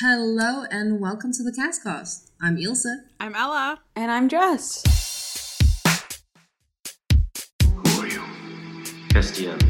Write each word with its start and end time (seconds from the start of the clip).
Hello 0.00 0.64
and 0.70 1.00
welcome 1.00 1.34
to 1.34 1.42
the 1.42 1.52
Cas 1.52 1.78
Cast. 1.78 2.32
I'm 2.40 2.56
Ilse. 2.56 2.86
I'm 3.20 3.34
Ella. 3.34 3.78
And 3.94 4.10
I'm 4.10 4.26
Jess. 4.26 4.82
Who 7.62 8.00
are 8.00 8.06
you? 8.06 8.22
Castiel. 9.10 9.62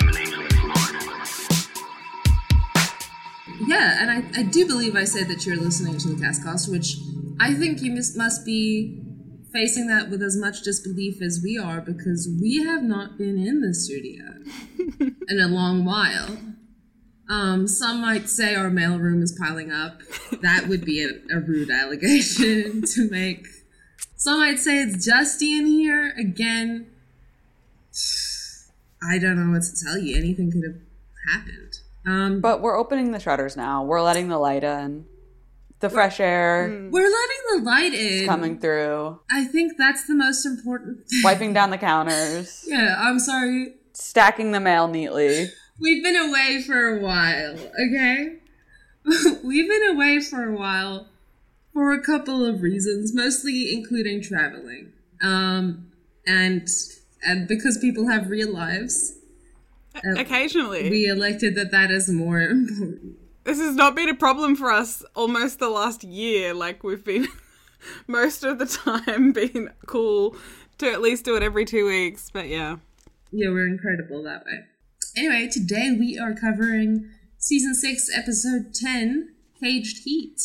I'm 0.00 0.08
an 0.08 0.16
angel 0.16 0.42
from 0.48 0.68
Lord. 0.68 0.96
Yeah, 3.68 4.02
and 4.02 4.10
I, 4.10 4.40
I 4.40 4.42
do 4.42 4.66
believe 4.66 4.96
I 4.96 5.04
said 5.04 5.28
that 5.28 5.46
you're 5.46 5.54
listening 5.56 5.98
to 5.98 6.08
the 6.08 6.20
Cas 6.20 6.42
Cast, 6.42 6.68
which 6.68 6.96
I 7.38 7.54
think 7.54 7.82
you 7.82 7.92
must, 7.92 8.16
must 8.16 8.44
be 8.44 9.00
facing 9.52 9.86
that 9.86 10.10
with 10.10 10.24
as 10.24 10.36
much 10.36 10.62
disbelief 10.62 11.22
as 11.22 11.40
we 11.40 11.56
are 11.56 11.80
because 11.80 12.28
we 12.42 12.64
have 12.64 12.82
not 12.82 13.16
been 13.16 13.38
in 13.38 13.60
the 13.60 13.74
studio 13.74 14.24
in 15.28 15.40
a 15.40 15.46
long 15.46 15.84
while. 15.84 16.36
Um, 17.32 17.66
some 17.66 18.02
might 18.02 18.28
say 18.28 18.54
our 18.54 18.68
mailroom 18.68 19.22
is 19.22 19.32
piling 19.40 19.72
up. 19.72 20.02
That 20.42 20.66
would 20.68 20.84
be 20.84 21.02
a, 21.02 21.08
a 21.34 21.40
rude 21.40 21.70
allegation 21.70 22.82
to 22.94 23.08
make. 23.10 23.46
Some 24.16 24.38
might 24.40 24.58
say 24.58 24.82
it's 24.82 25.06
dusty 25.06 25.56
in 25.58 25.64
here. 25.64 26.12
Again, 26.18 26.90
I 29.02 29.18
don't 29.18 29.36
know 29.36 29.50
what 29.52 29.62
to 29.62 29.84
tell 29.84 29.96
you. 29.98 30.16
Anything 30.16 30.52
could 30.52 30.62
have 30.64 30.80
happened. 31.34 31.72
Um, 32.06 32.40
But 32.42 32.60
we're 32.60 32.78
opening 32.78 33.12
the 33.12 33.20
shutters 33.20 33.56
now. 33.56 33.82
We're 33.82 34.02
letting 34.02 34.28
the 34.28 34.38
light 34.38 34.62
in. 34.62 35.06
The 35.80 35.90
fresh 35.90 36.20
air 36.20 36.68
we're 36.92 37.02
letting 37.02 37.38
the 37.56 37.62
light 37.64 37.92
in. 37.94 38.22
is 38.22 38.26
coming 38.28 38.60
through. 38.60 39.18
I 39.32 39.44
think 39.46 39.72
that's 39.78 40.06
the 40.06 40.14
most 40.14 40.46
important. 40.46 41.08
thing. 41.08 41.22
Wiping 41.24 41.52
down 41.52 41.70
the 41.70 41.78
counters. 41.78 42.62
yeah, 42.68 42.94
I'm 43.00 43.18
sorry. 43.18 43.74
Stacking 43.92 44.52
the 44.52 44.60
mail 44.60 44.86
neatly. 44.86 45.48
We've 45.80 46.02
been 46.02 46.16
away 46.16 46.62
for 46.66 46.88
a 46.96 47.00
while, 47.00 47.54
okay? 47.54 48.36
We've 49.44 49.68
been 49.68 49.88
away 49.96 50.20
for 50.20 50.44
a 50.48 50.54
while 50.56 51.08
for 51.72 51.92
a 51.92 52.00
couple 52.02 52.44
of 52.44 52.62
reasons, 52.62 53.14
mostly 53.14 53.72
including 53.72 54.22
traveling. 54.22 54.92
Um, 55.22 55.88
and 56.26 56.68
and 57.24 57.48
because 57.48 57.78
people 57.78 58.08
have 58.08 58.28
real 58.28 58.52
lives, 58.52 59.14
uh, 59.96 60.00
Occasionally. 60.20 60.90
we 60.90 61.06
elected 61.06 61.54
that 61.56 61.70
that 61.72 61.90
is 61.90 62.08
more 62.08 62.40
important. 62.50 63.16
this 63.44 63.58
has 63.58 63.74
not 63.74 63.94
been 63.96 64.08
a 64.08 64.14
problem 64.14 64.54
for 64.56 64.70
us 64.70 65.02
almost 65.14 65.58
the 65.58 65.68
last 65.68 66.04
year. 66.04 66.54
Like, 66.54 66.84
we've 66.84 67.04
been 67.04 67.26
most 68.06 68.44
of 68.44 68.58
the 68.58 68.66
time 68.66 69.32
being 69.32 69.68
cool 69.86 70.36
to 70.78 70.90
at 70.90 71.00
least 71.00 71.24
do 71.24 71.34
it 71.36 71.42
every 71.42 71.64
two 71.64 71.86
weeks. 71.86 72.30
But 72.32 72.48
yeah. 72.48 72.76
Yeah, 73.32 73.48
we're 73.48 73.66
incredible 73.66 74.22
that 74.24 74.44
way. 74.44 74.64
Anyway, 75.16 75.48
today 75.48 75.94
we 75.98 76.18
are 76.18 76.34
covering 76.34 77.10
season 77.38 77.74
six, 77.74 78.08
episode 78.16 78.74
ten, 78.74 79.30
"Caged 79.60 80.04
Heat." 80.04 80.40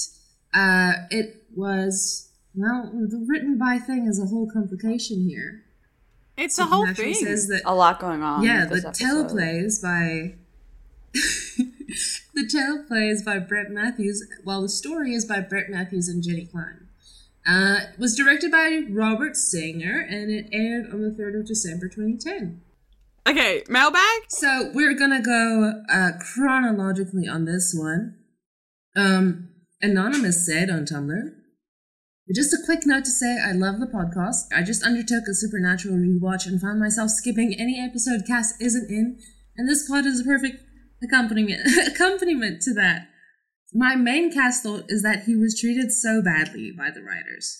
Uh, 0.53 0.93
it 1.09 1.43
was 1.55 2.29
well, 2.55 2.91
the 2.93 3.23
written 3.27 3.57
by 3.57 3.77
thing 3.77 4.07
is 4.07 4.19
a 4.19 4.25
whole 4.25 4.49
complication 4.49 5.27
here. 5.27 5.63
It's 6.35 6.59
a 6.59 6.65
whole 6.65 6.85
Actually 6.87 7.13
thing. 7.13 7.25
says 7.25 7.47
that 7.47 7.61
A 7.65 7.73
lot 7.73 7.99
going 7.99 8.21
on. 8.21 8.43
yeah, 8.43 8.67
with 8.69 8.83
the 8.83 8.89
this 8.89 9.01
episode. 9.01 9.81
by 9.81 10.35
the 12.33 12.45
teleplay 12.47 13.09
is 13.11 13.23
by 13.23 13.39
Brett 13.39 13.71
Matthews, 13.71 14.23
while 14.43 14.61
the 14.61 14.69
story 14.69 15.13
is 15.13 15.25
by 15.25 15.39
Brett 15.39 15.69
Matthews 15.69 16.07
and 16.07 16.21
Jenny 16.21 16.45
Klein. 16.45 16.87
Uh, 17.47 17.79
it 17.93 17.99
was 17.99 18.15
directed 18.15 18.51
by 18.51 18.81
Robert 18.89 19.37
Singer, 19.37 19.99
and 20.01 20.29
it 20.29 20.47
aired 20.51 20.91
on 20.91 21.01
the 21.01 21.11
third 21.11 21.33
of 21.35 21.45
December, 21.47 21.87
2010. 21.87 22.61
Okay, 23.27 23.63
mailbag? 23.69 24.23
So 24.29 24.71
we're 24.73 24.93
gonna 24.93 25.21
go 25.21 25.83
uh, 25.91 26.11
chronologically 26.19 27.27
on 27.27 27.45
this 27.45 27.73
one. 27.77 28.15
Um, 28.95 29.49
Anonymous 29.81 30.45
said 30.45 30.69
on 30.69 30.85
Tumblr. 30.85 31.31
Just 32.35 32.53
a 32.53 32.65
quick 32.65 32.85
note 32.85 33.05
to 33.05 33.11
say 33.11 33.39
I 33.39 33.53
love 33.53 33.79
the 33.79 33.85
podcast. 33.87 34.47
I 34.53 34.63
just 34.63 34.83
undertook 34.83 35.23
a 35.29 35.33
supernatural 35.33 35.95
rewatch 35.95 36.45
and 36.45 36.59
found 36.59 36.79
myself 36.79 37.11
skipping 37.11 37.55
any 37.57 37.79
episode 37.79 38.25
Cass 38.27 38.53
isn't 38.59 38.89
in, 38.89 39.17
and 39.55 39.69
this 39.69 39.87
plot 39.87 40.05
is 40.05 40.21
a 40.21 40.25
perfect 40.25 40.61
accompaniment 41.03 41.61
accompaniment 41.87 42.61
to 42.63 42.73
that. 42.73 43.07
My 43.73 43.95
main 43.95 44.31
cast 44.31 44.63
thought 44.63 44.85
is 44.87 45.03
that 45.03 45.23
he 45.23 45.35
was 45.35 45.59
treated 45.59 45.91
so 45.91 46.21
badly 46.21 46.71
by 46.71 46.89
the 46.89 47.01
writers. 47.01 47.57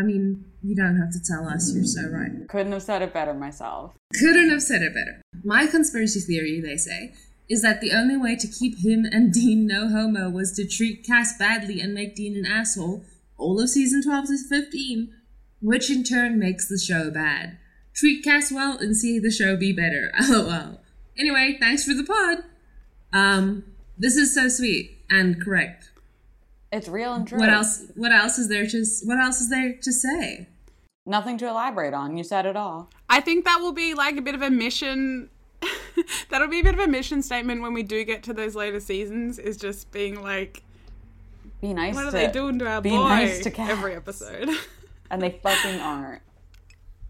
I 0.00 0.02
mean, 0.02 0.46
you 0.62 0.74
don't 0.74 0.96
have 0.96 1.12
to 1.12 1.20
tell 1.22 1.46
us, 1.46 1.74
you're 1.74 1.84
so 1.84 2.08
right. 2.08 2.48
Couldn't 2.48 2.72
have 2.72 2.82
said 2.82 3.02
it 3.02 3.12
better 3.12 3.34
myself. 3.34 3.92
Couldn't 4.18 4.48
have 4.48 4.62
said 4.62 4.80
it 4.80 4.94
better. 4.94 5.20
My 5.44 5.66
conspiracy 5.66 6.20
theory, 6.20 6.58
they 6.58 6.78
say, 6.78 7.12
is 7.50 7.60
that 7.60 7.82
the 7.82 7.92
only 7.92 8.16
way 8.16 8.34
to 8.36 8.48
keep 8.48 8.78
him 8.78 9.04
and 9.04 9.30
Dean 9.30 9.66
no 9.66 9.88
homo 9.88 10.30
was 10.30 10.52
to 10.52 10.66
treat 10.66 11.04
Cass 11.04 11.36
badly 11.36 11.80
and 11.80 11.92
make 11.92 12.14
Dean 12.14 12.34
an 12.34 12.50
asshole 12.50 13.04
all 13.36 13.60
of 13.60 13.68
season 13.68 14.02
12 14.02 14.26
to 14.28 14.38
15, 14.48 15.12
which 15.60 15.90
in 15.90 16.02
turn 16.02 16.38
makes 16.38 16.66
the 16.66 16.78
show 16.78 17.10
bad. 17.10 17.58
Treat 17.94 18.24
Cass 18.24 18.50
well 18.50 18.78
and 18.78 18.96
see 18.96 19.18
the 19.18 19.30
show 19.30 19.54
be 19.54 19.70
better. 19.70 20.10
LOL. 20.30 20.80
Anyway, 21.18 21.58
thanks 21.60 21.84
for 21.84 21.92
the 21.92 22.04
pod. 22.04 22.38
Um, 23.12 23.64
this 23.98 24.16
is 24.16 24.34
so 24.34 24.48
sweet 24.48 24.98
and 25.10 25.42
correct. 25.44 25.89
It's 26.72 26.88
real 26.88 27.12
and 27.14 27.26
true. 27.26 27.38
What 27.38 27.48
else? 27.48 27.86
What 27.96 28.12
else 28.12 28.38
is 28.38 28.48
there 28.48 28.66
to? 28.66 28.84
What 29.04 29.18
else 29.18 29.40
is 29.40 29.50
there 29.50 29.74
to 29.82 29.92
say? 29.92 30.48
Nothing 31.06 31.38
to 31.38 31.48
elaborate 31.48 31.94
on. 31.94 32.16
You 32.16 32.22
said 32.24 32.46
it 32.46 32.56
all. 32.56 32.90
I 33.08 33.20
think 33.20 33.44
that 33.44 33.58
will 33.60 33.72
be 33.72 33.94
like 33.94 34.16
a 34.16 34.20
bit 34.22 34.34
of 34.34 34.42
a 34.42 34.50
mission. 34.50 35.30
That'll 36.30 36.48
be 36.48 36.60
a 36.60 36.62
bit 36.64 36.74
of 36.74 36.80
a 36.80 36.86
mission 36.86 37.22
statement 37.22 37.62
when 37.62 37.74
we 37.74 37.82
do 37.82 38.04
get 38.04 38.22
to 38.24 38.32
those 38.32 38.54
later 38.54 38.78
seasons, 38.80 39.38
is 39.38 39.56
just 39.56 39.90
being 39.90 40.22
like, 40.22 40.62
Be 41.60 41.74
nice 41.74 41.94
what 41.94 42.02
to 42.02 42.08
are 42.08 42.10
they 42.12 42.28
doing 42.28 42.58
to 42.60 42.66
our 42.68 42.80
be 42.80 42.90
boy 42.90 42.96
nice 43.08 43.40
to 43.40 43.50
cats. 43.50 43.70
every 43.70 43.94
episode? 43.94 44.48
And 45.12 45.20
they 45.20 45.30
fucking 45.42 45.80
aren't. 45.80 46.22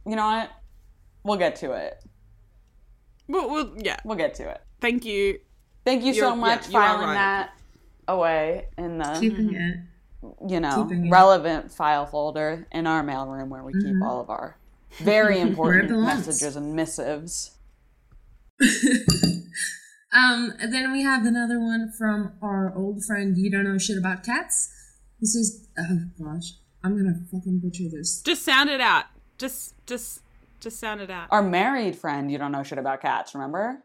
You 0.06 0.16
know 0.16 0.24
what? 0.24 0.50
We'll 1.22 1.36
get 1.36 1.56
to 1.56 1.72
it. 1.72 2.02
well, 3.28 3.50
well, 3.50 3.72
yeah. 3.76 3.98
We'll 4.06 4.16
get 4.16 4.34
to 4.36 4.48
it. 4.48 4.62
Thank 4.80 5.04
you. 5.04 5.38
Thank 5.84 6.04
you 6.04 6.14
so 6.14 6.28
You're- 6.28 6.40
much 6.40 6.70
yeah, 6.70 6.72
you 6.72 6.78
are 6.78 6.88
filing 6.94 7.06
right. 7.08 7.14
that 7.14 7.50
away 8.10 8.66
in 8.78 8.98
the 8.98 9.16
Keeping 9.20 9.54
it. 9.54 9.76
you 10.48 10.60
know 10.60 10.84
keeping 10.84 11.06
it. 11.06 11.10
relevant 11.10 11.70
file 11.72 12.06
folder 12.06 12.66
in 12.72 12.86
our 12.86 13.02
mailroom 13.02 13.48
where 13.48 13.62
we 13.64 13.72
keep 13.72 13.96
all 14.04 14.20
of 14.20 14.28
our 14.30 14.56
very 14.98 15.38
important 15.48 15.90
messages 15.90 16.56
and 16.56 16.74
missives. 16.74 17.56
Um, 20.12 20.54
and 20.60 20.74
then 20.74 20.90
we 20.90 21.02
have 21.04 21.24
another 21.24 21.60
one 21.60 21.92
from 21.96 22.32
our 22.42 22.74
old 22.76 23.04
friend 23.04 23.38
You 23.38 23.48
Don't 23.48 23.62
Know 23.62 23.78
Shit 23.78 23.96
About 23.96 24.24
Cats. 24.24 24.68
This 25.20 25.36
is 25.36 25.68
oh 25.78 25.98
gosh, 26.18 26.54
I'm 26.82 26.96
gonna 26.96 27.14
fucking 27.30 27.60
butcher 27.62 27.84
this. 27.92 28.20
Just 28.22 28.42
sound 28.42 28.70
it 28.70 28.80
out. 28.80 29.04
Just, 29.38 29.74
just, 29.86 30.22
just 30.58 30.80
sound 30.80 31.00
it 31.00 31.10
out. 31.10 31.28
Our 31.30 31.42
married 31.44 31.94
friend, 31.94 32.28
you 32.28 32.38
don't 32.38 32.50
know 32.50 32.64
shit 32.64 32.78
about 32.78 33.00
cats, 33.02 33.36
remember? 33.36 33.84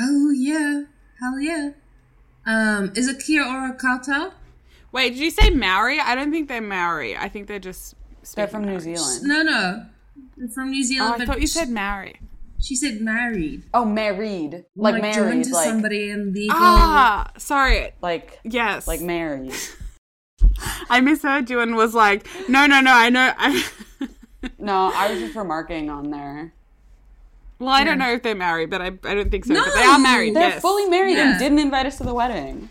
Oh 0.00 0.32
yeah, 0.34 0.82
hell 1.20 1.38
yeah. 1.38 1.70
Um, 2.46 2.92
is 2.94 3.08
it 3.08 3.22
Kia 3.24 3.42
Ora 3.42 3.76
Koutou? 3.76 4.32
Wait, 4.92 5.10
did 5.10 5.18
you 5.18 5.30
say 5.30 5.50
Maori? 5.50 5.98
I 5.98 6.14
don't 6.14 6.30
think 6.30 6.48
they're 6.48 6.60
Maori. 6.60 7.16
I 7.16 7.28
think 7.28 7.48
they're 7.48 7.58
just. 7.58 7.94
They're 8.34 8.46
speaking 8.46 8.50
from 8.50 8.64
New 8.66 8.80
Zealand. 8.80 9.22
No, 9.24 9.42
no, 9.42 9.86
They're 10.36 10.48
from 10.48 10.70
New 10.70 10.80
Oh, 10.82 10.86
Zealand. 10.86 11.22
I 11.22 11.26
thought 11.26 11.40
you 11.40 11.46
said 11.46 11.68
Maori. 11.68 12.20
she 12.60 12.74
said 12.76 13.00
married, 13.00 13.64
Oh, 13.74 13.84
married, 13.84 14.64
like, 14.76 14.94
joined 14.94 15.02
married, 15.02 15.44
to 15.44 15.52
like 15.52 15.68
somebody 15.68 16.10
in 16.10 16.32
legal. 16.32 16.56
Ah, 16.58 17.30
sorry. 17.36 17.92
like 18.00 18.40
Yes. 18.44 18.86
like 18.86 19.00
married. 19.00 19.52
I 20.90 21.00
misheard 21.00 21.50
you 21.50 21.60
and 21.60 21.74
was 21.76 21.94
like, 21.94 22.26
no, 22.48 22.66
no, 22.66 22.80
no. 22.80 22.92
I 22.92 23.10
know. 23.10 23.32
I. 23.36 23.64
No, 24.58 24.92
I 24.94 25.10
was 25.10 25.18
just 25.20 25.34
remarking 25.36 25.90
on 25.90 26.10
there. 26.10 26.52
Well, 27.64 27.74
I 27.74 27.84
don't 27.84 27.98
know 27.98 28.12
if 28.12 28.22
they're 28.22 28.34
married, 28.34 28.70
but 28.70 28.80
I, 28.82 28.86
I 28.86 29.14
don't 29.14 29.30
think 29.30 29.44
so. 29.44 29.54
No! 29.54 29.64
But 29.64 29.74
they 29.74 29.82
are 29.82 29.98
married. 29.98 30.34
They're 30.36 30.50
yes. 30.50 30.62
fully 30.62 30.86
married 30.88 31.16
Yeah. 31.16 31.30
and 31.30 31.38
didn't 31.38 31.58
invite 31.58 31.86
us 31.86 31.96
to 31.98 32.04
the 32.04 32.14
wedding. 32.14 32.68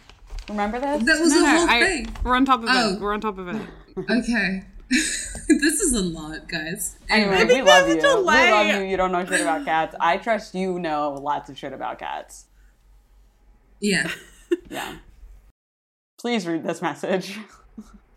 Remember 0.50 0.80
this? 0.80 1.04
That 1.04 1.20
was 1.20 1.32
No, 1.34 1.40
the 1.40 1.46
no. 1.46 1.58
whole 1.60 1.70
I, 1.70 1.80
thing. 1.82 2.16
we're 2.24 2.36
on 2.36 2.46
top 2.46 2.64
of 2.64 2.70
Oh. 2.70 2.94
it. 2.94 3.00
We're 3.02 3.14
on 3.14 3.22
top 3.22 3.38
of 3.38 3.48
it. 3.48 3.62
Okay, 3.98 4.64
this 4.90 5.80
is 5.82 5.94
a 5.94 6.02
lot, 6.02 6.48
guys. 6.48 6.98
Anyway, 7.10 7.36
I 7.38 7.44
we 7.46 7.62
love 7.62 7.88
you. 7.88 7.94
a 8.02 8.18
We 8.18 8.24
love 8.24 8.68
you. 8.68 8.82
You 8.90 8.98
don't 8.98 9.12
know 9.12 9.26
shit 9.26 9.42
about 9.42 9.66
cats. 9.66 9.96
I 10.00 10.18
trust 10.18 10.54
you 10.56 10.80
know 10.80 11.14
lots 11.14 11.50
of 11.50 11.58
shit 11.58 11.74
about 11.74 12.00
cats. 12.00 12.46
Yeah. 13.80 14.10
Yeah. 14.70 14.98
Please 16.20 16.46
read 16.48 16.64
this 16.64 16.82
message. 16.82 17.38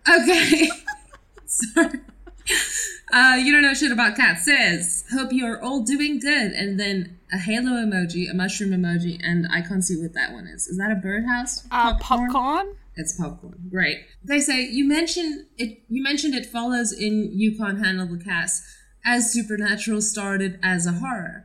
Okay. 0.08 0.68
Sorry. 1.46 2.00
Uh, 3.12 3.36
you 3.40 3.52
don't 3.52 3.62
know 3.62 3.72
shit 3.72 3.92
about 3.92 4.16
cats. 4.16 4.44
Says, 4.44 5.04
hope 5.12 5.32
you're 5.32 5.62
all 5.62 5.82
doing 5.82 6.18
good. 6.18 6.52
And 6.52 6.78
then 6.78 7.20
a 7.32 7.38
halo 7.38 7.70
emoji, 7.70 8.28
a 8.28 8.34
mushroom 8.34 8.70
emoji, 8.70 9.20
and 9.22 9.46
I 9.50 9.60
can't 9.60 9.84
see 9.84 9.96
what 10.00 10.12
that 10.14 10.32
one 10.32 10.48
is. 10.48 10.66
Is 10.66 10.76
that 10.78 10.90
a 10.90 10.96
birdhouse? 10.96 11.66
Uh, 11.70 11.96
popcorn. 11.98 12.74
It's 12.96 13.16
popcorn. 13.16 13.68
Great. 13.70 14.06
They 14.24 14.40
say 14.40 14.62
you 14.62 14.88
mentioned 14.88 15.46
it. 15.56 15.82
You 15.88 16.02
mentioned 16.02 16.34
it 16.34 16.46
follows 16.46 16.92
in 16.92 17.30
You 17.32 17.56
Can't 17.56 17.78
Handle 17.78 18.08
the 18.08 18.22
Cast 18.22 18.64
as 19.04 19.32
Supernatural 19.32 20.02
started 20.02 20.58
as 20.62 20.86
a 20.86 20.92
horror. 20.92 21.44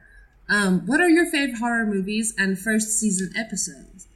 Um, 0.49 0.85
what 0.85 0.99
are 0.99 1.09
your 1.09 1.25
favorite 1.25 1.59
horror 1.59 1.85
movies 1.85 2.33
and 2.37 2.57
first 2.57 2.99
season 2.99 3.31
episodes? 3.37 4.07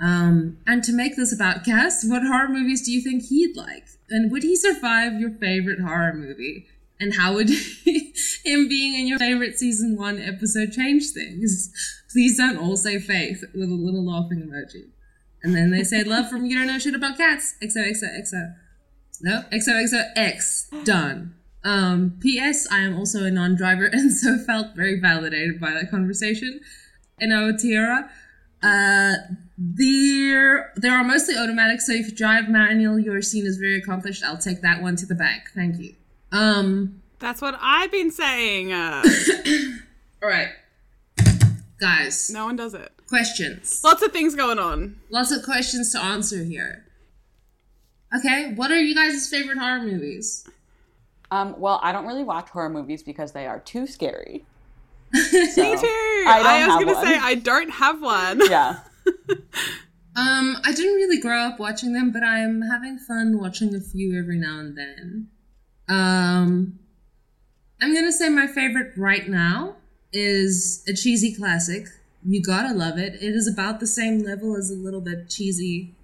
Um, 0.00 0.58
and 0.66 0.82
to 0.84 0.92
make 0.92 1.16
this 1.16 1.32
about 1.32 1.64
Cass, 1.64 2.04
what 2.04 2.22
horror 2.22 2.48
movies 2.48 2.84
do 2.84 2.92
you 2.92 3.00
think 3.00 3.24
he'd 3.24 3.56
like? 3.56 3.86
And 4.10 4.30
would 4.32 4.42
he 4.42 4.56
survive 4.56 5.20
your 5.20 5.30
favorite 5.30 5.80
horror 5.80 6.14
movie? 6.14 6.66
And 7.00 7.14
how 7.14 7.34
would 7.34 7.48
him 8.44 8.68
being 8.68 8.94
in 8.94 9.06
your 9.06 9.18
favorite 9.18 9.58
season 9.58 9.96
one 9.96 10.20
episode 10.20 10.72
change 10.72 11.10
things? 11.10 11.72
Please 12.12 12.36
don't 12.38 12.58
all 12.58 12.76
say 12.76 12.98
faith 12.98 13.44
with 13.54 13.70
a 13.70 13.74
little 13.74 14.04
laughing 14.04 14.40
emoji. 14.40 14.88
And 15.42 15.54
then 15.54 15.70
they 15.70 15.84
say 15.84 16.02
love 16.02 16.28
from 16.28 16.46
you 16.46 16.56
don't 16.56 16.66
know 16.66 16.78
shit 16.78 16.94
about 16.94 17.16
cats. 17.16 17.54
XOXOXO. 17.62 18.54
No, 19.20 19.44
XOXOX. 19.52 20.84
Done. 20.84 21.34
Um, 21.64 22.18
P.S. 22.20 22.66
I 22.70 22.80
am 22.80 22.96
also 22.96 23.24
a 23.24 23.30
non-driver 23.30 23.86
and 23.92 24.12
so 24.12 24.38
felt 24.38 24.74
very 24.74 24.98
validated 24.98 25.60
by 25.60 25.72
that 25.72 25.90
conversation. 25.90 26.60
And 27.20 27.32
Aotearoa, 27.32 28.08
uh, 28.62 29.14
there, 29.56 30.72
there 30.76 30.92
are 30.92 31.04
mostly 31.04 31.36
automatic, 31.36 31.80
so 31.80 31.92
if 31.92 32.06
you 32.10 32.14
drive 32.14 32.48
manual, 32.48 32.98
you're 32.98 33.22
seen 33.22 33.46
as 33.46 33.56
very 33.56 33.78
accomplished. 33.78 34.22
I'll 34.24 34.38
take 34.38 34.62
that 34.62 34.82
one 34.82 34.96
to 34.96 35.06
the 35.06 35.14
bank. 35.14 35.42
Thank 35.54 35.78
you. 35.78 35.94
Um, 36.32 37.02
That's 37.18 37.40
what 37.40 37.56
I've 37.60 37.90
been 37.92 38.10
saying. 38.10 38.72
Uh, 38.72 39.02
all 40.22 40.28
right. 40.28 40.48
Guys, 41.80 42.28
no 42.30 42.44
one 42.46 42.56
does 42.56 42.74
it. 42.74 42.90
questions. 43.08 43.82
Lots 43.84 44.02
of 44.02 44.10
things 44.12 44.34
going 44.34 44.58
on. 44.58 44.98
Lots 45.10 45.30
of 45.30 45.44
questions 45.44 45.92
to 45.92 46.02
answer 46.02 46.42
here. 46.42 46.84
Okay, 48.16 48.52
what 48.54 48.70
are 48.72 48.80
you 48.80 48.94
guys' 48.94 49.28
favorite 49.28 49.58
horror 49.58 49.82
movies? 49.82 50.44
Um, 51.30 51.54
well, 51.58 51.78
I 51.82 51.92
don't 51.92 52.06
really 52.06 52.24
watch 52.24 52.48
horror 52.48 52.70
movies 52.70 53.02
because 53.02 53.32
they 53.32 53.46
are 53.46 53.60
too 53.60 53.86
scary. 53.86 54.44
Me 55.32 55.76
too. 55.76 56.24
I 56.26 56.42
I, 56.44 56.66
was 56.66 56.84
gonna 56.84 56.94
one. 56.94 57.06
say 57.06 57.16
I 57.16 57.34
don't 57.34 57.70
have 57.70 58.02
one. 58.02 58.40
Yeah. 58.50 58.80
Um, 60.16 60.56
I 60.64 60.72
didn't 60.72 60.94
really 60.94 61.20
grow 61.20 61.42
up 61.42 61.60
watching 61.60 61.92
them, 61.92 62.10
but 62.10 62.24
I'm 62.24 62.62
having 62.62 62.98
fun 62.98 63.38
watching 63.38 63.72
a 63.72 63.80
few 63.80 64.18
every 64.18 64.36
now 64.36 64.58
and 64.58 64.76
then. 64.76 65.28
Um, 65.88 66.80
I'm 67.80 67.94
gonna 67.94 68.10
say 68.10 68.28
my 68.28 68.48
favorite 68.48 68.94
right 68.96 69.28
now 69.28 69.76
is 70.12 70.82
a 70.88 70.92
cheesy 70.92 71.32
classic. 71.32 71.86
You 72.26 72.42
gotta 72.42 72.74
love 72.74 72.98
it. 72.98 73.14
It 73.22 73.36
is 73.36 73.46
about 73.46 73.78
the 73.78 73.86
same 73.86 74.24
level 74.24 74.56
as 74.56 74.72
a 74.72 74.74
little 74.74 75.00
bit 75.00 75.30
cheesy 75.30 75.94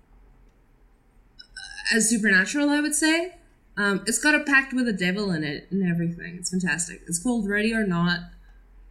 as 1.92 2.08
Supernatural, 2.08 2.70
I 2.70 2.80
would 2.80 2.94
say. 2.94 3.34
Um, 3.76 4.04
it's 4.06 4.18
got 4.18 4.36
a 4.36 4.44
pact 4.44 4.72
with 4.72 4.86
the 4.86 4.92
devil 4.92 5.32
in 5.32 5.42
it 5.42 5.66
and 5.72 5.82
everything. 5.82 6.36
It's 6.38 6.50
fantastic. 6.50 7.02
It's 7.08 7.20
called 7.20 7.48
Ready 7.48 7.74
or 7.74 7.84
Not, 7.84 8.20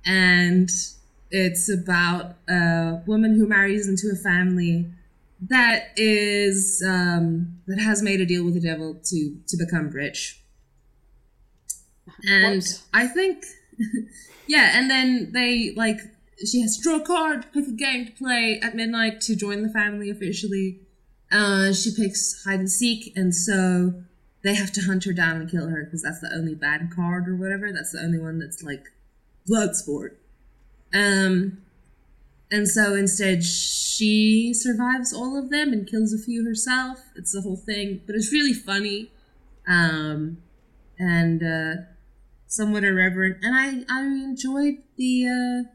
and 0.06 0.70
it's 1.32 1.70
about 1.70 2.36
a 2.48 3.02
woman 3.08 3.36
who 3.36 3.48
marries 3.48 3.88
into 3.88 4.12
a 4.14 4.16
family 4.16 4.88
that 5.50 5.90
is 5.98 6.84
um, 6.88 7.60
that 7.68 7.80
has 7.80 8.02
made 8.02 8.22
a 8.22 8.26
deal 8.26 8.46
with 8.46 8.54
the 8.54 8.62
devil 8.62 8.96
to 9.06 9.38
to 9.48 9.58
become 9.58 9.90
rich. 9.90 10.42
And? 12.26 12.64
I 12.94 13.08
think, 13.08 13.44
yeah, 14.48 14.78
and 14.78 14.90
then 14.90 15.32
they 15.34 15.74
like 15.76 16.00
she 16.46 16.62
has 16.62 16.78
to 16.78 16.84
draw 16.84 16.96
a 16.98 17.06
card, 17.06 17.46
pick 17.54 17.68
a 17.68 17.72
game 17.72 18.06
to 18.06 18.12
play 18.12 18.60
at 18.62 18.76
midnight 18.76 19.22
to 19.22 19.36
join 19.36 19.64
the 19.64 19.70
family 19.70 20.10
officially. 20.10 20.80
Uh, 21.32 21.74
she 21.74 21.94
picks 21.96 22.44
hide 22.46 22.60
and 22.60 22.72
seek, 22.72 23.12
and 23.16 23.34
so 23.34 23.94
they 24.44 24.54
have 24.56 24.72
to 24.74 24.82
hunt 24.82 25.04
her 25.06 25.14
down 25.14 25.38
and 25.38 25.50
kill 25.50 25.68
her 25.68 25.84
because 25.84 26.04
that's 26.04 26.20
the 26.20 26.32
only 26.34 26.54
bad 26.54 26.90
card 26.96 27.28
or 27.28 27.36
whatever. 27.36 27.72
That's 27.72 27.92
the 27.92 28.00
only 28.00 28.20
one 28.20 28.40
that's 28.40 28.62
like 28.62 28.86
blood 29.46 29.76
sport. 29.76 30.20
Um, 30.94 31.60
and 32.52 32.68
so 32.68 32.94
instead, 32.94 33.44
she 33.44 34.54
survives 34.54 35.12
all 35.12 35.38
of 35.38 35.50
them 35.50 35.74
and 35.74 35.88
kills 35.88 36.14
a 36.14 36.20
few 36.20 36.46
herself. 36.46 37.00
It's 37.16 37.32
the 37.32 37.42
whole 37.42 37.56
thing, 37.56 38.02
but 38.06 38.16
it's 38.16 38.32
really 38.32 38.54
funny, 38.54 39.10
um, 39.68 40.38
and 41.00 41.42
uh, 41.42 41.82
somewhat 42.46 42.84
irreverent. 42.84 43.38
And 43.44 43.56
I 43.56 43.84
I 43.90 44.04
enjoyed 44.04 44.76
the 44.98 45.26
uh, 45.26 45.70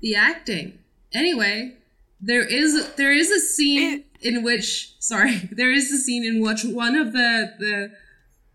the 0.00 0.16
acting. 0.16 0.80
Anyway, 1.12 1.76
there 2.20 2.44
is 2.44 2.94
there 2.96 3.12
is 3.12 3.30
a 3.30 3.38
scene 3.38 4.04
in 4.20 4.42
which 4.42 4.94
sorry 4.98 5.48
there 5.52 5.70
is 5.70 5.92
a 5.92 5.98
scene 5.98 6.24
in 6.24 6.42
which 6.42 6.64
one 6.64 6.96
of 6.96 7.12
the 7.12 7.52
the 7.58 7.92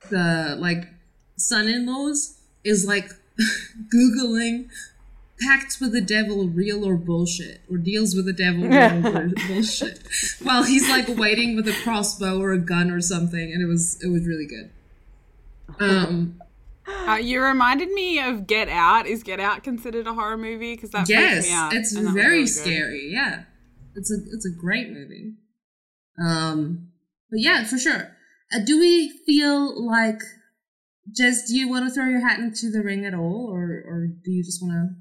the 0.10 0.57
like 0.60 0.90
son-in-laws 1.38 2.38
is 2.63 2.86
like 2.86 3.12
googling 3.94 4.68
pacts 5.41 5.80
with 5.80 5.94
the 5.94 6.01
devil 6.01 6.47
real 6.50 6.86
or 6.86 6.95
bullshit 6.97 7.62
or 7.71 7.77
deals 7.77 8.13
with 8.13 8.25
the 8.25 8.33
devil 8.33 8.63
real 8.68 9.07
or 9.18 9.30
bullshit 9.47 10.01
while 10.44 10.63
he's 10.63 10.89
like 10.89 11.07
waiting 11.18 11.56
with 11.56 11.68
a 11.68 11.74
crossbow 11.83 12.39
or 12.41 12.51
a 12.51 12.57
gun 12.57 12.91
or 12.91 13.00
something 13.00 13.51
and 13.53 13.62
it 13.62 13.65
was 13.68 13.97
it 14.03 14.09
was 14.09 14.27
really 14.27 14.45
good 14.47 14.69
um 15.80 16.39
Uh, 17.07 17.15
you 17.21 17.39
reminded 17.41 17.89
me 17.91 18.19
of 18.19 18.47
Get 18.47 18.68
Out. 18.68 19.06
Is 19.06 19.21
Get 19.21 19.39
Out 19.39 19.63
considered 19.63 20.07
a 20.07 20.13
horror 20.15 20.38
movie? 20.38 20.74
Because 20.75 20.89
that 20.89 21.06
freaked 21.06 21.21
yes 21.21 21.45
me 21.47 21.53
out. 21.53 21.74
it's 21.74 21.94
and 21.95 22.07
that 22.07 22.13
was 22.13 22.21
very 22.21 22.30
really 22.31 22.41
good. 22.45 22.50
scary 22.50 23.09
yeah 23.13 23.44
it's 23.95 24.12
a 24.12 24.15
it's 24.33 24.45
a 24.45 24.50
great 24.59 24.89
movie 24.89 25.33
um 26.21 26.88
but 27.30 27.39
yeah 27.39 27.63
for 27.63 27.77
sure 27.77 28.15
uh, 28.53 28.59
do 28.65 28.80
we 28.80 29.09
feel 29.25 29.86
like 29.88 30.19
just 31.16 31.48
do 31.48 31.58
you 31.58 31.70
want 31.70 31.86
to 31.88 31.92
throw 31.94 32.06
your 32.06 32.26
hat 32.28 32.40
into 32.40 32.70
the 32.72 32.82
ring 32.84 33.06
at 33.06 33.14
all 33.14 33.48
or 33.52 33.84
or 33.88 34.08
do 34.24 34.32
you 34.32 34.44
just 34.44 34.62
want 34.62 34.74
to 34.74 34.96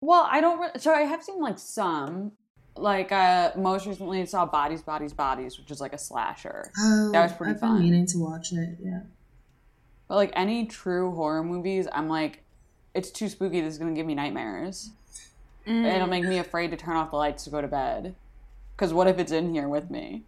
Well, 0.00 0.26
I 0.30 0.40
don't. 0.40 0.58
Re- 0.60 0.78
so 0.78 0.92
I 0.92 1.02
have 1.02 1.22
seen 1.22 1.40
like 1.40 1.58
some. 1.58 2.32
Like 2.76 3.12
uh 3.12 3.52
most 3.56 3.86
recently, 3.86 4.20
I 4.20 4.24
saw 4.24 4.44
Bodies, 4.46 4.82
Bodies, 4.82 5.12
Bodies, 5.12 5.58
which 5.58 5.70
is 5.70 5.80
like 5.80 5.92
a 5.92 5.98
slasher. 5.98 6.72
oh 6.78 7.12
That 7.12 7.22
was 7.22 7.32
pretty 7.32 7.52
i've 7.54 7.60
fun. 7.60 7.76
been 7.76 7.82
meaning 7.84 8.06
to 8.06 8.18
watch 8.18 8.52
it 8.52 8.78
yeah 8.82 9.02
But 10.08 10.16
like 10.16 10.32
any 10.34 10.66
true 10.66 11.14
horror 11.14 11.44
movies, 11.44 11.86
I'm 11.92 12.08
like, 12.08 12.42
it's 12.94 13.10
too 13.12 13.28
spooky. 13.28 13.60
This 13.60 13.74
is 13.74 13.78
gonna 13.78 13.92
give 13.94 14.06
me 14.06 14.14
nightmares. 14.16 14.90
It'll 15.66 16.08
make 16.08 16.24
me 16.24 16.38
afraid 16.38 16.72
to 16.72 16.76
turn 16.76 16.96
off 16.96 17.10
the 17.10 17.16
lights 17.16 17.44
to 17.44 17.50
go 17.50 17.60
to 17.62 17.68
bed. 17.68 18.14
Because 18.76 18.92
what 18.92 19.06
if 19.06 19.18
it's 19.18 19.32
in 19.32 19.54
here 19.54 19.68
with 19.68 19.88
me? 19.88 20.24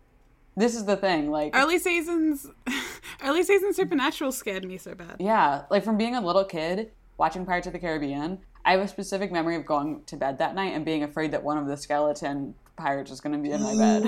This 0.57 0.75
is 0.75 0.85
the 0.87 0.97
thing. 0.97 1.31
Like, 1.31 1.55
Early 1.55 1.79
seasons, 1.79 2.47
early 3.25 3.43
season 3.43 3.73
Supernatural 3.75 4.33
scared 4.33 4.65
me 4.65 4.79
so 4.79 4.95
bad. 4.95 5.17
yeah, 5.19 5.63
like 5.71 5.85
from 5.85 5.97
being 5.99 6.15
a 6.15 6.21
little 6.21 6.45
kid 6.45 6.93
watching 7.19 7.45
Pirates 7.45 7.67
of 7.67 7.73
the 7.75 7.79
Caribbean, 7.79 8.39
I 8.65 8.73
have 8.73 8.81
a 8.81 8.89
specific 8.89 9.31
memory 9.31 9.55
of 9.57 9.65
going 9.67 10.03
to 10.07 10.17
bed 10.17 10.39
that 10.39 10.55
night 10.55 10.73
and 10.75 10.85
being 10.85 11.03
afraid 11.03 11.33
that 11.33 11.43
one 11.45 11.59
of 11.59 11.67
the 11.67 11.77
skeleton 11.77 12.55
pirates 12.77 13.11
was 13.11 13.21
gonna 13.21 13.39
be 13.39 13.51
in 13.53 13.63
my 13.63 13.75
bed. 13.77 14.03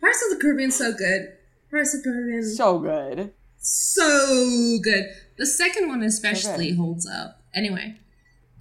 Pirates 0.00 0.24
of 0.30 0.36
the 0.36 0.38
Caribbean 0.40 0.70
so 0.70 0.92
good. 0.92 1.28
Pirates 1.70 1.94
of 1.94 2.02
the 2.02 2.10
Caribbean 2.10 2.42
So 2.42 2.78
good. 2.78 3.32
so 3.58 4.78
good. 4.82 5.04
The 5.38 5.46
second 5.46 5.88
one 5.88 6.02
especially 6.02 6.70
good. 6.70 6.78
holds 6.78 7.06
up. 7.08 7.40
Anyway, 7.54 7.96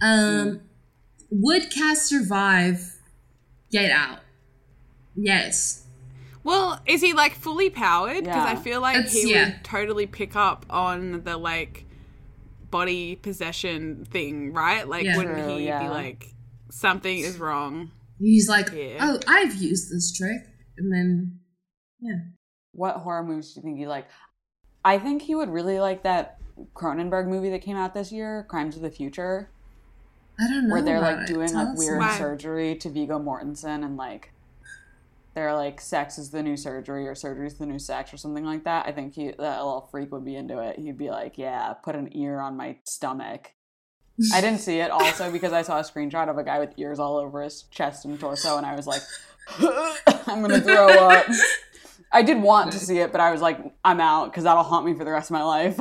um, 0.01 0.61
would 1.29 1.71
Cass 1.71 2.01
survive? 2.09 2.95
Get 3.71 3.89
Out. 3.89 4.19
Yes. 5.15 5.82
Well, 6.43 6.79
is 6.85 7.01
he 7.01 7.13
like 7.13 7.33
fully 7.35 7.69
powered? 7.69 8.23
Because 8.23 8.45
I 8.47 8.55
feel 8.55 8.81
like 8.81 8.97
It's- 8.97 9.13
he 9.13 9.31
yeah. 9.31 9.45
would 9.45 9.63
totally 9.63 10.05
pick 10.07 10.35
up 10.35 10.65
on 10.69 11.23
the 11.23 11.37
like 11.37 11.85
body 12.69 13.15
possession 13.15 14.05
thing, 14.05 14.51
right? 14.53 14.87
Like, 14.87 15.05
Yeah. 15.05 15.17
wouldn't 15.17 15.35
True, 15.37 15.57
he 15.57 15.65
yeah. 15.67 15.83
be 15.83 15.89
like, 15.89 16.25
something 16.71 17.17
is 17.19 17.37
wrong? 17.37 17.91
He's 18.19 18.49
like, 18.49 18.71
Yeah. 18.73 18.97
oh, 18.99 19.19
I've 19.27 19.55
used 19.55 19.91
this 19.91 20.11
trick, 20.11 20.41
and 20.77 20.91
then 20.91 21.39
yeah. 21.99 22.15
What 22.73 22.97
horror 22.97 23.23
movies 23.23 23.53
do 23.53 23.59
you 23.59 23.63
think 23.63 23.79
you 23.79 23.87
like? 23.87 24.07
I 24.83 24.97
think 24.99 25.21
he 25.21 25.35
would 25.35 25.49
really 25.49 25.79
like 25.79 26.03
that 26.03 26.39
Cronenberg 26.75 27.27
movie 27.27 27.49
that 27.51 27.61
came 27.61 27.77
out 27.77 27.93
this 27.93 28.11
year, 28.11 28.45
Crimes 28.49 28.75
of 28.75 28.81
the 28.81 28.89
Future, 28.91 29.49
I 30.39 30.47
don't 30.49 30.67
know 30.67 30.73
where 30.73 30.81
they're 30.81 30.97
about 30.97 31.19
like 31.19 31.29
it. 31.29 31.33
doing 31.33 31.53
like 31.53 31.77
weird. 31.77 31.99
Why? 31.99 32.17
surgery 32.17 32.75
to 32.77 32.89
Viggo 32.89 33.19
Mortensen 33.19 33.85
and 33.85 33.95
like 33.97 34.33
they're 35.33 35.53
like 35.55 35.81
sex 35.81 36.17
is 36.17 36.29
the 36.29 36.43
new 36.43 36.55
surgery 36.55 37.07
or 37.07 37.15
surgery 37.15 37.47
is 37.47 37.57
the 37.57 37.65
new 37.65 37.79
sex 37.79 38.13
or 38.13 38.17
something 38.17 38.45
like 38.45 38.63
that. 38.65 38.85
I 38.87 38.91
think 38.91 39.15
he 39.15 39.27
that 39.27 39.37
little 39.37 39.87
freak 39.91 40.11
would 40.11 40.25
be 40.25 40.35
into 40.35 40.59
it. 40.59 40.77
He'd 40.79 40.97
be 40.97 41.09
like, 41.09 41.37
"Yeah, 41.37 41.73
put 41.73 41.95
an 41.95 42.09
ear 42.15 42.39
on 42.39 42.55
my 42.57 42.77
stomach." 42.85 43.51
I 44.31 44.41
didn't 44.41 44.59
see 44.59 44.79
it 44.79 44.91
also 44.91 45.31
because 45.31 45.53
I 45.53 45.63
saw 45.63 45.79
a 45.79 45.83
screenshot 45.83 46.29
of 46.29 46.37
a 46.37 46.43
guy 46.43 46.59
with 46.59 46.73
ears 46.77 46.99
all 46.99 47.17
over 47.17 47.41
his 47.41 47.63
chest 47.71 48.05
and 48.05 48.19
torso, 48.19 48.57
and 48.57 48.65
I 48.65 48.75
was 48.75 48.85
like, 48.85 49.01
"I'm 50.27 50.41
gonna 50.41 50.61
throw 50.61 50.87
up." 50.89 51.25
I 52.11 52.21
did 52.21 52.39
want 52.41 52.71
to 52.73 52.79
see 52.79 52.99
it, 52.99 53.11
but 53.11 53.19
I 53.21 53.31
was 53.31 53.41
like, 53.41 53.59
"I'm 53.83 53.99
out" 53.99 54.25
because 54.31 54.43
that'll 54.43 54.63
haunt 54.63 54.85
me 54.85 54.93
for 54.93 55.03
the 55.03 55.11
rest 55.11 55.29
of 55.31 55.33
my 55.33 55.43
life. 55.43 55.79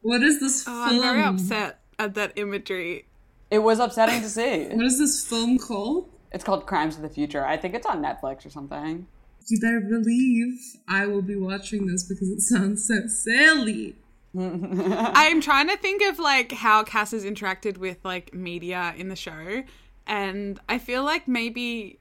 What 0.00 0.22
is 0.22 0.40
this 0.40 0.64
Oh, 0.66 0.88
film? 0.88 0.96
I'm 0.96 1.02
very 1.02 1.22
upset 1.22 1.80
at 1.98 2.14
that 2.14 2.32
imagery. 2.36 3.06
It 3.50 3.58
was 3.58 3.80
upsetting 3.80 4.22
to 4.22 4.28
see. 4.30 4.68
What 4.68 4.86
is 4.86 4.98
this 4.98 5.26
film 5.26 5.58
called? 5.58 6.08
It's 6.32 6.44
called 6.44 6.66
Crimes 6.66 6.96
of 6.96 7.02
the 7.02 7.08
Future. 7.08 7.44
I 7.44 7.56
think 7.56 7.74
it's 7.74 7.86
on 7.86 8.02
Netflix 8.02 8.46
or 8.46 8.50
something. 8.50 9.06
You 9.48 9.60
better 9.60 9.80
believe 9.80 10.58
I 10.88 11.06
will 11.06 11.22
be 11.22 11.36
watching 11.36 11.86
this 11.86 12.04
because 12.04 12.30
it 12.30 12.40
sounds 12.40 12.86
so 12.86 13.06
silly. 13.06 13.96
I'm 14.38 15.40
trying 15.40 15.68
to 15.68 15.76
think 15.76 16.02
of 16.02 16.18
like 16.18 16.52
how 16.52 16.84
Cass 16.84 17.10
has 17.10 17.24
interacted 17.24 17.76
with 17.76 17.98
like 18.04 18.32
media 18.32 18.94
in 18.96 19.08
the 19.08 19.16
show, 19.16 19.62
and 20.06 20.58
I 20.68 20.78
feel 20.78 21.04
like 21.04 21.28
maybe 21.28 21.98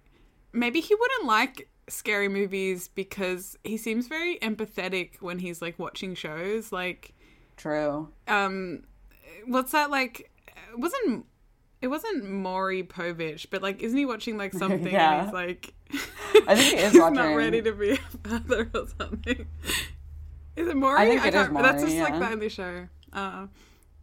maybe 0.53 0.79
he 0.79 0.95
wouldn't 0.95 1.25
like 1.25 1.67
scary 1.89 2.29
movies 2.29 2.87
because 2.87 3.57
he 3.63 3.75
seems 3.75 4.07
very 4.07 4.37
empathetic 4.39 5.21
when 5.21 5.39
he's 5.39 5.61
like 5.61 5.77
watching 5.77 6.15
shows. 6.15 6.71
Like, 6.71 7.13
True. 7.57 8.07
um, 8.27 8.83
what's 9.45 9.73
that 9.73 9.89
like? 9.91 10.31
Wasn't 10.77 11.25
it 11.81 11.87
wasn't 11.87 12.29
Maury 12.29 12.83
Povich, 12.83 13.47
but 13.49 13.61
like, 13.61 13.81
isn't 13.81 13.97
he 13.97 14.05
watching 14.05 14.37
like 14.37 14.53
something? 14.63 14.85
Yeah. 14.91 15.13
and 15.15 15.25
he's 15.25 15.33
like, 15.33 15.73
I 16.47 16.55
think 16.55 16.59
he 16.59 16.75
is 16.85 16.91
he's 16.93 17.01
watching- 17.01 17.15
not 17.15 17.33
ready 17.35 17.61
to 17.61 17.71
be 17.73 17.91
a 17.91 17.97
father 18.27 18.69
or 18.73 18.85
something. 18.99 19.45
Is 20.55 20.67
it 20.67 20.75
Maury? 20.75 20.99
I 21.01 21.05
think 21.07 21.25
it 21.25 21.33
is 21.33 21.47
can't- 21.47 21.53
That's 21.53 21.81
Maury, 21.83 21.95
just 21.97 22.03
like 22.03 22.13
yeah. 22.13 22.19
the 22.19 22.33
only 22.33 22.49
show. 22.49 22.87
Uh, 23.13 23.47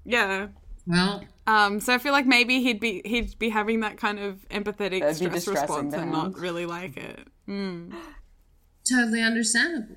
yeah. 0.04 0.46
Well, 0.86 1.22
Um, 1.46 1.80
so 1.80 1.92
I 1.94 1.98
feel 1.98 2.12
like 2.12 2.26
maybe 2.26 2.62
he'd 2.62 2.80
be 2.80 3.02
he'd 3.04 3.38
be 3.38 3.50
having 3.50 3.80
that 3.80 3.98
kind 3.98 4.18
of 4.18 4.46
empathetic 4.50 5.14
stress 5.14 5.46
response 5.46 5.92
and 5.94 6.10
not 6.10 6.38
really 6.38 6.64
like 6.66 6.96
it. 6.96 7.28
Mm. 7.46 7.94
totally 8.88 9.22
understandable. 9.22 9.96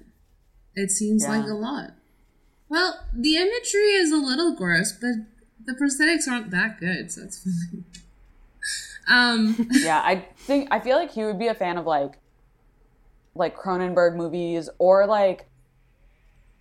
It 0.75 0.91
seems 0.91 1.23
Yeah. 1.23 1.29
like 1.37 1.45
a 1.49 1.53
lot. 1.53 1.91
Well, 2.69 2.99
the 3.13 3.35
imagery 3.37 3.91
is 4.01 4.11
a 4.11 4.17
little 4.17 4.55
gross, 4.55 4.91
but 4.93 5.11
the 5.65 5.73
prosthetics 5.73 6.31
aren't 6.31 6.51
that 6.51 6.79
good, 6.79 7.11
so 7.11 7.23
it's 7.23 7.43
fine. 7.43 7.85
um, 9.09 9.67
yeah, 9.71 10.01
I 10.03 10.27
think 10.37 10.67
I 10.71 10.79
feel 10.79 10.97
like 10.97 11.11
he 11.11 11.23
would 11.23 11.39
be 11.39 11.47
a 11.47 11.53
fan 11.53 11.77
of 11.77 11.85
like 11.85 12.13
like 13.33 13.57
Cronenberg 13.57 14.15
movies 14.15 14.69
or 14.77 15.05
like 15.05 15.47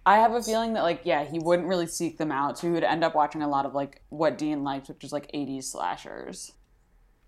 I 0.06 0.16
have 0.16 0.32
a 0.32 0.42
feeling 0.42 0.74
that 0.74 0.82
like 0.82 1.02
yeah, 1.04 1.24
he 1.24 1.38
wouldn't 1.38 1.68
really 1.68 1.86
seek 1.86 2.18
them 2.18 2.32
out. 2.32 2.58
So 2.58 2.66
he 2.66 2.72
would 2.72 2.84
end 2.84 3.04
up 3.04 3.14
watching 3.14 3.42
a 3.42 3.48
lot 3.48 3.66
of 3.66 3.74
like 3.74 4.02
what 4.08 4.38
Dean 4.38 4.64
likes, 4.64 4.88
which 4.88 5.04
is 5.04 5.12
like 5.12 5.30
80s 5.32 5.64
slashers. 5.64 6.52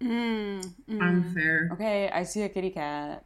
Mm, 0.00 0.74
mm. 0.90 1.00
unfair. 1.00 1.70
Okay, 1.72 2.10
I 2.10 2.24
see 2.24 2.42
a 2.42 2.48
kitty 2.48 2.70
cat. 2.70 3.22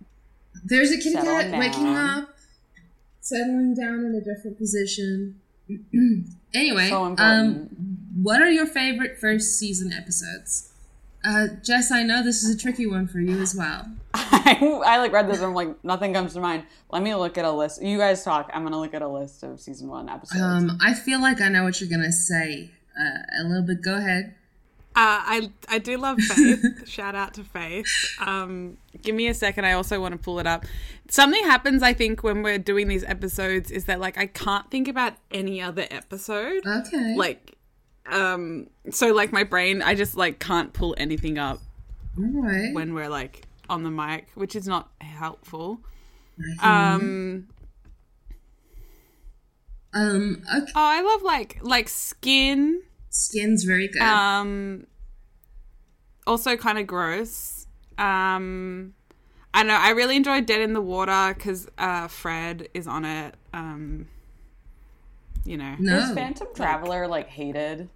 There's 0.64 0.90
a 0.90 0.96
kitty 0.96 1.12
Settle 1.12 1.40
cat 1.40 1.58
waking 1.58 1.94
up, 1.94 2.28
settling 3.20 3.74
down 3.74 4.04
in 4.04 4.14
a 4.14 4.20
different 4.20 4.58
position. 4.58 5.40
anyway, 6.56 6.88
So 6.88 7.14
um, 7.18 7.68
what 8.22 8.40
are 8.42 8.50
your 8.50 8.66
favorite 8.66 9.18
first 9.18 9.58
season 9.58 9.92
episodes? 9.92 10.72
Uh, 11.24 11.48
Jess, 11.62 11.90
I 11.90 12.04
know 12.04 12.22
this 12.22 12.44
is 12.44 12.54
a 12.54 12.58
tricky 12.58 12.86
one 12.86 13.08
for 13.08 13.18
you 13.18 13.40
as 13.40 13.54
well. 13.54 13.90
I, 14.14 14.58
I 14.86 14.98
like 14.98 15.12
read 15.12 15.28
this 15.28 15.38
and 15.38 15.46
I'm 15.46 15.54
like 15.54 15.82
nothing 15.84 16.14
comes 16.14 16.34
to 16.34 16.40
mind. 16.40 16.64
Let 16.90 17.02
me 17.02 17.14
look 17.16 17.36
at 17.36 17.44
a 17.44 17.50
list. 17.50 17.82
You 17.82 17.98
guys 17.98 18.22
talk. 18.22 18.48
I'm 18.54 18.62
gonna 18.62 18.78
look 18.78 18.94
at 18.94 19.02
a 19.02 19.08
list 19.08 19.42
of 19.42 19.60
season 19.60 19.88
one 19.88 20.08
episodes. 20.08 20.40
Um, 20.40 20.78
I 20.80 20.94
feel 20.94 21.20
like 21.20 21.40
I 21.40 21.48
know 21.48 21.64
what 21.64 21.80
you're 21.80 21.90
gonna 21.90 22.12
say. 22.12 22.70
Uh, 22.98 23.42
a 23.42 23.44
little 23.44 23.64
bit. 23.66 23.82
Go 23.82 23.96
ahead. 23.96 24.35
Uh, 24.96 25.20
I 25.20 25.50
I 25.68 25.78
do 25.78 25.98
love 25.98 26.18
Faith. 26.18 26.64
Shout 26.88 27.14
out 27.14 27.34
to 27.34 27.44
Faith. 27.44 27.86
Um, 28.18 28.78
give 29.02 29.14
me 29.14 29.28
a 29.28 29.34
second. 29.34 29.66
I 29.66 29.72
also 29.72 30.00
want 30.00 30.12
to 30.12 30.18
pull 30.18 30.38
it 30.38 30.46
up. 30.46 30.64
Something 31.10 31.44
happens, 31.44 31.82
I 31.82 31.92
think, 31.92 32.22
when 32.22 32.42
we're 32.42 32.56
doing 32.56 32.88
these 32.88 33.04
episodes 33.04 33.70
is 33.70 33.84
that 33.84 34.00
like 34.00 34.16
I 34.16 34.24
can't 34.24 34.70
think 34.70 34.88
about 34.88 35.12
any 35.30 35.60
other 35.60 35.86
episode. 35.90 36.66
Okay. 36.66 37.14
Like, 37.14 37.56
um, 38.06 38.68
so 38.90 39.12
like 39.12 39.32
my 39.32 39.44
brain, 39.44 39.82
I 39.82 39.94
just 39.94 40.16
like 40.16 40.38
can't 40.38 40.72
pull 40.72 40.94
anything 40.96 41.36
up 41.36 41.58
right. 42.16 42.72
when 42.72 42.94
we're 42.94 43.10
like 43.10 43.42
on 43.68 43.82
the 43.82 43.90
mic, 43.90 44.28
which 44.34 44.56
is 44.56 44.66
not 44.66 44.88
helpful. 45.02 45.80
You. 46.38 46.56
Um, 46.62 47.48
um. 49.92 50.42
Okay. 50.56 50.72
oh, 50.74 50.80
I 50.82 51.02
love 51.02 51.22
like 51.22 51.58
like 51.60 51.90
Skin. 51.90 52.80
Skin's 53.16 53.64
very 53.64 53.88
good. 53.88 54.02
Um, 54.02 54.86
also 56.26 56.56
kind 56.56 56.78
of 56.78 56.86
gross. 56.86 57.66
Um, 57.98 58.94
I 59.54 59.62
know. 59.62 59.74
I 59.74 59.90
really 59.90 60.16
enjoyed 60.16 60.46
Dead 60.46 60.60
in 60.60 60.74
the 60.74 60.82
Water 60.82 61.32
because 61.34 61.68
uh, 61.78 62.08
Fred 62.08 62.68
is 62.74 62.86
on 62.86 63.04
it. 63.04 63.34
Um, 63.54 64.06
you 65.44 65.56
know. 65.56 65.76
no, 65.78 65.98
Is 65.98 66.10
Phantom 66.12 66.48
Traveler 66.54 67.06
like 67.08 67.28
hated? 67.28 67.88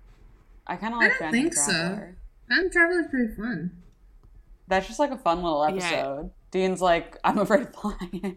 I 0.67 0.77
kind 0.77 0.95
of 0.95 1.01
like 1.01 1.11
don't 1.11 1.19
Phantom 1.19 1.33
think 1.41 1.55
so. 1.55 1.73
Traveler. 1.73 2.17
Time 2.51 2.71
Traveler's 2.71 3.07
pretty 3.11 3.35
fun. 3.35 3.71
That's 4.69 4.87
just 4.87 4.99
like 4.99 5.11
a 5.11 5.19
fun 5.19 5.43
little 5.43 5.65
episode. 5.65 6.31
Dean's 6.51 6.81
like, 6.81 7.19
I'm 7.25 7.39
afraid 7.39 7.63
of 7.63 7.75
flying. 7.75 8.37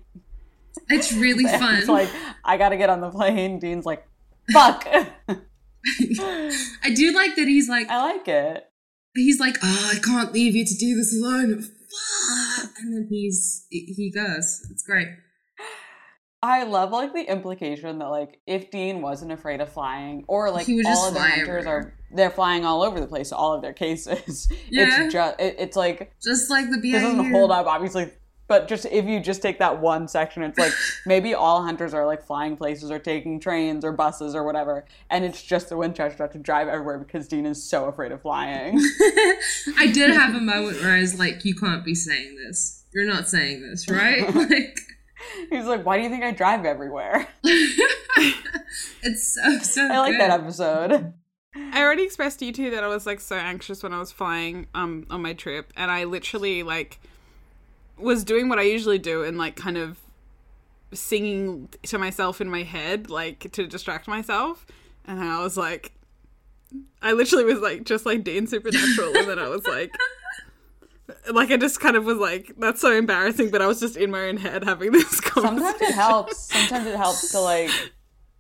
It's 0.89 1.13
really 1.13 1.43
fun. 1.59 1.75
it's 1.75 1.87
like, 1.87 2.09
I 2.43 2.57
gotta 2.57 2.75
get 2.75 2.89
on 2.89 2.99
the 3.01 3.09
plane. 3.09 3.59
Dean's 3.59 3.85
like, 3.85 4.05
fuck. 4.51 4.85
I 6.83 6.91
do 6.95 7.11
like 7.11 7.35
that 7.35 7.47
he's 7.47 7.67
like 7.69 7.89
I 7.89 8.01
like 8.13 8.27
it. 8.27 8.63
he's 9.15 9.39
like, 9.39 9.57
oh, 9.63 9.91
I 9.95 9.99
can't 9.99 10.31
leave 10.33 10.55
you 10.55 10.65
to 10.65 10.75
do 10.75 10.95
this 10.95 11.13
alone. 11.19 11.61
Fuck. 11.61 12.71
And 12.79 12.95
then 12.95 13.07
he's 13.09 13.65
he 13.69 14.11
goes. 14.13 14.65
It's 14.71 14.83
great. 14.83 15.07
I 16.41 16.63
love 16.63 16.91
like 16.91 17.13
the 17.13 17.21
implication 17.23 17.99
that 17.99 18.07
like 18.09 18.41
if 18.45 18.69
Dean 18.69 19.01
wasn't 19.01 19.31
afraid 19.31 19.61
of 19.61 19.71
flying, 19.71 20.25
or 20.27 20.51
like 20.51 20.67
all 20.85 21.07
of 21.07 21.13
the 21.13 21.19
hunters 21.21 21.65
are 21.65 21.93
they're 22.13 22.29
flying 22.29 22.65
all 22.65 22.81
over 22.83 22.99
the 22.99 23.07
place. 23.07 23.31
All 23.31 23.53
of 23.53 23.61
their 23.61 23.71
cases, 23.73 24.51
Yeah. 24.69 25.03
it's 25.05 25.13
just 25.13 25.39
it, 25.39 25.55
it's 25.57 25.77
like 25.77 26.11
Just 26.21 26.49
like 26.49 26.69
the 26.69 26.79
this 26.81 27.01
doesn't 27.01 27.31
hold 27.31 27.51
up 27.51 27.65
obviously 27.65 28.11
but 28.47 28.67
just 28.67 28.85
if 28.85 29.05
you 29.05 29.19
just 29.19 29.41
take 29.41 29.59
that 29.59 29.79
one 29.79 30.07
section 30.07 30.43
it's 30.43 30.59
like 30.59 30.73
maybe 31.05 31.33
all 31.33 31.63
hunters 31.63 31.93
are 31.93 32.05
like 32.05 32.25
flying 32.25 32.55
places 32.55 32.91
or 32.91 32.99
taking 32.99 33.39
trains 33.39 33.83
or 33.83 33.91
buses 33.91 34.35
or 34.35 34.43
whatever 34.43 34.85
and 35.09 35.25
it's 35.25 35.41
just 35.41 35.69
the 35.69 35.77
winchester 35.77 36.23
have 36.23 36.31
to 36.31 36.39
drive 36.39 36.67
everywhere 36.67 36.97
because 36.97 37.27
dean 37.27 37.45
is 37.45 37.63
so 37.63 37.85
afraid 37.85 38.11
of 38.11 38.21
flying 38.21 38.77
I 39.77 39.89
did 39.93 40.11
have 40.11 40.35
a 40.35 40.39
moment 40.41 40.81
where 40.81 40.93
I 40.93 40.99
was 40.99 41.17
like, 41.17 41.45
you 41.45 41.55
can't 41.55 41.83
be 41.83 41.95
saying 41.95 42.35
this. 42.35 42.83
You're 42.93 43.05
not 43.05 43.27
saying 43.27 43.61
this, 43.61 43.89
right? 43.89 44.33
like 44.35 44.79
he's 45.49 45.65
like 45.65 45.85
why 45.85 45.97
do 45.97 46.03
you 46.03 46.09
think 46.09 46.23
i 46.23 46.31
drive 46.31 46.65
everywhere 46.65 47.27
it's 49.01 49.33
so 49.33 49.57
so 49.59 49.87
i 49.87 49.99
like 49.99 50.11
good. 50.11 50.21
that 50.21 50.31
episode 50.31 51.13
I 51.55 51.81
already 51.81 52.03
expressed 52.03 52.39
to 52.39 52.45
you 52.45 52.51
two 52.51 52.71
that 52.71 52.83
I 52.83 52.87
was 52.87 53.05
like 53.05 53.19
so 53.19 53.35
anxious 53.35 53.83
when 53.83 53.93
I 53.93 53.99
was 53.99 54.11
flying 54.11 54.65
um 54.73 55.05
on 55.11 55.21
my 55.21 55.33
trip, 55.33 55.71
and 55.75 55.91
I 55.91 56.03
literally 56.05 56.63
like 56.63 56.99
was 57.97 58.23
doing 58.23 58.49
what 58.49 58.59
I 58.59 58.63
usually 58.63 58.99
do 58.99 59.23
and 59.23 59.37
like 59.37 59.55
kind 59.55 59.77
of 59.77 59.97
singing 60.93 61.69
to 61.83 61.97
myself 61.97 62.41
in 62.41 62.49
my 62.49 62.63
head, 62.63 63.09
like 63.09 63.51
to 63.53 63.67
distract 63.67 64.07
myself, 64.07 64.65
and 65.05 65.19
I 65.19 65.41
was 65.41 65.57
like, 65.57 65.93
I 67.01 67.13
literally 67.13 67.45
was 67.45 67.59
like 67.59 67.83
just 67.85 68.05
like 68.05 68.23
Dean 68.23 68.47
Supernatural, 68.47 69.15
and 69.17 69.27
then 69.29 69.39
I 69.39 69.47
was 69.47 69.65
like. 69.67 69.91
Like 71.31 71.51
I 71.51 71.57
just 71.57 71.81
kind 71.81 71.97
of 71.97 72.05
was 72.05 72.17
like, 72.17 72.53
that's 72.57 72.79
so 72.79 72.91
embarrassing, 72.95 73.51
but 73.51 73.61
I 73.61 73.67
was 73.67 73.79
just 73.81 73.97
in 73.97 74.09
my 74.09 74.21
own 74.29 74.37
head 74.37 74.63
having 74.63 74.91
this 74.93 75.19
conversation. 75.19 75.57
sometimes 75.63 75.81
it 75.81 75.93
helps 75.93 76.37
sometimes 76.53 76.87
it 76.87 76.95
helps 76.95 77.31
to 77.31 77.39
like 77.41 77.69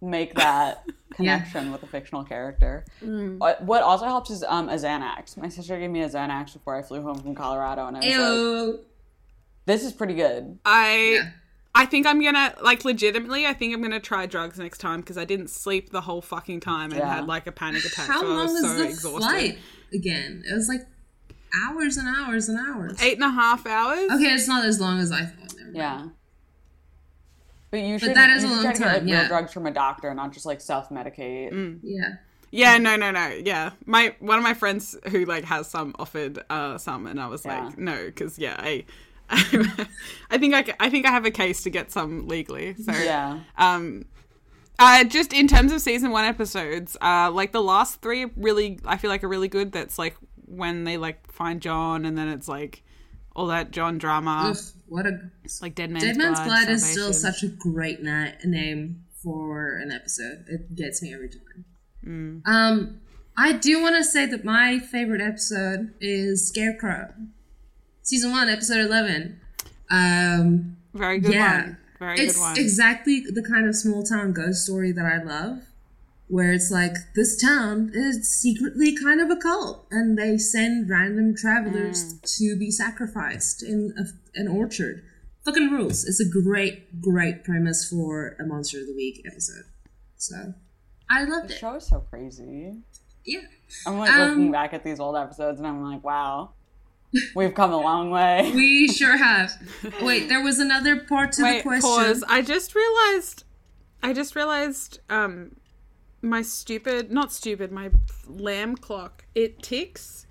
make 0.01 0.33
that 0.35 0.85
connection 1.13 1.73
with 1.73 1.83
a 1.83 1.87
fictional 1.87 2.23
character 2.23 2.85
Mm. 3.03 3.37
what 3.37 3.61
what 3.63 3.83
also 3.83 4.05
helps 4.05 4.29
is 4.29 4.43
um 4.47 4.69
a 4.69 4.73
xanax 4.75 5.35
my 5.37 5.49
sister 5.49 5.77
gave 5.77 5.89
me 5.91 6.01
a 6.03 6.09
xanax 6.09 6.53
before 6.53 6.75
i 6.75 6.81
flew 6.81 7.01
home 7.01 7.19
from 7.19 7.35
colorado 7.35 7.85
and 7.87 7.97
i 7.97 7.99
was 7.99 8.07
like 8.07 8.17
Ew. 8.17 8.79
This 9.65 9.83
is 9.83 9.91
pretty 9.93 10.13
good 10.15 10.59
I 10.65 11.13
Yeah. 11.21 11.29
I 11.75 11.87
think 11.87 12.05
I'm 12.05 12.21
gonna 12.21 12.53
like 12.61 12.85
legitimately. 12.85 13.47
I 13.47 13.53
think 13.53 13.73
I'm 13.73 13.81
gonna 13.81 13.99
try 13.99 14.27
drugs 14.27 14.59
next 14.59 14.77
time 14.77 14.99
because 15.01 15.17
I 15.17 15.25
didn't 15.25 15.49
sleep 15.49 15.89
the 15.89 16.01
whole 16.01 16.21
fucking 16.21 16.59
time 16.59 16.91
and 16.91 16.99
Yeah. 16.99 17.15
had 17.15 17.25
like 17.25 17.47
a 17.47 17.51
panic 17.51 17.83
attack. 17.83 18.07
How 18.07 18.21
so 18.21 18.27
I 18.27 18.29
long 18.29 18.37
was 18.43 18.51
was 18.53 18.61
so 18.61 18.77
the 18.77 18.83
exhausted. 18.85 19.19
flight 19.27 19.57
again? 19.91 20.43
It 20.47 20.53
was 20.53 20.67
like 20.69 20.81
hours 21.63 21.97
and 21.97 22.07
hours 22.07 22.47
and 22.47 22.59
hours. 22.59 23.01
Eight 23.01 23.15
and 23.15 23.23
a 23.23 23.29
half 23.29 23.65
hours. 23.65 24.11
Okay, 24.11 24.25
it's 24.35 24.47
not 24.47 24.63
as 24.65 24.79
long 24.79 24.99
as 24.99 25.11
I 25.11 25.25
thought. 25.25 25.53
Yeah. 25.73 26.09
But 27.71 27.79
you 27.79 27.97
should, 27.97 28.13
that 28.15 28.29
is 28.29 28.43
a 28.43 28.47
should 28.47 28.53
long 28.53 28.63
try 28.65 28.73
to 28.73 28.79
get 28.79 28.85
like 28.85 28.95
time, 28.97 29.05
real 29.05 29.13
yeah. 29.15 29.27
drugs 29.27 29.51
from 29.51 29.65
a 29.65 29.71
doctor, 29.71 30.13
not 30.13 30.31
just 30.31 30.45
like 30.45 30.61
self 30.61 30.89
medicate. 30.89 31.79
Yeah. 31.81 32.17
Yeah, 32.51 32.77
no, 32.77 32.95
no, 32.95 33.09
no. 33.09 33.29
Yeah, 33.29 33.71
my 33.87 34.13
one 34.19 34.37
of 34.37 34.43
my 34.43 34.53
friends 34.53 34.95
who 35.09 35.25
like 35.25 35.43
has 35.45 35.67
some 35.71 35.95
offered 35.97 36.37
uh 36.51 36.77
some, 36.77 37.07
and 37.07 37.19
I 37.19 37.25
was 37.25 37.43
Yeah. 37.45 37.65
like, 37.65 37.79
no, 37.79 38.05
because 38.05 38.37
yeah, 38.37 38.55
I. 38.59 38.85
I 39.29 40.37
think 40.37 40.53
I, 40.53 40.65
I 40.79 40.89
think 40.89 41.05
I 41.05 41.11
have 41.11 41.25
a 41.25 41.31
case 41.31 41.63
to 41.63 41.69
get 41.69 41.91
some 41.91 42.27
legally. 42.27 42.75
So 42.75 42.91
Yeah. 42.91 43.39
um 43.57 44.05
uh 44.79 45.03
just 45.03 45.33
in 45.33 45.47
terms 45.47 45.71
of 45.71 45.79
season 45.81 46.09
one 46.11 46.25
episodes 46.25 46.97
uh 47.01 47.29
like 47.31 47.51
the 47.51 47.61
last 47.61 48.01
three 48.01 48.25
really 48.35 48.79
i 48.85 48.97
feel 48.97 49.11
like 49.11 49.23
are 49.23 49.27
really 49.27 49.47
good 49.47 49.71
that's 49.71 49.99
like 49.99 50.15
when 50.47 50.83
they 50.83 50.97
like 50.97 51.31
find 51.31 51.61
john 51.61 52.05
and 52.05 52.17
then 52.17 52.27
it's 52.27 52.47
like 52.47 52.81
all 53.35 53.45
that 53.47 53.69
john 53.69 53.99
drama 53.99 54.49
Ugh, 54.49 54.57
what 54.87 55.05
a 55.05 55.29
it's 55.43 55.61
like 55.61 55.75
dead 55.75 55.91
man's, 55.91 56.03
Dead 56.05 56.17
Man's 56.17 56.39
Blood 56.39 56.69
is 56.69 56.83
still 56.83 57.13
such 57.13 57.43
a 57.43 57.47
great 57.47 58.01
na- 58.01 58.31
name 58.43 59.03
for 59.23 59.75
an 59.77 59.91
episode. 59.91 60.43
It 60.49 60.75
gets 60.75 61.01
me 61.01 61.13
every 61.13 61.29
time. 61.29 61.65
Mm. 62.05 62.41
Um, 62.45 62.99
I 63.37 63.53
do 63.53 63.81
want 63.81 63.95
to 63.95 64.03
say 64.03 64.25
that 64.25 64.43
my 64.43 64.79
favorite 64.79 65.21
episode 65.21 65.93
is 66.01 66.47
Scarecrow, 66.47 67.13
season 68.03 68.31
one, 68.31 68.49
episode 68.49 68.85
eleven. 68.85 69.39
Um, 69.89 70.77
very 70.93 71.19
good 71.19 71.33
yeah, 71.33 71.61
one 71.63 71.77
very 71.99 72.19
it's 72.19 72.35
good 72.35 72.41
one 72.41 72.57
exactly 72.59 73.21
the 73.21 73.43
kind 73.43 73.67
of 73.67 73.75
small 73.75 74.03
town 74.03 74.33
ghost 74.33 74.63
story 74.65 74.91
that 74.91 75.05
I 75.05 75.21
love. 75.23 75.59
where 76.27 76.51
it's 76.51 76.71
like 76.71 76.95
this 77.15 77.39
town 77.39 77.91
is 77.93 78.27
secretly 78.41 78.95
kind 78.97 79.19
of 79.21 79.29
a 79.29 79.35
cult, 79.35 79.85
and 79.91 80.17
they 80.17 80.37
send 80.37 80.89
random 80.89 81.35
travelers 81.35 82.15
to 82.37 82.55
be 82.57 82.71
sacrificed 82.71 83.61
in 83.61 83.93
a, 83.97 84.05
an 84.39 84.47
orchard. 84.47 85.03
Fucking 85.45 85.69
rules. 85.71 86.05
It's 86.05 86.21
a 86.21 86.29
great, 86.43 87.01
great 87.01 87.43
premise 87.43 87.87
for 87.87 88.37
a 88.39 88.45
Monster 88.45 88.79
of 88.79 88.87
the 88.87 88.95
Week 88.95 89.21
episode. 89.29 89.65
So, 90.15 90.53
I 91.09 91.25
loved 91.25 91.49
The 91.49 91.55
it. 91.55 91.59
show 91.59 91.75
is 91.75 91.85
so 91.85 91.99
crazy. 92.09 92.77
Yeah. 93.25 93.41
I'm 93.85 93.97
like 93.97 94.09
Um, 94.11 94.29
looking 94.29 94.51
back 94.53 94.73
at 94.73 94.85
these 94.85 95.01
old 95.01 95.17
episodes 95.17 95.59
and 95.59 95.67
I'm 95.67 95.83
like, 95.83 96.01
wow, 96.01 96.51
we've 97.35 97.53
come 97.53 97.71
a 97.71 97.77
long 97.79 98.09
way. 98.11 98.51
We 98.55 98.87
sure 98.87 99.17
have. 99.17 99.51
Wait, 100.01 100.29
there 100.29 100.43
was 100.43 100.59
another 100.59 100.97
part 100.99 101.31
to 101.33 101.41
the 101.43 101.61
question. 101.61 101.81
pause. 101.89 102.23
I 102.27 102.41
just 102.41 102.75
realized. 102.75 103.43
I 104.01 104.13
just 104.13 104.35
realized. 104.35 104.99
Um, 105.09 105.55
my 106.21 106.41
stupid, 106.41 107.11
not 107.11 107.33
stupid, 107.33 107.71
my 107.71 107.91
lamb 108.27 108.75
clock. 108.77 109.25
It 109.35 109.61
ticks, 109.61 110.25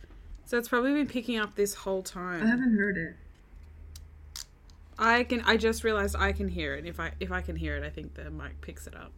so 0.46 0.56
it's 0.56 0.68
probably 0.68 0.92
been 0.94 1.06
picking 1.06 1.38
up 1.38 1.54
this 1.54 1.74
whole 1.74 2.02
time. 2.02 2.42
I 2.42 2.46
haven't 2.46 2.76
heard 2.76 2.96
it. 2.96 3.14
I 4.98 5.24
can. 5.24 5.42
I 5.42 5.56
just 5.56 5.84
realized 5.84 6.16
I 6.18 6.32
can 6.32 6.48
hear 6.48 6.74
it. 6.74 6.86
If 6.86 7.00
I 7.00 7.12
if 7.20 7.32
I 7.32 7.40
can 7.40 7.56
hear 7.56 7.76
it, 7.76 7.84
I 7.84 7.90
think 7.90 8.14
the 8.14 8.30
mic 8.30 8.60
picks 8.60 8.86
it 8.86 8.94
up. 8.94 9.12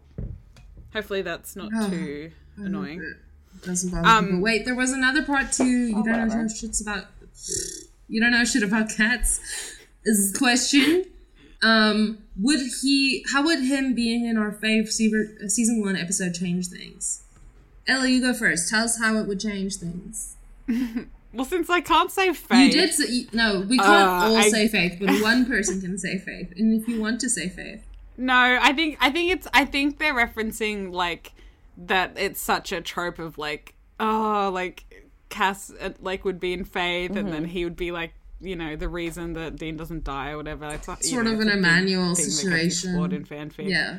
Hopefully, 0.93 1.23
that's 1.23 1.57
not 1.57 1.71
Oh, 1.75 1.91
too 1.91 2.31
annoying. 2.57 3.01
It 3.01 3.63
doesn't 3.67 3.91
bother 3.91 4.07
Um, 4.09 4.25
people. 4.27 4.41
Wait, 4.43 4.65
there 4.65 4.75
was 4.77 4.93
another 4.93 5.25
part 5.25 5.53
too. 5.53 5.65
You 5.67 6.03
don't 6.05 6.29
know 6.29 6.45
shits 6.47 6.81
about. 6.83 7.05
You 8.09 8.21
don't 8.21 8.31
know 8.33 8.45
shit 8.45 8.63
about 8.63 8.91
cats. 8.91 9.41
Is 10.05 10.33
the 10.33 10.39
question. 10.39 11.05
Um, 11.63 12.19
would 12.41 12.61
he? 12.83 13.25
How 13.33 13.43
would 13.45 13.61
him 13.61 13.95
being 13.95 14.27
in 14.27 14.37
our 14.37 14.53
fave 14.53 14.89
season 14.89 15.49
season 15.49 15.81
one 15.81 15.97
episode 15.97 16.35
change 16.35 16.69
things? 16.69 17.23
Ella, 17.89 18.09
you 18.09 18.21
go 18.21 18.35
first. 18.35 18.69
Tell 18.71 18.85
us 18.85 18.99
how 18.99 19.17
it 19.17 19.27
would 19.27 19.41
change 19.41 19.77
things. 19.77 20.37
Well, 21.35 21.45
since 21.45 21.69
I 21.69 21.81
can't 21.81 22.13
say 22.13 22.33
faith, 22.33 22.73
You 22.73 22.81
did. 22.81 22.95
Say, 22.95 23.27
no, 23.33 23.63
we 23.69 23.77
can't 23.77 23.89
Uh, 23.91 24.27
all 24.29 24.37
I- 24.37 24.49
say 24.51 24.69
faith, 24.69 24.99
but 25.01 25.21
one 25.21 25.47
person 25.47 25.81
can 25.81 25.99
say 25.99 26.17
faith, 26.17 26.53
and 26.57 26.81
if 26.81 26.87
you 26.87 27.01
want 27.01 27.21
to 27.23 27.29
say 27.29 27.49
faith, 27.49 27.83
No, 28.17 28.37
I 28.63 28.73
think 28.73 28.99
I 29.01 29.11
think 29.11 29.33
it's 29.33 29.49
I 29.53 29.65
think 29.65 29.99
they're 29.99 30.15
referencing 30.15 30.93
like 30.93 31.33
that 31.77 32.13
it's 32.17 32.41
such 32.41 32.71
a 32.71 32.81
trope 32.81 33.19
of 33.19 33.37
like 33.37 33.75
oh 33.99 34.49
like 34.55 34.85
Cass 35.35 35.73
uh, 35.81 35.91
like 36.01 36.25
would 36.25 36.39
be 36.39 36.53
in 36.53 36.65
faith 36.65 37.11
and 37.11 37.27
Mm-hmm. 37.27 37.31
then 37.33 37.45
he 37.45 37.65
would 37.65 37.77
be 37.77 37.91
like 37.91 38.13
you 38.41 38.55
know 38.57 38.77
the 38.77 38.89
reason 38.89 39.33
that 39.35 39.57
Dean 39.57 39.77
doesn't 39.77 40.05
die 40.05 40.31
or 40.31 40.37
whatever. 40.37 40.67
It's 40.69 40.87
like, 40.89 41.03
Sort 41.03 41.25
know, 41.27 41.33
of 41.35 41.41
an 41.41 41.49
Emmanuel 41.49 42.15
thing 42.15 42.25
that 42.27 42.59
gets 42.61 42.81
situation. 42.81 43.13
in 43.13 43.25
fanfic. 43.25 43.69
yeah. 43.69 43.99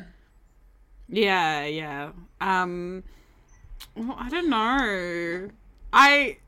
Yeah, 1.08 1.64
yeah. 1.66 2.10
Um 2.40 3.02
well, 3.94 4.16
I 4.18 4.28
don't 4.30 4.48
know. 4.48 5.50
I 5.92 6.38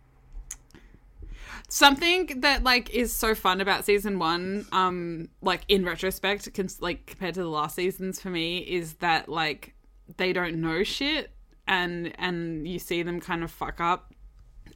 something 1.68 2.40
that 2.40 2.62
like 2.64 2.88
is 2.90 3.12
so 3.12 3.34
fun 3.34 3.60
about 3.60 3.84
season 3.84 4.18
1 4.18 4.66
um 4.72 5.28
like 5.42 5.60
in 5.68 5.84
retrospect 5.84 6.52
cons- 6.54 6.80
like 6.80 7.04
compared 7.06 7.34
to 7.34 7.40
the 7.42 7.48
last 7.48 7.76
seasons 7.76 8.20
for 8.20 8.30
me 8.30 8.58
is 8.58 8.94
that 8.94 9.28
like 9.28 9.74
they 10.16 10.32
don't 10.32 10.56
know 10.60 10.82
shit 10.82 11.30
and 11.66 12.12
and 12.18 12.66
you 12.66 12.78
see 12.78 13.02
them 13.02 13.20
kind 13.20 13.44
of 13.44 13.50
fuck 13.50 13.80
up 13.80 14.07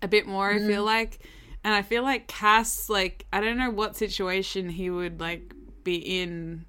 a 0.02 0.08
bit 0.08 0.26
more 0.26 0.50
I 0.50 0.58
feel 0.58 0.68
mm-hmm. 0.68 0.84
like 0.84 1.18
and 1.64 1.72
I 1.72 1.82
feel 1.82 2.02
like 2.02 2.26
Cass 2.26 2.90
like 2.90 3.26
I 3.32 3.40
don't 3.40 3.56
know 3.56 3.70
what 3.70 3.96
situation 3.96 4.68
he 4.68 4.90
would 4.90 5.20
like 5.20 5.54
be 5.84 5.96
in 5.96 6.66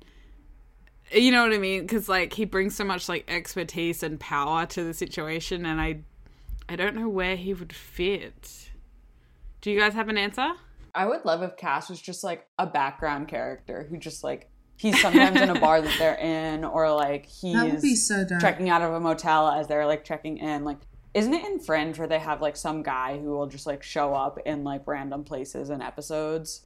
you 1.14 1.32
know 1.32 1.44
what 1.44 1.54
I 1.54 1.58
mean? 1.58 1.82
Because 1.82 2.10
like 2.10 2.34
he 2.34 2.46
brings 2.46 2.76
so 2.76 2.84
much 2.84 3.08
like 3.08 3.26
expertise 3.28 4.04
and 4.04 4.20
power 4.20 4.66
to 4.68 4.84
the 4.84 4.94
situation, 4.94 5.66
and 5.66 5.80
I, 5.80 6.00
I 6.68 6.76
don't 6.76 6.96
know 6.96 7.10
where 7.10 7.36
he 7.36 7.54
would 7.54 7.74
fit. 7.74 8.72
Do 9.62 9.72
you 9.72 9.80
guys 9.80 9.94
have 9.94 10.10
an 10.10 10.18
answer? 10.18 10.52
I 10.96 11.06
would 11.06 11.26
love 11.26 11.42
if 11.42 11.58
Cass 11.58 11.90
was 11.90 12.02
just 12.02 12.24
like 12.24 12.48
a 12.60 12.68
background 12.68 13.28
character 13.28 13.86
who 13.90 13.98
just 13.98 14.24
like 14.24 14.50
he's 14.78 15.00
sometimes 15.02 15.40
in 15.40 15.50
a 15.50 15.60
bar 15.60 15.82
that 15.82 15.96
they're 15.98 16.16
in, 16.16 16.64
or 16.64 16.92
like 16.94 17.28
That 17.42 17.82
be 17.82 17.90
he's 17.90 18.08
so 18.08 18.26
dark. 18.26 18.42
checking 18.42 18.70
out 18.70 18.82
of 18.82 18.94
a 18.94 19.00
motel 19.00 19.50
as 19.50 19.68
they're 19.68 19.86
like 19.86 20.04
checking 20.04 20.38
in. 20.38 20.64
Like, 20.64 20.80
isn't 21.14 21.34
it 21.34 21.46
in 21.46 21.60
Fringe 21.60 21.98
where 22.00 22.08
they 22.08 22.20
have 22.20 22.42
like 22.42 22.56
some 22.56 22.84
guy 22.84 23.20
who 23.20 23.32
will 23.32 23.48
just 23.48 23.66
like 23.68 23.84
show 23.84 24.14
up 24.14 24.40
in 24.46 24.64
like 24.64 24.82
random 24.88 25.24
places 25.24 25.70
and 25.70 25.82
episodes? 25.84 26.66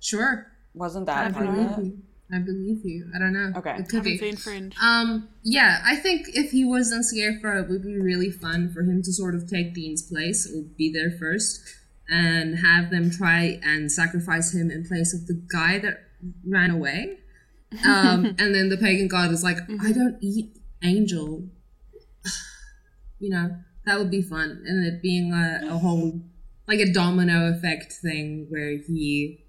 Sure. 0.00 0.46
Wasn't 0.74 1.08
I 1.08 1.24
that 1.24 1.34
part 1.34 1.46
of 1.46 1.54
believe 1.54 1.70
it? 1.70 1.84
you. 1.84 1.98
I 2.34 2.38
believe 2.38 2.80
you. 2.84 3.10
I 3.14 3.18
don't 3.18 3.32
know. 3.34 3.52
Okay. 3.58 3.72
It 3.72 3.88
could 3.88 3.96
Haven't 3.96 4.12
be. 4.12 4.18
seen 4.18 4.36
Fringe. 4.36 4.74
Um, 4.82 5.28
yeah, 5.44 5.82
I 5.84 5.96
think 5.96 6.28
if 6.28 6.50
he 6.50 6.64
was 6.64 6.90
in 6.90 7.02
Scarecrow, 7.02 7.62
it 7.62 7.68
would 7.68 7.82
be 7.82 7.98
really 7.98 8.30
fun 8.30 8.72
for 8.72 8.82
him 8.82 9.02
to 9.02 9.12
sort 9.12 9.34
of 9.34 9.48
take 9.48 9.74
Dean's 9.74 10.02
place 10.02 10.50
or 10.50 10.62
be 10.62 10.90
there 10.90 11.10
first 11.18 11.60
and 12.08 12.58
have 12.58 12.90
them 12.90 13.10
try 13.10 13.60
and 13.62 13.92
sacrifice 13.92 14.54
him 14.54 14.70
in 14.70 14.86
place 14.86 15.12
of 15.12 15.26
the 15.26 15.34
guy 15.52 15.78
that 15.78 15.98
ran 16.48 16.70
away. 16.70 17.18
Um, 17.84 18.24
and 18.38 18.54
then 18.54 18.70
the 18.70 18.78
pagan 18.78 19.08
god 19.08 19.30
is 19.30 19.42
like, 19.42 19.58
I 19.82 19.92
don't 19.92 20.16
eat 20.22 20.56
angel. 20.82 21.48
you 23.18 23.28
know, 23.28 23.56
that 23.84 23.98
would 23.98 24.10
be 24.10 24.22
fun. 24.22 24.62
And 24.66 24.86
it 24.86 25.02
being 25.02 25.32
a, 25.32 25.74
a 25.74 25.78
whole, 25.78 26.20
like 26.68 26.78
a 26.78 26.92
domino 26.92 27.50
effect 27.50 27.92
thing 27.92 28.46
where 28.48 28.78
he, 28.78 29.44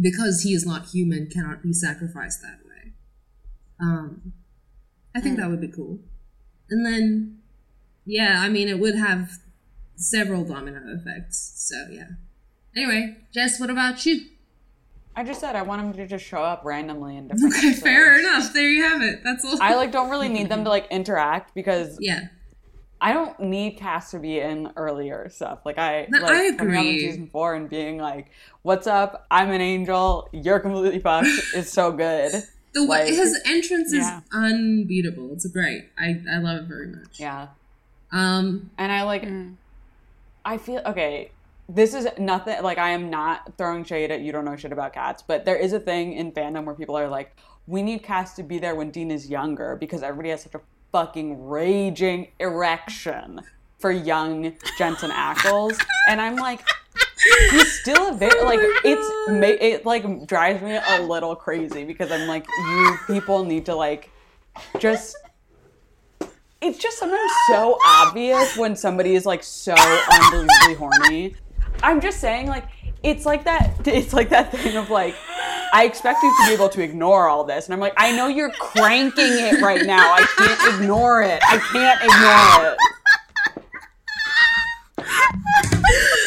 because 0.00 0.42
he 0.42 0.52
is 0.52 0.66
not 0.66 0.86
human, 0.86 1.28
cannot 1.28 1.62
be 1.62 1.72
sacrificed 1.72 2.40
that 2.42 2.60
way. 2.66 2.92
Um, 3.80 4.32
I 5.14 5.20
think 5.20 5.38
that 5.38 5.48
would 5.48 5.60
be 5.60 5.68
cool. 5.68 5.98
And 6.70 6.84
then, 6.84 7.38
yeah, 8.04 8.40
I 8.40 8.48
mean, 8.48 8.68
it 8.68 8.78
would 8.78 8.94
have 8.94 9.30
several 9.96 10.44
domino 10.44 10.80
effects. 10.86 11.54
So, 11.56 11.86
yeah. 11.90 12.10
Anyway, 12.76 13.16
Jess, 13.32 13.58
what 13.58 13.70
about 13.70 14.04
you? 14.06 14.20
I 15.16 15.24
just 15.24 15.40
said 15.40 15.56
I 15.56 15.62
want 15.62 15.82
them 15.82 15.92
to 15.94 16.06
just 16.06 16.24
show 16.24 16.42
up 16.44 16.64
randomly 16.64 17.16
in 17.16 17.26
different. 17.26 17.56
Okay, 17.56 17.68
episodes. 17.68 17.82
fair 17.82 18.20
enough. 18.20 18.52
There 18.52 18.70
you 18.70 18.84
have 18.84 19.02
it. 19.02 19.24
That's 19.24 19.44
all. 19.44 19.60
I 19.60 19.74
like 19.74 19.90
don't 19.90 20.10
really 20.10 20.28
need 20.28 20.48
them 20.48 20.62
to 20.62 20.70
like 20.70 20.86
interact 20.92 21.56
because 21.56 21.98
yeah. 22.00 22.28
I 23.00 23.12
don't 23.12 23.38
need 23.40 23.72
Cass 23.76 24.10
to 24.10 24.18
be 24.18 24.40
in 24.40 24.70
earlier 24.76 25.28
stuff. 25.30 25.60
Like 25.64 25.78
I 25.78 26.06
No, 26.10 26.18
like 26.20 26.30
I 26.52 26.56
coming 26.56 26.74
out 26.76 26.80
agree. 26.80 27.00
season 27.00 27.28
four 27.28 27.54
and 27.54 27.68
being 27.70 27.98
like, 27.98 28.30
"What's 28.62 28.86
up? 28.86 29.26
I'm 29.30 29.50
an 29.50 29.60
angel. 29.60 30.28
You're 30.32 30.58
completely 30.60 30.98
fucked." 31.00 31.26
is 31.54 31.70
so 31.70 31.92
good. 31.92 32.32
The 32.74 32.84
way 32.84 33.04
Like- 33.06 33.14
his 33.14 33.40
entrance 33.46 33.92
is 33.92 34.06
unbeatable. 34.32 35.32
It's 35.32 35.46
great. 35.46 35.88
I, 35.98 36.20
I 36.30 36.38
love 36.38 36.62
it 36.62 36.64
very 36.68 36.88
much. 36.88 37.18
Yeah, 37.20 37.48
Um, 38.12 38.70
and 38.78 38.90
I 38.92 39.02
like. 39.02 39.22
Mm. 39.22 39.54
I 40.44 40.56
feel 40.58 40.80
okay. 40.86 41.30
This 41.68 41.92
is 41.94 42.08
nothing. 42.18 42.62
Like 42.62 42.78
I 42.78 42.90
am 42.90 43.10
not 43.10 43.52
throwing 43.58 43.84
shade 43.84 44.10
at 44.10 44.20
you. 44.22 44.32
Don't 44.32 44.44
know 44.44 44.56
shit 44.56 44.72
about 44.72 44.92
cats, 44.92 45.22
but 45.26 45.44
there 45.44 45.56
is 45.56 45.72
a 45.72 45.80
thing 45.80 46.14
in 46.14 46.32
fandom 46.32 46.64
where 46.64 46.74
people 46.74 46.96
are 46.96 47.08
like, 47.08 47.36
"We 47.66 47.82
need 47.82 48.02
Cass 48.02 48.34
to 48.36 48.42
be 48.42 48.58
there 48.58 48.74
when 48.74 48.90
Dean 48.90 49.10
is 49.10 49.28
younger 49.28 49.76
because 49.76 50.02
everybody 50.02 50.30
has 50.30 50.42
such 50.42 50.54
a 50.54 50.60
fucking 50.92 51.46
raging 51.46 52.28
erection 52.38 53.40
for 53.78 53.90
young 53.90 54.54
Jensen 54.76 55.10
Ackles," 55.10 55.78
and 56.08 56.20
I'm 56.20 56.36
like. 56.36 56.62
he's 57.50 57.80
still 57.80 58.10
a 58.10 58.14
very 58.14 58.42
like 58.44 58.60
it's 58.84 59.08
it 59.60 59.84
like 59.84 60.26
drives 60.26 60.62
me 60.62 60.78
a 60.88 61.02
little 61.02 61.34
crazy 61.34 61.84
because 61.84 62.12
I'm 62.12 62.28
like 62.28 62.46
you 62.46 62.96
people 63.08 63.44
need 63.44 63.66
to 63.66 63.74
like 63.74 64.10
just 64.78 65.16
it's 66.60 66.78
just 66.78 66.98
sometimes 66.98 67.30
so 67.48 67.78
obvious 67.84 68.56
when 68.56 68.74
somebody 68.74 69.14
is 69.14 69.24
like 69.24 69.42
so 69.42 69.74
unbelievably 70.12 70.74
horny. 70.74 71.34
I'm 71.82 72.00
just 72.00 72.20
saying 72.20 72.48
like 72.48 72.64
it's 73.02 73.24
like 73.24 73.44
that 73.44 73.86
it's 73.86 74.12
like 74.12 74.30
that 74.30 74.50
thing 74.52 74.76
of 74.76 74.90
like 74.90 75.14
I 75.72 75.84
expect 75.84 76.22
you 76.22 76.30
to 76.30 76.46
be 76.48 76.54
able 76.54 76.68
to 76.70 76.82
ignore 76.82 77.28
all 77.28 77.44
this 77.44 77.66
and 77.66 77.74
I'm 77.74 77.80
like 77.80 77.94
I 77.96 78.16
know 78.16 78.28
you're 78.28 78.50
cranking 78.50 79.24
it 79.24 79.60
right 79.60 79.84
now. 79.86 80.12
I 80.12 80.26
can't 80.36 80.74
ignore 80.74 81.22
it. 81.22 81.40
I 81.42 81.58
can't 81.72 82.00
ignore 82.02 82.72
it. 82.72 82.78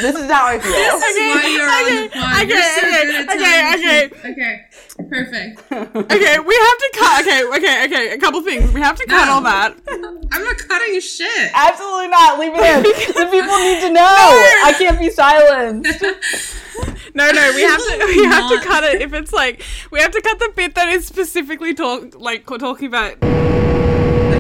This 0.02 0.16
is 0.16 0.30
how 0.32 0.46
I 0.48 0.60
feel. 0.60 0.72
why 0.72 1.46
you're 1.46 1.70
on 1.70 1.86
the 2.04 2.10
pod. 2.10 2.44
okay, 2.44 2.48
You're 2.50 2.62
so 2.62 2.82
okay, 2.82 3.06
good 3.06 3.16
at 3.16 3.30
okay, 3.30 3.44
telling 3.44 3.72
the 3.72 3.88
okay. 3.88 4.08
truth. 4.08 4.26
Okay. 4.26 4.66
Perfect. 5.10 5.72
okay, 6.12 6.40
we 6.40 6.56
have 6.56 6.78
to 6.78 6.90
cut. 6.96 7.22
Okay, 7.22 7.44
okay, 7.58 7.86
okay. 7.86 8.12
A 8.14 8.18
couple 8.18 8.42
things. 8.42 8.72
We 8.72 8.82
have 8.82 8.96
to 8.98 9.06
cut 9.06 9.26
No. 9.26 9.34
all 9.34 9.42
that. 9.42 9.76
I'm 10.32 10.44
not 10.44 10.58
cutting 10.58 11.00
shit. 11.00 11.52
Absolutely 11.54 12.08
not. 12.08 12.40
Leave 12.40 12.54
it 12.56 12.64
in. 12.64 12.84
The 13.22 13.28
people 13.30 13.60
need 13.60 13.82
to 13.82 13.92
know. 13.92 14.02
I 14.02 14.74
can't 14.78 15.00
be 15.00 15.10
silenced. 15.10 16.02
No, 17.14 17.30
no, 17.32 17.52
we 17.56 17.62
have 17.64 17.80
to. 17.80 18.06
We 18.08 18.24
have 18.26 18.50
to 18.50 18.60
cut 18.68 18.84
it. 18.84 19.02
If 19.02 19.14
it's 19.14 19.34
like 19.34 19.64
we 19.92 20.00
have 20.00 20.12
to 20.12 20.22
cut 20.22 20.40
the 20.40 20.52
bit 20.56 20.76
that 20.76 20.90
is 20.90 21.06
specifically 21.06 21.74
talk 21.74 22.20
like 22.20 22.46
talking 22.46 22.88
about. 22.88 23.18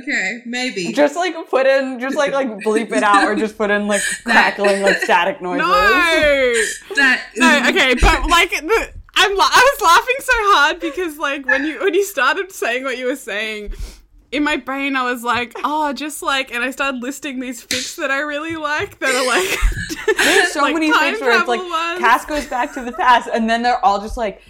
Okay, 0.01 0.41
maybe. 0.45 0.93
Just 0.93 1.15
like 1.15 1.35
put 1.49 1.65
in, 1.65 1.99
just 1.99 2.15
like 2.15 2.31
like 2.31 2.47
bleep 2.59 2.91
it 2.91 3.03
out, 3.03 3.23
or 3.23 3.35
just 3.35 3.57
put 3.57 3.69
in 3.71 3.87
like 3.87 4.01
crackling 4.23 4.81
like 4.81 4.97
static 4.97 5.41
noises. 5.41 5.61
No, 5.61 6.95
that 6.95 7.23
no. 7.35 7.69
Okay, 7.69 7.95
but 7.95 8.25
like 8.29 8.51
the. 8.51 8.93
I'm. 9.15 9.35
La- 9.35 9.49
I 9.49 9.69
was 9.73 9.81
laughing 9.81 10.15
so 10.19 10.33
hard 10.33 10.79
because 10.79 11.17
like 11.17 11.45
when 11.45 11.65
you 11.65 11.79
when 11.81 11.93
you 11.93 12.03
started 12.05 12.51
saying 12.51 12.83
what 12.83 12.97
you 12.97 13.05
were 13.07 13.15
saying, 13.15 13.73
in 14.31 14.43
my 14.43 14.57
brain 14.57 14.95
I 14.95 15.03
was 15.03 15.23
like, 15.23 15.53
oh, 15.63 15.91
just 15.93 16.23
like, 16.23 16.53
and 16.53 16.63
I 16.63 16.71
started 16.71 17.01
listing 17.01 17.39
these 17.39 17.63
fics 17.65 17.97
that 17.97 18.09
I 18.09 18.19
really 18.19 18.55
like 18.55 18.99
that 18.99 19.13
are 19.13 19.27
like, 19.27 20.17
There's 20.17 20.51
so 20.53 20.61
like 20.63 20.73
many 20.73 20.91
time 20.91 21.13
things 21.13 21.21
where 21.21 21.37
it's 21.37 21.47
like 21.47 21.59
travel 21.59 21.69
ones. 21.69 21.99
Cass 21.99 22.25
goes 22.25 22.47
back 22.47 22.73
to 22.75 22.83
the 22.83 22.93
past, 22.93 23.29
and 23.31 23.49
then 23.49 23.61
they're 23.61 23.83
all 23.83 23.99
just 23.99 24.17
like 24.17 24.41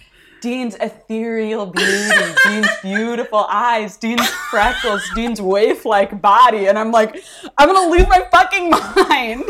Dean's 0.42 0.74
ethereal 0.80 1.66
beauty, 1.66 2.34
Dean's 2.44 2.68
beautiful 2.82 3.46
eyes, 3.48 3.96
Dean's 3.96 4.28
freckles, 4.50 5.02
Dean's 5.14 5.40
waif-like 5.40 6.20
body, 6.20 6.66
and 6.66 6.76
I'm 6.76 6.90
like, 6.90 7.22
I'm 7.56 7.72
gonna 7.72 7.88
lose 7.88 8.08
my 8.08 8.26
fucking 8.30 8.70
mind. 8.70 9.44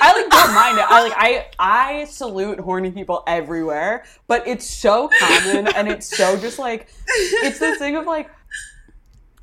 I 0.00 0.12
like 0.14 0.30
don't 0.30 0.54
mind 0.54 0.78
it. 0.78 0.84
I 0.88 1.02
like 1.02 1.14
I 1.16 1.46
I 1.58 2.04
salute 2.04 2.60
horny 2.60 2.90
people 2.90 3.22
everywhere, 3.26 4.04
but 4.26 4.46
it's 4.46 4.68
so 4.68 5.08
common 5.18 5.68
and 5.68 5.88
it's 5.88 6.14
so 6.14 6.36
just 6.36 6.58
like 6.58 6.88
it's 7.16 7.58
this 7.58 7.78
thing 7.78 7.96
of 7.96 8.06
like 8.06 8.30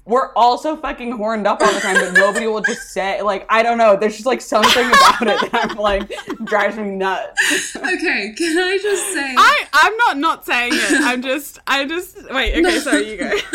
we're 0.10 0.34
all 0.34 0.58
so 0.58 0.76
fucking 0.76 1.12
horned 1.12 1.48
up 1.48 1.62
all 1.62 1.72
the 1.72 1.80
time, 1.80 1.96
but 1.96 2.14
nobody 2.14 2.48
will 2.48 2.62
just 2.62 2.90
say 2.90 3.22
like 3.22 3.46
I 3.50 3.64
don't 3.64 3.78
know. 3.78 3.96
There's 3.96 4.14
just 4.14 4.26
like 4.26 4.42
something 4.42 4.88
about 4.88 5.22
it 5.22 5.52
that 5.52 5.70
I'm 5.70 5.78
like 5.78 6.12
drives 6.44 6.78
me 6.78 6.90
nuts. 6.90 7.76
Okay, 7.76 8.34
can 8.36 8.58
I 8.58 8.78
just 8.82 9.14
say? 9.14 9.36
I 9.38 9.68
I'm 9.72 9.96
not 9.98 10.18
not 10.18 10.46
saying 10.46 10.74
it. 10.74 11.02
I'm 11.02 11.22
just 11.22 11.60
I 11.68 11.86
just 11.86 12.18
wait. 12.32 12.66
Okay, 12.66 12.80
sorry, 12.80 13.12
you 13.12 13.18
go. 13.18 13.30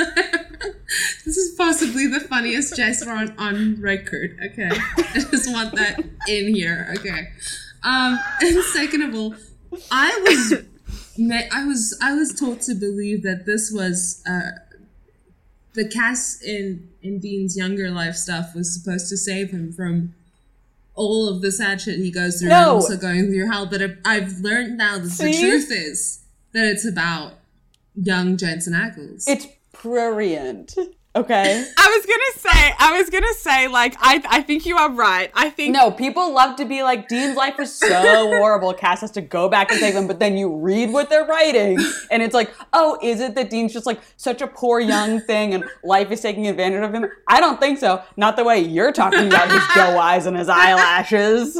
this 1.24 1.36
is 1.36 1.54
possibly 1.56 2.06
the 2.06 2.20
funniest 2.20 2.76
gesture 2.76 3.10
on, 3.10 3.34
on 3.38 3.80
record. 3.80 4.38
Okay, 4.52 4.70
I 4.70 5.24
just 5.30 5.52
want 5.52 5.74
that 5.74 5.98
in 6.28 6.54
here. 6.54 6.94
Okay, 6.98 7.28
um, 7.82 8.18
and 8.40 8.62
second 8.64 9.02
of 9.02 9.14
all, 9.14 9.34
I 9.90 10.18
was, 10.24 10.64
I 11.52 11.64
was, 11.64 11.98
I 12.02 12.14
was 12.14 12.38
taught 12.38 12.60
to 12.62 12.74
believe 12.74 13.22
that 13.22 13.44
this 13.44 13.70
was 13.72 14.22
uh, 14.28 14.50
the 15.74 15.88
Cass 15.88 16.40
in 16.42 16.88
in 17.02 17.18
Dean's 17.20 17.56
younger 17.56 17.90
life 17.90 18.14
stuff 18.16 18.54
was 18.54 18.72
supposed 18.72 19.08
to 19.10 19.16
save 19.16 19.50
him 19.50 19.72
from 19.72 20.14
all 20.94 21.28
of 21.28 21.42
the 21.42 21.50
sad 21.50 21.80
shit 21.80 21.98
he 21.98 22.10
goes 22.10 22.38
through, 22.38 22.50
and 22.50 22.64
No. 22.66 22.74
also 22.74 22.96
going 22.96 23.30
through 23.30 23.50
hell. 23.50 23.66
But 23.66 23.82
I've 24.04 24.38
learned 24.40 24.78
now 24.78 24.98
that 24.98 25.08
the 25.08 25.32
truth 25.38 25.70
is 25.70 26.20
that 26.52 26.64
it's 26.64 26.84
about 26.86 27.34
young 27.96 28.36
Jensen 28.36 28.72
Ackles. 28.72 29.24
It's 29.26 29.46
prurient. 29.72 30.74
Okay. 31.16 31.64
I 31.78 31.96
was 31.96 32.06
gonna 32.06 32.54
say 32.56 32.74
I 32.78 32.98
was 32.98 33.08
gonna 33.08 33.32
say 33.34 33.68
like 33.68 33.94
I 34.00 34.20
I 34.28 34.42
think 34.42 34.66
you 34.66 34.76
are 34.76 34.90
right. 34.90 35.30
I 35.34 35.48
think 35.48 35.72
No, 35.72 35.92
people 35.92 36.32
love 36.34 36.56
to 36.56 36.64
be 36.64 36.82
like, 36.82 37.06
Dean's 37.08 37.36
life 37.36 37.56
was 37.56 37.72
so 37.72 37.86
horrible. 38.38 38.74
Cass 38.74 39.02
has 39.02 39.12
to 39.12 39.20
go 39.20 39.48
back 39.48 39.70
and 39.70 39.78
save 39.78 39.94
him. 39.94 40.08
But 40.08 40.18
then 40.18 40.36
you 40.36 40.52
read 40.56 40.90
what 40.92 41.10
they're 41.10 41.24
writing, 41.26 41.78
and 42.10 42.20
it's 42.20 42.34
like, 42.34 42.52
oh, 42.72 42.98
is 43.00 43.20
it 43.20 43.36
that 43.36 43.48
Dean's 43.48 43.72
just 43.72 43.86
like 43.86 44.00
such 44.16 44.42
a 44.42 44.48
poor 44.48 44.80
young 44.80 45.20
thing 45.20 45.54
and 45.54 45.62
life 45.84 46.10
is 46.10 46.20
taking 46.20 46.48
advantage 46.48 46.82
of 46.82 46.92
him? 46.92 47.06
I 47.28 47.38
don't 47.38 47.60
think 47.60 47.78
so. 47.78 48.02
Not 48.16 48.34
the 48.36 48.42
way 48.42 48.58
you're 48.58 48.90
talking 48.92 49.28
about 49.28 49.50
his 49.50 49.62
doe 49.76 49.96
eyes 50.00 50.26
and 50.26 50.36
his 50.36 50.48
eyelashes. 50.48 51.56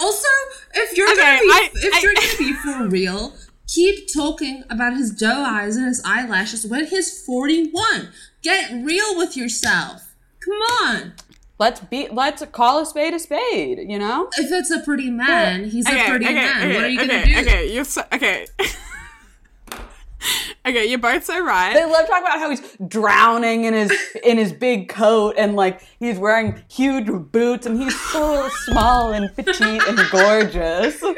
Also, 0.00 0.28
if 0.74 0.96
you're 0.96 1.08
Okay, 1.12 1.20
gonna 1.20 1.40
be 1.40 1.50
I- 1.52 1.70
if 1.74 1.94
I- 1.94 2.00
you're 2.00 2.14
gonna 2.14 2.36
be 2.38 2.52
for 2.52 2.88
real, 2.88 3.32
keep 3.66 4.12
talking 4.12 4.64
about 4.70 4.96
his 4.96 5.10
doe 5.10 5.44
eyes 5.46 5.76
and 5.76 5.86
his 5.86 6.02
eyelashes 6.04 6.66
when 6.66 6.86
he's 6.86 7.24
41. 7.24 8.10
Get 8.42 8.70
real 8.84 9.16
with 9.16 9.36
yourself. 9.36 10.14
Come 10.44 10.54
on. 10.54 11.14
Let's 11.58 11.80
be. 11.80 12.08
Let's 12.08 12.44
call 12.52 12.80
a 12.80 12.86
spade 12.86 13.14
a 13.14 13.18
spade. 13.18 13.78
You 13.88 13.98
know. 13.98 14.28
If 14.36 14.52
it's 14.52 14.70
a 14.70 14.80
pretty 14.80 15.10
man, 15.10 15.64
he's 15.64 15.88
a 15.88 16.04
pretty 16.06 16.26
man. 16.26 16.74
what 16.74 16.84
are 16.84 16.88
you 16.88 16.98
gonna 16.98 17.24
do? 17.24 17.38
Okay, 17.38 17.72
you're 17.72 17.84
so 17.84 18.02
okay. 18.12 18.46
okay, 20.66 20.84
you're 20.84 20.98
both 20.98 21.24
so 21.24 21.42
right. 21.42 21.72
They 21.72 21.86
love 21.86 22.06
talking 22.06 22.24
about 22.24 22.38
how 22.38 22.50
he's 22.50 22.76
drowning 22.86 23.64
in 23.64 23.72
his 23.72 23.92
in 24.22 24.36
his 24.36 24.52
big 24.52 24.90
coat 24.90 25.34
and 25.38 25.56
like 25.56 25.80
he's 25.98 26.18
wearing 26.18 26.62
huge 26.70 27.06
boots 27.32 27.64
and 27.64 27.80
he's 27.80 27.98
so 28.10 28.50
small 28.66 29.14
and 29.14 29.34
petite 29.34 29.82
and 29.88 29.98
gorgeous. 30.10 31.02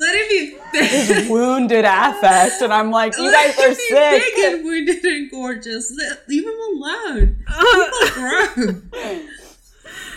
Let 0.00 0.14
him 0.14 0.28
be 0.28 0.78
His 0.78 1.08
big. 1.22 1.30
wounded 1.30 1.84
affect, 1.84 2.62
and 2.62 2.72
I'm 2.72 2.90
like, 2.90 3.16
you 3.18 3.32
guys 3.32 3.56
Let 3.56 3.66
are 3.66 3.70
him 3.70 3.76
be 3.76 3.86
big 3.90 4.22
sick. 4.22 4.38
and 4.54 4.64
wounded 4.64 5.04
and 5.04 5.30
gorgeous. 5.30 5.92
Let, 5.98 6.28
leave 6.28 6.44
him 6.44 6.54
alone. 6.74 7.44
People 7.48 8.08
grow. 8.14 8.40
Uh. 8.92 9.18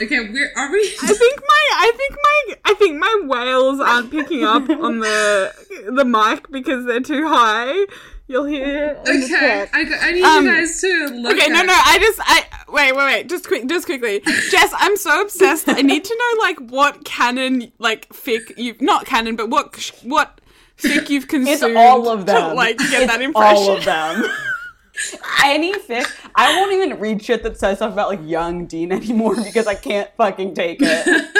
Okay, 0.03 0.19
we're 0.31 0.51
are 0.55 0.71
we? 0.71 0.79
I 1.01 1.07
think 1.13 1.39
my 1.47 1.67
I 1.77 1.91
think 1.95 2.17
my 2.23 2.55
I 2.65 2.73
think 2.75 2.99
my 2.99 3.21
whales 3.25 3.79
aren't 3.79 4.11
picking 4.11 4.43
up 4.43 4.67
on 4.69 4.99
the 4.99 5.53
the 5.95 6.05
mic 6.05 6.49
because 6.51 6.85
they're 6.85 6.99
too 7.01 7.27
high. 7.27 7.85
You'll 8.31 8.45
hear. 8.45 8.97
in 9.05 9.23
Okay, 9.23 9.27
track. 9.27 9.69
I, 9.73 9.81
I 10.07 10.11
need 10.13 10.23
Um, 10.23 10.45
you 10.45 10.53
guys 10.53 10.79
to 10.81 11.07
look. 11.11 11.33
Okay, 11.37 11.49
no, 11.49 11.59
at- 11.59 11.65
no. 11.65 11.73
I 11.75 11.97
just, 11.99 12.19
I 12.23 12.45
wait, 12.71 12.95
wait, 12.95 13.05
wait. 13.05 13.29
Just 13.29 13.45
quick, 13.47 13.67
just 13.67 13.85
quickly, 13.85 14.21
Jess. 14.51 14.71
I'm 14.73 14.95
so 14.95 15.21
obsessed. 15.21 15.67
I 15.67 15.81
need 15.81 16.03
to 16.05 16.15
know 16.17 16.41
like 16.43 16.59
what 16.71 17.03
canon, 17.03 17.71
like 17.77 18.07
fic 18.09 18.57
you 18.57 18.75
not 18.79 19.05
canon, 19.05 19.35
but 19.35 19.49
what 19.49 19.75
what 20.03 20.39
fic 20.77 21.09
you've 21.09 21.27
consumed. 21.27 21.49
It's 21.49 21.63
all 21.63 22.07
of 22.09 22.25
them. 22.25 22.51
To, 22.51 22.55
like 22.55 22.77
get 22.77 23.03
It's 23.03 23.11
that 23.11 23.21
impression. 23.21 23.57
All 23.57 23.77
of 23.77 23.83
them. 23.85 24.25
Any 25.43 25.73
fic, 25.73 26.05
I 26.35 26.55
won't 26.57 26.71
even 26.73 26.99
read 26.99 27.23
shit 27.23 27.43
that 27.43 27.57
says 27.57 27.77
stuff 27.77 27.93
about 27.93 28.09
like 28.09 28.19
young 28.23 28.65
Dean 28.67 28.91
anymore 28.91 29.35
because 29.35 29.65
I 29.67 29.75
can't 29.75 30.09
fucking 30.17 30.53
take 30.55 30.79
it. 30.81 31.27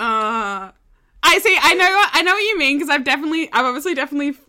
Uh, 0.00 0.70
I 1.22 1.38
see. 1.40 1.54
I 1.60 1.74
know. 1.74 1.86
I 2.12 2.22
know 2.22 2.32
what 2.32 2.40
you 2.40 2.58
mean 2.58 2.78
because 2.78 2.88
I've 2.88 3.04
definitely, 3.04 3.52
I've 3.52 3.66
obviously 3.66 3.94
definitely 3.94 4.30
f- 4.30 4.40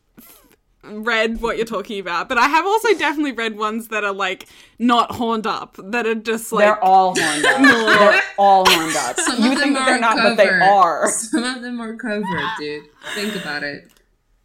read 0.83 1.41
what 1.41 1.57
you're 1.57 1.65
talking 1.65 1.99
about, 1.99 2.27
but 2.27 2.37
I 2.37 2.47
have 2.47 2.65
also 2.65 2.93
definitely 2.97 3.33
read 3.33 3.57
ones 3.57 3.89
that 3.89 4.03
are 4.03 4.13
like 4.13 4.47
not 4.79 5.11
horned 5.11 5.45
up, 5.45 5.75
that 5.77 6.07
are 6.07 6.15
just 6.15 6.51
like 6.51 6.65
They're 6.65 6.83
all 6.83 7.13
horned 7.15 7.45
up. 7.45 7.61
They're 7.61 8.21
all 8.37 8.65
horned 8.67 8.95
up. 8.95 9.19
Some 9.19 9.43
you 9.43 9.51
of 9.53 9.59
think 9.59 9.73
them 9.73 9.73
that 9.75 9.85
they're 9.85 9.99
not, 9.99 10.17
covert. 10.17 10.37
but 10.37 10.43
they 10.43 10.49
are. 10.49 11.11
Some 11.11 11.43
of 11.43 11.61
them 11.61 11.79
are 11.79 11.95
covert, 11.95 12.25
dude. 12.59 12.85
Think 13.15 13.35
about 13.35 13.63
it. 13.63 13.89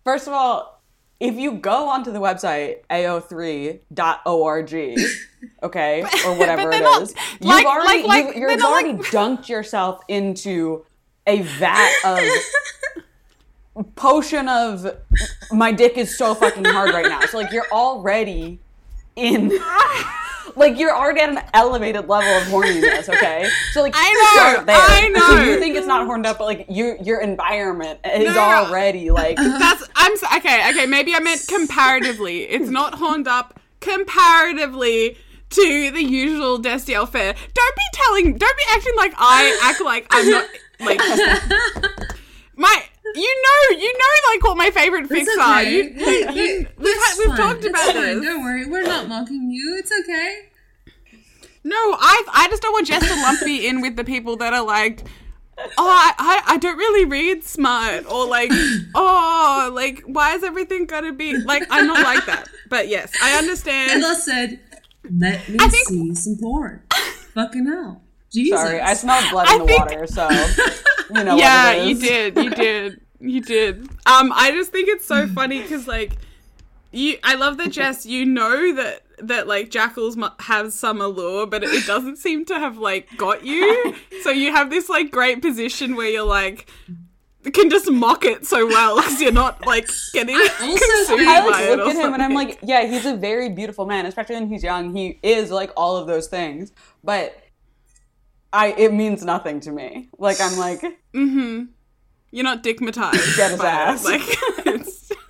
First 0.04 0.26
of 0.26 0.34
all, 0.34 0.82
if 1.18 1.34
you 1.36 1.52
go 1.52 1.88
onto 1.88 2.12
the 2.12 2.18
website 2.20 2.80
ao3.org, 2.90 4.72
okay, 5.62 6.02
or 6.26 6.34
whatever 6.34 6.62
they're 6.70 6.80
it 6.80 6.82
not- 6.84 7.02
is, 7.02 7.14
you've 7.40 7.64
already 7.64 8.02
like- 8.06 8.26
like, 8.26 8.36
you've, 8.36 8.48
they're 8.48 8.60
already 8.60 8.92
like- 8.92 9.06
dunked 9.06 9.48
yourself 9.48 10.00
into 10.08 10.84
a 11.26 11.40
vat 11.42 11.90
of 12.04 12.20
potion 13.94 14.48
of 14.48 14.86
my 15.52 15.72
dick 15.72 15.96
is 15.96 16.16
so 16.16 16.34
fucking 16.34 16.64
hard 16.64 16.94
right 16.94 17.08
now. 17.08 17.20
So 17.26 17.38
like 17.38 17.52
you're 17.52 17.66
already 17.72 18.58
in 19.16 19.48
like 20.56 20.78
you're 20.78 20.94
already 20.94 21.20
at 21.20 21.28
an 21.30 21.40
elevated 21.54 22.08
level 22.08 22.30
of 22.30 22.44
horniness, 22.44 23.08
okay? 23.08 23.48
So 23.72 23.82
like 23.82 23.94
I 23.96 24.12
know, 24.12 24.40
start 24.52 24.66
there. 24.66 24.76
I 24.78 25.08
know. 25.08 25.20
So 25.28 25.42
you 25.42 25.58
think 25.58 25.76
it's 25.76 25.86
not 25.86 26.06
horned 26.06 26.26
up, 26.26 26.38
but 26.38 26.44
like 26.44 26.66
your 26.68 26.96
your 26.96 27.20
environment 27.20 28.00
is 28.04 28.34
No. 28.34 28.40
already 28.40 29.10
like 29.10 29.36
That's 29.36 29.84
I'm 29.94 30.12
okay. 30.38 30.70
Okay, 30.70 30.86
maybe 30.86 31.14
I 31.14 31.20
meant 31.20 31.46
comparatively. 31.48 32.42
It's 32.44 32.70
not 32.70 32.94
horned 32.94 33.28
up 33.28 33.58
comparatively 33.80 35.16
to 35.50 35.90
the 35.92 36.02
usual 36.02 36.58
Destiel 36.58 37.08
fare. 37.08 37.32
Don't 37.54 37.76
be 37.76 37.82
telling. 37.92 38.36
Don't 38.36 38.56
be 38.56 38.62
acting 38.70 38.94
like 38.96 39.14
I 39.16 39.58
act 39.62 39.80
like 39.84 40.06
I'm 40.10 40.30
not 40.30 40.46
like 40.80 40.98
my. 42.56 42.82
You 43.14 43.42
know, 43.44 43.78
you 43.78 43.92
know, 43.92 44.32
like 44.34 44.42
what 44.44 44.56
my 44.56 44.70
favorite 44.70 45.08
fics 45.08 45.22
It's 45.22 45.38
are. 45.38 45.60
okay. 45.60 45.70
You, 45.72 45.92
Hey, 45.94 46.20
you, 46.34 46.66
we've, 46.78 46.96
we've 47.18 47.36
talked 47.36 47.58
It's 47.64 47.68
about 47.68 47.92
fine. 47.94 47.94
this. 47.94 48.24
Don't 48.24 48.42
worry, 48.42 48.66
we're 48.66 48.82
not 48.82 49.08
mocking 49.08 49.50
you. 49.50 49.76
It's 49.78 49.92
okay. 50.02 50.48
No, 51.64 51.76
I 51.76 52.22
I 52.32 52.48
just 52.48 52.62
don't 52.62 52.72
want 52.72 52.86
Jess 52.86 53.06
to 53.08 53.14
lump 53.22 53.42
me 53.42 53.66
in 53.68 53.80
with 53.80 53.96
the 53.96 54.04
people 54.04 54.36
that 54.36 54.52
are 54.52 54.64
like, 54.64 55.02
oh, 55.58 55.64
I, 55.78 56.12
I, 56.18 56.42
I 56.54 56.56
don't 56.58 56.76
really 56.76 57.04
read 57.04 57.42
smart, 57.42 58.06
or 58.10 58.26
like, 58.26 58.50
oh, 58.94 59.70
like, 59.74 60.02
why 60.02 60.34
is 60.34 60.44
everything 60.44 60.86
gonna 60.86 61.12
be 61.12 61.36
like? 61.38 61.64
I'm 61.70 61.86
not 61.88 62.02
like 62.04 62.24
that. 62.26 62.48
But 62.68 62.88
yes, 62.88 63.12
I 63.22 63.36
understand. 63.38 64.02
Ella 64.02 64.14
said, 64.14 64.60
"Let 65.10 65.48
me 65.48 65.58
think- 65.58 65.88
see 65.88 66.14
some 66.14 66.36
porn." 66.40 66.82
Fucking 67.34 67.66
hell, 67.66 68.02
Jesus. 68.36 68.60
Sorry, 68.60 68.80
I 68.80 68.94
smelled 68.94 69.24
blood 69.30 69.46
I 69.48 69.54
in 69.54 69.60
the 69.62 69.66
think- 69.66 69.84
water, 69.86 70.06
so 70.06 70.28
you 71.14 71.24
know 71.24 71.36
yeah, 71.38 71.72
you 71.82 71.98
did, 71.98 72.36
you 72.36 72.50
did, 72.64 73.00
you 73.20 73.40
did. 73.40 73.88
Um, 74.06 74.32
I 74.34 74.50
just 74.52 74.70
think 74.72 74.88
it's 74.88 75.06
so 75.06 75.26
funny 75.26 75.62
because 75.62 75.86
like, 75.88 76.12
you, 76.92 77.18
I 77.24 77.34
love 77.34 77.56
that 77.58 77.70
Jess. 77.72 78.06
You 78.06 78.24
know 78.26 78.74
that 78.74 79.02
that 79.20 79.46
like 79.48 79.70
jackals 79.70 80.16
mu- 80.16 80.28
have 80.40 80.72
some 80.72 81.00
allure, 81.00 81.46
but 81.46 81.64
it 81.64 81.86
doesn't 81.86 82.16
seem 82.16 82.44
to 82.46 82.58
have 82.58 82.76
like 82.78 83.08
got 83.16 83.44
you. 83.44 83.94
So 84.22 84.30
you 84.30 84.50
have 84.52 84.70
this 84.70 84.88
like 84.88 85.10
great 85.12 85.40
position 85.40 85.96
where 85.96 86.08
you're 86.08 86.24
like. 86.24 86.70
Can 87.52 87.70
just 87.70 87.88
mock 87.88 88.24
it 88.24 88.44
so 88.44 88.66
well 88.66 88.96
because 88.96 89.22
you're 89.22 89.30
not 89.30 89.64
like 89.64 89.88
getting 90.12 90.34
also 90.34 90.48
consumed 90.66 91.28
I 91.28 91.46
like 91.46 91.78
look 91.78 91.94
at 91.94 91.94
him 91.94 92.12
and 92.12 92.20
I'm 92.20 92.34
like, 92.34 92.58
yeah, 92.60 92.84
he's 92.86 93.06
a 93.06 93.14
very 93.14 93.50
beautiful 93.50 93.86
man, 93.86 94.04
especially 94.04 94.34
when 94.34 94.48
he's 94.48 94.64
young. 94.64 94.96
He 94.96 95.20
is 95.22 95.52
like 95.52 95.70
all 95.76 95.96
of 95.96 96.08
those 96.08 96.26
things, 96.26 96.72
but 97.04 97.40
I 98.52 98.68
it 98.72 98.92
means 98.92 99.24
nothing 99.24 99.60
to 99.60 99.72
me. 99.72 100.08
Like 100.18 100.40
I'm 100.40 100.56
like, 100.58 100.82
Mhm. 101.14 101.68
you're 102.30 102.44
not 102.44 102.62
dickmatized. 102.62 103.36
Get 103.36 103.50
his 103.52 103.60
by 103.60 103.66
it. 103.66 103.70
ass. 103.70 104.04
Like 104.04 104.20
it's 104.66 105.10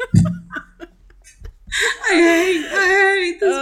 I 2.08 2.14
hate, 2.14 2.64
I 2.72 3.20
hate 3.20 3.40
this 3.40 3.54
Uh. 3.54 3.58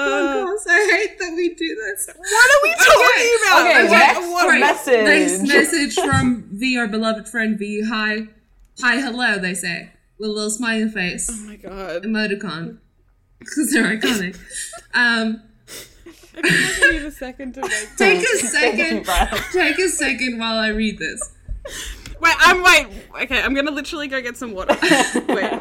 podcast. 0.46 0.68
I 0.70 0.96
hate 0.96 1.18
that 1.18 1.32
we 1.34 1.54
do 1.54 1.74
this. 1.74 2.08
What 2.14 2.50
are 2.50 2.60
we 2.62 2.74
talking 2.74 3.36
about? 3.42 3.66
Okay, 3.66 3.82
Like, 3.82 3.90
next 3.90 4.30
what- 4.30 4.48
Right. 4.48 4.60
message. 4.60 5.04
Next 5.04 5.42
message 5.72 5.94
from 5.96 6.44
V, 6.52 6.78
our 6.78 6.86
beloved 6.86 7.28
friend 7.28 7.58
V. 7.58 7.82
Hi, 7.88 8.28
hi, 8.80 9.00
hello. 9.00 9.38
They 9.38 9.54
say 9.54 9.90
with 10.18 10.28
a 10.30 10.32
little 10.32 10.50
smiley 10.50 10.88
face 10.88 11.28
Oh 11.32 11.36
my 11.46 11.56
god. 11.56 12.04
emoticon 12.04 12.78
because 13.40 13.72
they're 13.72 13.96
iconic. 13.98 14.38
Um, 14.94 15.42
I 16.36 16.48
feel 16.48 16.92
need 16.92 17.02
a 17.04 17.10
second 17.10 17.54
to 17.54 17.60
make. 17.62 17.70
take 17.96 18.18
a 18.18 18.22
Take 18.22 18.24
a 18.24 18.46
second. 18.46 19.04
Take 19.52 19.78
a 19.78 19.88
second 19.88 20.38
while 20.38 20.58
I 20.58 20.68
read 20.68 20.98
this. 20.98 21.32
Wait, 22.20 22.34
I'm 22.38 22.62
wait. 22.62 22.86
Okay, 23.22 23.40
I'm 23.40 23.54
gonna 23.54 23.70
literally 23.70 24.08
go 24.08 24.20
get 24.20 24.36
some 24.36 24.52
water. 24.52 24.76
wait, 25.28 25.60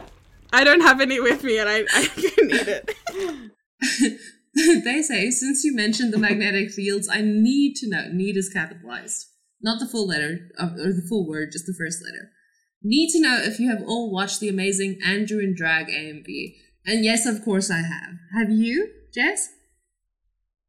I 0.52 0.64
don't 0.64 0.82
have 0.82 1.02
any 1.02 1.20
with 1.20 1.44
me, 1.44 1.58
and 1.60 1.70
I 1.70 1.84
I 1.92 2.10
need 2.42 2.68
it. 2.68 2.92
they 4.84 5.02
say, 5.02 5.30
since 5.32 5.64
you 5.64 5.76
mentioned 5.76 6.14
the 6.14 6.18
magnetic 6.18 6.72
fields, 6.72 7.10
I 7.12 7.22
need 7.22 7.76
to 7.78 7.90
know. 7.90 8.08
Need 8.12 8.38
is 8.38 8.50
capitalized, 8.50 9.28
not 9.62 9.80
the 9.80 9.88
full 9.88 10.08
letter 10.08 10.50
of- 10.58 10.74
or 10.74 10.94
the 10.94 11.06
full 11.08 11.28
word, 11.28 11.52
just 11.52 11.66
the 11.66 11.76
first 11.78 12.04
letter. 12.04 12.30
Need 12.82 13.12
to 13.12 13.22
know 13.22 13.38
if 13.42 13.60
you 13.60 13.70
have 13.70 13.82
all 13.88 14.12
watched 14.12 14.40
the 14.40 14.50
amazing 14.50 15.00
Andrew 15.06 15.40
in 15.40 15.56
Drag 15.56 15.88
AMV. 15.88 16.56
And 16.86 17.06
yes, 17.06 17.26
of 17.26 17.44
course 17.44 17.72
I 17.72 17.78
have. 17.78 18.18
Have 18.38 18.52
you, 18.52 18.90
Jess? 19.14 19.50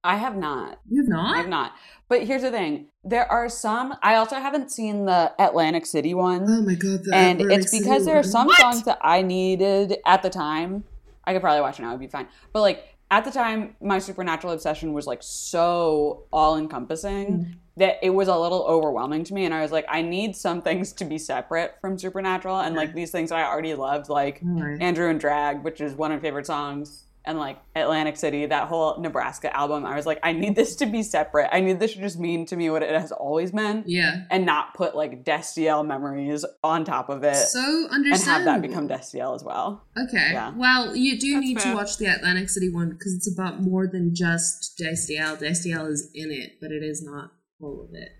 I 0.04 0.16
have 0.16 0.36
not. 0.36 0.78
You 0.88 1.00
have 1.02 1.08
not. 1.08 1.34
I 1.34 1.38
have 1.38 1.48
not. 1.48 1.72
But 2.08 2.24
here's 2.24 2.42
the 2.42 2.50
thing: 2.50 2.86
there 3.02 3.30
are 3.32 3.48
some. 3.48 3.94
I 4.02 4.16
also 4.16 4.36
haven't 4.36 4.70
seen 4.70 5.06
the 5.06 5.32
Atlantic 5.38 5.86
City 5.86 6.12
one. 6.14 6.44
Oh 6.46 6.62
my 6.62 6.74
god! 6.74 7.00
And 7.12 7.40
Atlantic 7.40 7.62
it's 7.64 7.70
City 7.72 7.82
because 7.82 8.04
there 8.04 8.16
are 8.16 8.22
some 8.22 8.46
What? 8.46 8.58
songs 8.58 8.84
that 8.84 8.98
I 9.00 9.22
needed 9.22 9.96
at 10.06 10.22
the 10.22 10.30
time. 10.30 10.84
I 11.24 11.32
could 11.32 11.40
probably 11.40 11.62
watch 11.62 11.78
it 11.78 11.82
now; 11.82 11.88
it'd 11.88 12.00
be 12.00 12.06
fine. 12.06 12.28
But 12.52 12.60
like 12.60 12.84
at 13.10 13.24
the 13.24 13.30
time, 13.30 13.76
my 13.80 13.98
supernatural 13.98 14.52
obsession 14.52 14.92
was 14.92 15.06
like 15.06 15.22
so 15.22 16.24
all 16.32 16.56
encompassing 16.58 17.26
Mm. 17.26 17.54
that 17.76 17.98
it 18.02 18.10
was 18.10 18.28
a 18.28 18.36
little 18.36 18.62
overwhelming 18.64 19.24
to 19.24 19.34
me. 19.34 19.44
And 19.44 19.54
I 19.54 19.62
was 19.62 19.72
like, 19.72 19.84
I 19.88 20.02
need 20.02 20.34
some 20.36 20.62
things 20.62 20.92
to 20.94 21.04
be 21.04 21.18
separate 21.18 21.74
from 21.80 21.98
supernatural, 21.98 22.60
and 22.60 22.74
like 22.76 22.94
these 22.94 23.10
things 23.10 23.32
I 23.32 23.42
already 23.44 23.74
loved, 23.74 24.08
like 24.08 24.42
Alright. 24.46 24.80
Andrew 24.82 25.08
in 25.08 25.18
Drag, 25.18 25.62
which 25.64 25.80
is 25.80 25.94
one 25.94 26.12
of 26.12 26.18
my 26.20 26.22
favorite 26.22 26.46
songs. 26.46 27.03
And 27.26 27.38
like 27.38 27.58
Atlantic 27.74 28.18
City, 28.18 28.44
that 28.44 28.68
whole 28.68 29.00
Nebraska 29.00 29.54
album, 29.56 29.86
I 29.86 29.96
was 29.96 30.04
like, 30.04 30.18
I 30.22 30.32
need 30.32 30.54
this 30.56 30.76
to 30.76 30.86
be 30.86 31.02
separate. 31.02 31.48
I 31.50 31.60
need 31.60 31.80
this 31.80 31.94
to 31.94 32.00
just 32.00 32.18
mean 32.18 32.44
to 32.46 32.56
me 32.56 32.68
what 32.68 32.82
it 32.82 32.90
has 32.90 33.12
always 33.12 33.50
meant 33.54 33.88
Yeah. 33.88 34.24
and 34.30 34.44
not 34.44 34.74
put 34.74 34.94
like 34.94 35.24
Destiel 35.24 35.86
memories 35.86 36.44
on 36.62 36.84
top 36.84 37.08
of 37.08 37.24
it 37.24 37.34
So 37.36 37.88
and 37.90 38.06
have 38.06 38.44
that 38.44 38.60
become 38.60 38.88
Destiel 38.88 39.34
as 39.34 39.42
well. 39.42 39.84
Okay. 39.96 40.32
Yeah. 40.32 40.52
Well, 40.54 40.94
you 40.94 41.18
do 41.18 41.32
That's 41.34 41.46
need 41.46 41.60
fair. 41.62 41.72
to 41.72 41.76
watch 41.78 41.96
the 41.96 42.06
Atlantic 42.06 42.50
City 42.50 42.68
one 42.68 42.90
because 42.90 43.14
it's 43.14 43.32
about 43.32 43.62
more 43.62 43.86
than 43.86 44.14
just 44.14 44.78
JSDL. 44.78 45.38
JSDL 45.40 45.88
is 45.90 46.10
in 46.14 46.30
it, 46.30 46.58
but 46.60 46.72
it 46.72 46.82
is 46.82 47.02
not 47.02 47.30
all 47.58 47.86
of 47.88 47.94
it. 47.94 48.10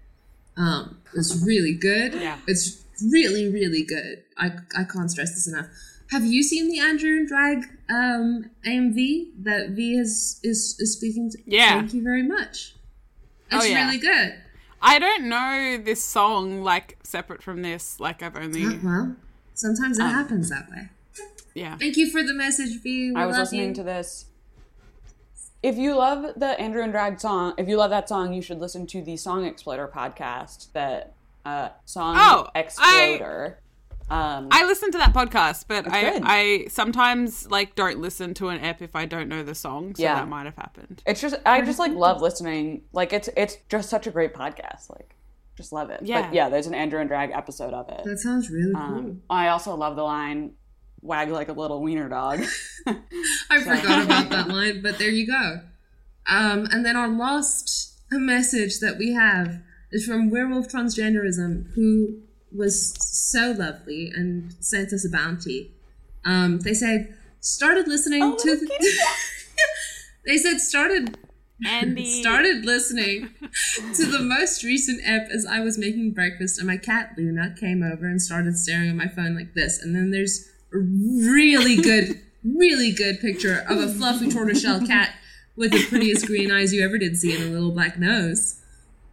Um, 0.57 1.03
it's 1.15 1.45
really 1.47 1.75
good. 1.75 2.15
Yeah. 2.15 2.39
It's 2.47 2.83
really, 3.13 3.53
really 3.53 3.85
good. 3.85 4.23
I, 4.39 4.47
I 4.79 4.85
can't 4.85 5.11
stress 5.11 5.33
this 5.35 5.47
enough. 5.47 5.67
Have 6.15 6.25
you 6.27 6.43
seen 6.45 6.69
the 6.71 6.79
Andrew 6.79 7.11
in 7.17 7.27
Drag 7.27 7.65
um, 7.91 8.49
AMV 8.65 9.31
that 9.43 9.71
V 9.71 9.95
is, 9.99 10.39
is 10.45 10.77
is 10.79 10.93
speaking 10.93 11.29
to? 11.31 11.39
Yeah. 11.45 11.81
Thank 11.81 11.93
you 11.95 12.03
very 12.05 12.23
much. 12.23 12.77
Oh, 13.51 13.57
It's 13.59 13.69
yeah. 13.71 13.85
really 13.87 13.99
good. 13.99 14.35
I 14.81 14.99
don't 15.01 15.25
know 15.29 15.79
this 15.83 16.05
song 16.05 16.63
like 16.63 16.99
separate 17.03 17.43
from 17.43 17.63
this. 17.63 17.99
Like 17.99 18.23
I've 18.23 18.37
only 18.37 18.65
Uh, 18.65 18.79
well, 18.85 19.17
sometimes 19.55 19.99
it 19.99 20.03
Um, 20.03 20.11
happens 20.11 20.51
that 20.51 20.71
way. 20.71 20.89
yeah. 21.55 21.77
Thank 21.79 21.97
you 21.97 22.09
for 22.11 22.23
the 22.23 22.35
message, 22.35 22.81
V. 22.83 23.11
We 23.11 23.17
I 23.17 23.27
was 23.27 23.35
love 23.37 23.43
listening 23.47 23.69
you. 23.71 23.75
to 23.75 23.83
this. 23.83 24.27
If 25.65 25.77
you 25.79 25.97
love 25.97 26.35
the 26.37 26.61
Andrew 26.61 26.83
in 26.85 26.91
Drag 26.93 27.19
song, 27.19 27.55
if 27.59 27.67
you 27.69 27.77
love 27.77 27.91
that 27.91 28.09
song, 28.09 28.35
you 28.35 28.43
should 28.43 28.61
listen 28.61 28.87
to 28.89 29.03
the 29.03 29.17
Song 29.17 29.45
Exploder 29.47 29.89
podcast. 29.89 30.71
That 30.75 31.15
uh, 31.45 31.71
Song 31.87 32.17
Oh, 32.19 32.49
I- 32.55 32.59
Exploder. 32.61 33.59
Um, 34.11 34.49
I 34.51 34.65
listen 34.67 34.91
to 34.93 34.99
that 34.99 35.15
podcast, 35.15 35.65
but 35.67 35.91
I 35.91 36.03
good. 36.11 36.23
I 36.25 36.67
sometimes 36.69 37.51
like 37.51 37.75
don't 37.75 37.99
listen 38.01 38.35
to 38.35 38.49
an 38.49 38.61
ep 38.63 38.83
if 38.83 38.95
I 38.95 39.07
don't 39.07 39.29
know 39.29 39.43
the 39.43 39.55
song. 39.55 39.95
So 39.95 40.03
Yeah. 40.03 40.17
that 40.17 40.29
might 40.29 40.45
have 40.47 40.57
happened. 40.57 41.03
it's 41.07 41.21
just 41.21 41.37
I 41.47 41.63
just 41.63 41.79
like 41.79 41.93
love 41.93 42.21
listening. 42.21 42.83
Like 42.93 43.13
it's 43.13 43.29
it's 43.37 43.57
just 43.69 43.89
such 43.89 44.07
a 44.07 44.11
great 44.11 44.35
podcast. 44.35 44.91
Like 44.91 45.17
just 45.57 45.73
love 45.73 45.89
it. 45.91 46.01
Yeah. 46.03 46.23
But 46.23 46.35
yeah, 46.35 46.49
there's 46.51 46.67
an 46.67 46.75
Andrew 46.75 47.01
in 47.01 47.07
Drag 47.07 47.31
episode 47.31 47.73
of 47.73 47.89
it. 47.89 48.03
That 48.05 48.19
sounds 48.19 48.51
really 48.51 48.75
cool. 48.75 48.83
Um, 48.83 49.23
I 49.31 49.49
also 49.49 49.75
love 49.75 49.97
the 49.97 50.03
line 50.03 50.53
"wag 51.01 51.31
like 51.31 51.49
a 51.49 51.53
little 51.53 51.81
wiener 51.83 52.09
dog." 52.09 52.45
I 52.87 53.61
forgot 53.61 54.05
about 54.05 54.29
that 54.31 54.49
line, 54.49 54.83
but 54.83 54.99
there 54.99 55.11
you 55.11 55.27
go. 55.27 55.61
Um, 56.29 56.67
and 56.71 56.85
then 56.85 56.97
our 56.97 57.09
last 57.09 58.01
message 58.11 58.81
that 58.81 58.97
we 58.99 59.13
have 59.15 59.61
is 59.91 60.07
from 60.07 60.31
Werewolf 60.31 60.69
Transgenderism, 60.69 61.73
who 61.75 62.21
was 62.57 62.95
so 63.01 63.53
lovely 63.53 64.11
and 64.15 64.55
sent 64.61 64.93
us 64.93 65.05
a 65.05 65.11
bounty. 65.11 65.73
Um, 66.25 66.61
they 66.61 66.75
said, 66.75 67.15
started 67.41 67.87
listening 67.89 68.23
Oh, 68.23 68.37
to. 68.37 68.69
they 70.27 70.39
said, 70.39 70.61
started 70.61 71.19
Andy 71.67 72.05
started 72.21 72.65
listening 72.65 73.31
to 73.95 74.07
the 74.07 74.19
most 74.19 74.65
recent 74.65 75.01
ep 75.05 75.29
as 75.31 75.47
I 75.47 75.61
was 75.61 75.79
making 75.79 76.13
breakfast, 76.13 76.59
and 76.59 76.67
my 76.67 76.77
cat 76.77 77.15
Luna 77.17 77.55
came 77.59 77.83
over 77.83 78.07
and 78.07 78.21
started 78.21 78.57
staring 78.57 78.91
at 78.91 78.97
my 78.97 79.09
phone 79.09 79.37
like 79.37 79.55
this. 79.55 79.81
And 79.83 79.95
then 79.95 80.11
there's 80.11 80.49
a 80.73 80.79
really 80.79 81.77
good, 81.77 82.21
really 82.45 82.93
good 82.93 83.21
picture 83.21 83.65
of 83.69 83.79
a 83.79 83.89
fluffy 83.89 84.31
tortoiseshell 84.31 84.87
cat 84.87 85.15
with 85.57 85.71
the 85.71 85.85
prettiest 85.87 86.27
green 86.27 86.51
eyes 86.51 86.73
you 86.73 86.85
ever 86.85 86.99
did 86.99 87.17
see 87.17 87.35
and 87.35 87.45
a 87.45 87.47
little 87.53 87.71
black 87.71 87.99
nose. 87.99 88.61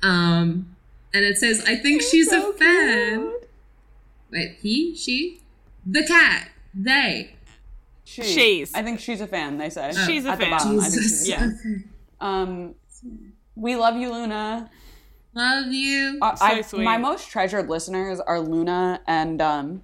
Um, 0.01 0.75
and 1.13 1.23
it 1.25 1.37
says, 1.37 1.63
"I 1.65 1.75
think 1.75 2.01
she's 2.01 2.29
So 2.29 2.51
a 2.51 2.53
fan." 2.53 3.19
cute. 3.21 3.49
Wait, 4.31 4.57
he, 4.61 4.95
she, 4.95 5.41
the 5.85 6.05
cat, 6.05 6.49
they. 6.73 7.35
She. 8.03 8.23
She's. 8.23 8.73
I 8.73 8.81
think 8.83 8.99
she's 8.99 9.21
a 9.21 9.27
fan. 9.27 9.57
They 9.57 9.69
say 9.69 9.91
She's 10.05 10.25
a 10.25 10.31
At 10.31 10.39
the 10.39 10.45
fan. 10.45 10.51
bottom, 10.51 10.79
I 10.79 10.83
think 10.83 10.93
Jesus. 11.03 11.25
she's 11.25 11.35
a 11.35 11.37
fan. 11.39 11.89
Um, 12.21 12.75
we 13.55 13.75
love 13.75 13.95
you, 13.97 14.11
Luna. 14.13 14.69
Love 15.33 15.67
you. 15.73 16.19
Uh, 16.21 16.35
So 16.35 16.45
I, 16.45 16.61
sweet. 16.61 16.83
My 16.83 16.97
most 16.97 17.29
treasured 17.29 17.67
listeners 17.67 18.19
are 18.19 18.39
Luna 18.39 19.01
and 19.07 19.41
um, 19.41 19.81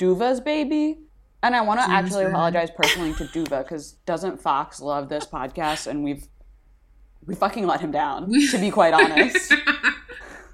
Duva's 0.00 0.40
baby. 0.40 0.98
And 1.44 1.54
I 1.54 1.60
want 1.60 1.78
to 1.80 1.88
actually 1.88 2.24
baby. 2.24 2.32
apologize 2.32 2.70
personally 2.76 3.12
to 3.14 3.24
Duva 3.26 3.62
because 3.62 3.92
doesn't 4.04 4.40
Fox 4.42 4.80
love 4.80 5.08
this 5.08 5.26
podcast 5.26 5.86
and 5.86 6.02
we've 6.02 6.26
we 7.24 7.36
fucking 7.36 7.66
let 7.68 7.80
him 7.80 7.92
down. 7.92 8.28
to 8.50 8.58
be 8.58 8.70
quite 8.72 8.94
honest, 8.94 9.54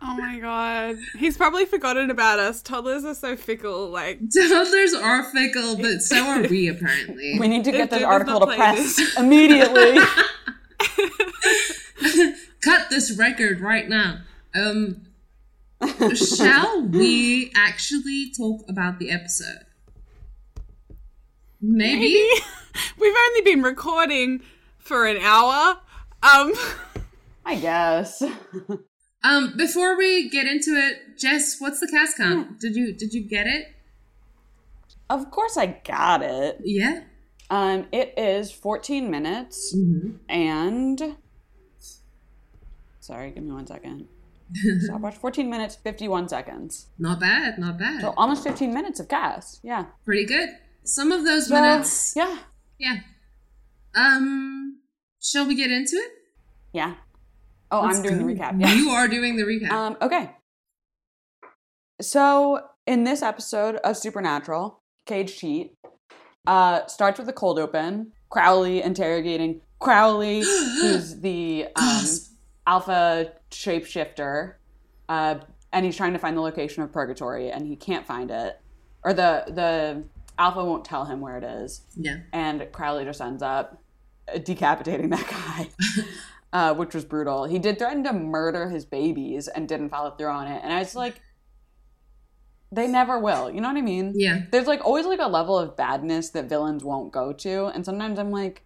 Oh 0.09 0.17
my 0.17 0.39
god. 0.39 0.97
He's 1.19 1.37
probably 1.37 1.65
forgotten 1.65 2.11
about 2.11 2.39
us. 2.39 2.63
Toddlers 2.63 3.05
are 3.05 3.15
so 3.15 3.37
fickle. 3.37 3.89
Like 3.91 4.21
Toddlers 4.35 4.95
are 4.95 5.25
fickle, 5.33 5.77
but 5.77 6.01
so 6.03 6.25
are 6.25 6.43
we 6.47 6.69
apparently. 6.69 7.39
we 7.41 7.49
need 7.49 7.65
to 7.65 7.73
get 7.73 7.91
this 7.91 8.03
article 8.05 8.39
to 8.41 8.47
press 8.55 8.97
this- 8.97 9.17
immediately. 9.19 9.99
cut 12.63 12.89
this 12.91 13.17
record 13.19 13.61
right 13.61 13.89
now. 13.89 14.19
Um, 14.55 15.03
shall 16.15 16.83
we 16.83 17.51
actually 17.57 18.31
talk 18.37 18.63
about 18.69 18.99
the 18.99 19.11
episode? 19.11 19.65
Maybe. 21.61 22.15
we've 23.01 23.15
only 23.29 23.41
been 23.43 23.63
recording 23.63 24.41
for 24.79 25.07
an 25.07 25.17
hour. 25.19 25.79
Um 26.23 26.53
I 27.45 27.57
guess. 27.57 28.23
Um, 29.23 29.55
before 29.57 29.97
we 29.97 30.29
get 30.29 30.47
into 30.47 30.71
it, 30.77 31.19
Jess, 31.19 31.57
what's 31.59 31.81
the 31.81 31.89
cast 31.89 32.17
count? 32.17 32.61
Did 32.61 32.77
you 32.77 32.93
did 32.93 33.13
you 33.13 33.23
get 33.27 33.47
it? 33.47 33.67
Of 35.11 35.31
course, 35.31 35.57
I 35.57 35.67
got 35.85 36.23
it. 36.23 36.61
Yeah. 36.65 37.01
Um, 37.49 37.87
it 37.93 38.15
is 38.17 38.51
14 38.53 39.11
minutes 39.11 39.75
Mm-hmm. 39.77 40.17
and. 40.29 41.17
Sorry, 43.01 43.31
give 43.31 43.45
me 43.45 43.53
one 43.53 43.67
second. 43.67 44.09
Stopwatch. 44.81 45.17
14 45.17 45.49
minutes, 45.49 45.77
51 45.77 46.29
seconds. 46.29 46.87
Not 46.99 47.21
bad. 47.21 47.57
Not 47.59 47.79
bad. 47.79 48.01
So 48.01 48.15
almost 48.17 48.43
15 48.45 48.75
minutes 48.75 48.99
of 49.01 49.07
cast. 49.09 49.61
Yeah. 49.63 49.87
Pretty 50.05 50.25
good. 50.27 50.49
Some 50.85 51.13
of 51.13 51.25
those 51.25 51.49
So, 51.49 51.55
minutes. 51.61 52.15
yeah. 52.17 52.39
Yeah. 52.79 52.97
Um, 53.95 54.81
shall 55.23 55.47
we 55.47 55.55
get 55.55 55.71
into 55.71 55.97
it? 55.97 56.11
Yeah. 56.73 56.95
Oh, 57.71 57.83
Let's 57.83 57.99
I'm 57.99 58.03
doing 58.05 58.19
go. 58.19 58.27
the 58.27 58.35
recap. 58.35 58.61
Yeah. 58.61 58.73
You 58.75 58.91
are 58.91 59.09
doing 59.09 59.37
the 59.37 59.43
recap. 59.45 59.71
Um, 59.71 59.97
okay. 60.01 60.31
So 62.01 62.61
in 62.87 63.05
this 63.05 63.23
episode 63.23 63.77
of 63.77 63.97
Supernatural, 63.97 64.81
Caged 65.07 65.41
Heat 65.41 65.75
uh, 66.47 66.87
starts 66.87 67.19
with 67.19 67.29
a 67.29 67.33
cold 67.33 67.59
open. 67.59 68.13
Crowley 68.31 68.83
interrogating 68.83 69.61
Crowley, 69.79 70.41
who's 70.81 71.21
the 71.21 71.67
um, 71.77 72.05
alpha 72.67 73.33
shapeshifter, 73.51 74.55
uh, 75.09 75.37
and 75.73 75.85
he's 75.87 75.97
trying 75.97 76.13
to 76.13 76.19
find 76.19 76.37
the 76.37 76.41
location 76.41 76.83
of 76.83 76.93
Purgatory, 76.93 77.51
and 77.51 77.67
he 77.67 77.77
can't 77.77 78.07
find 78.07 78.31
it, 78.31 78.61
or 79.05 79.13
the 79.15 79.45
the 79.49 80.05
Alpha 80.39 80.63
won't 80.65 80.85
tell 80.85 81.07
him 81.07 81.21
where 81.21 81.39
it 81.39 81.45
is, 81.45 81.83
Yeah. 81.97 82.19
and 82.33 82.67
Crowley 82.73 83.05
just 83.05 83.21
ends 83.23 83.43
up 83.43 83.83
decapitating 84.43 85.09
that 85.11 85.27
guy, 85.29 85.69
uh, 86.57 86.73
which 86.75 86.95
was 86.95 87.05
brutal. 87.05 87.45
He 87.45 87.59
did 87.59 87.79
threaten 87.79 88.03
to 88.05 88.13
murder 88.13 88.69
his 88.71 88.85
babies 88.87 89.49
and 89.49 89.69
didn't 89.69 89.91
follow 89.91 90.11
through 90.17 90.29
on 90.41 90.47
it, 90.55 90.61
and 90.65 90.73
I 90.73 90.79
was 90.79 90.95
like, 90.97 91.21
they 92.73 92.87
never 92.87 93.19
will. 93.19 93.51
You 93.51 93.61
know 93.61 93.69
what 93.69 93.77
I 93.77 93.83
mean? 93.83 94.13
Yeah. 94.17 94.39
There's 94.51 94.67
like 94.67 94.85
always 94.85 95.07
like 95.07 95.21
a 95.21 95.29
level 95.29 95.59
of 95.59 95.77
badness 95.77 96.31
that 96.31 96.49
villains 96.49 96.83
won't 96.83 97.13
go 97.13 97.33
to, 97.45 97.67
and 97.67 97.85
sometimes 97.85 98.19
I'm 98.19 98.31
like, 98.31 98.63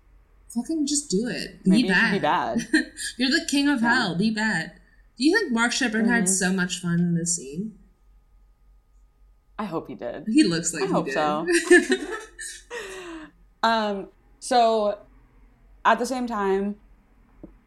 Fucking 0.55 0.85
just 0.87 1.11
do 1.11 1.29
it. 1.29 1.63
Be 1.65 1.71
maybe 1.71 1.89
you 1.89 1.95
bad. 1.95 2.01
should 2.11 2.17
be 2.17 2.19
bad. 2.21 2.69
You're 3.19 3.31
the 3.31 3.47
king 3.49 3.69
of 3.69 3.83
Yeah. 3.83 3.95
hell. 3.95 4.15
Be 4.17 4.31
bad. 4.33 4.73
Do 5.17 5.25
you 5.25 5.39
think 5.39 5.53
Mark 5.53 5.71
Shepard 5.73 6.07
had 6.09 6.25
Mhm. 6.25 6.29
so 6.29 6.53
much 6.53 6.81
fun 6.81 6.99
in 6.99 7.15
this 7.15 7.37
scene? 7.37 7.79
I 9.59 9.65
hope 9.67 9.87
he 9.89 9.95
did. 9.95 10.25
He 10.27 10.43
looks 10.43 10.73
like 10.75 10.83
I 10.85 10.87
he 10.87 10.93
hope 10.93 11.05
did. 11.07 11.15
so. 11.15 11.47
Um, 13.63 14.09
so 14.39 14.99
at 15.85 15.99
the 15.99 16.07
same 16.07 16.27
time, 16.27 16.77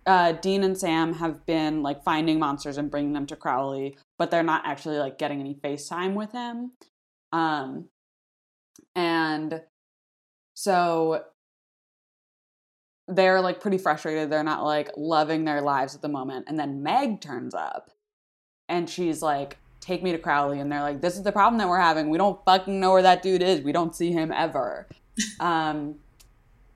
uh, 0.06 0.34
Dean 0.34 0.64
and 0.64 0.78
Sam 0.78 1.14
have 1.14 1.46
been 1.46 1.82
like 1.82 2.04
finding 2.04 2.40
monsters 2.40 2.78
and 2.78 2.92
bringing 2.92 3.14
them 3.14 3.26
to 3.28 3.36
Crowley, 3.36 3.98
but 4.18 4.32
they're 4.32 4.44
not 4.44 4.64
actually 4.66 4.98
like 4.98 5.18
getting 5.18 5.40
any 5.40 5.56
FaceTime 5.56 6.14
with 6.14 6.32
him. 6.32 6.72
Um, 7.32 7.90
and 8.96 9.62
so 10.54 11.24
they're 13.08 13.42
like 13.42 13.60
pretty 13.60 13.78
frustrated. 13.78 14.30
They're 14.30 14.44
not 14.44 14.64
like 14.64 14.92
loving 14.98 15.46
their 15.46 15.62
lives 15.62 15.96
at 15.96 16.02
the 16.02 16.10
moment. 16.10 16.46
And 16.48 16.60
then 16.60 16.84
Meg 16.84 17.22
turns 17.22 17.54
up 17.54 17.92
and 18.70 18.90
she's 18.90 19.22
like, 19.22 19.58
Take 19.80 20.02
me 20.02 20.14
to 20.14 20.18
Crowley. 20.18 20.62
And 20.62 20.72
they're 20.72 20.82
like, 20.82 21.02
This 21.02 21.18
is 21.18 21.24
the 21.24 21.32
problem 21.32 21.58
that 21.60 21.68
we're 21.68 21.80
having. 21.80 22.10
We 22.10 22.18
don't 22.18 22.44
fucking 22.46 22.80
know 22.80 22.92
where 22.94 23.02
that 23.02 23.22
dude 23.22 23.44
is. 23.44 23.62
We 23.62 23.72
don't 23.74 23.96
see 23.96 24.12
him 24.12 24.32
ever. 24.32 24.88
um, 25.40 25.96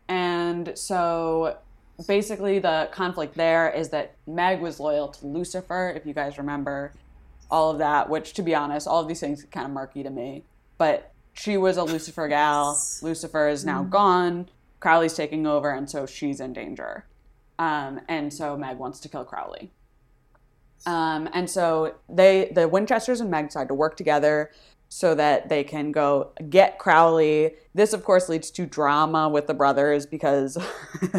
and 0.10 0.78
so 0.78 1.58
basically, 2.06 2.60
the 2.60 2.90
conflict 2.92 3.36
there 3.36 3.70
is 3.70 3.90
that 3.90 4.16
Meg 4.28 4.62
was 4.62 4.80
loyal 4.80 5.08
to 5.08 5.26
Lucifer, 5.26 5.94
if 5.96 6.06
you 6.06 6.14
guys 6.14 6.38
remember 6.38 6.94
all 7.50 7.72
of 7.72 7.78
that, 7.78 8.10
which 8.10 8.34
to 8.34 8.42
be 8.42 8.54
honest, 8.54 8.88
all 8.88 9.02
of 9.02 9.08
these 9.08 9.20
things 9.20 9.44
are 9.44 9.48
kind 9.48 9.66
of 9.66 9.72
murky 9.72 10.04
to 10.04 10.10
me. 10.10 10.44
But 10.78 11.12
she 11.34 11.58
was 11.58 11.78
a 11.78 11.84
Lucifer 11.84 12.28
gal. 12.28 12.80
Lucifer 13.02 13.48
is 13.48 13.64
now 13.64 13.84
gone. 13.84 14.50
Crowley's 14.80 15.14
taking 15.14 15.48
over, 15.48 15.72
and 15.72 15.90
so 15.90 16.06
she's 16.06 16.40
in 16.40 16.54
danger. 16.54 17.06
Um, 17.58 18.02
and 18.08 18.34
so 18.34 18.56
Meg 18.58 18.78
wants 18.78 19.00
to 19.02 19.10
kill 19.10 19.24
Crowley. 19.24 19.72
Um, 20.86 21.28
and 21.34 21.50
so 21.50 21.96
they, 22.08 22.52
the 22.54 22.68
Winchesters 22.68 23.20
and 23.20 23.32
Meg 23.32 23.48
decide 23.48 23.68
to 23.70 23.74
work 23.74 23.98
together 23.98 24.52
so 24.90 25.14
that 25.16 25.50
they 25.50 25.64
can 25.64 25.92
go 25.92 26.32
get 26.50 26.80
Crowley. 26.80 27.54
This, 27.74 27.94
of 27.94 28.04
course, 28.04 28.30
leads 28.30 28.50
to 28.52 28.66
drama 28.66 29.30
with 29.30 29.48
the 29.48 29.54
brothers 29.54 30.06
because 30.06 30.58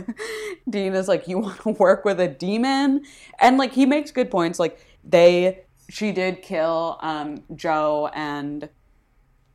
Dean 0.68 0.94
is 0.94 1.08
like, 1.08 1.28
"You 1.28 1.38
want 1.38 1.60
to 1.62 1.70
work 1.70 2.04
with 2.04 2.20
a 2.20 2.28
demon?" 2.28 3.04
And 3.40 3.58
like 3.58 3.72
he 3.72 3.86
makes 3.86 4.10
good 4.10 4.30
points. 4.30 4.58
Like 4.58 4.84
they, 5.04 5.60
she 5.88 6.12
did 6.12 6.42
kill 6.42 6.98
um, 7.00 7.42
Jo 7.54 8.10
and 8.14 8.68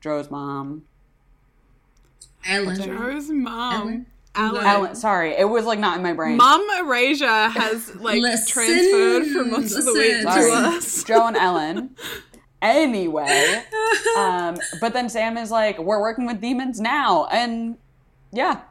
Jo's 0.01 0.29
mom. 0.29 0.83
Ellen. 2.45 2.81
Jo's 2.81 3.29
mom. 3.29 3.73
Ellen? 3.73 4.05
Ellen. 4.35 4.65
Ellen, 4.65 4.95
sorry, 4.95 5.33
it 5.33 5.47
was 5.47 5.65
like 5.65 5.79
not 5.79 5.97
in 5.97 6.03
my 6.03 6.13
brain. 6.13 6.37
Mom 6.37 6.65
Erasure 6.79 7.49
has 7.49 7.95
like 7.97 8.19
Listen, 8.19 8.47
transferred 8.47 9.25
from 9.27 9.51
Monster 9.51 9.79
of 9.79 9.85
the 9.85 9.93
Week 9.93 10.25
listen. 10.25 10.41
to 10.41 10.53
us. 10.53 11.03
Jo 11.03 11.27
and 11.27 11.37
Ellen. 11.37 11.95
Anyway, 12.63 13.61
um, 14.17 14.57
but 14.79 14.93
then 14.93 15.09
Sam 15.09 15.37
is 15.37 15.51
like, 15.51 15.77
"We're 15.77 15.99
working 15.99 16.25
with 16.25 16.39
demons 16.39 16.79
now," 16.79 17.25
and 17.25 17.77
yeah, 18.31 18.61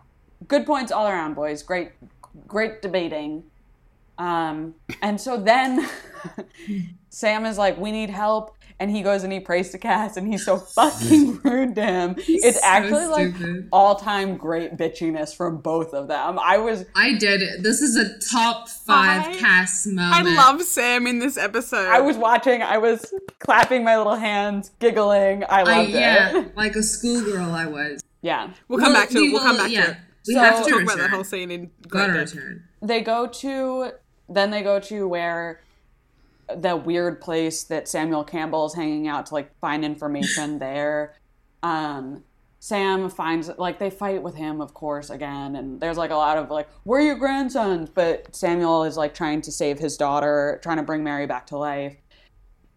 good 0.48 0.64
points 0.64 0.90
all 0.90 1.06
around, 1.06 1.34
boys. 1.34 1.62
Great, 1.62 1.90
great 2.48 2.80
debating. 2.80 3.44
Um, 4.16 4.74
and 5.02 5.20
so 5.20 5.36
then 5.36 5.86
Sam 7.10 7.44
is 7.44 7.58
like, 7.58 7.76
"We 7.76 7.92
need 7.92 8.08
help," 8.08 8.56
and 8.82 8.90
he 8.90 9.00
goes 9.02 9.22
and 9.22 9.32
he 9.32 9.38
prays 9.38 9.70
to 9.70 9.78
Cas, 9.78 10.16
and 10.16 10.26
he's 10.26 10.44
so 10.44 10.58
fucking 10.58 11.40
rude 11.44 11.76
to 11.76 11.82
him. 11.84 12.14
it's 12.18 12.58
so 12.60 12.66
actually 12.66 13.06
like 13.06 13.32
all-time 13.72 14.36
great 14.36 14.76
bitchiness 14.76 15.34
from 15.36 15.58
both 15.58 15.94
of 15.94 16.08
them. 16.08 16.38
I 16.38 16.58
was 16.58 16.84
I 16.96 17.14
did 17.14 17.42
it. 17.42 17.62
This 17.62 17.80
is 17.80 17.96
a 17.96 18.18
top 18.18 18.68
five 18.68 19.22
I- 19.40 19.86
moment. 19.86 20.26
I 20.28 20.34
love 20.34 20.62
Sam 20.62 21.06
in 21.06 21.20
this 21.20 21.36
episode. 21.36 21.86
I 21.88 22.00
was 22.00 22.16
watching, 22.16 22.60
I 22.60 22.78
was 22.78 23.12
clapping 23.38 23.84
my 23.84 23.96
little 23.96 24.16
hands, 24.16 24.72
giggling. 24.80 25.44
I 25.44 25.60
I, 25.60 25.62
loved 25.62 25.90
yeah, 25.90 26.38
it. 26.38 26.56
like 26.56 26.74
a 26.74 26.82
schoolgirl 26.82 27.52
I 27.52 27.66
was. 27.66 28.00
Yeah. 28.20 28.50
We'll 28.68 28.80
come 28.80 28.92
Well, 28.92 29.02
back 29.02 29.10
to 29.10 29.20
we 29.20 29.28
it. 29.28 29.32
We'll 29.32 29.40
will- 29.42 29.46
come 29.46 29.56
back 29.58 29.70
yeah. 29.70 29.84
to 29.84 29.90
it. 29.92 29.96
We 30.26 30.34
So- 30.34 30.40
have 30.40 30.64
to 30.64 30.70
talk 30.70 30.82
about 30.82 30.98
that 30.98 31.10
whole 31.10 31.24
scene 31.24 31.50
in 31.52 31.70
Gotta 31.88 32.12
great 32.12 32.18
depth. 32.20 32.34
return. 32.34 32.64
They 32.82 33.00
go 33.00 33.26
to, 33.28 33.92
then 34.28 34.50
they 34.50 34.62
go 34.62 34.80
to 34.80 35.06
where 35.06 35.60
the 36.56 36.76
weird 36.76 37.20
place 37.20 37.64
that 37.64 37.88
Samuel 37.88 38.24
Campbell 38.24 38.66
is 38.66 38.74
hanging 38.74 39.08
out 39.08 39.26
to 39.26 39.34
like 39.34 39.56
find 39.60 39.84
information 39.84 40.58
there. 40.58 41.14
Um, 41.62 42.24
Sam 42.58 43.10
finds 43.10 43.50
like 43.58 43.80
they 43.80 43.90
fight 43.90 44.22
with 44.22 44.36
him, 44.36 44.60
of 44.60 44.72
course, 44.72 45.10
again, 45.10 45.56
and 45.56 45.80
there's 45.80 45.96
like 45.96 46.12
a 46.12 46.16
lot 46.16 46.38
of 46.38 46.48
like, 46.48 46.68
"We're 46.84 47.00
your 47.00 47.16
grandsons?" 47.16 47.90
But 47.90 48.36
Samuel 48.36 48.84
is 48.84 48.96
like 48.96 49.14
trying 49.14 49.42
to 49.42 49.52
save 49.52 49.80
his 49.80 49.96
daughter, 49.96 50.60
trying 50.62 50.76
to 50.76 50.84
bring 50.84 51.02
Mary 51.02 51.26
back 51.26 51.46
to 51.48 51.56
life. 51.56 51.96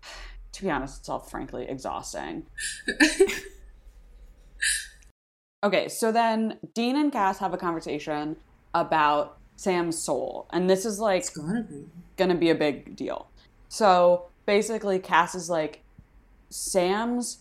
To 0.54 0.64
be 0.64 0.72
honest, 0.72 1.00
it's 1.00 1.10
all 1.10 1.20
frankly 1.20 1.68
exhausting. 1.68 2.46
okay, 5.64 5.90
so 5.90 6.14
then 6.14 6.60
Dean 6.74 6.96
and 6.96 7.12
Cas 7.12 7.40
have 7.40 7.54
a 7.54 7.58
conversation 7.58 8.38
about 8.74 9.38
Sam's 9.58 9.98
soul, 10.02 10.48
and 10.52 10.70
this 10.70 10.86
is 10.86 11.00
like 11.00 11.22
It's 11.24 11.30
gotta 11.30 11.64
be. 11.64 11.86
gonna 12.18 12.36
be 12.36 12.50
a 12.50 12.56
big 12.56 12.96
deal. 12.96 13.28
So 13.76 14.28
basically, 14.46 15.00
Cas 15.00 15.36
is 15.36 15.50
like, 15.50 15.82
Sam's 16.50 17.40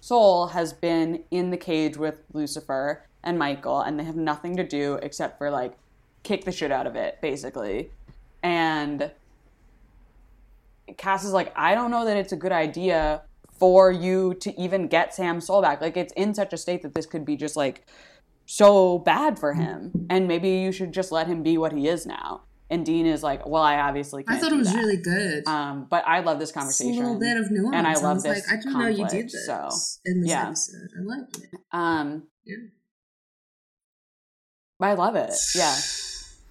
soul 0.00 0.48
has 0.48 0.74
been 0.74 1.24
in 1.30 1.50
the 1.50 1.56
cage 1.56 1.96
with 1.96 2.22
Lucifer 2.34 3.06
and 3.22 3.38
Michael, 3.38 3.80
and 3.80 3.98
they 3.98 4.04
have 4.04 4.14
nothing 4.14 4.58
to 4.58 4.62
do 4.62 4.98
except 5.00 5.38
for 5.38 5.50
like 5.50 5.72
kick 6.22 6.44
the 6.44 6.52
shit 6.52 6.70
out 6.70 6.86
of 6.86 6.96
it, 6.96 7.18
basically. 7.22 7.88
And 8.42 9.10
Cas 10.98 11.24
is 11.24 11.32
like, 11.32 11.50
I 11.56 11.74
don't 11.74 11.90
know 11.90 12.04
that 12.04 12.18
it's 12.18 12.32
a 12.32 12.36
good 12.36 12.52
idea 12.52 13.22
for 13.50 13.90
you 13.90 14.34
to 14.34 14.60
even 14.60 14.86
get 14.86 15.14
Sam's 15.14 15.46
soul 15.46 15.62
back. 15.62 15.80
Like, 15.80 15.96
it's 15.96 16.12
in 16.12 16.34
such 16.34 16.52
a 16.52 16.58
state 16.58 16.82
that 16.82 16.94
this 16.94 17.06
could 17.06 17.24
be 17.24 17.36
just 17.36 17.56
like 17.56 17.86
so 18.44 18.98
bad 18.98 19.38
for 19.38 19.54
him. 19.54 20.06
And 20.10 20.28
maybe 20.28 20.50
you 20.50 20.72
should 20.72 20.92
just 20.92 21.10
let 21.10 21.26
him 21.26 21.42
be 21.42 21.56
what 21.56 21.72
he 21.72 21.88
is 21.88 22.04
now. 22.04 22.42
And 22.70 22.86
Dean 22.86 23.04
is 23.04 23.22
like, 23.22 23.46
well, 23.46 23.62
I 23.62 23.78
obviously 23.80 24.22
I 24.28 24.32
can't. 24.32 24.38
I 24.38 24.40
thought 24.40 24.50
do 24.50 24.54
it 24.54 24.58
was 24.58 24.72
that. 24.72 24.78
really 24.78 24.96
good. 24.96 25.46
Um, 25.48 25.88
but 25.90 26.04
I 26.06 26.20
love 26.20 26.38
this 26.38 26.52
It's 26.54 26.80
a 26.80 26.84
little 26.84 27.18
bit 27.18 27.36
of 27.36 27.50
nuance. 27.50 27.74
and 27.74 27.86
I 27.86 27.94
love 27.94 28.18
was 28.18 28.22
this 28.22 28.46
like, 28.46 28.58
I 28.58 28.62
didn't 28.62 28.78
know 28.78 28.86
you 28.86 29.08
did 29.08 29.26
this 29.26 29.46
so, 29.46 29.68
in 30.04 30.20
this 30.20 30.30
yeah. 30.30 30.46
episode. 30.46 30.88
I 30.96 31.02
liked 31.02 31.36
it. 31.38 31.50
Um, 31.72 32.28
Yeah. 32.44 32.56
I 34.80 34.94
love 34.94 35.16
it. 35.16 35.32
Yeah. 35.54 35.74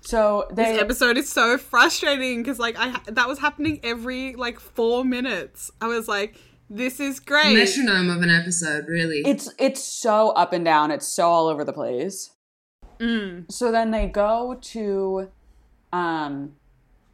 So 0.01 0.47
they 0.51 0.73
This 0.73 0.82
episode 0.82 1.17
is 1.17 1.29
so 1.29 1.58
frustrating 1.58 2.41
because 2.41 2.60
like 2.60 2.75
I 2.77 2.99
that 3.08 3.27
was 3.27 3.39
happening 3.39 3.79
every 3.84 4.36
like 4.36 4.60
four 4.60 5.05
minutes. 5.05 5.71
I 5.82 5.88
was 5.88 6.08
like, 6.08 6.36
this 6.69 6.99
is 6.99 7.19
great. 7.19 7.55
Metronome 7.55 8.10
of 8.10 8.21
an 8.21 8.29
episode, 8.29 8.86
really. 8.88 9.21
it's 9.25 9.51
it's 9.58 9.84
so 9.84 10.29
up 10.32 10.53
and 10.53 10.65
down. 10.65 10.91
It's 10.91 11.08
so 11.08 11.27
all 11.27 11.47
over 11.47 11.63
the 11.63 11.73
place. 11.73 12.32
Mm. 12.99 13.51
So 13.51 13.71
then 13.71 13.91
they 13.91 14.08
go 14.08 14.58
to, 14.62 15.29
um, 15.93 16.54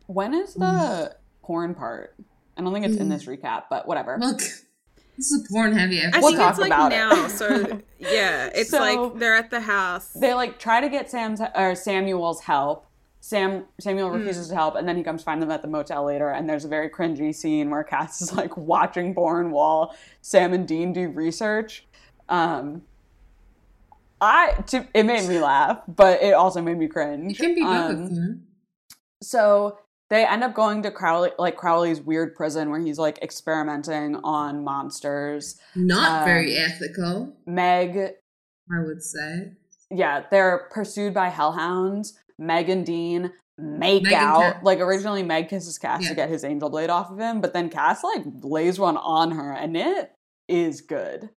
when 0.07 0.33
is 0.33 0.53
the 0.53 1.15
porn 1.43 1.73
part? 1.75 2.15
I 2.57 2.61
don't 2.61 2.73
think 2.73 2.85
it's 2.85 2.97
in 2.97 3.09
this 3.09 3.25
recap, 3.25 3.63
but 3.69 3.87
whatever. 3.87 4.17
Look, 4.19 4.37
this 4.39 5.31
is 5.31 5.45
a 5.45 5.53
porn 5.53 5.73
heavy 5.73 6.01
I. 6.01 6.09
We'll 6.19 6.27
think 6.29 6.37
talk 6.37 6.51
it's 6.51 6.59
like 6.59 6.67
about 6.67 6.91
it. 6.91 6.95
now. 6.95 7.27
So 7.27 7.81
yeah, 7.99 8.49
it's 8.53 8.69
So- 8.69 8.79
like 8.79 9.19
they're 9.19 9.35
at 9.35 9.49
the 9.49 9.59
house. 9.61 10.09
they 10.13 10.33
like 10.33 10.59
try 10.59 10.81
to 10.81 10.89
get 10.89 11.09
Sam's 11.09 11.41
or 11.55 11.75
Samuel's 11.75 12.41
help. 12.41 12.85
Sam 13.21 13.65
Samuel 13.79 14.11
refuses 14.11 14.49
to 14.49 14.53
help, 14.55 14.75
and 14.75 14.87
then 14.87 14.95
he 14.97 15.01
comes 15.03 15.23
find 15.23 15.41
them 15.41 15.49
at 15.49 15.63
the 15.63 15.67
motel 15.67 16.05
later. 16.05 16.29
And 16.29 16.47
there's 16.47 16.63
a 16.63 16.67
very 16.67 16.89
cringy 16.91 17.33
scene 17.33 17.71
where 17.71 17.83
Cas 17.83 18.21
is 18.21 18.33
like 18.33 18.55
watching 18.55 19.15
porn 19.15 19.49
while 19.49 19.95
Sam 20.21 20.53
and 20.53 20.67
Dean 20.67 20.93
do 20.93 21.09
research. 21.09 21.87
Um, 22.29 22.83
I 24.21 24.53
to, 24.67 24.87
it 24.93 25.03
made 25.03 25.27
me 25.27 25.39
laugh, 25.39 25.81
but 25.87 26.21
it 26.21 26.33
also 26.33 26.61
made 26.61 26.77
me 26.77 26.87
cringe. 26.87 27.33
It 27.33 27.37
can 27.39 27.55
be 27.55 27.63
both. 27.63 27.91
Um, 27.91 28.03
you 28.13 28.21
know? 28.21 28.35
So 29.29 29.79
they 30.09 30.25
end 30.25 30.43
up 30.43 30.53
going 30.53 30.83
to 30.83 30.91
Crowley, 30.91 31.31
like 31.39 31.57
Crowley's 31.57 31.99
weird 32.01 32.35
prison 32.35 32.69
where 32.69 32.79
he's 32.79 32.99
like 32.99 33.17
experimenting 33.21 34.15
on 34.17 34.63
monsters. 34.63 35.59
Not 35.75 36.21
um, 36.21 36.25
very 36.25 36.55
ethical, 36.55 37.35
Meg 37.45 37.97
I 37.97 38.83
would 38.83 39.01
say. 39.03 39.51
yeah, 39.91 40.23
they're 40.31 40.69
pursued 40.71 41.13
by 41.13 41.29
hellhounds. 41.29 42.17
Meg 42.37 42.69
and 42.69 42.85
Dean 42.85 43.31
make 43.57 44.03
Meg 44.03 44.13
out. 44.13 44.63
Like 44.63 44.79
originally, 44.79 45.23
Meg 45.23 45.49
kisses 45.49 45.77
Cas 45.77 46.03
Yeah. 46.03 46.09
to 46.09 46.15
get 46.15 46.29
his 46.29 46.43
angel 46.43 46.69
blade 46.69 46.89
off 46.89 47.09
of 47.11 47.17
him, 47.19 47.41
but 47.41 47.53
then 47.53 47.69
Cas 47.69 48.03
like 48.03 48.23
lays 48.41 48.77
one 48.79 48.97
on 48.97 49.31
her, 49.31 49.51
and 49.53 49.75
it 49.77 50.11
is 50.47 50.81
good. 50.81 51.29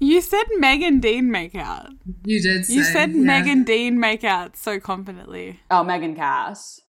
You 0.00 0.20
said 0.20 0.44
Meg 0.58 0.82
and 0.82 1.00
Dean 1.00 1.30
make 1.30 1.54
out. 1.54 1.90
You 2.24 2.42
did. 2.42 2.66
Say, 2.66 2.74
You 2.74 2.84
said 2.84 3.10
yeah. 3.12 3.20
Meg 3.20 3.46
and 3.46 3.64
Dean 3.66 3.98
make 3.98 4.24
out 4.24 4.56
so 4.56 4.78
confidently. 4.80 5.60
Oh, 5.70 5.82
Meg 5.84 6.02
and 6.02 6.16
Cas. 6.16 6.80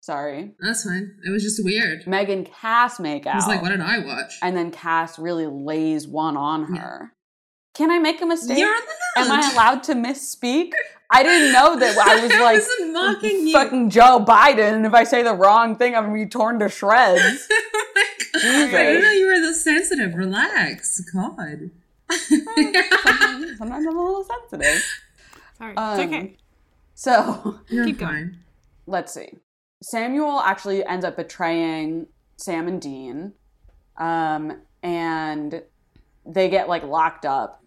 Sorry. 0.00 0.52
That's 0.60 0.84
fine. 0.84 1.16
It 1.26 1.30
was 1.30 1.42
just 1.42 1.62
weird. 1.62 2.06
Megan 2.06 2.44
Cas 2.44 2.98
make 2.98 3.26
I 3.26 3.30
out. 3.30 3.36
was 3.36 3.46
like, 3.46 3.60
what 3.62 3.68
did 3.70 3.80
I 3.80 3.98
watch? 3.98 4.38
and 4.42 4.56
then 4.56 4.70
Cas 4.70 5.18
really 5.18 5.46
lays 5.46 6.06
one 6.08 6.36
on 6.36 6.74
her. 6.76 7.12
Can 7.74 7.90
I 7.90 7.98
make 7.98 8.20
a 8.20 8.26
mistake? 8.26 8.58
You're 8.58 8.68
allowed. 8.74 8.84
Am 9.18 9.30
I 9.32 9.50
allowed 9.52 9.82
to 9.84 9.94
misspeak? 9.94 10.72
I 11.10 11.22
didn't 11.22 11.52
know 11.52 11.76
that 11.78 11.96
I 11.98 12.20
was 12.22 12.30
like 12.40 12.54
wasn't 12.60 12.92
mocking 12.92 13.46
you. 13.46 13.52
fucking 13.52 13.90
Joe 13.90 14.24
Biden, 14.26 14.74
and 14.74 14.86
if 14.86 14.94
I 14.94 15.04
say 15.04 15.22
the 15.22 15.34
wrong 15.34 15.76
thing, 15.76 15.94
I'm 15.94 16.04
gonna 16.04 16.14
be 16.14 16.26
torn 16.26 16.58
to 16.60 16.68
shreds. 16.68 17.20
oh 17.50 18.42
my 18.42 18.42
I 18.42 18.64
Jesus. 18.64 18.70
didn't 18.72 19.02
know 19.02 19.10
you 19.10 19.26
were 19.26 19.40
this 19.40 19.62
sensitive. 19.64 20.14
Relax. 20.14 21.00
God. 21.12 21.70
Sometimes 22.10 23.86
I'm 23.86 23.96
a 23.96 24.02
little 24.02 24.24
sensitive. 24.24 24.82
Sorry, 25.58 25.76
Um, 25.76 26.00
it's 26.00 26.06
okay. 26.12 26.36
So 26.94 27.60
You're 27.68 27.84
Keep 27.86 27.98
going. 27.98 28.36
let's 28.86 29.12
see. 29.14 29.38
Samuel 29.82 30.40
actually 30.40 30.84
ends 30.84 31.04
up 31.04 31.16
betraying 31.16 32.06
Sam 32.36 32.68
and 32.68 32.80
Dean, 32.80 33.32
um, 33.96 34.60
and 34.82 35.62
they 36.26 36.48
get 36.48 36.68
like 36.68 36.84
locked 36.84 37.24
up. 37.24 37.62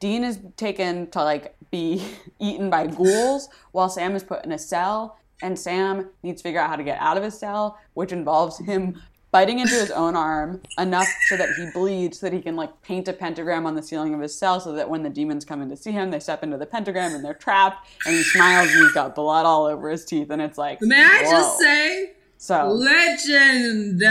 Dean 0.00 0.24
is 0.24 0.38
taken 0.56 1.10
to 1.10 1.22
like 1.22 1.56
be 1.70 2.04
eaten 2.38 2.70
by 2.70 2.86
ghouls, 2.86 3.48
while 3.72 3.88
Sam 3.88 4.16
is 4.16 4.22
put 4.22 4.44
in 4.44 4.52
a 4.52 4.58
cell. 4.58 5.18
And 5.42 5.58
Sam 5.58 6.10
needs 6.22 6.40
to 6.40 6.48
figure 6.48 6.60
out 6.60 6.70
how 6.70 6.76
to 6.76 6.84
get 6.84 6.98
out 7.00 7.16
of 7.16 7.24
his 7.24 7.38
cell, 7.38 7.78
which 7.94 8.12
involves 8.12 8.58
him 8.58 9.02
biting 9.34 9.58
into 9.58 9.74
his 9.74 9.90
own 9.90 10.14
arm 10.14 10.60
enough 10.78 11.08
so 11.28 11.36
that 11.36 11.48
he 11.56 11.66
bleeds, 11.74 12.20
so 12.20 12.26
that 12.26 12.32
he 12.32 12.40
can 12.40 12.54
like 12.54 12.70
paint 12.82 13.08
a 13.08 13.12
pentagram 13.12 13.66
on 13.66 13.74
the 13.74 13.82
ceiling 13.82 14.14
of 14.14 14.20
his 14.20 14.32
cell, 14.38 14.60
so 14.60 14.70
that 14.72 14.88
when 14.88 15.02
the 15.02 15.10
demons 15.10 15.44
come 15.44 15.60
in 15.60 15.68
to 15.68 15.76
see 15.76 15.90
him, 15.90 16.12
they 16.12 16.20
step 16.20 16.44
into 16.44 16.56
the 16.56 16.66
pentagram 16.66 17.12
and 17.16 17.24
they're 17.24 17.34
trapped. 17.34 17.88
And 18.06 18.14
he 18.14 18.22
smiles 18.22 18.68
and 18.70 18.78
he's 18.78 18.92
got 18.92 19.16
blood 19.16 19.44
all 19.44 19.64
over 19.66 19.90
his 19.90 20.04
teeth, 20.04 20.30
and 20.30 20.40
it's 20.40 20.56
like, 20.56 20.80
May 20.82 21.02
I 21.02 21.22
just 21.28 21.58
say, 21.58 22.12
so 22.38 22.68
legend, 22.68 24.02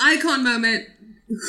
icon 0.00 0.42
moment. 0.42 0.88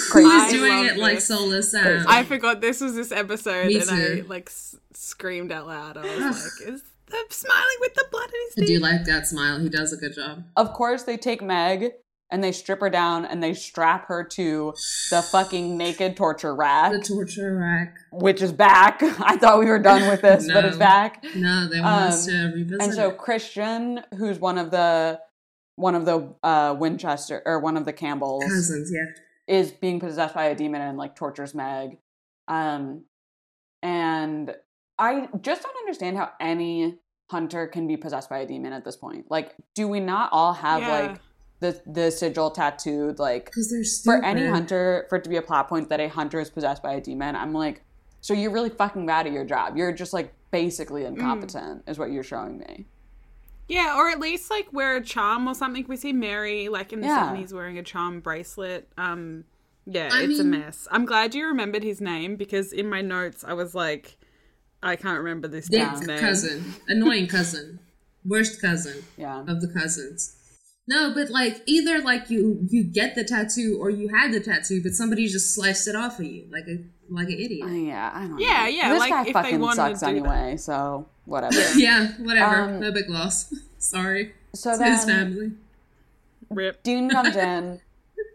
Crazy. 0.10 0.30
Who's 0.30 0.52
doing 0.52 0.72
love 0.72 0.86
it 0.86 0.98
like 0.98 1.16
this. 1.16 1.28
soulless 1.28 1.72
Sam? 1.72 2.06
I 2.08 2.24
forgot 2.24 2.62
this 2.62 2.82
was 2.82 2.94
this 2.96 3.12
episode, 3.12 3.68
Me 3.68 3.80
and 3.80 3.90
I 3.90 4.22
like 4.28 4.50
s- 4.50 4.76
screamed 4.94 5.52
out 5.52 5.66
loud. 5.68 5.98
I 5.98 6.02
was 6.04 6.20
like, 6.62 6.70
"Is 6.74 6.84
the 7.08 7.18
smiling 7.30 7.78
with 7.80 7.94
the 7.96 8.06
blood 8.12 8.28
in 8.30 8.30
I 8.36 8.44
his 8.46 8.56
teeth?" 8.56 8.64
I 8.64 8.68
do 8.68 8.80
like 8.80 9.06
that 9.06 9.26
smile. 9.28 9.60
He 9.60 9.70
does 9.70 9.92
a 9.94 9.98
good 9.98 10.14
job. 10.14 10.44
of 10.56 10.74
course 10.74 11.02
they 11.04 11.18
take 11.18 11.42
Meg 11.42 11.94
and 12.30 12.44
they 12.44 12.52
strip 12.52 12.80
her 12.82 12.90
down 12.90 13.24
and 13.26 13.42
they 13.42 13.54
strap 13.54 14.08
her 14.08 14.24
to 14.24 14.74
the 15.12 15.22
fucking 15.22 15.78
naked 15.78 16.18
torture 16.18 16.54
rack, 16.54 16.92
The 16.92 17.00
torture 17.00 17.56
rack. 17.58 17.96
which 18.12 18.42
is 18.42 18.52
back. 18.52 19.00
I 19.20 19.38
thought 19.38 19.60
we 19.60 19.66
were 19.68 19.80
done 19.80 20.10
with 20.10 20.22
this, 20.22 20.46
but 20.52 20.66
it's 20.66 20.78
back. 20.78 21.24
No, 21.36 21.68
they 21.70 21.80
want 21.80 22.10
us 22.12 22.28
Um, 22.28 22.34
to 22.34 22.52
revisit. 22.56 22.82
And 22.82 22.94
so 22.94 23.10
it. 23.12 23.18
Christian, 23.18 24.02
who's 24.18 24.40
one 24.40 24.58
of 24.58 24.72
the 24.72 25.22
one 25.76 25.94
of 25.96 26.06
the 26.06 26.34
uh, 26.44 26.76
Winchester 26.78 27.42
or 27.46 27.60
one 27.60 27.78
of 27.78 27.86
the 27.86 27.94
Campbells, 27.94 28.44
cousins, 28.44 28.92
yeah. 28.92 29.06
is 29.48 29.72
being 29.72 30.00
possessed 30.00 30.34
by 30.34 30.46
a 30.46 30.56
demon 30.56 30.82
and 30.82 30.98
like 30.98 31.16
tortures 31.16 31.54
Meg. 31.54 31.98
Um, 32.48 33.04
and 33.84 34.56
I 34.98 35.28
just 35.42 35.62
don't 35.64 35.78
understand 35.78 36.18
how 36.18 36.32
any 36.40 36.98
hunter 37.30 37.68
can 37.68 37.88
be 37.88 37.96
possessed 37.98 38.30
by 38.30 38.40
a 38.40 38.48
demon 38.48 38.74
at 38.74 38.84
this 38.86 38.96
point. 38.96 39.26
Like, 39.30 39.54
do 39.76 39.88
we 39.88 40.00
not 40.00 40.30
all 40.32 40.54
have 40.54 40.82
Yeah. 40.82 40.90
like 40.90 41.22
the 41.60 41.82
the 41.86 42.12
sigil 42.12 42.52
tattooed? 42.52 43.20
Like, 43.20 43.46
Because 43.46 43.70
they're 43.72 43.84
stupid. 43.84 44.20
for 44.20 44.26
any 44.26 44.46
hunter, 44.48 45.06
for 45.10 45.18
it 45.18 45.24
to 45.24 45.30
be 45.30 45.38
a 45.38 45.42
plot 45.42 45.70
point 45.70 45.90
that 45.90 46.00
a 46.00 46.08
hunter 46.08 46.40
is 46.40 46.50
possessed 46.50 46.84
by 46.84 46.94
a 46.94 47.02
demon, 47.02 47.36
I'm 47.36 47.54
like, 47.54 47.84
so 48.22 48.34
you're 48.34 48.52
really 48.52 48.70
fucking 48.70 49.06
bad 49.06 49.28
at 49.28 49.34
your 49.34 49.46
job. 49.46 49.78
You're 49.78 49.92
just 49.92 50.14
like 50.14 50.34
basically 50.52 51.04
Mm. 51.04 51.08
incompetent, 51.18 51.84
is 51.88 51.98
what 52.00 52.12
you're 52.12 52.24
showing 52.24 52.58
me. 52.60 52.86
Yeah, 53.68 53.98
or 53.98 54.10
at 54.10 54.20
least 54.20 54.50
like 54.50 54.72
wear 54.72 54.96
a 54.96 55.02
charm 55.04 55.46
or 55.48 55.54
something. 55.54 55.86
We 55.88 55.98
see 55.98 56.14
Mary 56.14 56.70
like 56.70 56.94
in 56.94 57.02
the 57.02 57.08
Yeah. 57.08 57.26
seventies 57.28 57.54
wearing 57.54 57.78
a 57.78 57.84
charm 57.84 58.22
bracelet. 58.22 58.88
Um, 58.98 59.44
yeah, 59.86 60.10
I 60.12 60.24
it's 60.24 60.40
a 60.40 60.44
mess. 60.46 60.88
I'm 60.90 61.06
glad 61.06 61.36
you 61.36 61.46
remembered 61.48 61.84
his 61.84 62.00
name 62.00 62.38
because 62.38 62.72
in 62.72 62.90
my 62.90 63.02
notes 63.02 63.44
I 63.46 63.54
was 63.54 63.76
like, 63.76 64.18
I 64.82 64.96
can't 64.96 65.18
remember 65.18 65.48
this 65.50 65.68
Dick 65.68 65.90
dude's 65.90 66.08
name. 66.08 66.20
cousin. 66.20 66.74
Annoying 66.88 67.28
cousin. 67.28 67.80
Worst 68.24 68.62
cousin 68.62 69.04
Yeah. 69.18 69.42
of 69.48 69.60
the 69.60 69.68
cousins. 69.68 70.37
No, 70.90 71.14
but 71.14 71.30
like 71.30 71.62
either 71.66 72.00
like 72.00 72.30
you 72.30 72.66
you 72.70 72.84
get 72.84 73.16
the 73.16 73.24
tattoo 73.26 73.78
or 73.82 73.90
you 73.90 74.08
had 74.08 74.32
the 74.32 74.40
tattoo, 74.40 74.82
but 74.82 74.94
somebody 74.94 75.28
just 75.28 75.54
sliced 75.54 75.88
it 75.88 75.96
off 75.96 76.20
of 76.20 76.26
you 76.26 76.48
like 76.52 76.66
a 76.68 76.80
like 77.10 77.28
an 77.28 77.34
idiot. 77.40 77.66
Uh, 77.68 77.72
yeah, 77.72 78.12
I 78.14 78.22
don't 78.28 78.40
Yeah, 78.40 78.64
know. 78.64 78.68
yeah, 78.68 78.90
This 78.94 79.00
like, 79.00 79.10
guy 79.12 79.26
if 79.28 79.34
fucking 79.34 79.60
wanted 79.60 79.76
sucks 79.76 80.00
to 80.00 80.06
do 80.08 80.12
that. 80.22 80.30
anyway, 80.30 80.58
so 80.58 81.08
whatever. 81.26 81.56
yeah, 81.76 82.14
whatever. 82.20 82.56
Um, 82.62 82.80
no 82.80 82.92
big 82.92 83.10
loss. 83.10 83.54
Sorry. 83.78 84.34
So 84.56 84.78
to 84.78 84.84
his 84.84 85.04
family. 85.06 85.52
Rip. 86.50 86.82
Dean 86.84 87.10
comes 87.12 87.36
in, 87.36 87.82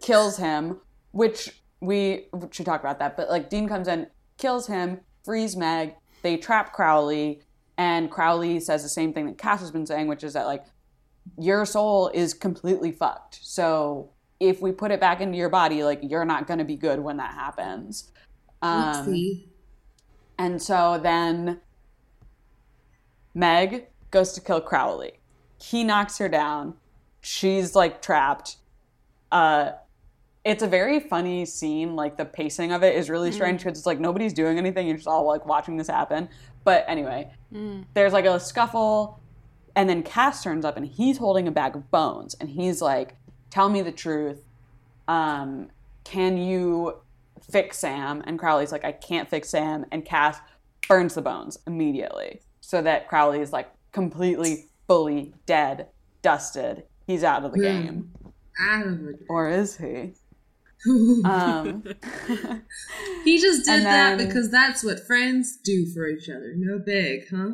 kills 0.03 0.37
him, 0.37 0.79
which 1.13 1.51
we 1.81 2.27
should 2.51 2.67
talk 2.67 2.81
about 2.81 2.99
that. 2.99 3.17
But 3.17 3.31
like 3.31 3.49
Dean 3.49 3.67
comes 3.69 3.89
in, 3.89 4.07
kills 4.37 4.67
him, 4.67 5.01
frees 5.25 5.57
Meg. 5.57 5.95
They 6.23 6.37
trap 6.37 6.73
Crowley, 6.73 7.41
and 7.79 8.11
Crowley 8.11 8.61
says 8.61 8.83
the 8.83 8.89
same 8.89 9.13
thing 9.13 9.27
that 9.27 9.39
Cas 9.39 9.61
has 9.61 9.71
been 9.71 9.87
saying, 9.87 10.07
which 10.09 10.23
is 10.23 10.35
that 10.35 10.47
like 10.47 10.65
your 11.39 11.65
soul 11.65 12.11
is 12.15 12.35
completely 12.35 12.93
fucked. 12.93 13.39
So 13.43 14.11
if 14.41 14.61
we 14.61 14.73
put 14.73 14.91
it 14.91 15.01
back 15.01 15.21
into 15.21 15.37
your 15.39 15.49
body, 15.49 15.85
like 15.85 16.01
you're 16.03 16.25
not 16.25 16.47
going 16.47 16.59
to 16.59 16.65
be 16.65 16.77
good 16.77 17.01
when 17.01 17.17
that 17.19 17.35
happens. 17.35 18.11
Um, 18.61 19.05
and 20.39 20.61
so 20.63 20.99
then 21.03 21.61
Meg 23.35 23.87
goes 24.11 24.33
to 24.33 24.41
kill 24.41 24.61
Crowley. 24.61 25.21
He 25.61 25.85
knocks 25.85 26.19
her 26.19 26.29
down. 26.29 26.75
She's 27.21 27.75
like 27.75 28.03
trapped. 28.03 28.57
Uh 29.31 29.73
it's 30.45 30.63
a 30.65 30.67
very 30.67 30.99
funny 30.99 31.47
scene. 31.47 31.95
Like 31.95 32.17
the 32.17 32.25
pacing 32.25 32.73
of 32.73 32.83
it 32.83 32.97
is 32.97 33.09
really 33.09 33.31
strange 33.31 33.63
because 33.63 33.79
it's 33.79 33.87
like 33.87 34.01
nobody's 34.01 34.33
doing 34.33 34.59
anything. 34.59 34.89
You're 34.89 34.97
just 34.97 35.07
all 35.09 35.25
like 35.25 35.47
watching 35.47 35.77
this 35.77 35.87
happen. 35.87 36.29
But 36.65 36.85
anyway, 36.89 37.31
there's 37.95 38.13
like 38.13 38.25
a 38.25 38.41
scuffle, 38.41 39.21
and 39.75 39.89
then 39.89 40.03
Cas 40.03 40.43
turns 40.43 40.65
up 40.65 40.77
and 40.77 40.87
he's 40.87 41.19
holding 41.19 41.49
a 41.49 41.51
bag 41.53 41.75
of 41.77 41.91
bones, 41.91 42.35
and 42.41 42.51
he's 42.51 42.81
like, 42.83 43.17
"Tell 43.51 43.69
me 43.69 43.83
the 43.83 43.93
truth. 43.93 44.43
Um, 45.09 45.69
can 46.05 46.37
you 46.37 46.99
fix 47.51 47.79
Sam?" 47.79 48.23
And 48.27 48.39
Crowley's 48.39 48.73
like, 48.73 48.85
"I 48.85 48.93
can't 48.93 49.29
fix 49.29 49.49
Sam." 49.51 49.85
And 49.93 50.05
Cas 50.05 50.39
burns 50.89 51.15
the 51.15 51.23
bones 51.23 51.59
immediately, 51.67 52.41
so 52.61 52.83
that 52.83 53.09
Crowley 53.09 53.41
is 53.41 53.53
like 53.53 53.71
completely, 53.93 54.69
fully 54.89 55.35
dead, 55.47 55.89
dusted. 56.23 56.85
He's 57.07 57.25
out 57.25 57.45
of 57.45 57.53
the 57.53 57.59
Hmm. 57.59 57.63
game, 57.65 58.11
Out 58.61 58.87
of 58.87 59.01
or 59.29 59.49
is 59.49 59.77
he? 59.77 60.13
Um, 61.25 61.85
He 63.25 63.41
just 63.41 63.65
did 63.67 63.75
And 63.75 63.87
that 63.87 64.19
because 64.19 64.51
that's 64.51 64.83
what 64.83 65.07
friends 65.07 65.57
do 65.63 65.87
for 65.87 66.09
each 66.09 66.29
other. 66.29 66.55
No 66.57 66.79
big, 66.79 67.29
huh? 67.31 67.53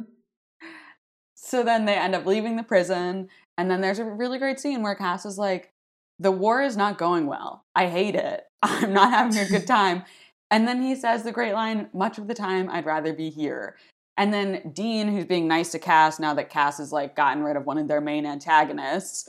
So 1.49 1.63
then 1.63 1.87
they 1.87 1.95
end 1.95 2.15
up 2.15 2.27
leaving 2.27 2.57
the 2.57 2.63
prison, 2.63 3.29
and 3.57 3.71
then 3.71 3.81
there's 3.81 3.99
a 3.99 4.05
really 4.05 4.39
great 4.39 4.61
scene 4.61 4.83
where 4.83 4.95
Cas 4.95 5.25
is 5.25 5.39
like, 5.39 5.73
"The 6.19 6.31
war 6.31 6.61
is 6.61 6.77
not 6.77 6.99
going 6.99 7.27
well. 7.27 7.65
I 7.75 7.87
hate 7.87 8.15
it. 8.15 8.45
I'm 8.63 8.93
not 8.93 9.11
having 9.11 9.39
a 9.39 9.49
good 9.49 9.67
time." 9.79 10.05
And 10.51 10.69
then 10.69 10.83
he 10.83 10.95
says 10.95 11.23
the 11.23 11.33
great 11.33 11.55
line, 11.55 11.89
"Much 11.95 12.19
of 12.19 12.29
the 12.29 12.35
time, 12.35 12.69
I'd 12.69 12.85
rather 12.85 13.15
be 13.15 13.31
here." 13.31 13.77
And 14.19 14.35
then 14.35 14.73
Dean, 14.75 15.09
who's 15.09 15.25
being 15.25 15.49
nice 15.49 15.71
to 15.73 15.79
Cas 15.79 16.21
now 16.21 16.35
that 16.35 16.51
Cas 16.51 16.79
has 16.79 16.93
like 16.93 17.17
gotten 17.17 17.43
rid 17.43 17.57
of 17.57 17.65
one 17.65 17.79
of 17.79 17.89
their 17.89 18.03
main 18.03 18.27
antagonists, 18.27 19.27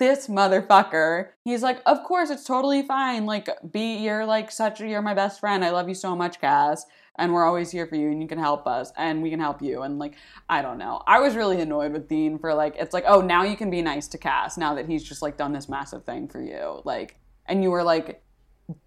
this 0.00 0.26
motherfucker, 0.26 1.28
he's 1.44 1.62
like, 1.62 1.80
"Of 1.86 2.02
course, 2.02 2.28
it's 2.30 2.44
totally 2.44 2.82
fine. 2.82 3.24
Like, 3.24 3.48
be 3.70 3.98
you're 3.98 4.26
like 4.26 4.50
such 4.50 4.80
a, 4.80 4.88
you're 4.88 5.00
my 5.00 5.14
best 5.14 5.38
friend. 5.38 5.64
I 5.64 5.70
love 5.70 5.88
you 5.88 5.94
so 5.94 6.16
much, 6.16 6.40
Cas." 6.40 6.86
And 7.18 7.32
we're 7.32 7.44
always 7.46 7.70
here 7.70 7.86
for 7.86 7.96
you, 7.96 8.10
and 8.10 8.20
you 8.20 8.28
can 8.28 8.38
help 8.38 8.66
us, 8.66 8.92
and 8.96 9.22
we 9.22 9.30
can 9.30 9.40
help 9.40 9.62
you. 9.62 9.82
And 9.82 9.98
like, 9.98 10.14
I 10.48 10.60
don't 10.62 10.78
know. 10.78 11.02
I 11.06 11.20
was 11.20 11.34
really 11.34 11.60
annoyed 11.60 11.92
with 11.92 12.08
Dean 12.08 12.38
for 12.38 12.52
like, 12.54 12.76
it's 12.78 12.92
like, 12.92 13.04
oh, 13.06 13.20
now 13.22 13.42
you 13.42 13.56
can 13.56 13.70
be 13.70 13.80
nice 13.82 14.06
to 14.08 14.18
Cas 14.18 14.58
now 14.58 14.74
that 14.74 14.86
he's 14.86 15.02
just 15.02 15.22
like 15.22 15.36
done 15.36 15.52
this 15.52 15.68
massive 15.68 16.04
thing 16.04 16.28
for 16.28 16.42
you. 16.42 16.82
Like, 16.84 17.16
and 17.46 17.62
you 17.62 17.70
were 17.70 17.82
like, 17.82 18.22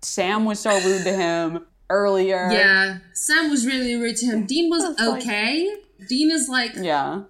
Sam 0.02 0.46
was 0.46 0.60
so 0.60 0.72
rude 0.82 1.04
to 1.06 1.14
him 1.14 1.66
earlier. 1.90 2.50
Yeah. 2.52 3.00
Sam 3.14 3.50
was 3.50 3.66
really 3.66 3.96
rude 3.96 4.18
to 4.18 4.26
him. 4.28 4.46
Dean 4.46 4.70
was 4.70 4.84
It's 4.92 5.00
like- 5.02 5.22
okay. 5.24 5.76
Dean 6.08 6.30
is 6.32 6.48
like 6.50 6.72
Yeah. 6.76 7.24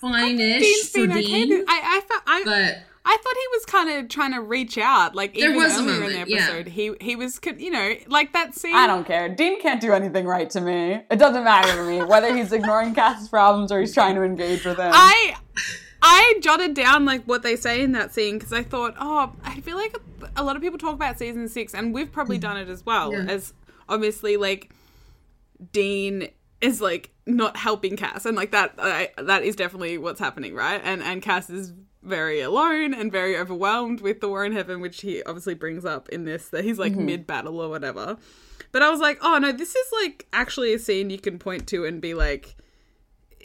fine-ish 0.00 0.60
Dean's 0.62 0.88
for 0.90 1.06
been. 1.06 1.22
Dean, 1.22 1.64
I 1.68 1.80
I, 1.96 2.00
felt, 2.06 2.22
I 2.26 2.42
but 2.44 2.78
I 3.08 3.16
thought 3.16 3.34
he 3.34 3.46
was 3.52 3.64
kind 3.66 3.90
of 3.90 4.08
trying 4.08 4.32
to 4.32 4.40
reach 4.40 4.76
out. 4.76 5.14
Like 5.14 5.34
There 5.34 5.50
even 5.50 5.62
was 5.62 5.78
a 5.78 5.80
earlier 5.80 5.94
in 5.94 6.00
the 6.00 6.06
moment, 6.06 6.28
yeah. 6.28 6.36
episode, 6.38 6.66
he 6.66 6.92
he 7.00 7.14
was 7.14 7.38
you 7.56 7.70
know 7.70 7.94
like 8.08 8.32
that 8.32 8.56
scene. 8.56 8.74
I 8.74 8.88
don't 8.88 9.06
care. 9.06 9.28
Dean 9.28 9.60
can't 9.62 9.80
do 9.80 9.92
anything 9.92 10.26
right 10.26 10.50
to 10.50 10.60
me. 10.60 11.04
It 11.08 11.16
doesn't 11.16 11.44
matter 11.44 11.70
to 11.70 11.84
me 11.84 12.02
whether 12.02 12.34
he's 12.34 12.52
ignoring 12.52 12.94
Cas's 12.94 13.28
problems 13.28 13.70
or 13.70 13.78
he's 13.78 13.94
trying 13.94 14.16
to 14.16 14.24
engage 14.24 14.64
with 14.64 14.78
him. 14.78 14.90
I 14.92 15.36
I 16.02 16.34
jotted 16.42 16.74
down 16.74 17.04
like 17.04 17.22
what 17.24 17.44
they 17.44 17.54
say 17.54 17.80
in 17.80 17.92
that 17.92 18.12
scene 18.12 18.38
because 18.38 18.52
I 18.52 18.64
thought, 18.64 18.94
oh, 18.98 19.32
I 19.44 19.60
feel 19.60 19.76
like 19.76 19.96
a 20.36 20.42
lot 20.42 20.56
of 20.56 20.62
people 20.62 20.78
talk 20.78 20.94
about 20.94 21.16
season 21.16 21.48
six, 21.48 21.74
and 21.74 21.94
we've 21.94 22.10
probably 22.10 22.38
done 22.38 22.56
it 22.56 22.68
as 22.68 22.84
well. 22.84 23.12
Yeah. 23.12 23.26
As 23.28 23.54
obviously, 23.88 24.36
like 24.36 24.72
Dean 25.72 26.28
is 26.60 26.80
like 26.80 27.10
not 27.24 27.56
helping 27.56 27.96
Cas, 27.96 28.26
and 28.26 28.36
like 28.36 28.50
that 28.50 28.74
I, 28.78 29.10
that 29.16 29.44
is 29.44 29.54
definitely 29.54 29.96
what's 29.96 30.18
happening, 30.18 30.56
right? 30.56 30.80
And 30.82 31.04
and 31.04 31.22
Cas 31.22 31.50
is 31.50 31.72
very 32.06 32.40
alone 32.40 32.94
and 32.94 33.10
very 33.12 33.36
overwhelmed 33.36 34.00
with 34.00 34.20
the 34.20 34.28
war 34.28 34.44
in 34.44 34.52
heaven, 34.52 34.80
which 34.80 35.02
he 35.02 35.22
obviously 35.24 35.54
brings 35.54 35.84
up 35.84 36.08
in 36.08 36.24
this 36.24 36.48
that 36.48 36.64
he's 36.64 36.78
like 36.78 36.92
mm-hmm. 36.92 37.06
mid 37.06 37.26
battle 37.26 37.60
or 37.60 37.68
whatever. 37.68 38.16
But 38.72 38.82
I 38.82 38.90
was 38.90 39.00
like, 39.00 39.18
oh 39.22 39.38
no, 39.38 39.52
this 39.52 39.74
is 39.74 39.86
like 40.02 40.26
actually 40.32 40.72
a 40.74 40.78
scene 40.78 41.10
you 41.10 41.18
can 41.18 41.38
point 41.38 41.66
to 41.68 41.84
and 41.84 42.00
be 42.00 42.14
like, 42.14 42.56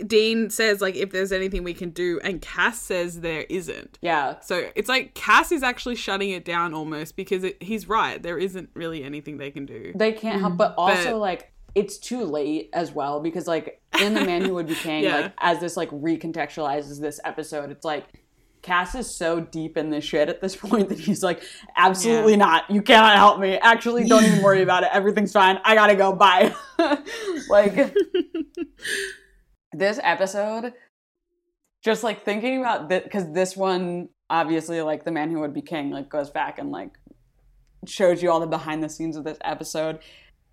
Dean 0.06 0.50
says 0.50 0.82
like 0.82 0.96
if 0.96 1.12
there's 1.12 1.32
anything 1.32 1.64
we 1.64 1.74
can 1.74 1.90
do, 1.90 2.20
and 2.24 2.42
Cas 2.42 2.80
says 2.80 3.22
there 3.22 3.46
isn't. 3.50 4.00
Yeah. 4.02 4.40
So 4.40 4.70
it's 4.76 4.90
like 4.90 5.14
Cas 5.14 5.52
is 5.52 5.64
actually 5.64 5.96
shutting 5.96 6.32
it 6.32 6.46
down 6.46 6.74
almost 6.74 7.16
because 7.16 7.44
it, 7.44 7.62
he's 7.62 7.88
right. 7.88 8.22
There 8.22 8.38
isn't 8.38 8.70
really 8.74 9.04
anything 9.04 9.38
they 9.38 9.52
can 9.52 9.66
do. 9.66 9.92
They 9.96 10.12
can't 10.12 10.42
help, 10.42 10.58
but 10.58 10.72
mm-hmm. 10.72 10.80
also 10.80 11.12
But- 11.12 11.20
like 11.20 11.48
it's 11.74 11.98
too 11.98 12.26
late 12.26 12.70
as 12.74 12.92
well 12.92 13.22
because 13.22 13.48
like 13.48 13.82
in 14.02 14.14
the 14.14 14.26
man 14.26 14.44
who 14.44 14.54
would 14.56 14.68
be 14.68 14.76
king, 14.84 15.04
Yeah. 15.04 15.20
like 15.20 15.34
as 15.40 15.60
this 15.60 15.78
like 15.78 15.90
recontextualizes 15.92 17.00
this 17.00 17.20
episode, 17.24 17.72
it's 17.72 17.86
like 17.86 18.06
Cas 18.62 18.94
is 18.96 19.10
so 19.14 19.40
deep 19.40 19.76
in 19.78 19.90
this 19.90 20.04
shit 20.04 20.30
at 20.30 20.40
this 20.42 20.56
point 20.68 20.90
that 20.90 21.00
he's 21.00 21.24
like, 21.24 21.42
absolutely 21.76 22.34
Yeah. 22.34 22.38
not. 22.40 22.70
You 22.70 22.82
cannot 22.82 23.16
help 23.16 23.40
me. 23.40 23.58
Actually, 23.58 24.08
don't 24.08 24.24
even 24.24 24.42
worry 24.44 24.62
about 24.68 24.84
it. 24.84 24.90
Everything's 24.94 25.34
fine. 25.34 25.60
I 25.66 25.76
gotta 25.76 25.96
go. 25.96 26.14
Bye. 26.14 26.54
like 27.50 27.94
this 29.74 30.00
episode, 30.04 30.74
just 31.84 32.04
like 32.04 32.24
thinking 32.24 32.60
about 32.60 32.90
that 32.90 33.04
because 33.04 33.32
this 33.34 33.56
one 33.56 34.10
obviously 34.30 34.82
like 34.82 35.04
the 35.04 35.12
man 35.12 35.30
who 35.32 35.40
would 35.40 35.54
be 35.54 35.62
king 35.62 35.90
like 35.90 36.10
goes 36.10 36.30
back 36.30 36.58
and 36.60 36.72
like 36.72 36.92
shows 37.86 38.22
you 38.24 38.32
all 38.32 38.40
the 38.40 38.48
behind 38.48 38.82
the 38.84 38.88
scenes 38.90 39.18
of 39.18 39.24
this 39.24 39.38
episode 39.44 40.00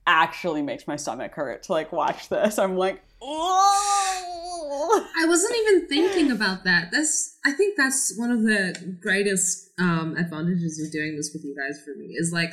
actually 0.09 0.63
makes 0.63 0.87
my 0.87 0.97
stomach 0.97 1.35
hurt 1.35 1.65
to 1.65 1.73
like 1.73 1.93
watch 1.93 2.31
this. 2.31 2.59
I'm 2.59 2.77
like, 2.77 3.03
oh, 3.23 5.07
I 5.17 5.27
wasn't 5.27 5.55
even 5.57 5.89
thinking 5.89 6.31
about 6.33 6.65
that. 6.65 6.89
That's 6.91 7.39
I 7.45 7.53
think 7.53 7.77
that's 7.77 8.17
one 8.19 8.31
of 8.31 8.43
the 8.43 8.97
greatest 9.01 9.71
um, 9.79 10.17
advantages 10.17 10.83
of 10.85 10.91
doing 10.91 11.17
this 11.17 11.31
with 11.33 11.45
you 11.45 11.55
guys 11.55 11.81
for 11.85 11.95
me 11.99 12.15
is 12.17 12.33
like 12.33 12.53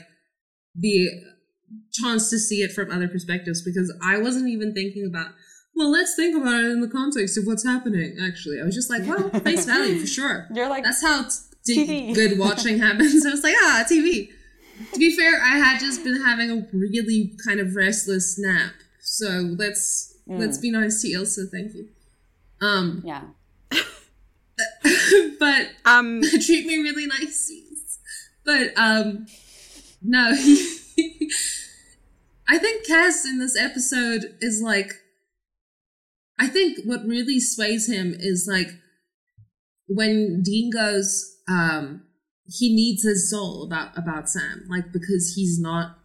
the 0.75 1.07
chance 1.93 2.29
to 2.29 2.37
see 2.37 2.61
it 2.61 2.73
from 2.73 2.91
other 2.91 3.07
perspectives 3.07 3.63
because 3.63 3.91
I 4.03 4.17
wasn't 4.17 4.49
even 4.49 4.73
thinking 4.73 5.05
about. 5.07 5.31
Well, 5.77 5.91
let's 5.91 6.15
think 6.15 6.37
about 6.37 6.63
it 6.63 6.71
in 6.71 6.79
the 6.79 6.87
context 6.87 7.37
of 7.37 7.45
what's 7.45 7.65
happening. 7.65 8.17
Actually, 8.21 8.61
I 8.61 8.65
was 8.65 8.75
just 8.75 8.89
like, 8.89 9.05
well, 9.05 9.29
face 9.41 9.65
value 9.65 9.99
for 9.99 10.07
sure. 10.07 10.47
You're 10.53 10.69
like, 10.69 10.85
That's 10.85 11.01
how 11.01 11.27
t- 11.65 12.13
good 12.13 12.39
watching 12.39 12.79
happens. 12.79 13.25
I 13.25 13.31
was 13.31 13.43
like, 13.43 13.55
ah, 13.59 13.83
TV. 13.89 14.29
To 14.93 14.99
be 14.99 15.15
fair, 15.15 15.41
I 15.41 15.57
had 15.57 15.79
just 15.79 16.03
been 16.03 16.21
having 16.21 16.51
a 16.51 16.67
really 16.73 17.33
kind 17.45 17.59
of 17.59 17.75
restless 17.75 18.37
nap. 18.37 18.73
So 18.99 19.55
let's 19.57 20.17
let's 20.27 20.57
be 20.57 20.71
nice 20.71 21.01
to 21.01 21.11
Ilse. 21.11 21.39
Thank 21.51 21.73
you. 21.75 21.87
Um, 22.61 23.01
yeah. 23.05 23.21
but 25.39 25.69
Um, 25.85 26.21
treat 26.45 26.65
me 26.65 26.77
really 26.77 27.05
nice. 27.07 27.51
But 28.43 28.73
um, 28.77 29.27
no, 30.01 30.29
I 32.47 32.57
think 32.57 32.85
Cas 32.85 33.25
in 33.25 33.39
this 33.39 33.57
episode 33.57 34.37
is 34.41 34.61
like. 34.61 34.91
I 36.37 36.47
think 36.47 36.79
what 36.83 37.05
really 37.05 37.39
sways 37.39 37.87
him 37.89 38.13
is 38.13 38.45
like 38.45 38.67
when 39.87 40.41
Dean 40.43 40.69
goes, 40.69 41.37
um, 41.47 42.04
he 42.47 42.73
needs 42.73 43.03
his 43.03 43.29
soul 43.29 43.63
about 43.63 43.97
about 43.97 44.29
Sam, 44.29 44.65
like 44.69 44.91
because 44.91 45.33
he's 45.35 45.59
not. 45.59 45.99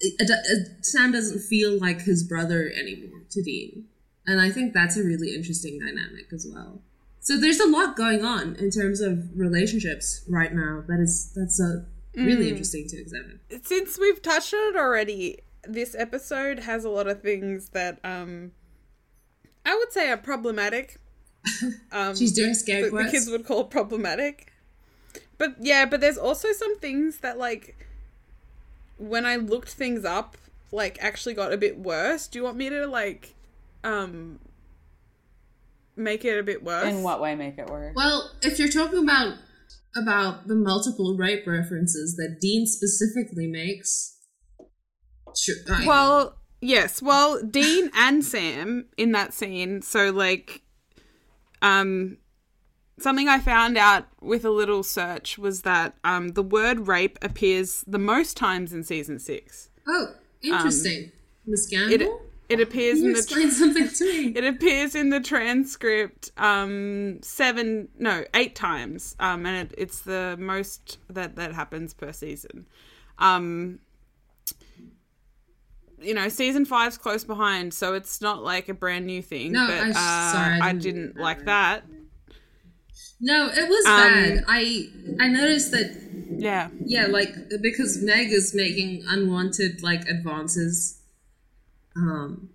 it- 0.00 0.14
it- 0.30 0.84
Sam 0.84 1.12
doesn't 1.12 1.40
feel 1.40 1.78
like 1.78 2.02
his 2.02 2.22
brother 2.22 2.70
anymore 2.70 3.22
to 3.30 3.42
Dean, 3.42 3.86
and 4.26 4.40
I 4.40 4.50
think 4.50 4.72
that's 4.72 4.96
a 4.96 5.02
really 5.02 5.34
interesting 5.34 5.78
dynamic 5.78 6.32
as 6.32 6.46
well. 6.52 6.82
So 7.20 7.36
there's 7.36 7.60
a 7.60 7.66
lot 7.66 7.96
going 7.96 8.24
on 8.24 8.54
in 8.56 8.70
terms 8.70 9.00
of 9.00 9.36
relationships 9.36 10.22
right 10.28 10.54
now. 10.54 10.84
That 10.88 11.00
is 11.00 11.32
that's 11.34 11.60
a 11.60 11.84
really 12.16 12.48
interesting 12.48 12.88
to 12.88 12.96
examine. 12.96 13.40
since 13.64 13.98
we've 13.98 14.22
touched 14.22 14.54
on 14.54 14.74
it 14.74 14.76
already, 14.76 15.38
this 15.68 15.94
episode 15.98 16.60
has 16.60 16.84
a 16.84 16.90
lot 16.90 17.06
of 17.06 17.20
things 17.22 17.68
that 17.70 17.98
um 18.04 18.52
I 19.66 19.74
would 19.76 19.92
say 19.92 20.10
are 20.10 20.16
problematic. 20.16 20.98
Um, 21.92 22.14
She's 22.16 22.32
doing 22.32 22.54
scare 22.54 22.82
that 22.82 22.92
the 22.96 23.10
kids 23.10 23.28
would 23.30 23.44
call 23.46 23.64
problematic. 23.64 24.52
But 25.38 25.54
yeah, 25.60 25.86
but 25.86 26.00
there's 26.00 26.18
also 26.18 26.52
some 26.52 26.78
things 26.78 27.18
that 27.18 27.38
like 27.38 27.76
when 28.98 29.24
I 29.24 29.36
looked 29.36 29.70
things 29.70 30.04
up, 30.04 30.36
like 30.72 30.98
actually 31.00 31.34
got 31.34 31.52
a 31.52 31.56
bit 31.56 31.78
worse. 31.78 32.26
Do 32.26 32.38
you 32.38 32.44
want 32.44 32.56
me 32.56 32.68
to 32.70 32.86
like 32.86 33.34
um 33.84 34.40
make 35.96 36.24
it 36.24 36.38
a 36.38 36.42
bit 36.42 36.62
worse? 36.64 36.88
In 36.92 37.02
what 37.02 37.20
way 37.20 37.34
make 37.34 37.58
it 37.58 37.68
worse? 37.68 37.94
Well, 37.96 38.30
if 38.42 38.58
you're 38.58 38.68
talking 38.70 39.02
about 39.04 39.34
about 39.96 40.46
the 40.48 40.54
multiple 40.54 41.16
rape 41.16 41.46
references 41.46 42.16
that 42.16 42.38
Dean 42.40 42.66
specifically 42.66 43.46
makes, 43.46 44.16
sure. 45.36 45.56
I- 45.70 45.86
Well, 45.86 46.36
yes. 46.60 47.00
Well, 47.00 47.40
Dean 47.42 47.90
and 47.94 48.24
Sam 48.24 48.86
in 48.96 49.12
that 49.12 49.32
scene. 49.32 49.82
So 49.82 50.10
like, 50.10 50.62
um, 51.62 52.18
something 52.98 53.28
I 53.28 53.38
found 53.38 53.76
out 53.78 54.06
with 54.20 54.44
a 54.44 54.50
little 54.50 54.82
search 54.82 55.38
was 55.38 55.62
that 55.62 55.94
um 56.04 56.30
the 56.30 56.42
word 56.42 56.86
rape 56.88 57.18
appears 57.22 57.84
the 57.86 57.98
most 57.98 58.36
times 58.36 58.72
in 58.72 58.82
season 58.84 59.18
six. 59.18 59.70
oh, 59.86 60.14
interesting. 60.42 61.12
Miss 61.46 61.72
um, 61.74 61.90
It 61.90 61.98
Gamble, 62.00 62.22
it 62.48 62.60
appears 62.60 63.00
in 63.02 63.12
the 63.12 63.18
explain 63.18 63.50
something 63.50 63.88
to 63.88 64.04
me? 64.04 64.32
it 64.36 64.44
appears 64.44 64.94
in 64.94 65.10
the 65.10 65.20
transcript 65.20 66.30
um 66.36 67.18
seven 67.22 67.88
no 67.98 68.24
eight 68.34 68.54
times 68.54 69.14
um 69.20 69.44
and 69.46 69.70
it, 69.70 69.74
it's 69.78 70.00
the 70.00 70.36
most 70.38 70.98
that 71.10 71.36
that 71.36 71.52
happens 71.52 71.92
per 71.94 72.12
season 72.12 72.66
um 73.18 73.78
you 76.00 76.14
know 76.14 76.28
season 76.28 76.64
five's 76.64 76.96
close 76.96 77.24
behind 77.24 77.74
so 77.74 77.94
it's 77.94 78.20
not 78.20 78.42
like 78.42 78.68
a 78.68 78.74
brand 78.74 79.04
new 79.06 79.20
thing 79.20 79.52
No, 79.52 79.66
but 79.66 79.82
I- 79.84 79.90
uh, 79.90 80.32
sorry, 80.32 80.60
I 80.60 80.68
I 80.68 80.72
didn't 80.72 80.80
didn't 80.82 81.16
know 81.16 81.22
like 81.22 81.44
that. 81.46 81.84
That 83.20 83.26
No, 83.26 83.46
it 83.48 83.68
was 83.68 83.86
Um, 83.86 83.94
bad. 83.94 84.44
I 84.48 84.88
I 85.20 85.28
noticed 85.28 85.70
that 85.72 85.90
yeah 86.38 86.68
yeah, 86.84 87.06
like 87.06 87.34
because 87.62 88.02
Meg 88.02 88.30
is 88.32 88.54
making 88.54 89.02
unwanted 89.08 89.82
like 89.82 90.08
advances. 90.08 91.00
Um, 91.96 92.50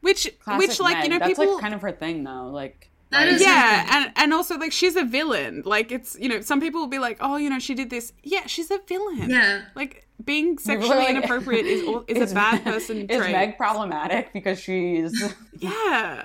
which 0.00 0.30
Classic 0.40 0.68
which 0.68 0.80
like 0.80 0.96
you 1.04 1.10
Meg. 1.10 1.10
know 1.10 1.18
that's 1.20 1.38
people 1.38 1.54
like 1.54 1.62
kind 1.62 1.74
of 1.74 1.82
her 1.82 1.92
thing 1.92 2.24
though. 2.24 2.48
Like 2.52 2.90
That 3.10 3.26
like- 3.26 3.34
is- 3.36 3.40
yeah 3.42 3.86
and 3.90 4.12
and 4.16 4.34
also 4.34 4.58
like 4.58 4.72
she's 4.72 4.96
a 4.96 5.04
villain 5.04 5.62
like 5.64 5.90
it's 5.92 6.16
you 6.18 6.28
know 6.28 6.40
some 6.42 6.60
people 6.60 6.80
will 6.80 6.88
be 6.88 6.98
like 6.98 7.16
oh 7.20 7.36
you 7.36 7.48
know 7.48 7.58
she 7.58 7.74
did 7.74 7.88
this 7.90 8.12
yeah 8.22 8.46
she's 8.46 8.70
a 8.70 8.78
villain 8.86 9.30
yeah, 9.30 9.62
like 9.74 10.05
being 10.24 10.58
sexually 10.58 10.96
like- 10.96 11.10
inappropriate 11.10 11.66
is 11.66 11.86
al- 11.86 12.04
is 12.08 12.32
a 12.32 12.34
bad 12.34 12.64
person 12.64 13.08
Is 13.08 13.18
trait. 13.18 13.32
Meg 13.32 13.56
problematic 13.56 14.32
because 14.32 14.58
she's 14.58 15.12
yeah, 15.58 16.24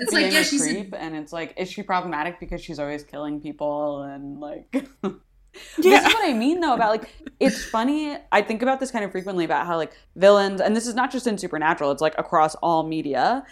it's 0.00 0.12
like 0.12 0.32
yeah, 0.32 0.40
a 0.40 0.44
she's 0.44 0.66
a, 0.66 0.74
creep, 0.74 0.94
and 0.96 1.16
it's 1.16 1.32
like, 1.32 1.54
is 1.56 1.70
she 1.70 1.82
problematic 1.82 2.40
because 2.40 2.62
she's 2.62 2.78
always 2.78 3.02
killing 3.04 3.40
people 3.40 4.02
and 4.02 4.40
like? 4.40 4.88
This 5.76 5.86
yeah. 5.86 6.06
is 6.06 6.14
what 6.14 6.28
I 6.28 6.34
mean 6.34 6.60
though 6.60 6.74
about 6.74 6.90
like 6.90 7.10
it's 7.40 7.64
funny. 7.64 8.16
I 8.30 8.42
think 8.42 8.62
about 8.62 8.78
this 8.80 8.90
kind 8.92 9.04
of 9.04 9.10
frequently 9.10 9.44
about 9.44 9.66
how 9.66 9.76
like 9.76 9.92
villains, 10.14 10.60
and 10.60 10.76
this 10.76 10.86
is 10.86 10.94
not 10.94 11.10
just 11.10 11.26
in 11.26 11.38
Supernatural. 11.38 11.90
It's 11.90 12.02
like 12.02 12.14
across 12.16 12.54
all 12.56 12.86
media. 12.86 13.44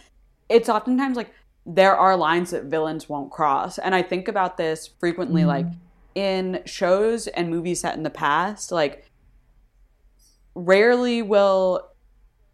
It's 0.49 0.69
oftentimes 0.69 1.17
like 1.17 1.33
there 1.65 1.97
are 1.97 2.17
lines 2.17 2.51
that 2.51 2.65
villains 2.65 3.09
won't 3.09 3.33
cross, 3.33 3.79
and 3.79 3.95
I 3.95 4.03
think 4.03 4.29
about 4.29 4.57
this 4.57 4.91
frequently, 5.01 5.45
like 5.45 5.67
mm. 5.67 5.77
in 6.15 6.63
shows 6.65 7.27
and 7.29 7.51
movies 7.51 7.81
set 7.81 7.97
in 7.97 8.05
the 8.05 8.11
past. 8.11 8.71
Like 8.71 9.11
rarely 10.57 11.21
will 11.21 11.87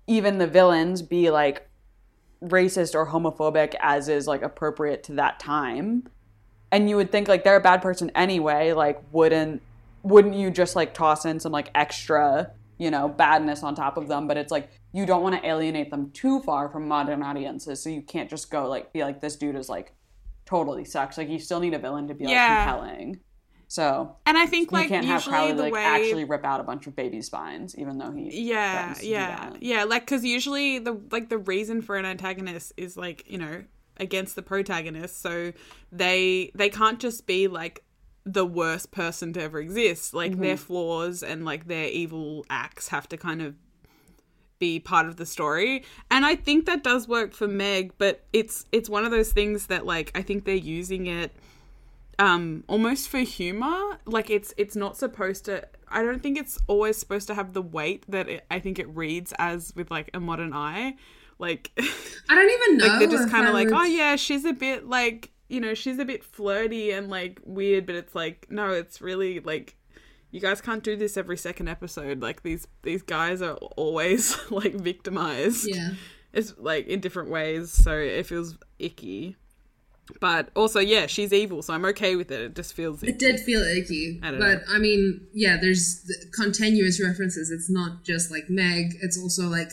even 0.09 0.39
the 0.39 0.47
villains 0.47 1.01
be 1.03 1.31
like 1.31 1.69
racist 2.43 2.97
or 2.97 3.07
homophobic 3.07 3.75
as 3.81 4.09
is 4.09 4.27
like 4.27 4.43
appropriate 4.43 5.05
to 5.05 5.13
that 5.13 5.39
time. 5.39 6.09
And 6.73 6.91
you 6.91 6.97
would 6.97 7.13
think 7.13 7.29
like 7.29 7.45
they're 7.45 7.57
a 7.57 7.61
bad 7.61 7.81
person 7.81 8.11
anyway 8.15 8.73
like 8.73 9.01
wouldn't 9.13 9.63
wouldn't 10.03 10.35
you 10.35 10.51
just 10.51 10.75
like 10.75 10.93
toss 10.95 11.25
in 11.25 11.39
some 11.39 11.53
like 11.53 11.71
extra 11.77 12.51
you 12.79 12.91
know 12.91 13.09
badness 13.09 13.63
on 13.63 13.77
top 13.77 13.97
of 13.97 14.09
them? 14.09 14.27
But 14.27 14.37
it's 14.37 14.51
like 14.51 14.69
you 14.93 15.07
don't 15.07 15.23
want 15.23 15.41
to 15.41 15.49
alienate 15.49 15.91
them 15.91 16.11
too 16.11 16.41
far 16.41 16.69
from 16.69 16.89
modern 16.89 17.23
audiences 17.23 17.81
so 17.81 17.89
you 17.89 18.03
can't 18.03 18.29
just 18.29 18.51
go 18.51 18.69
like 18.69 18.93
be 18.93 19.05
like 19.05 19.21
this 19.21 19.37
dude 19.37 19.55
is 19.55 19.69
like 19.69 19.95
totally 20.45 20.85
sucks. 20.85 21.17
Like 21.17 21.29
you 21.29 21.39
still 21.39 21.61
need 21.61 21.75
a 21.75 21.79
villain 21.79 22.09
to 22.09 22.15
be 22.15 22.25
like 22.25 22.33
Yeah. 22.33 22.65
compelling 22.65 23.21
so 23.73 24.17
and 24.27 24.37
I 24.37 24.45
think 24.45 24.71
you 24.71 24.77
like 24.77 24.89
can't 24.89 25.07
have 25.07 25.21
usually 25.21 25.33
Crowley 25.35 25.53
the 25.53 25.63
like 25.63 25.73
way 25.73 25.83
actually 25.83 26.25
rip 26.25 26.45
out 26.45 26.61
a 26.61 26.63
bunch 26.63 26.87
of 26.87 26.95
baby 26.95 27.23
spines 27.23 27.75
even 27.79 27.97
though 27.97 28.13
he 28.13 28.29
yeah 28.49 28.75
threatens 28.75 28.99
to 28.99 29.05
do 29.05 29.11
yeah 29.11 29.53
yeah 29.61 29.85
like 29.85 30.03
because 30.03 30.25
usually 30.25 30.79
the 30.79 31.01
like 31.11 31.31
the 31.31 31.39
reason 31.39 31.81
for 31.81 31.97
an 31.97 32.05
antagonist 32.05 32.75
is 32.77 32.97
like 32.99 33.25
you 33.27 33.39
know 33.39 33.65
against 33.97 34.37
the 34.37 34.43
protagonist 34.43 35.23
so 35.23 35.53
they 35.91 36.51
they 36.55 36.69
can't 36.69 36.99
just 37.01 37.27
be 37.27 37.49
like 37.49 37.83
the 38.25 38.45
worst 38.45 38.91
person 38.91 39.33
to 39.33 39.43
ever 39.43 39.59
exist 39.59 40.13
like 40.13 40.33
Mm-hmm. 40.33 40.43
their 40.43 40.57
flaws 40.59 41.23
and 41.23 41.45
like 41.45 41.67
their 41.67 41.89
evil 41.89 42.45
acts 42.51 42.89
have 42.89 43.09
to 43.09 43.17
kind 43.17 43.41
of 43.41 43.55
be 44.59 44.79
part 44.79 45.07
of 45.07 45.17
the 45.17 45.27
story. 45.27 45.83
And 46.09 46.25
I 46.25 46.37
think 46.37 46.67
that 46.67 46.85
does 46.85 47.09
work 47.09 47.33
for 47.35 47.49
Meg, 47.49 47.95
but 47.99 48.25
it's 48.33 48.65
it's 48.71 48.89
one 48.89 49.05
of 49.05 49.11
those 49.11 49.33
things 49.33 49.67
that 49.67 49.85
like 49.87 50.13
I 50.15 50.23
think 50.23 50.45
they're 50.45 50.55
using 50.55 51.07
it 51.07 51.33
um 52.19 52.65
almost 52.69 53.09
for 53.09 53.19
humor. 53.19 53.99
Like 54.07 54.31
it's 54.31 54.53
it's 54.57 54.77
not 54.77 54.97
supposed 54.97 55.45
to 55.47 55.67
I 55.89 56.03
don't 56.03 56.23
think 56.23 56.39
it's 56.39 56.59
always 56.67 56.97
supposed 56.97 57.27
to 57.29 57.35
have 57.35 57.53
the 57.53 57.63
weight 57.63 58.05
that 58.09 58.29
it, 58.29 58.47
I 58.51 58.59
think 58.61 58.79
it 58.79 58.89
reads 58.95 59.33
as 59.39 59.73
with 59.77 59.91
like 59.91 60.11
a 60.15 60.21
modern 60.21 60.53
eye. 60.53 60.97
Like 61.39 61.71
I 61.79 62.35
don't 62.35 62.51
even 62.51 62.77
know. 62.79 62.87
like 62.87 62.99
they're 62.99 63.19
just 63.19 63.31
kind 63.31 63.47
of 63.47 63.55
like, 63.55 63.69
would- 63.69 63.77
oh 63.77 63.85
yeah, 63.85 64.17
she's 64.17 64.45
a 64.45 64.53
bit 64.53 64.89
like 64.89 65.31
you 65.49 65.61
know, 65.61 65.75
she's 65.75 65.99
a 65.99 66.05
bit 66.07 66.25
flirty 66.25 66.93
and 66.93 67.11
like 67.11 67.39
weird, 67.45 67.85
but 67.87 67.95
it's 67.95 68.15
like 68.15 68.47
no, 68.51 68.71
it's 68.71 69.01
really 69.01 69.41
like 69.41 69.77
you 70.31 70.41
guys 70.41 70.63
can't 70.63 70.83
do 70.83 70.97
this 70.97 71.19
every 71.19 71.37
second 71.37 71.69
episode. 71.69 72.23
Like 72.23 72.43
these 72.43 72.67
these 72.83 73.03
guys 73.03 73.43
are 73.43 73.57
always 73.77 74.37
like 74.51 74.75
victimized. 74.75 75.69
Yeah. 75.69 75.91
It's 76.33 76.55
like 76.57 76.87
in 76.87 77.01
different 77.01 77.29
ways, 77.29 77.71
so 77.71 77.93
it 77.99 78.25
feels 78.25 78.57
icky. 78.79 79.37
But 80.21 80.51
also, 80.57 80.81
yeah, 80.81 81.07
she's 81.07 81.33
evil, 81.33 81.63
so 81.63 81.73
I'm 81.73 81.85
okay 81.87 82.17
with 82.17 82.31
it. 82.31 82.41
It 82.41 82.55
just 82.57 82.75
feels 82.75 83.03
icky. 83.03 83.13
It 83.13 83.19
did 83.19 83.41
feel 83.41 83.63
icky, 83.63 84.21
I 84.23 84.33
don't 84.33 84.41
but 84.41 84.63
I 84.69 84.79
mean, 84.79 85.27
yeah, 85.33 85.57
there's 85.61 86.03
the 86.03 86.27
continuous 86.35 87.01
references. 87.03 87.51
It's 87.51 87.71
not 87.71 88.05
just 88.05 88.31
like 88.31 88.51
Meg. 88.51 88.95
It's 89.01 89.19
also 89.19 89.45
like 89.49 89.71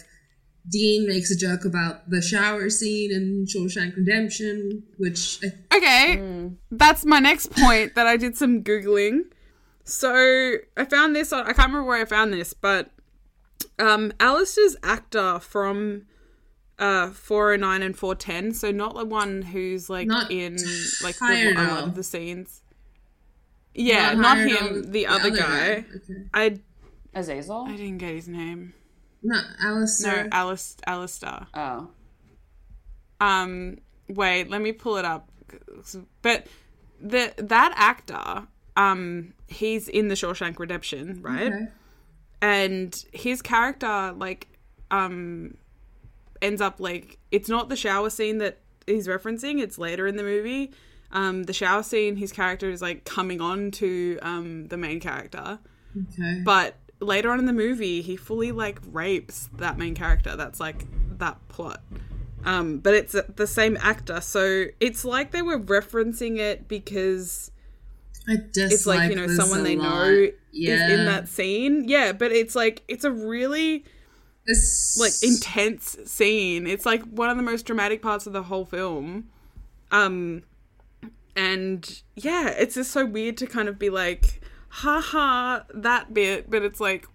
Dean 0.70 1.08
makes 1.08 1.32
a 1.32 1.36
joke 1.36 1.66
about 1.66 2.10
the 2.10 2.22
shower 2.22 2.70
scene 2.70 3.12
in 3.12 3.46
Shawshank 3.48 3.96
Redemption, 3.96 4.84
which 4.98 5.40
I, 5.44 5.78
Okay, 5.78 6.52
that's 6.72 7.06
my 7.06 7.20
next 7.20 7.52
point 7.52 7.96
that 7.96 8.06
I 8.06 8.18
did 8.18 8.38
some 8.38 8.64
googling. 8.64 9.22
So 9.84 10.58
I 10.78 10.86
found 10.86 11.16
this 11.16 11.34
on 11.34 11.42
I 11.42 11.54
can't 11.54 11.70
remember 11.70 11.86
where 11.86 12.02
I 12.02 12.06
found 12.06 12.32
this, 12.34 12.54
but 12.54 12.92
um 13.80 14.14
Alastair's 14.20 14.76
actor 14.84 15.40
from 15.40 16.06
uh 16.80 17.10
409 17.12 17.82
and 17.84 17.96
410, 17.98 18.54
so 18.54 18.72
not 18.72 18.96
the 18.96 19.06
one 19.06 19.42
who's 19.44 19.90
like 19.90 20.08
Not 20.08 20.32
in 20.32 20.54
like 21.04 21.18
the, 21.20 21.26
hired 21.26 21.58
a 21.58 21.64
lot 21.64 21.84
of 21.84 21.96
the 21.96 22.04
scenes. 22.04 22.62
Yeah, 23.76 24.14
not, 24.14 24.38
hired 24.38 24.50
him, 24.52 24.68
on- 24.86 24.92
the, 24.92 25.06
other, 25.08 25.30
guy. 25.30 25.86
Okay. 25.96 26.24
I 26.34 26.60
Azazel? 27.14 27.66
I 27.68 27.72
didn't 27.76 27.98
get 28.00 28.14
his 28.16 28.28
name. 28.28 28.74
Not 29.22 29.44
No, 29.62 29.68
Alastair. 29.70 30.30
Alice 30.32 30.78
Alastair. 30.88 31.48
Oh. 31.54 31.90
um 33.22 33.78
wait 34.08 34.50
let 34.50 34.62
me 34.62 34.72
pull 34.72 34.98
it 34.98 35.06
up 35.06 35.30
but 36.22 36.48
the 37.02 37.34
that 37.38 37.74
actor 37.76 38.48
um 38.78 39.34
he's 39.48 39.88
in 39.88 40.08
the 40.08 40.16
Shawshank 40.16 40.58
Redemption 40.60 41.22
right 41.22 41.52
Okay. 41.54 41.68
and 42.42 43.06
his 43.12 43.42
character 43.42 44.14
like 44.16 44.48
um 44.92 45.56
ends 46.42 46.62
up 46.62 46.80
like 46.80 47.18
it's 47.32 47.50
not 47.50 47.70
the 47.70 47.76
shower 47.76 48.10
scene 48.10 48.38
that 48.40 48.60
he's 48.86 49.08
referencing 49.08 49.62
it's 49.62 49.78
later 49.78 50.08
in 50.08 50.16
the 50.16 50.24
movie 50.24 50.72
um 51.12 51.44
the 51.44 51.54
shower 51.54 51.84
scene 51.84 52.16
his 52.16 52.32
character 52.32 52.70
is 52.70 52.82
like 52.82 53.04
coming 53.06 53.42
on 53.42 53.72
to 53.72 54.18
um 54.22 54.68
the 54.68 54.78
main 54.78 55.00
character 55.00 55.60
Okay. 55.98 56.42
but 56.46 56.76
later 57.00 57.32
on 57.32 57.40
in 57.40 57.46
the 57.46 57.54
movie 57.54 58.02
he 58.02 58.16
fully 58.16 58.52
like 58.52 58.80
rapes 58.92 59.50
that 59.58 59.78
main 59.78 59.96
character 59.96 60.36
that's 60.36 60.60
like 60.60 60.86
that 61.18 61.38
plot 61.48 61.82
um 62.46 62.78
but 62.78 62.94
it's 62.94 63.16
uh, 63.16 63.24
the 63.36 63.48
same 63.48 63.76
actor 63.82 64.22
so 64.22 64.66
it's 64.80 65.04
like 65.04 65.32
they 65.32 65.42
were 65.42 65.60
referencing 65.60 66.38
it 66.38 66.68
because 66.68 67.52
I 68.28 68.38
it's 68.54 68.86
like 68.86 69.10
you 69.10 69.16
know 69.16 69.28
someone 69.28 69.64
they 69.64 69.76
lot. 69.76 69.84
know 69.90 70.28
yeah. 70.52 70.74
is 70.88 71.00
in 71.00 71.06
that 71.06 71.28
scene 71.28 71.88
yeah 71.88 72.12
but 72.12 72.32
it's 72.32 72.56
like 72.56 72.84
it's 72.88 73.04
a 73.04 73.12
really 73.12 73.84
It's 74.50 74.98
like 75.00 75.14
intense 75.24 75.98
scene 76.06 76.68
it's 76.68 76.86
like 76.86 77.04
one 77.04 77.30
of 77.30 77.38
the 77.38 77.44
most 77.44 77.66
dramatic 77.66 78.02
parts 78.02 78.28
of 78.28 78.34
the 78.34 78.44
whole 78.44 78.66
film 78.66 79.30
um 79.92 80.44
and 81.36 82.02
yeah 82.16 82.50
it's 82.50 82.76
just 82.76 82.92
so 82.92 83.06
weird 83.06 83.38
to 83.38 83.48
kind 83.48 83.70
of 83.70 83.78
be 83.78 83.90
like 83.90 84.42
haha 84.70 85.62
that 85.74 86.14
bit 86.14 86.50
but 86.50 86.64
it's 86.64 86.80
like 86.80 87.06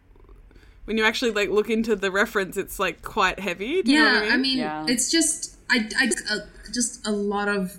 when 0.84 0.96
you 0.98 1.04
actually 1.04 1.30
like 1.30 1.48
look 1.50 1.70
into 1.70 1.96
the 1.96 2.10
reference 2.10 2.56
it's 2.56 2.78
like 2.78 3.02
quite 3.02 3.40
heavy 3.40 3.82
do 3.82 3.92
you 3.92 3.98
yeah. 3.98 4.12
know 4.12 4.20
what 4.20 4.32
i 4.32 4.36
mean, 4.36 4.58
Yeah. 4.58 4.86
it's 4.88 5.10
just 5.10 5.54
I 5.70 5.88
I 5.98 6.10
uh, 6.30 6.38
just 6.72 7.06
a 7.06 7.10
lot 7.10 7.48
of. 7.48 7.78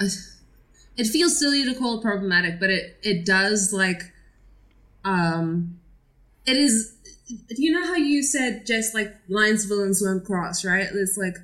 Uh, 0.00 0.06
it 0.96 1.06
feels 1.06 1.38
silly 1.38 1.64
to 1.64 1.74
call 1.74 1.98
it 1.98 2.02
problematic, 2.02 2.58
but 2.60 2.70
it 2.70 2.98
it 3.02 3.24
does 3.24 3.72
like, 3.72 4.12
um, 5.04 5.78
it 6.46 6.56
is. 6.56 6.95
Do 7.28 7.54
you 7.62 7.72
know 7.72 7.84
how 7.86 7.96
you 7.96 8.22
said 8.22 8.66
just 8.66 8.94
like 8.94 9.14
lines 9.28 9.64
villains 9.64 10.00
won't 10.04 10.24
cross, 10.24 10.64
right? 10.64 10.86
It's 10.92 11.16
like, 11.16 11.36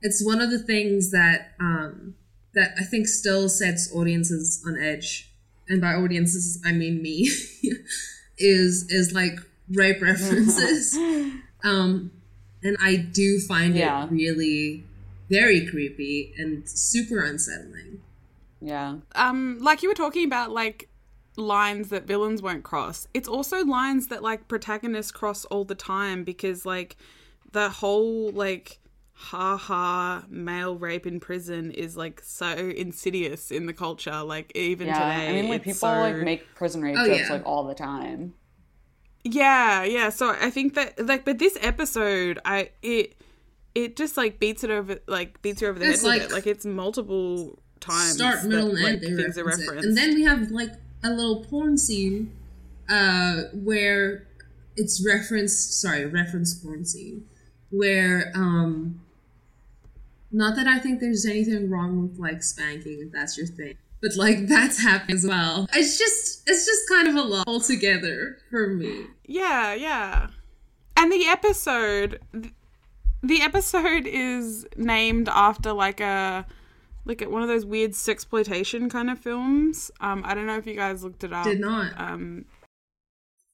it's 0.00 0.24
one 0.24 0.40
of 0.40 0.50
the 0.50 0.58
things 0.60 1.10
that 1.10 1.52
um 1.60 2.14
that 2.54 2.72
I 2.80 2.84
think 2.84 3.06
still 3.08 3.48
sets 3.48 3.92
audiences 3.94 4.62
on 4.66 4.78
edge, 4.80 5.30
and 5.68 5.80
by 5.80 5.94
audiences 5.94 6.60
I 6.64 6.72
mean 6.72 7.02
me, 7.02 7.28
is 8.38 8.86
is 8.90 9.12
like 9.12 9.38
rape 9.72 10.00
references. 10.00 10.94
um, 11.64 12.10
and 12.62 12.76
I 12.82 12.96
do 12.96 13.38
find 13.40 13.74
Yeah. 13.76 14.04
it 14.04 14.10
really 14.10 14.84
very 15.30 15.66
creepy 15.66 16.32
and 16.38 16.68
super 16.68 17.22
unsettling. 17.24 18.00
Yeah. 18.60 18.96
um 19.14 19.58
like 19.60 19.82
you 19.82 19.88
were 19.88 19.94
talking 19.94 20.24
about 20.24 20.50
like 20.50 20.87
lines 21.38 21.88
that 21.90 22.04
villains 22.06 22.42
won't 22.42 22.64
cross 22.64 23.06
it's 23.14 23.28
also 23.28 23.64
lines 23.64 24.08
that 24.08 24.22
like 24.22 24.48
protagonists 24.48 25.12
cross 25.12 25.44
all 25.46 25.64
the 25.64 25.74
time 25.74 26.24
because 26.24 26.66
like 26.66 26.96
the 27.52 27.68
whole 27.70 28.30
like 28.32 28.78
ha 29.12 29.56
ha 29.56 30.24
male 30.28 30.76
rape 30.76 31.06
in 31.06 31.18
prison 31.20 31.70
is 31.70 31.96
like 31.96 32.20
so 32.22 32.48
insidious 32.48 33.50
in 33.50 33.66
the 33.66 33.72
culture 33.72 34.22
like 34.22 34.50
even 34.56 34.86
Yeah. 34.88 34.94
today 34.94 35.28
I 35.28 35.32
mean, 35.32 35.48
like, 35.48 35.62
people, 35.62 35.74
so- 35.78 35.86
like, 36.00 36.16
make 36.16 36.54
prison 36.54 36.82
rape 36.82 36.96
Oh, 36.98 37.06
jokes, 37.06 37.20
yeah. 37.28 37.32
like, 37.32 37.46
all 37.46 37.64
the 37.64 37.74
time. 37.74 38.34
Yeah, 39.24 39.82
yeah. 39.84 40.08
So 40.10 40.30
I 40.40 40.50
think 40.50 40.74
that 40.74 41.04
like, 41.06 41.24
but 41.24 41.38
this 41.38 41.58
episode, 41.60 42.38
I 42.44 42.70
it 42.82 43.14
it 43.74 43.96
just 43.96 44.16
like 44.16 44.38
beats 44.38 44.62
it 44.64 44.70
over, 44.70 44.98
like 45.06 45.42
beats 45.42 45.60
you 45.60 45.68
over 45.68 45.78
the 45.78 45.86
It's 45.86 46.02
head 46.02 46.08
with 46.12 46.20
like 46.22 46.30
it. 46.30 46.32
Like 46.34 46.46
it's 46.46 46.64
multiple 46.64 47.58
times 47.80 48.14
Start, 48.14 48.42
that, 48.42 48.48
middle, 48.48 48.70
and 48.70 48.82
like, 48.82 48.92
end. 48.94 49.02
They 49.18 49.22
things 49.22 49.36
are 49.36 49.44
reference 49.44 49.84
it. 49.84 49.88
And 49.88 49.96
then 49.96 50.14
we 50.14 50.22
have 50.22 50.50
like 50.50 50.70
a 51.02 51.10
little 51.10 51.44
porn 51.44 51.76
scene, 51.78 52.32
uh, 52.88 53.42
where 53.52 54.26
it's 54.76 55.04
referenced. 55.04 55.80
Sorry, 55.80 56.04
reference 56.04 56.54
porn 56.54 56.84
scene, 56.84 57.26
where 57.70 58.32
um, 58.34 59.00
not 60.30 60.56
that 60.56 60.66
I 60.66 60.78
think 60.78 61.00
there's 61.00 61.24
anything 61.24 61.70
wrong 61.70 62.02
with 62.02 62.18
like 62.18 62.42
spanking 62.42 63.00
if 63.06 63.12
that's 63.12 63.36
your 63.38 63.46
thing, 63.46 63.74
but 64.02 64.16
like 64.16 64.46
that's 64.46 64.80
happening 64.82 65.16
as 65.16 65.24
well. 65.26 65.68
It's 65.74 65.98
just 65.98 66.42
it's 66.46 66.66
just 66.66 66.88
kind 66.88 67.08
of 67.08 67.14
a 67.14 67.22
lot 67.22 67.46
altogether 67.46 68.38
for 68.50 68.68
me. 68.68 69.06
yeah, 69.24 69.74
yeah. 69.74 70.28
And 70.96 71.12
the 71.12 71.26
episode, 71.26 72.20
the 73.22 73.40
episode 73.40 74.06
is 74.06 74.66
named 74.76 75.28
after 75.28 75.72
like 75.72 76.00
a 76.00 76.44
like 77.08 77.22
one 77.22 77.42
of 77.42 77.48
those 77.48 77.64
weird 77.64 77.92
sexploitation 77.92 78.90
kind 78.90 79.10
of 79.10 79.18
films. 79.18 79.90
Um, 80.00 80.22
I 80.24 80.34
don't 80.34 80.46
know 80.46 80.56
if 80.56 80.66
you 80.66 80.74
guys 80.74 81.02
looked 81.02 81.24
it 81.24 81.32
up. 81.32 81.44
Did 81.44 81.60
not. 81.60 81.92
Um, 81.98 82.44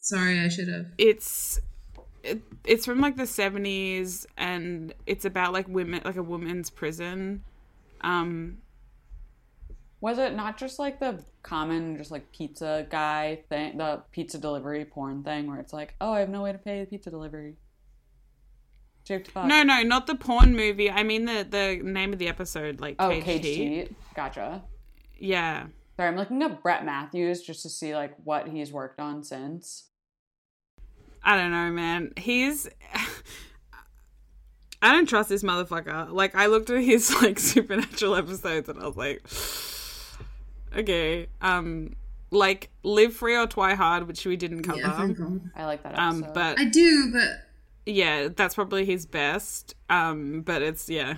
Sorry, 0.00 0.40
I 0.40 0.48
should 0.48 0.68
have. 0.68 0.86
it's 0.98 1.60
it, 2.22 2.42
it's 2.66 2.84
from 2.84 3.00
like 3.00 3.16
the 3.16 3.22
70s 3.24 4.26
and 4.36 4.92
it's 5.06 5.24
about 5.24 5.52
like 5.52 5.68
women 5.68 6.00
like 6.04 6.16
a 6.16 6.22
woman's 6.22 6.70
prison 6.70 7.42
um 8.00 8.58
Was 10.00 10.18
it 10.18 10.34
not 10.34 10.58
just 10.58 10.78
like 10.78 11.00
the 11.00 11.22
common, 11.42 11.96
just 11.96 12.10
like 12.10 12.32
pizza 12.32 12.86
guy 12.90 13.40
thing, 13.48 13.78
the 13.78 14.02
pizza 14.12 14.38
delivery 14.38 14.84
porn 14.84 15.22
thing, 15.22 15.46
where 15.46 15.58
it's 15.60 15.72
like, 15.72 15.94
oh, 16.00 16.12
I 16.12 16.20
have 16.20 16.28
no 16.28 16.42
way 16.42 16.52
to 16.52 16.58
pay 16.58 16.80
the 16.80 16.86
pizza 16.86 17.10
delivery. 17.10 17.56
Do 19.04 19.14
you 19.14 19.24
fuck? 19.24 19.46
no 19.46 19.62
no 19.62 19.82
not 19.82 20.06
the 20.06 20.14
porn 20.14 20.56
movie 20.56 20.90
i 20.90 21.02
mean 21.02 21.26
the 21.26 21.46
the 21.48 21.80
name 21.82 22.12
of 22.12 22.18
the 22.18 22.28
episode 22.28 22.80
like 22.80 22.96
Oh, 22.98 23.10
cage, 23.10 23.24
cage 23.24 23.44
Heat. 23.44 23.92
Gotcha. 24.16 24.62
yeah 25.18 25.66
Sorry, 25.96 26.08
I'm 26.08 26.16
looking 26.16 26.42
up 26.42 26.60
Brett 26.62 26.84
Matthews 26.84 27.42
just 27.42 27.62
to 27.62 27.68
see 27.68 27.94
like 27.94 28.14
what 28.24 28.48
he's 28.48 28.72
worked 28.72 28.98
on 29.00 29.22
since. 29.22 29.84
i 31.22 31.36
don't 31.36 31.50
know 31.52 31.70
man 31.70 32.12
he's 32.16 32.68
i 34.82 34.92
don't 34.92 35.08
trust 35.08 35.28
this 35.28 35.42
motherfucker 35.42 36.10
like 36.10 36.34
i 36.34 36.46
looked 36.46 36.70
at 36.70 36.82
his 36.82 37.14
like 37.22 37.38
supernatural 37.38 38.16
episodes 38.16 38.68
and 38.68 38.80
i 38.80 38.86
was 38.86 38.96
like 38.96 39.22
okay 40.76 41.28
um 41.40 41.94
like 42.30 42.70
live 42.82 43.14
free 43.14 43.36
or 43.36 43.46
twihard 43.46 44.06
which 44.06 44.24
we 44.26 44.36
didn't 44.36 44.62
cover 44.62 44.78
Yeah. 44.80 45.08
I 45.54 45.64
like 45.66 45.82
that 45.84 45.92
episode. 45.98 46.24
um 46.26 46.30
but 46.34 46.58
I 46.58 46.64
do, 46.64 47.12
but 47.12 47.28
yeah, 47.86 48.28
that's 48.34 48.54
probably 48.54 48.84
his 48.84 49.06
best. 49.06 49.74
Um, 49.90 50.42
but 50.42 50.62
it's 50.62 50.88
yeah. 50.88 51.14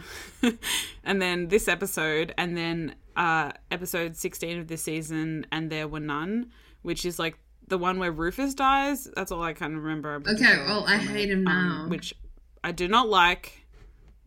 and 1.05 1.21
then 1.23 1.49
this 1.49 1.69
episode, 1.69 2.35
and 2.37 2.57
then 2.57 2.95
uh, 3.17 3.53
episode 3.71 4.17
sixteen 4.17 4.59
of 4.59 4.69
this 4.69 4.83
season, 4.83 5.47
and 5.53 5.71
there 5.71 5.89
were 5.89 6.01
none, 6.01 6.51
which 6.83 7.05
is 7.05 7.19
like 7.19 7.39
the 7.69 7.79
one 7.79 7.99
where 7.99 8.13
Rufus 8.13 8.55
dies. 8.55 9.09
That's 9.15 9.33
all 9.33 9.43
I 9.43 9.53
kind 9.53 9.77
of 9.77 9.83
remember. 9.83 10.23
Okay, 10.27 10.57
well, 10.67 10.85
I 10.87 10.97
hate 10.99 11.31
him 11.31 11.47
um, 11.47 11.69
now. 11.69 11.89
which 11.89 12.15
I 12.63 12.73
do 12.73 12.89
not 12.89 13.09
like. 13.09 13.67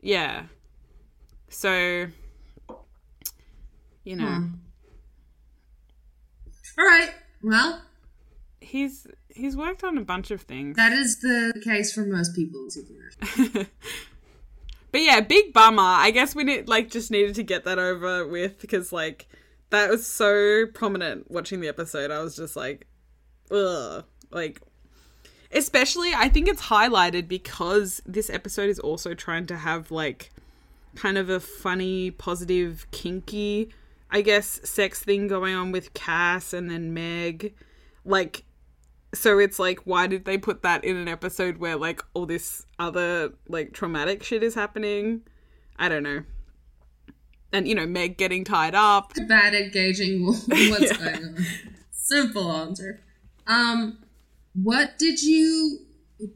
Yeah. 0.02 0.44
So, 1.50 2.08
you 4.04 4.16
know, 4.16 4.26
Hmm. 4.28 4.46
All 6.78 6.86
right. 6.86 7.10
Well, 7.44 7.82
he's 8.62 9.08
he's 9.34 9.56
worked 9.56 9.84
on 9.84 9.98
a 9.98 10.02
bunch 10.02 10.32
of 10.32 10.42
things. 10.42 10.76
that 10.76 10.92
is 10.92 11.20
the 11.20 11.60
case 11.64 11.94
for 11.94 12.06
most 12.06 12.36
people. 12.36 12.68
But 14.92 15.02
yeah, 15.02 15.22
big 15.22 15.54
bummer. 15.54 15.84
I 15.84 16.12
guess 16.12 16.36
we 16.36 16.44
need 16.44 16.68
like 16.68 16.90
just 16.90 17.12
needed 17.12 17.36
to 17.36 17.44
get 17.44 17.64
that 17.66 17.78
over 17.78 18.26
with 18.26 18.60
because 18.60 18.92
like 18.92 19.28
that 19.70 19.90
was 19.90 20.08
so 20.08 20.66
prominent 20.74 21.30
watching 21.30 21.60
the 21.62 21.68
episode. 21.68 22.12
I 22.12 22.22
was 22.24 22.36
just 22.36 22.56
like, 22.56 22.88
ugh, 23.52 24.04
like. 24.32 24.62
Especially, 25.52 26.14
I 26.14 26.30
think 26.30 26.48
it's 26.48 26.62
highlighted 26.62 27.28
because 27.28 28.04
this 28.06 28.30
episode 28.30 28.70
is 28.70 28.78
also 28.78 29.16
trying 29.16 29.48
to 29.48 29.58
have 29.58 29.90
like 29.90 30.30
kind 30.96 31.18
of 31.18 31.28
a 31.30 31.40
funny, 31.40 32.12
positive, 32.12 32.86
kinky, 32.92 33.70
I 34.12 34.22
guess, 34.22 34.60
sex 34.64 35.04
thing 35.04 35.28
going 35.28 35.56
on 35.56 35.72
with 35.72 35.96
Cas 35.96 36.54
and 36.54 36.70
then 36.70 36.94
Meg. 36.94 37.56
Like, 38.06 38.44
so 39.14 39.40
it's 39.40 39.60
like 39.60 39.80
why 39.86 40.08
did 40.08 40.26
they 40.26 40.38
put 40.38 40.62
that 40.62 40.84
in 40.84 40.96
an 40.96 41.08
episode 41.08 41.58
where 41.58 41.76
like 41.76 42.04
all 42.14 42.26
this 42.26 42.66
other 42.78 43.32
like 43.48 43.74
traumatic 43.74 44.24
shit 44.24 44.44
is 44.44 44.56
happening 44.56 45.22
i 45.78 45.90
don't 45.90 46.04
know 46.04 46.24
and 47.52 47.68
you 47.68 47.76
know 47.76 47.86
meg 47.86 48.18
getting 48.18 48.44
tied 48.44 48.76
up 48.76 49.14
Bad 49.28 49.56
at 49.56 49.72
gauging 49.72 50.26
what's 50.48 50.98
going 50.98 51.16
on. 51.16 51.46
Simple 51.92 52.52
answer. 52.52 53.02
Um, 53.48 54.00
what 54.54 54.98
did 54.98 55.22
you 55.22 55.80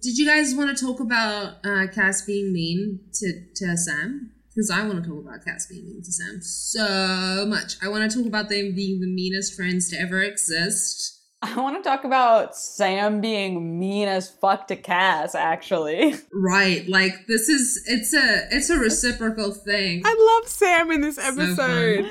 did 0.01 0.17
you 0.17 0.25
guys 0.25 0.55
want 0.55 0.75
to 0.75 0.85
talk 0.85 0.99
about 0.99 1.65
uh, 1.65 1.87
Cas 1.93 2.21
being 2.21 2.53
mean 2.53 2.99
to 3.13 3.41
to 3.55 3.77
Sam? 3.77 4.31
Because 4.49 4.69
I 4.69 4.85
want 4.85 5.03
to 5.03 5.09
talk 5.09 5.19
about 5.19 5.43
Cas 5.43 5.67
being 5.67 5.85
mean 5.85 6.03
to 6.03 6.11
Sam 6.11 6.39
so 6.41 7.45
much. 7.47 7.75
I 7.81 7.87
want 7.89 8.09
to 8.09 8.17
talk 8.17 8.27
about 8.27 8.49
them 8.49 8.75
being 8.75 8.99
the 9.01 9.07
meanest 9.07 9.55
friends 9.55 9.89
to 9.89 9.99
ever 9.99 10.21
exist. 10.21 11.21
I 11.55 11.59
want 11.61 11.75
to 11.83 11.87
talk 11.87 12.03
about 12.05 12.55
Sam 12.55 13.19
being 13.21 13.77
mean 13.79 14.07
as 14.07 14.29
fuck 14.29 14.67
to 14.67 14.75
Cas, 14.75 15.35
actually. 15.35 16.15
Right, 16.33 16.87
like 16.87 17.27
this 17.27 17.49
is 17.49 17.83
it's 17.87 18.13
a 18.13 18.47
it's 18.51 18.69
a 18.69 18.77
reciprocal 18.77 19.51
thing. 19.51 20.01
i 20.05 20.39
love 20.41 20.49
sam 20.49 20.91
in 20.91 21.01
this 21.01 21.17
fun. 21.17 21.39
episode 21.39 22.05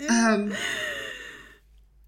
Um, 0.10 0.52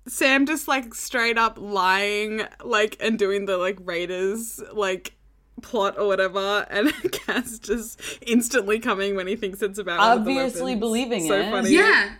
sam 0.08 0.46
just 0.46 0.66
like 0.68 0.94
straight 0.94 1.38
up 1.38 1.56
lying 1.58 2.42
like 2.64 2.96
and 3.00 3.18
doing 3.18 3.46
the 3.46 3.56
like 3.56 3.78
raiders 3.82 4.60
like 4.72 5.14
plot 5.62 5.96
or 5.98 6.06
whatever 6.08 6.66
and 6.70 6.92
cas 7.12 7.58
just 7.60 8.00
instantly 8.26 8.78
coming 8.80 9.14
when 9.16 9.26
he 9.26 9.36
thinks 9.36 9.62
it's 9.62 9.78
about 9.78 9.98
one 9.98 10.24
the 10.24 10.30
Obviously 10.40 10.62
weapons. 10.74 10.80
believing 10.80 11.26
so 11.28 11.34
it. 11.38 11.50
funny 11.50 11.70
yeah, 11.70 12.14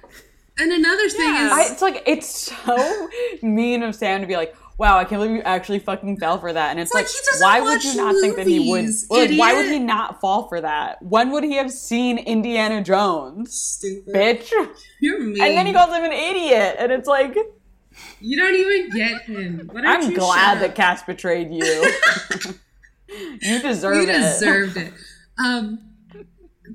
and 0.59 0.72
another 0.72 1.09
thing 1.09 1.20
Yeah. 1.34 1.46
is 1.46 1.52
I, 1.52 1.72
it's 1.72 1.82
like 1.82 2.02
it's 2.07 2.28
so 2.28 3.09
mean 3.42 3.82
of 3.82 3.94
Sam 3.94 4.20
to 4.20 4.26
be 4.26 4.36
like, 4.36 4.55
"Wow, 4.78 4.98
I 4.98 5.05
can't 5.05 5.20
believe 5.20 5.36
you 5.36 5.42
actually 5.42 5.78
fucking 5.80 6.18
fell 6.18 6.38
for 6.38 6.52
that." 6.52 6.70
And 6.70 6.80
it's, 6.80 6.92
like 6.94 7.07
like, 7.07 7.40
why 7.40 7.61
would 7.61 7.82
you 7.84 7.96
not 7.96 8.14
think 8.20 8.36
that 8.36 8.46
he 8.46 8.70
would? 8.70 8.86
Like, 9.11 9.38
why 9.38 9.55
would 9.55 9.66
he 9.66 9.78
not 9.78 10.20
fall 10.20 10.48
for 10.48 10.61
that? 10.61 11.02
When 11.02 11.30
would 11.32 11.44
he 11.44 11.55
have 11.57 11.70
seen 11.70 12.18
Indiana 12.18 12.82
Jones, 12.82 13.52
stupid. 13.55 14.14
bitch? 14.14 14.50
You're 15.00 15.20
mean. 15.20 15.42
And 15.42 15.57
then 15.57 15.66
he 15.66 15.72
calls 15.72 15.90
him 15.94 16.05
an 16.05 16.12
idiot, 16.12 16.76
and 16.78 16.92
it's 16.92 17.09
like, 17.09 17.36
You 18.20 18.36
don't 18.36 18.55
even 18.55 18.90
get 18.90 19.22
him. 19.22 19.68
Why 19.72 19.82
I'm 19.84 20.12
glad 20.14 20.61
that? 20.61 20.74
Cas 20.74 21.02
betrayed 21.02 21.50
you. 21.52 21.92
you 23.40 23.61
deserve 23.61 23.96
it. 23.96 24.09
you 24.09 24.14
it. 24.14 24.18
deserved 24.18 24.76
it. 24.76 24.92
Um, 25.44 25.78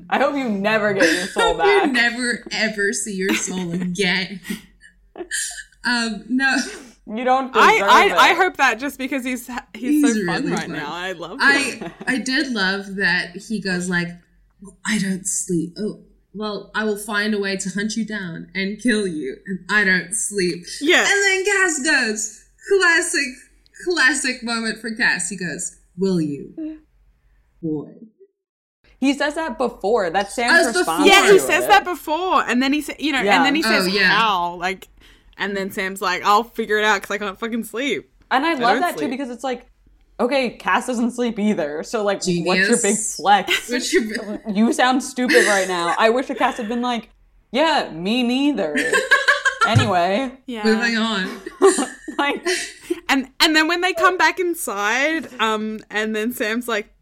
I 0.10 0.18
hope 0.20 0.36
you 0.36 0.50
never 0.50 0.94
get 0.94 1.04
your 1.14 1.28
soul 1.28 1.54
back. 1.58 1.86
you 1.88 1.94
never 1.94 2.44
ever 2.52 2.94
see 2.94 3.14
your 3.16 3.34
soul 3.36 3.72
again. 3.74 4.42
um, 5.86 6.24
no, 6.30 6.56
You 7.08 7.24
don't 7.24 7.54
deserve 7.54 7.64
I, 7.70 7.76
it. 8.06 8.12
I 8.14 8.30
I 8.30 8.34
hope 8.34 8.58
that 8.58 8.80
just 8.80 8.98
because 8.98 9.24
he's 9.24 9.48
he's, 9.76 10.04
He's 10.04 10.14
so 10.20 10.26
fun 10.26 10.42
really 10.44 10.52
right 10.52 10.62
fun. 10.62 10.72
now. 10.74 10.92
I 10.92 11.12
love 11.14 11.38
I 11.42 11.80
it. 11.82 11.92
I 12.08 12.18
did 12.18 12.52
love 12.52 12.96
that 12.96 13.36
he 13.38 13.60
goes 13.62 13.90
like, 13.90 14.08
"Well, 14.62 14.78
I 14.86 14.98
don't 15.00 15.26
sleep. 15.28 15.76
Oh, 15.78 16.02
well, 16.34 16.72
I 16.76 16.84
will 16.84 16.98
find 16.98 17.34
a 17.34 17.40
way 17.40 17.58
to 17.58 17.70
hunt 17.70 17.96
you 17.96 18.06
down 18.06 18.50
and 18.54 18.80
kill 18.82 19.08
you, 19.08 19.38
and 19.46 19.60
I 19.70 19.84
don't 19.84 20.14
sleep." 20.14 20.66
Yeah. 20.82 21.00
And 21.08 21.08
then 21.08 21.46
Cas 21.46 21.80
goes, 21.84 22.46
classic, 22.68 23.28
classic 23.86 24.44
moment 24.44 24.80
for 24.80 24.92
Cas. 24.96 25.30
He 25.30 25.38
goes, 25.38 25.78
"Will 25.98 26.22
you, 26.22 26.80
boy?" 27.62 27.94
He 29.00 29.14
says 29.14 29.36
that 29.36 29.58
before. 29.58 30.10
That's 30.10 30.36
Sam's 30.36 30.68
it's 30.68 30.78
response. 30.78 31.06
before. 31.06 31.18
Yeah, 31.24 31.32
he 31.32 31.40
says 31.40 31.64
it. 31.66 31.68
that 31.70 31.86
before, 31.86 32.44
and 32.44 32.62
then 32.62 32.74
he 32.74 32.82
said, 32.82 32.98
you 33.00 33.12
know, 33.14 33.22
Yeah. 33.22 33.38
and 33.38 33.46
then 33.46 33.56
he 33.56 33.62
says 33.64 33.86
Oh, 33.86 33.90
yeah. 33.90 34.10
how, 34.10 34.56
like, 34.56 34.88
and 35.38 35.56
then 35.56 35.72
Sam's 35.72 36.02
like, 36.02 36.22
"I'll 36.26 36.44
figure 36.44 36.78
it 36.78 36.84
out 36.84 37.02
because 37.02 37.16
I 37.16 37.18
can't 37.18 37.40
fucking 37.40 37.64
sleep." 37.64 38.12
And 38.30 38.46
I 38.46 38.54
love 38.56 38.62
don't 38.74 38.82
that 38.82 38.98
too 38.98 39.08
because 39.08 39.30
it's 39.30 39.44
like, 39.44 39.68
okay, 40.20 40.50
Cas 40.52 40.86
doesn't 40.88 41.12
sleep 41.12 41.40
either. 41.40 41.82
So 41.84 42.04
like, 42.04 42.18
what's 42.18 42.28
your 42.28 42.78
big 42.82 42.98
flex? 42.98 43.70
Which 43.72 43.94
you- 43.94 44.40
you 44.50 44.74
sound 44.74 45.02
stupid 45.02 45.46
right 45.48 45.68
now. 45.68 45.96
I 45.98 46.10
wish 46.10 46.28
the 46.28 46.36
Cas 46.36 46.58
had 46.58 46.68
been 46.68 46.82
like, 46.82 47.10
yeah, 47.54 47.90
me 47.92 48.22
neither. 48.24 48.76
anyway, 49.68 50.32
Yeah. 50.46 50.64
moving 50.64 50.98
on. 50.98 51.42
like, 52.18 52.46
And 53.08 53.30
and 53.40 53.56
then 53.56 53.68
when 53.68 53.82
they 53.82 53.94
come 53.94 54.18
back 54.18 54.40
inside, 54.40 55.30
um, 55.42 55.80
and 55.90 56.16
then 56.16 56.32
Sam's 56.34 56.68
like, 56.68 56.94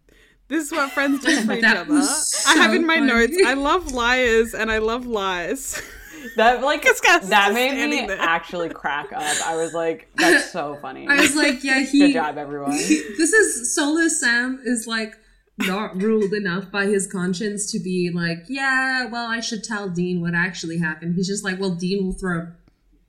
"This 0.47 0.65
is 0.65 0.71
what 0.71 0.91
friends 0.91 1.23
do 1.23 1.41
for 1.45 1.53
each 1.53 1.63
other." 1.63 1.91
was 1.91 2.45
I 2.47 2.55
have 2.55 2.73
in 2.73 2.85
my 2.85 2.97
funny. 2.97 3.07
notes, 3.07 3.37
I 3.45 3.53
love 3.53 3.91
liars 3.91 4.53
and 4.53 4.71
I 4.71 4.79
love 4.79 5.05
lies. 5.05 5.81
that 6.35 6.63
like 6.63 6.83
that 6.83 7.53
made 7.53 7.89
me 7.89 8.05
there. 8.05 8.17
actually 8.19 8.69
crack 8.69 9.11
up. 9.13 9.21
I 9.45 9.55
was 9.55 9.73
like, 9.73 10.09
that's 10.15 10.51
so 10.51 10.75
funny. 10.81 11.07
I 11.07 11.21
was 11.21 11.35
like, 11.35 11.63
yeah, 11.63 11.81
he. 11.81 11.99
Good 11.99 12.13
job, 12.13 12.37
everyone. 12.37 12.71
this 12.71 13.33
is 13.33 13.75
Soulless 13.75 14.19
Sam 14.19 14.61
is 14.63 14.87
like 14.87 15.15
not 15.59 16.01
ruled 16.01 16.33
enough 16.33 16.71
by 16.71 16.85
his 16.85 17.07
conscience 17.07 17.71
to 17.71 17.79
be 17.79 18.11
like, 18.13 18.45
yeah, 18.47 19.05
well, 19.05 19.27
I 19.27 19.39
should 19.39 19.63
tell 19.63 19.89
Dean 19.89 20.21
what 20.21 20.33
actually 20.35 20.77
happened. 20.77 21.15
He's 21.15 21.27
just 21.27 21.43
like, 21.43 21.59
well, 21.59 21.75
Dean 21.75 22.05
will 22.05 22.13
throw 22.13 22.39
a 22.39 22.53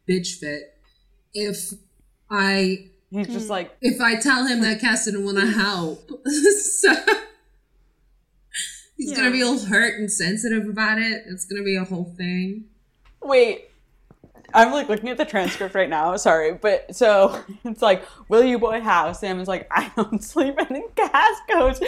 bitch 0.09 0.39
fit 0.39 0.74
if 1.34 1.72
I 2.30 2.91
He's 3.11 3.26
just 3.26 3.47
hmm. 3.47 3.53
like, 3.53 3.76
if 3.80 4.01
I 4.03 4.16
tell 4.16 4.47
him 4.47 4.61
that 4.61 4.80
Cas 4.80 5.07
didn't 5.07 5.24
want 5.24 5.39
to 5.39 5.47
help. 5.47 6.11
so 6.26 6.95
he's 8.99 9.17
gonna 9.17 9.31
be 9.31 9.43
all 9.43 9.59
hurt 9.59 9.99
and 9.99 10.11
sensitive 10.13 10.69
about 10.69 10.99
it. 10.99 11.23
It's 11.27 11.47
gonna 11.47 11.63
be 11.65 11.77
a 11.77 11.85
whole 11.85 12.13
thing. 12.19 12.65
wait. 13.23 13.65
I'm 14.55 14.73
like 14.73 14.89
looking 14.89 15.11
at 15.11 15.19
the 15.19 15.27
transcript 15.27 15.75
right 15.75 15.91
now. 15.91 16.17
Sorry, 16.17 16.55
but 16.55 16.95
so 16.97 17.39
it's 17.65 17.83
like, 17.83 18.03
will 18.31 18.43
you 18.43 18.59
boy 18.59 18.81
how? 18.81 19.13
Sam 19.13 19.41
is 19.41 19.47
like, 19.49 19.69
I 19.71 19.93
don't 19.95 20.25
sleep, 20.33 20.55
and 20.57 20.69
then 20.71 20.85
Cas 20.97 21.37
goes, 21.51 21.81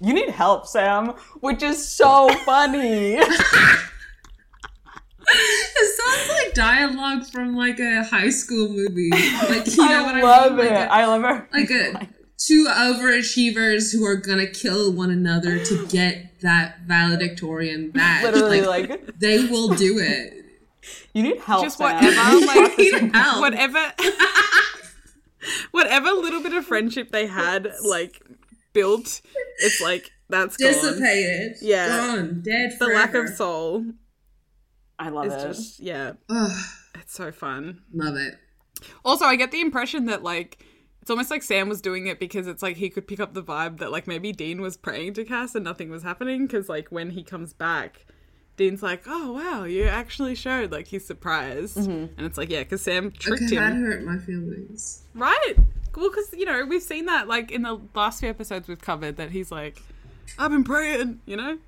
"You 0.00 0.12
need 0.12 0.28
help, 0.30 0.66
Sam," 0.66 1.14
which 1.38 1.62
is 1.62 1.86
so 1.86 2.28
funny. 2.44 3.16
It 5.32 5.96
sounds 5.98 6.28
like 6.30 6.54
dialogue 6.54 7.26
from 7.26 7.54
like 7.54 7.78
a 7.78 8.02
high 8.02 8.30
school 8.30 8.68
movie. 8.70 9.10
Like 9.10 9.66
you 9.68 9.76
know 9.88 10.02
what 10.02 10.14
I 10.16 10.18
I 10.18 10.22
love 10.22 10.56
mean? 10.56 10.66
it. 10.66 10.70
Like 10.72 10.88
a- 10.88 10.92
I 10.92 11.06
love 11.06 11.22
her. 11.22 11.48
like 11.52 11.70
a 11.70 12.08
two 12.46 12.66
overachievers 12.68 13.92
who 13.92 14.04
are 14.04 14.16
gonna 14.16 14.46
kill 14.46 14.92
one 14.92 15.10
another 15.10 15.62
to 15.64 15.86
get 15.88 16.40
that 16.40 16.80
valedictorian 16.86 17.90
badge. 17.90 18.24
Literally, 18.24 18.62
like, 18.62 18.88
like, 18.90 19.18
they 19.18 19.44
will 19.46 19.68
do 19.68 19.98
it. 19.98 20.32
you 21.12 21.22
need 21.22 21.38
help. 21.40 21.62
Just 21.64 21.78
whatever, 21.78 22.46
like, 22.46 22.78
Need 22.78 23.14
help. 23.14 23.40
whatever, 23.40 23.92
whatever 25.70 26.10
little 26.12 26.42
bit 26.42 26.52
of 26.54 26.64
friendship 26.64 27.10
they 27.10 27.26
had, 27.26 27.68
like 27.84 28.22
built, 28.72 29.20
it's 29.58 29.80
like 29.80 30.10
that's 30.28 30.56
gone. 30.56 30.72
Dissipated. 30.72 31.56
Yeah. 31.60 31.88
Gone. 31.88 32.40
Dead 32.42 32.76
The 32.78 32.86
lack 32.86 33.14
of 33.14 33.28
soul 33.30 33.84
I 34.98 35.08
love 35.08 35.26
it. 35.26 35.40
just 35.46 35.80
yeah, 35.80 36.12
Ugh, 36.28 36.50
it's 36.96 37.14
so 37.14 37.32
fun. 37.32 37.82
love 37.92 38.16
it. 38.16 38.34
Also, 39.04 39.24
I 39.24 39.36
get 39.36 39.50
the 39.50 39.60
impression 39.60 40.06
that 40.06 40.22
like 40.22 40.64
it's 41.02 41.10
almost 41.10 41.30
like 41.30 41.42
Sam 41.42 41.68
was 41.68 41.80
doing 41.80 42.06
it 42.06 42.18
because 42.20 42.46
it's 42.46 42.62
like 42.62 42.76
he 42.76 42.90
could 42.90 43.06
pick 43.06 43.20
up 43.20 43.34
the 43.34 43.42
vibe 43.42 43.78
that 43.78 43.90
like 43.92 44.06
maybe 44.06 44.32
Dean 44.32 44.60
was 44.60 44.76
praying 44.76 45.14
to 45.14 45.24
Cas 45.24 45.54
and 45.54 45.64
nothing 45.64 45.90
was 45.90 46.02
happening 46.02 46.46
because 46.46 46.68
like 46.68 46.88
when 46.88 47.10
he 47.10 47.22
comes 47.22 47.52
back, 47.52 48.04
Dean's 48.56 48.82
like, 48.82 49.04
"Oh 49.06 49.32
wow, 49.32 49.64
you 49.64 49.84
actually 49.84 50.34
showed." 50.34 50.70
Like 50.70 50.86
he's 50.88 51.06
surprised, 51.06 51.76
and 51.78 52.10
it's 52.18 52.36
like, 52.36 52.50
yeah, 52.50 52.58
because 52.60 52.82
Sam 52.82 53.10
tricked 53.10 53.44
Okay, 53.44 53.56
that 53.56 53.72
him, 53.72 53.82
hurt 53.84 54.04
my 54.04 54.18
feelings. 54.18 55.02
right? 55.14 55.54
Well, 55.96 56.10
because 56.10 56.32
you 56.34 56.44
know 56.44 56.64
we've 56.66 56.82
seen 56.82 57.06
that 57.06 57.26
like 57.26 57.50
in 57.50 57.62
the 57.62 57.80
last 57.94 58.20
few 58.20 58.28
episodes 58.28 58.68
we've 58.68 58.80
covered 58.80 59.16
that 59.16 59.30
he's 59.30 59.50
like, 59.50 59.80
"I've 60.38 60.50
been 60.50 60.64
praying," 60.64 61.20
you 61.24 61.36
know, 61.36 61.58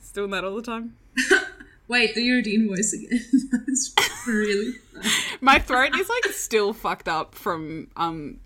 he's 0.00 0.10
doing 0.12 0.30
that 0.30 0.42
all 0.44 0.56
the 0.56 0.62
time. 0.62 0.96
Wait, 1.88 2.14
do 2.14 2.20
your 2.20 2.42
Dean 2.42 2.68
voice 2.68 2.92
again. 2.92 3.20
That's 3.66 3.94
really 4.26 4.72
fun. 4.94 5.02
My 5.40 5.58
throat 5.58 5.94
is 5.96 6.08
like 6.08 6.24
still 6.32 6.72
fucked 6.72 7.08
up 7.08 7.34
from 7.34 7.88
um 7.96 8.40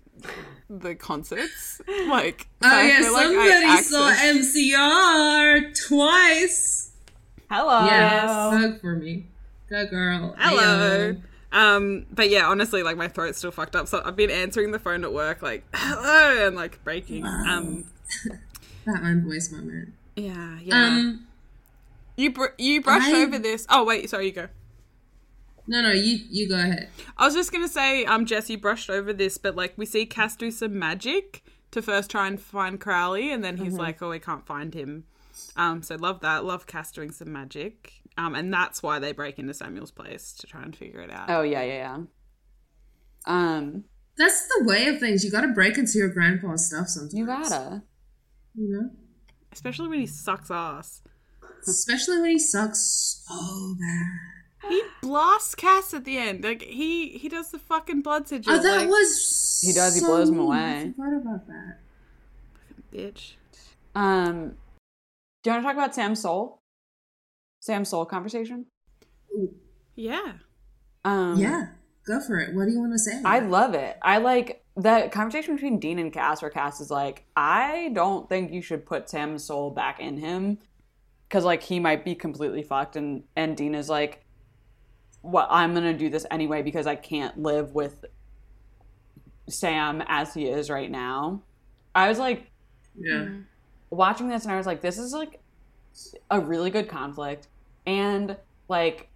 the 0.69 0.95
concerts. 0.95 1.81
Like 2.07 2.47
Oh 2.61 2.67
I 2.69 2.87
yeah, 2.87 2.99
feel 3.01 3.13
like 3.13 3.25
I 3.27 3.81
somebody 3.81 3.83
saw 3.83 4.11
MCR 4.73 5.87
twice. 5.87 6.91
Hello. 7.49 7.85
Yeah, 7.85 8.51
fuck 8.51 8.81
for 8.81 8.95
me. 8.95 9.25
Go 9.69 9.85
girl. 9.87 10.35
Hello. 10.37 11.15
Um, 11.51 12.05
but 12.11 12.29
yeah, 12.29 12.47
honestly, 12.47 12.81
like 12.83 12.97
my 12.97 13.07
throat's 13.07 13.37
still 13.37 13.51
fucked 13.51 13.75
up. 13.75 13.87
So 13.87 14.01
I've 14.03 14.15
been 14.15 14.31
answering 14.31 14.71
the 14.71 14.79
phone 14.79 15.03
at 15.03 15.13
work, 15.13 15.41
like 15.41 15.63
hello, 15.73 16.47
and 16.47 16.55
like 16.55 16.83
breaking. 16.83 17.25
Um, 17.25 17.85
Batman 18.85 19.23
voice 19.25 19.51
moment. 19.51 19.93
yeah, 20.15 20.57
yeah. 20.61 20.85
Um, 20.87 21.27
you 22.17 22.31
br- 22.31 22.47
you 22.57 22.81
brushed 22.81 23.07
I- 23.07 23.21
over 23.23 23.37
this. 23.39 23.65
Oh 23.69 23.83
wait, 23.83 24.09
sorry, 24.09 24.25
you 24.27 24.31
go. 24.31 24.47
No, 25.67 25.81
no, 25.81 25.91
you 25.91 26.19
you 26.29 26.49
go 26.49 26.55
ahead. 26.55 26.89
I 27.17 27.25
was 27.25 27.33
just 27.33 27.51
gonna 27.51 27.67
say, 27.67 28.05
um, 28.05 28.25
Jess, 28.25 28.49
you 28.49 28.57
brushed 28.57 28.89
over 28.89 29.13
this, 29.13 29.37
but 29.37 29.55
like 29.55 29.73
we 29.77 29.85
see 29.85 30.05
Cas 30.05 30.35
do 30.35 30.51
some 30.51 30.77
magic 30.77 31.43
to 31.71 31.81
first 31.81 32.11
try 32.11 32.27
and 32.27 32.39
find 32.39 32.79
Crowley, 32.79 33.31
and 33.31 33.43
then 33.43 33.57
he's 33.57 33.73
like, 33.77 34.01
"Oh, 34.01 34.09
we 34.09 34.19
can't 34.19 34.45
find 34.45 34.73
him." 34.73 35.05
Um, 35.55 35.81
so 35.81 35.95
love 35.95 36.19
that. 36.21 36.43
Love 36.45 36.67
Cas 36.67 36.91
doing 36.91 37.11
some 37.11 37.31
magic. 37.31 37.93
Um, 38.17 38.35
and 38.35 38.53
that's 38.53 38.83
why 38.83 38.99
they 38.99 39.11
break 39.11 39.39
into 39.39 39.53
Samuel's 39.55 39.89
place 39.89 40.33
to 40.33 40.45
try 40.47 40.61
and 40.61 40.75
figure 40.75 40.99
it 40.99 41.09
out. 41.11 41.29
Oh 41.29 41.41
yeah, 41.41 41.63
yeah, 41.63 41.97
yeah. 41.97 41.97
Um, 43.25 43.85
That's 44.17 44.47
the 44.47 44.65
way 44.65 44.87
of 44.87 44.99
things. 44.99 45.23
You 45.23 45.31
got 45.31 45.41
to 45.41 45.47
break 45.47 45.77
into 45.77 45.97
your 45.97 46.09
grandpa's 46.09 46.67
stuff 46.67 46.87
sometimes. 46.89 47.13
you 47.13 47.25
gotta. 47.25 47.81
You 48.55 48.69
know, 48.69 48.89
Especially 49.51 49.87
when 49.87 49.99
he 49.99 50.05
sucks 50.05 50.51
ass. 50.51 51.01
especially 51.67 52.19
when 52.21 52.31
he 52.31 52.39
sucks 52.39 53.23
so 53.27 53.75
bad. 53.79 54.19
He 54.69 54.81
blasts 55.01 55.55
Cas 55.55 55.93
at 55.93 56.05
the 56.05 56.17
end. 56.17 56.43
Like 56.43 56.61
he 56.61 57.09
he 57.09 57.29
does 57.29 57.51
the 57.51 57.59
fucking 57.59 58.01
blood 58.01 58.27
sigil. 58.27 58.53
Oh, 58.53 58.61
that 58.61 58.81
like, 58.81 58.89
was. 58.89 59.61
He 59.61 59.73
does, 59.73 59.95
he 59.95 60.01
so 60.01 60.07
blows 60.07 60.29
him 60.29 60.39
away. 60.39 60.57
I 60.57 60.93
forgot 60.95 61.21
about 61.21 61.47
that. 61.47 61.79
bitch. 62.93 63.33
Um, 63.95 64.55
do 65.43 65.49
you 65.49 65.53
want 65.53 65.63
to 65.63 65.67
talk 65.67 65.73
about 65.73 65.95
Sam's 65.95 66.21
soul? 66.21 66.59
Sam's 67.59 67.89
soul 67.89 68.05
conversation. 68.05 68.65
Yeah. 69.95 70.33
Um, 71.05 71.37
yeah, 71.37 71.67
go 72.05 72.19
for 72.21 72.39
it. 72.39 72.55
What 72.55 72.65
do 72.65 72.71
you 72.71 72.79
want 72.79 72.93
to 72.93 72.99
say? 72.99 73.21
I 73.23 73.39
love 73.39 73.73
it. 73.73 73.97
I 74.01 74.19
like 74.19 74.63
the 74.75 75.09
conversation 75.11 75.55
between 75.55 75.79
Dean 75.79 75.99
and 75.99 76.11
Cas, 76.11 76.41
where 76.41 76.51
Cas 76.51 76.79
is 76.79 76.89
like, 76.89 77.25
I 77.35 77.91
don't 77.93 78.27
think 78.29 78.51
you 78.51 78.61
should 78.61 78.85
put 78.85 79.09
Sam's 79.09 79.43
soul 79.43 79.69
back 79.69 79.99
in 79.99 80.17
him 80.17 80.59
because 81.27 81.43
like 81.43 81.63
he 81.63 81.79
might 81.79 82.05
be 82.05 82.15
completely 82.15 82.63
fucked, 82.63 82.95
and 82.95 83.23
and 83.35 83.57
Dean 83.57 83.75
is 83.75 83.89
like, 83.89 84.22
well, 85.23 85.47
I'm 85.49 85.73
gonna 85.73 85.97
do 85.97 86.09
this 86.09 86.25
anyway 86.29 86.61
because 86.61 86.85
I 86.85 86.95
can't 86.95 87.41
live 87.41 87.73
with 87.73 88.05
Sam 89.49 90.03
as 90.07 90.33
he 90.33 90.47
is 90.47 90.69
right 90.69 90.91
now. 90.91 91.41
I 91.95 92.09
was 92.09 92.19
like 92.19 92.51
yeah. 92.99 93.13
Mm-hmm. 93.13 93.41
watching 93.89 94.27
this, 94.27 94.43
and 94.43 94.51
I 94.51 94.57
was 94.57 94.65
like, 94.65 94.81
this 94.81 94.97
is 94.97 95.13
like 95.13 95.39
a 96.29 96.39
really 96.39 96.69
good 96.69 96.89
conflict, 96.89 97.47
and 97.85 98.37
like 98.67 99.09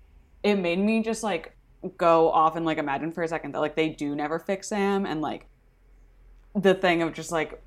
it 0.44 0.56
made 0.56 0.80
me 0.80 1.04
just 1.04 1.24
like 1.24 1.56
go 1.98 2.32
off 2.32 2.56
and 2.56 2.66
like 2.66 2.78
imagine 2.78 3.12
for 3.12 3.24
a 3.24 3.28
second 3.28 3.54
that 3.54 3.60
like 3.60 3.76
they 3.76 3.90
do 3.90 4.16
never 4.16 4.40
fix 4.40 4.70
Sam 4.70 5.06
and 5.06 5.22
like 5.22 5.46
the 6.56 6.74
thing 6.74 7.02
of 7.02 7.14
just 7.14 7.32
like 7.32 7.62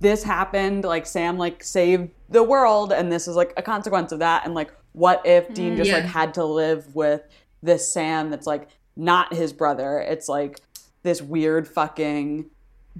this 0.00 0.22
happened 0.22 0.84
like 0.84 1.06
Sam 1.06 1.38
like 1.38 1.62
saved 1.62 2.10
the 2.28 2.42
world 2.42 2.92
and 2.92 3.10
this 3.12 3.26
is 3.28 3.36
like 3.36 3.52
a 3.56 3.62
consequence 3.62 4.12
of 4.12 4.18
that 4.18 4.44
and 4.44 4.54
like 4.54 4.72
what 4.92 5.22
if 5.24 5.52
Dean 5.54 5.76
just 5.76 5.88
Yeah. 5.90 5.96
like 5.96 6.04
had 6.04 6.34
to 6.34 6.44
live 6.44 6.94
with 6.94 7.22
this 7.62 7.90
Sam 7.90 8.30
that's 8.30 8.46
like 8.46 8.68
not 8.96 9.32
his 9.34 9.52
brother 9.52 9.98
it's 10.00 10.28
like 10.28 10.60
this 11.02 11.20
weird 11.22 11.66
fucking 11.68 12.50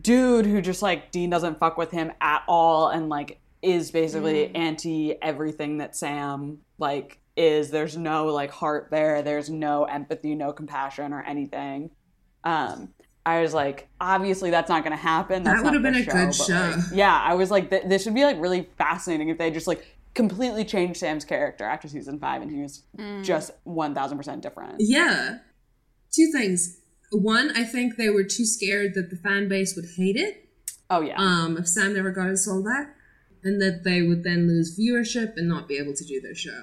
dude 0.01 0.47
who 0.47 0.61
just 0.61 0.83
like 0.83 1.11
Dean 1.11 1.31
doesn't 1.31 1.59
fuck 1.59 1.77
with 1.77 1.91
him 1.91 2.13
at 2.21 2.43
all 2.49 2.89
and 2.89 3.09
like 3.09 3.39
is 3.63 3.91
basically 3.91 4.55
anti 4.55 5.15
everything 5.23 5.79
that 5.79 5.97
Sam 5.97 6.59
like 6.79 7.19
is. 7.37 7.71
There's 7.71 7.97
no 7.97 8.27
like 8.27 8.51
heart 8.51 8.89
there. 8.91 9.23
There's 9.23 9.49
no 9.49 9.85
empathy, 9.85 10.35
no 10.35 10.53
compassion 10.53 11.13
or 11.13 11.23
anything. 11.23 11.91
Um 12.45 12.93
I 13.27 13.41
was 13.41 13.55
like, 13.55 13.89
obviously 14.01 14.51
that's 14.51 14.69
not 14.69 14.85
going 14.85 14.97
to 14.97 15.03
happen. 15.03 15.43
That's 15.45 15.63
That 15.63 15.65
would've 15.65 15.83
been 15.83 15.95
the 15.95 16.01
a 16.01 16.05
good 16.05 16.35
show. 16.35 16.53
like, 16.77 16.85
yeah, 16.93 17.19
I 17.25 17.35
was 17.35 17.51
like, 17.51 17.71
th- 17.71 17.85
this 17.87 18.05
would 18.05 18.15
be 18.15 18.23
like 18.25 18.39
really 18.41 18.69
fascinating 18.77 19.29
if 19.31 19.39
they 19.39 19.51
just 19.51 19.67
like 19.67 19.87
completely 20.15 20.65
changed 20.65 21.01
Sam's 21.01 21.25
character 21.25 21.65
after 21.65 21.89
season 21.89 22.19
five 22.19 22.43
and 22.43 22.51
he 22.51 22.61
was 22.61 22.83
just 23.23 23.51
one 23.65 23.95
thousand 23.95 24.19
percent 24.19 24.43
different. 24.43 24.75
Yeah. 24.79 25.39
Two 26.13 26.31
things. 26.33 26.81
One, 27.13 27.51
I 27.57 27.65
think 27.65 27.97
they 27.97 28.11
were 28.11 28.25
too 28.25 28.45
scared 28.45 28.95
that 28.95 29.09
the 29.11 29.17
fan 29.17 29.49
base 29.49 29.75
would 29.77 29.87
hate 29.97 30.17
it. 30.17 30.49
Oh 30.91 31.01
yeah, 31.01 31.15
Um, 31.17 31.57
if 31.57 31.67
Sam 31.67 31.95
never 31.95 32.11
got 32.11 32.29
his 32.29 32.45
soul 32.45 32.63
back, 32.63 32.95
and 33.43 33.61
that 33.63 33.85
they 33.85 34.03
would 34.03 34.23
then 34.23 34.47
lose 34.47 34.79
viewership 34.79 35.37
and 35.37 35.49
not 35.49 35.67
be 35.67 35.77
able 35.79 35.95
to 35.95 36.05
do 36.05 36.21
their 36.21 36.35
show. 36.35 36.61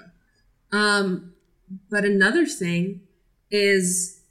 Um, 0.72 1.34
but 1.90 2.06
another 2.06 2.46
thing 2.46 3.02
is 3.50 4.22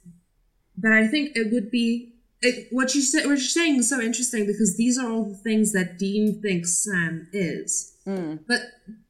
that 0.77 0.91
I 0.93 1.07
think 1.07 1.35
it 1.35 1.51
would 1.51 1.69
be 1.69 2.10
it, 2.41 2.67
what 2.71 2.95
you 2.95 3.01
said. 3.01 3.25
What 3.25 3.31
you're 3.31 3.39
saying 3.39 3.77
is 3.77 3.89
so 3.89 3.99
interesting 4.01 4.45
because 4.45 4.77
these 4.77 4.97
are 4.97 5.11
all 5.11 5.25
the 5.25 5.35
things 5.35 5.73
that 5.73 5.97
Dean 5.97 6.41
thinks 6.41 6.83
Sam 6.83 7.27
is, 7.31 7.95
mm. 8.05 8.39
but 8.47 8.61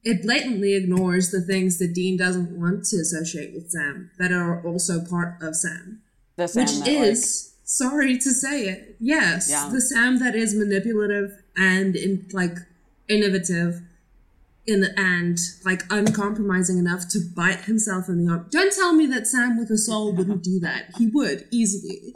it 0.04 0.24
blatantly 0.24 0.74
ignores 0.74 1.32
the 1.32 1.42
things 1.42 1.78
that 1.80 1.94
Dean 1.94 2.18
doesn't 2.18 2.60
want 2.60 2.86
to 2.86 2.98
associate 2.98 3.54
with 3.54 3.70
Sam 3.70 4.12
that 4.18 4.32
are 4.32 4.66
also 4.66 5.04
part 5.06 5.42
of 5.42 5.56
Sam 5.56 6.02
the 6.38 6.48
Sam 6.48 6.64
which 6.64 6.80
that, 6.80 6.88
is 6.88 7.54
sorry 7.64 8.18
to 8.18 8.32
say 8.32 8.68
it 8.68 8.96
yes 9.00 9.50
Yeah. 9.50 9.70
the 9.72 9.82
sam 9.82 10.20
that 10.20 10.36
is 10.36 10.54
manipulative 10.56 11.42
and 11.56 11.96
in, 11.96 12.28
like 12.34 12.58
innovative 13.08 13.82
in 14.68 14.80
the 14.82 15.00
end, 15.00 15.40
like 15.66 15.82
uncompromising 15.90 16.78
enough 16.78 17.08
to 17.10 17.20
bite 17.36 17.62
himself 17.62 18.08
in 18.08 18.24
the 18.24 18.32
arm 18.32 18.46
don't 18.52 18.72
tell 18.74 18.94
me 18.94 19.08
that 19.08 19.26
sam 19.26 19.58
with 19.58 19.72
a 19.72 19.78
soul 19.78 20.14
wouldn't 20.16 20.44
do 20.44 20.60
that 20.60 20.86
he 20.98 21.08
would 21.08 21.48
easily 21.52 22.14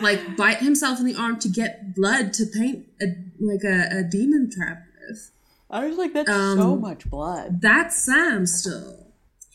like 0.00 0.36
bite 0.36 0.58
himself 0.58 1.00
in 1.00 1.06
the 1.06 1.16
arm 1.16 1.38
to 1.40 1.48
get 1.48 1.94
blood 1.96 2.32
to 2.32 2.46
paint 2.46 2.86
a 3.02 3.06
like 3.40 3.64
a, 3.64 3.88
a 3.98 4.02
demon 4.04 4.48
trap 4.50 4.78
with 5.08 5.32
I 5.68 5.86
was 5.86 5.96
like, 5.98 6.12
that's 6.14 6.30
Um, 6.30 6.58
so 6.58 6.76
much 6.76 7.10
blood. 7.10 7.60
that's 7.60 8.00
sam 8.00 8.46
still 8.46 9.08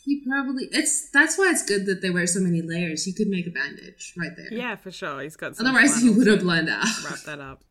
he 0.03 0.21
probably 0.27 0.65
it's 0.71 1.09
that's 1.11 1.37
why 1.37 1.49
it's 1.51 1.63
good 1.65 1.85
that 1.87 2.01
they 2.01 2.09
wear 2.09 2.27
so 2.27 2.39
many 2.41 2.61
layers 2.61 3.05
he 3.05 3.13
could 3.13 3.27
make 3.29 3.47
a 3.47 3.49
bandage 3.51 4.13
right 4.17 4.31
there 4.35 4.47
Yeah, 4.51 4.75
for 4.75 4.91
sure. 4.91 5.21
He's 5.21 5.35
got 5.37 5.55
some 5.55 5.65
Otherwise, 5.67 5.95
he 6.01 6.09
flannel 6.09 6.17
would 6.17 6.27
have 6.27 6.39
to 6.39 6.43
blend 6.45 6.69
out. 6.69 6.85
wrap 7.09 7.19
that 7.25 7.39
up. 7.39 7.63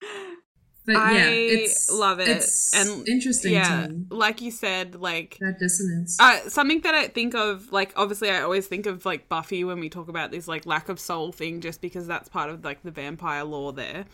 But 0.86 0.96
I 0.96 1.12
yeah, 1.12 1.28
it's 1.28 1.90
love 1.90 2.20
it. 2.20 2.28
It's 2.28 2.74
and 2.74 3.08
interesting 3.08 3.54
yeah, 3.54 3.86
to 3.86 3.92
me 3.92 4.04
like 4.10 4.40
you 4.42 4.50
said, 4.50 4.96
like 4.96 5.38
that 5.40 5.58
dissonance. 5.58 6.18
uh, 6.20 6.48
something 6.48 6.80
that 6.82 6.94
I 6.94 7.08
think 7.08 7.34
of, 7.34 7.72
like 7.72 7.92
obviously, 7.96 8.30
I 8.30 8.42
always 8.42 8.66
think 8.66 8.86
of 8.86 9.06
like 9.06 9.28
Buffy 9.28 9.64
when 9.64 9.80
we 9.80 9.88
talk 9.88 10.08
about 10.08 10.30
this 10.30 10.46
like 10.46 10.66
lack 10.66 10.88
of 10.88 11.00
soul 11.00 11.32
thing, 11.32 11.60
just 11.60 11.80
because 11.80 12.06
that's 12.06 12.28
part 12.28 12.50
of 12.50 12.64
like 12.64 12.82
the 12.82 12.90
vampire 12.90 13.44
lore 13.44 13.72
there. 13.72 14.04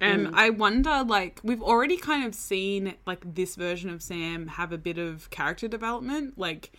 And 0.00 0.34
I 0.34 0.50
wonder, 0.50 1.04
like, 1.04 1.38
we've 1.44 1.62
already 1.62 1.96
kind 1.96 2.26
of 2.26 2.34
seen 2.34 2.94
like 3.06 3.34
this 3.36 3.54
version 3.54 3.88
of 3.88 4.02
Sam 4.02 4.48
have 4.48 4.72
a 4.72 4.78
bit 4.78 4.98
of 4.98 5.30
character 5.30 5.68
development. 5.68 6.36
Like, 6.36 6.72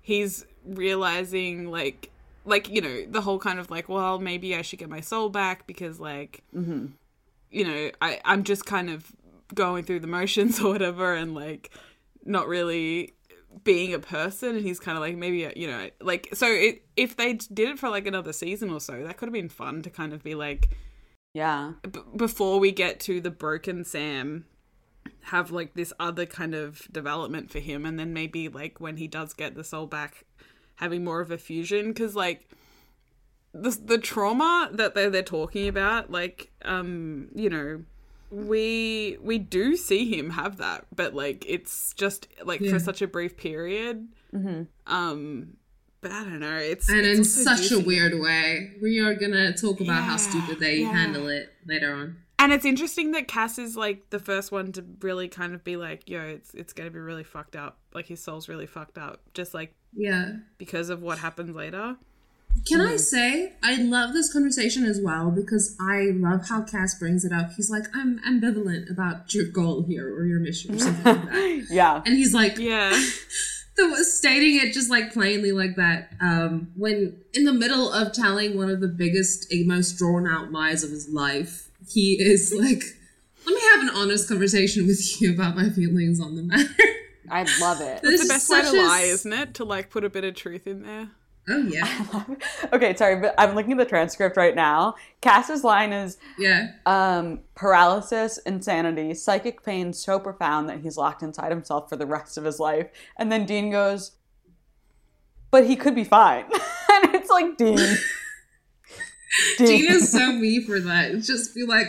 he's 0.00 0.46
realizing, 0.64 1.70
like, 1.70 2.10
like 2.46 2.70
you 2.70 2.80
know, 2.80 3.04
the 3.04 3.20
whole 3.20 3.38
kind 3.38 3.58
of 3.58 3.70
like, 3.70 3.90
well, 3.90 4.18
maybe 4.18 4.56
I 4.56 4.62
should 4.62 4.78
get 4.78 4.88
my 4.88 5.02
soul 5.02 5.28
back 5.28 5.66
because, 5.66 6.00
like, 6.00 6.42
you 7.50 7.64
know, 7.64 7.90
I 8.00 8.20
I'm 8.24 8.44
just 8.44 8.66
kind 8.66 8.90
of 8.90 9.12
going 9.54 9.84
through 9.84 10.00
the 10.00 10.06
motions 10.06 10.60
or 10.62 10.72
whatever, 10.72 11.14
and 11.14 11.34
like 11.34 11.70
not 12.24 12.48
really 12.48 13.14
being 13.64 13.94
a 13.94 13.98
person. 13.98 14.56
And 14.56 14.64
he's 14.64 14.80
kind 14.80 14.96
of 14.96 15.02
like 15.02 15.16
maybe 15.16 15.46
uh, 15.46 15.52
you 15.56 15.66
know, 15.66 15.90
like 16.00 16.28
so 16.32 16.46
it, 16.46 16.82
if 16.96 17.16
they 17.16 17.34
did 17.34 17.70
it 17.70 17.78
for 17.78 17.88
like 17.88 18.06
another 18.06 18.32
season 18.32 18.70
or 18.70 18.80
so, 18.80 19.04
that 19.04 19.16
could 19.16 19.26
have 19.26 19.34
been 19.34 19.48
fun 19.48 19.82
to 19.82 19.90
kind 19.90 20.12
of 20.12 20.22
be 20.22 20.34
like 20.34 20.70
Yeah, 21.34 21.72
b- 21.90 22.00
before 22.16 22.58
we 22.58 22.72
get 22.72 23.00
to 23.00 23.20
the 23.20 23.30
broken 23.30 23.84
Sam 23.84 24.46
have 25.24 25.50
like 25.50 25.74
this 25.74 25.92
other 26.00 26.26
kind 26.26 26.54
of 26.54 26.88
development 26.92 27.50
for 27.50 27.58
him. 27.58 27.84
And 27.84 27.98
then 27.98 28.12
maybe 28.12 28.48
like 28.48 28.80
when 28.80 28.96
he 28.96 29.06
does 29.06 29.32
get 29.32 29.54
the 29.54 29.64
soul 29.64 29.86
back 29.86 30.24
having 30.76 31.04
more 31.04 31.20
of 31.20 31.30
a 31.30 31.38
fusion. 31.38 31.88
Because 31.88 32.14
like 32.14 32.48
the, 33.52 33.70
the 33.84 33.98
trauma 33.98 34.68
that 34.72 34.94
they're, 34.94 35.10
they're 35.10 35.22
talking 35.22 35.66
about 35.68 36.10
like 36.10 36.50
um 36.64 37.28
you 37.34 37.50
know 37.50 37.82
we 38.30 39.18
we 39.20 39.38
do 39.38 39.76
see 39.76 40.08
him 40.16 40.30
have 40.30 40.56
that 40.58 40.84
but 40.94 41.14
like 41.14 41.44
it's 41.48 41.92
just 41.94 42.28
like 42.44 42.60
Yeah. 42.60 42.70
for 42.72 42.78
such 42.78 43.02
a 43.02 43.08
brief 43.08 43.36
period 43.36 44.06
um 44.86 45.56
but 46.00 46.12
i 46.12 46.22
don't 46.24 46.38
know 46.40 46.56
it's 46.56 46.88
and 46.88 47.00
it's 47.00 47.36
in 47.36 47.44
such 47.44 47.70
a 47.72 47.78
weird 47.80 48.18
way. 48.20 48.72
We 48.80 49.00
are 49.00 49.14
gonna 49.14 49.52
talk 49.52 49.80
about 49.80 50.02
how 50.04 50.16
stupid 50.16 50.60
they 50.60 50.76
yeah. 50.78 50.92
handle 50.92 51.28
it 51.28 51.52
later 51.66 51.92
on. 51.92 52.16
And 52.38 52.54
it's 52.54 52.64
interesting 52.64 53.10
that 53.12 53.28
Cas 53.28 53.58
is 53.58 53.76
like 53.76 54.08
the 54.08 54.18
first 54.18 54.50
one 54.50 54.72
to 54.72 54.84
really 55.02 55.28
kind 55.28 55.52
of 55.52 55.62
be 55.62 55.76
like, 55.76 56.08
yo, 56.08 56.22
it's 56.22 56.54
it's 56.54 56.72
gonna 56.72 56.90
be 56.90 56.98
really 56.98 57.22
fucked 57.24 57.54
up. 57.54 57.76
Like 57.92 58.06
his 58.06 58.22
soul's 58.22 58.48
really 58.48 58.64
fucked 58.66 58.96
up. 58.96 59.20
Just 59.34 59.52
like 59.52 59.74
Yeah. 59.94 60.36
because 60.56 60.88
of 60.88 61.02
what 61.02 61.18
happens 61.18 61.54
later. 61.54 61.96
Can 62.66 62.80
I 62.80 62.96
say 62.96 63.54
I 63.62 63.76
love 63.76 64.12
this 64.12 64.32
conversation 64.32 64.84
as 64.84 65.00
well 65.00 65.30
because 65.30 65.76
I 65.80 66.10
love 66.12 66.48
how 66.48 66.62
Cas 66.62 66.96
brings 66.98 67.24
it 67.24 67.32
up. 67.32 67.52
He's 67.56 67.70
like, 67.70 67.84
I'm 67.94 68.20
ambivalent 68.20 68.90
about 68.90 69.32
your 69.34 69.46
goal 69.46 69.82
here 69.82 70.14
or 70.14 70.24
your 70.24 70.40
mission 70.40 70.74
or 70.74 70.78
something 70.78 71.04
like 71.04 71.30
that. 71.30 71.66
Yeah. 71.70 72.02
And 72.04 72.14
he's 72.14 72.34
like, 72.34 72.58
Yeah. 72.58 72.90
the, 73.76 74.04
stating 74.04 74.56
it 74.56 74.72
just 74.72 74.90
like 74.90 75.12
plainly 75.12 75.52
like 75.52 75.76
that 75.76 76.12
um, 76.20 76.70
when 76.76 77.16
in 77.32 77.44
the 77.44 77.52
middle 77.52 77.92
of 77.92 78.12
telling 78.12 78.56
one 78.56 78.70
of 78.70 78.80
the 78.80 78.88
biggest 78.88 79.52
most 79.64 79.96
drawn 79.96 80.26
out 80.26 80.52
lies 80.52 80.82
of 80.82 80.90
his 80.90 81.08
life 81.08 81.70
he 81.88 82.14
is 82.20 82.52
like 82.58 82.82
let 83.46 83.54
me 83.54 83.60
have 83.72 83.82
an 83.82 83.90
honest 83.90 84.28
conversation 84.28 84.86
with 84.86 85.20
you 85.20 85.32
about 85.32 85.56
my 85.56 85.70
feelings 85.70 86.20
on 86.20 86.36
the 86.36 86.42
matter 86.42 86.68
I 87.32 87.46
love 87.60 87.80
it. 87.80 88.00
It's 88.02 88.24
the 88.24 88.28
best 88.28 88.50
way 88.50 88.60
to 88.60 88.70
a 88.70 88.82
lie, 88.82 89.02
isn't 89.02 89.32
it? 89.32 89.54
To 89.54 89.64
like 89.64 89.88
put 89.88 90.02
a 90.02 90.10
bit 90.10 90.24
of 90.24 90.34
truth 90.34 90.66
in 90.66 90.82
there. 90.82 91.10
Oh 91.50 91.62
yeah 91.66 92.04
okay, 92.72 92.94
sorry, 92.94 93.16
but 93.16 93.34
I'm 93.36 93.54
looking 93.54 93.72
at 93.72 93.78
the 93.78 93.84
transcript 93.84 94.36
right 94.36 94.54
now. 94.54 94.94
Cas's 95.20 95.64
line 95.64 95.92
is 95.92 96.16
yeah 96.38 96.72
um, 96.86 97.40
paralysis, 97.54 98.38
insanity, 98.38 99.14
psychic 99.14 99.64
pain 99.64 99.92
so 99.92 100.18
profound 100.18 100.68
that 100.68 100.80
he's 100.80 100.96
locked 100.96 101.22
inside 101.22 101.50
himself 101.50 101.88
for 101.88 101.96
the 101.96 102.06
rest 102.06 102.38
of 102.38 102.44
his 102.44 102.60
life. 102.60 102.88
And 103.16 103.30
then 103.30 103.46
Dean 103.46 103.70
goes, 103.70 104.12
but 105.50 105.66
he 105.66 105.76
could 105.76 105.94
be 105.94 106.04
fine. 106.04 106.44
and 106.92 107.14
it's 107.14 107.30
like, 107.30 107.56
Dean. 107.56 107.96
Dean. 109.58 109.66
Dean 109.66 109.86
is 109.92 110.10
so 110.10 110.32
me 110.32 110.60
for 110.64 110.80
that 110.80 111.20
just 111.22 111.54
be 111.54 111.64
like 111.64 111.86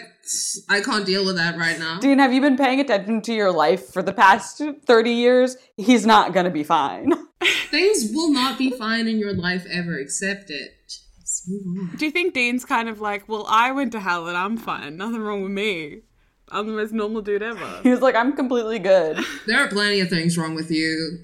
I 0.69 0.81
can't 0.81 1.05
deal 1.05 1.25
with 1.25 1.35
that 1.37 1.57
right 1.57 1.77
now 1.79 1.99
Dean, 1.99 2.19
have 2.19 2.33
you 2.33 2.41
been 2.41 2.57
paying 2.57 2.79
attention 2.79 3.21
to 3.23 3.33
your 3.33 3.51
life 3.51 3.91
for 3.91 4.03
the 4.03 4.13
past 4.13 4.61
30 4.85 5.11
years? 5.11 5.57
He's 5.77 6.05
not 6.05 6.33
going 6.33 6.45
to 6.45 6.51
be 6.51 6.63
fine. 6.63 7.11
things 7.69 8.11
will 8.13 8.31
not 8.31 8.57
be 8.57 8.69
fine 8.71 9.07
in 9.07 9.17
your 9.17 9.33
life 9.33 9.65
ever 9.71 9.97
accept 9.99 10.49
it 10.49 10.71
just 11.19 11.49
move 11.49 11.89
on 11.91 11.95
Do 11.97 12.05
you 12.05 12.11
think 12.11 12.33
Dean's 12.33 12.65
kind 12.65 12.89
of 12.89 12.99
like, 13.01 13.27
well, 13.27 13.45
I 13.49 13.71
went 13.71 13.91
to 13.93 13.99
hell 13.99 14.27
and 14.27 14.37
I'm 14.37 14.57
fine. 14.57 14.97
Nothing 14.97 15.21
wrong 15.21 15.41
with 15.41 15.51
me. 15.51 16.01
I'm 16.49 16.67
the 16.67 16.73
most 16.73 16.91
normal 16.91 17.21
dude 17.21 17.41
ever. 17.41 17.79
He 17.83 17.89
was 17.89 18.01
like, 18.01 18.15
I'm 18.15 18.33
completely 18.35 18.79
good. 18.79 19.17
there 19.47 19.63
are 19.63 19.67
plenty 19.69 20.01
of 20.01 20.09
things 20.09 20.37
wrong 20.37 20.53
with 20.53 20.69
you 20.69 21.19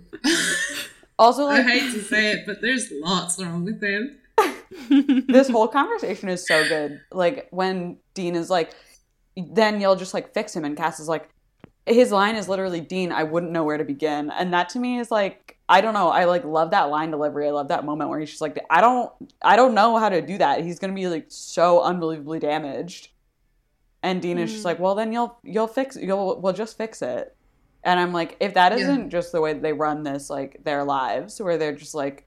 Also, 1.20 1.47
I 1.47 1.61
hate 1.63 1.91
to 1.93 2.01
say 2.01 2.32
it 2.32 2.45
but 2.45 2.61
there's 2.61 2.91
lots 2.91 3.39
wrong 3.41 3.65
with 3.65 3.84
him 3.84 4.18
this 5.28 5.50
whole 5.50 5.68
conversation 5.68 6.30
is 6.30 6.46
so 6.46 6.68
good. 6.68 7.02
Like 7.12 7.48
when 7.52 7.98
Dean 8.14 8.36
is 8.36 8.50
like, 8.50 8.72
then 9.36 9.82
you'll 9.82 9.96
just 9.96 10.14
like 10.14 10.34
fix 10.34 10.56
him, 10.56 10.66
and 10.66 10.76
Cas 10.78 11.00
is 11.00 11.08
like, 11.08 11.30
his 11.86 12.12
line 12.12 12.36
is 12.36 12.50
literally 12.50 12.82
Dean. 12.82 13.12
I 13.12 13.24
wouldn't 13.24 13.52
know 13.52 13.64
where 13.64 13.78
to 13.78 13.86
begin, 13.86 14.30
and 14.32 14.54
that 14.54 14.70
to 14.70 14.80
me 14.80 15.00
is 15.00 15.12
like, 15.12 15.58
I 15.70 15.82
don't 15.82 15.94
know. 15.94 16.10
I 16.10 16.26
like 16.26 16.44
love 16.44 16.72
that 16.72 16.90
line 16.90 17.12
delivery. 17.12 17.48
I 17.48 17.52
love 17.52 17.70
that 17.70 17.86
moment 17.86 18.10
where 18.10 18.20
he's 18.20 18.30
just 18.30 18.42
like, 18.42 18.60
I 18.70 18.82
don't, 18.82 19.12
I 19.42 19.56
don't 19.56 19.74
know 19.74 19.98
how 19.98 20.10
to 20.10 20.22
do 20.22 20.38
that. 20.38 20.64
He's 20.64 20.80
gonna 20.80 20.94
be 20.94 21.08
like 21.08 21.26
so 21.30 21.82
unbelievably 21.82 22.40
damaged, 22.40 23.10
and 24.04 24.22
Dean 24.22 24.38
is 24.38 24.52
just 24.52 24.64
mm. 24.64 24.66
like, 24.66 24.80
well, 24.80 24.96
then 24.96 25.12
you'll 25.12 25.40
you'll 25.44 25.68
fix 25.68 25.96
you'll 25.96 26.40
we'll 26.42 26.54
just 26.54 26.78
fix 26.78 27.02
it. 27.02 27.36
And 27.84 28.00
I'm 28.00 28.12
like, 28.12 28.36
if 28.42 28.56
that 28.56 28.74
Yeah. 28.74 28.80
isn't 28.80 29.10
just 29.12 29.32
the 29.32 29.40
way 29.40 29.54
they 29.54 29.72
run 29.72 30.04
this, 30.04 30.30
like 30.30 30.62
their 30.64 30.84
lives, 30.84 31.40
where 31.40 31.58
they're 31.58 31.76
just 31.76 31.96
like, 31.96 32.27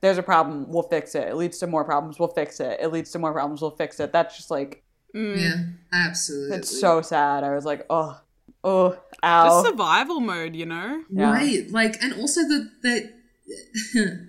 there's 0.00 0.18
a 0.18 0.22
problem, 0.22 0.66
we'll 0.68 0.82
fix 0.84 1.14
it. 1.14 1.28
It 1.28 1.36
leads 1.36 1.58
to 1.58 1.66
more 1.66 1.84
problems, 1.84 2.18
we'll 2.18 2.28
fix 2.28 2.60
it. 2.60 2.78
It 2.80 2.88
leads 2.92 3.10
to 3.12 3.18
more 3.18 3.32
problems, 3.32 3.60
we'll 3.60 3.70
fix 3.72 4.00
it. 4.00 4.12
That's 4.12 4.36
just 4.36 4.50
like 4.50 4.84
Mm. 5.14 5.40
Yeah, 5.40 5.54
absolutely. 5.92 6.58
it's 6.58 6.80
so 6.80 7.02
sad. 7.02 7.44
I 7.44 7.54
was 7.54 7.64
like, 7.64 7.84
oh, 7.90 8.20
oh, 8.62 8.90
Just 8.90 9.00
ow. 9.24 9.62
survival 9.64 10.20
mode, 10.20 10.54
you 10.54 10.66
know? 10.66 11.02
Yeah. 11.10 11.32
right. 11.32 11.70
Like, 11.70 12.00
and 12.02 12.14
also 12.14 12.42
the 12.42 12.70
the 12.82 13.10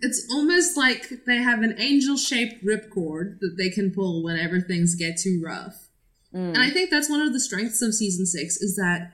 it's 0.00 0.26
almost 0.32 0.76
like 0.76 1.08
they 1.26 1.36
have 1.36 1.62
an 1.62 1.76
angel-shaped 1.78 2.64
ripcord 2.64 3.38
that 3.40 3.54
they 3.56 3.70
can 3.70 3.92
pull 3.92 4.22
whenever 4.24 4.60
things 4.60 4.94
get 4.94 5.18
too 5.18 5.40
rough. 5.44 5.88
Mm. 6.34 6.54
And 6.54 6.58
I 6.58 6.70
think 6.70 6.90
that's 6.90 7.08
one 7.08 7.20
of 7.20 7.32
the 7.32 7.40
strengths 7.40 7.82
of 7.82 7.94
season 7.94 8.26
six 8.26 8.56
is 8.56 8.76
that 8.76 9.12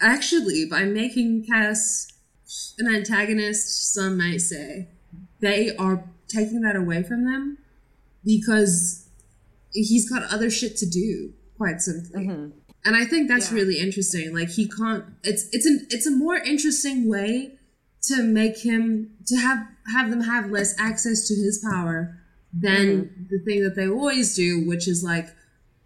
actually 0.00 0.64
by 0.64 0.84
making 0.84 1.44
Cas 1.44 2.08
an 2.78 2.94
antagonist, 2.94 3.92
some 3.94 4.18
might 4.18 4.40
say, 4.40 4.88
they 5.40 5.74
are 5.76 6.04
taking 6.28 6.60
that 6.62 6.76
away 6.76 7.02
from 7.02 7.24
them 7.24 7.58
because 8.24 9.08
he's 9.72 10.08
got 10.08 10.22
other 10.32 10.50
shit 10.50 10.76
to 10.78 10.86
do, 10.88 11.32
quite 11.56 11.80
simply. 11.80 12.26
Mhm. 12.26 12.52
And 12.86 12.96
I 12.96 13.04
think 13.04 13.28
that's 13.28 13.50
Yeah. 13.50 13.56
really 13.58 13.78
interesting. 13.78 14.34
Like 14.34 14.50
he 14.50 14.68
can't. 14.68 15.04
It's 15.22 15.46
it's 15.52 15.66
an 15.66 15.86
it's 15.90 16.06
a 16.06 16.10
more 16.10 16.36
interesting 16.36 17.08
way 17.08 17.58
to 18.08 18.22
make 18.22 18.58
him 18.58 19.10
to 19.26 19.36
have 19.36 19.66
have 19.94 20.10
them 20.10 20.22
have 20.22 20.50
less 20.50 20.74
access 20.78 21.26
to 21.28 21.34
his 21.34 21.58
power 21.58 22.18
than 22.52 23.26
the 23.30 23.38
thing 23.46 23.62
that 23.64 23.74
they 23.74 23.88
always 23.88 24.34
do, 24.34 24.64
which 24.66 24.86
is 24.86 25.02
like, 25.02 25.28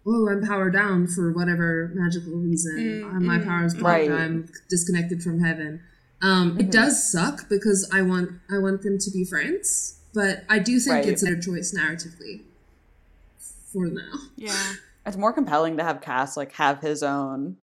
oh, 0.05 0.27
I'm 0.29 0.41
powered 0.41 0.73
down 0.73 1.07
for 1.07 1.31
whatever 1.31 1.91
magical 1.95 2.33
reason. 2.35 3.03
Uh, 3.03 3.19
My 3.19 3.39
power 3.39 3.65
is 3.65 3.73
blocked. 3.73 3.85
Right. 4.09 4.11
I'm 4.11 4.47
disconnected 4.69 5.23
from 5.23 5.39
heaven. 5.39 5.79
Um, 6.21 6.59
It 6.59 6.71
does 6.71 7.09
suck 7.11 7.47
because 7.49 7.89
I 7.93 8.01
want 8.01 8.31
I 8.51 8.57
want 8.57 8.81
them 8.81 8.97
to 8.99 9.11
be 9.11 9.23
friends, 9.25 9.99
but 10.13 10.43
I 10.49 10.59
do 10.59 10.79
think 10.79 10.93
Right. 10.95 11.05
it's 11.07 11.21
their 11.23 11.39
choice 11.39 11.73
narratively. 11.77 12.41
For 13.71 13.85
now. 13.87 14.13
Yeah. 14.35 14.73
It's 15.05 15.17
more 15.17 15.33
compelling 15.33 15.77
to 15.77 15.83
have 15.83 16.01
Cas 16.01 16.37
like 16.37 16.51
have 16.53 16.81
his 16.81 17.01
own 17.01 17.55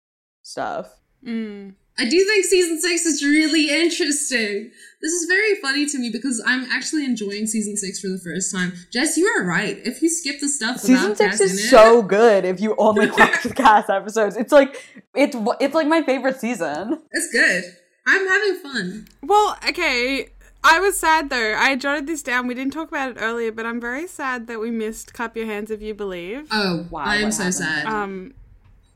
stuff. 0.42 0.88
Mm. 1.24 1.74
I 1.96 2.04
do 2.08 2.24
think 2.24 2.44
season 2.44 2.80
six 2.80 3.06
is 3.06 3.22
really 3.22 3.70
interesting. 3.70 4.72
This 5.00 5.12
is 5.12 5.26
very 5.28 5.54
funny 5.60 5.86
to 5.86 5.98
me 5.98 6.10
because 6.10 6.42
I'm 6.44 6.64
actually 6.72 7.04
enjoying 7.04 7.46
season 7.46 7.76
six 7.76 8.00
for 8.00 8.08
the 8.08 8.18
first 8.18 8.52
time. 8.52 8.72
Jess, 8.92 9.16
you 9.16 9.26
are 9.26 9.44
right. 9.44 9.78
If 9.84 10.02
you 10.02 10.08
skip 10.08 10.40
the 10.40 10.48
stuff 10.48 10.80
Season 10.80 11.14
six 11.14 11.38
Cas 11.38 11.40
is 11.40 11.64
it, 11.66 11.68
so 11.68 12.02
good 12.02 12.44
if 12.44 12.60
you 12.60 12.74
only 12.78 13.10
watch 13.18 13.44
the 13.44 13.54
Cas 13.54 13.88
episodes. 13.90 14.36
It's 14.36 14.50
like 14.52 14.82
it's 15.14 15.36
it's 15.60 15.74
like 15.74 15.86
my 15.86 16.02
favorite 16.02 16.40
season. 16.40 17.00
it's 17.12 17.30
good. 17.30 17.64
I'm 18.06 18.26
having 18.28 18.54
fun. 18.56 19.08
Well, 19.22 19.58
okay. 19.68 20.28
I 20.64 20.80
was 20.80 20.98
sad 20.98 21.30
though. 21.30 21.54
I 21.56 21.76
jotted 21.76 22.06
this 22.06 22.22
down. 22.22 22.46
We 22.46 22.54
didn't 22.54 22.72
talk 22.72 22.88
about 22.88 23.10
it 23.12 23.16
earlier, 23.20 23.52
but 23.52 23.66
I'm 23.66 23.80
very 23.80 24.06
sad 24.06 24.46
that 24.48 24.58
we 24.60 24.70
missed 24.70 25.12
Clap 25.14 25.36
Your 25.36 25.46
Hands 25.46 25.70
If 25.70 25.80
You 25.82 25.94
Believe. 25.94 26.48
Oh, 26.50 26.86
Wow, 26.90 27.02
I 27.04 27.16
am 27.16 27.30
so 27.30 27.44
happened? 27.44 27.54
sad. 27.54 27.86
Um, 27.86 28.34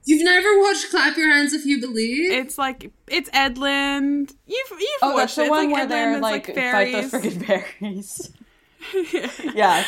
You've 0.06 0.24
never 0.24 0.58
watched 0.60 0.90
Clap 0.90 1.16
Your 1.16 1.30
Hands 1.30 1.52
If 1.52 1.64
You 1.66 1.80
Believe? 1.80 2.32
it's 2.32 2.56
like 2.58 2.90
it's 3.06 3.28
Edlund. 3.30 4.34
You've 4.46 4.70
you've 4.70 4.90
Oh, 5.02 5.16
that's 5.16 5.36
watched 5.36 5.36
the 5.36 5.42
it. 5.42 5.44
It's 5.44 5.50
one 5.50 5.70
like 5.70 5.74
where 5.74 5.86
Edlund, 5.86 5.88
they're 5.88 6.12
it's 6.14 6.22
like, 6.22 6.48
like 6.48 6.56
fight 6.72 6.92
those 6.92 7.10
fairies. 7.10 8.32
freaking 8.32 8.32
fairies. 9.42 9.54
yeah, 9.54 9.84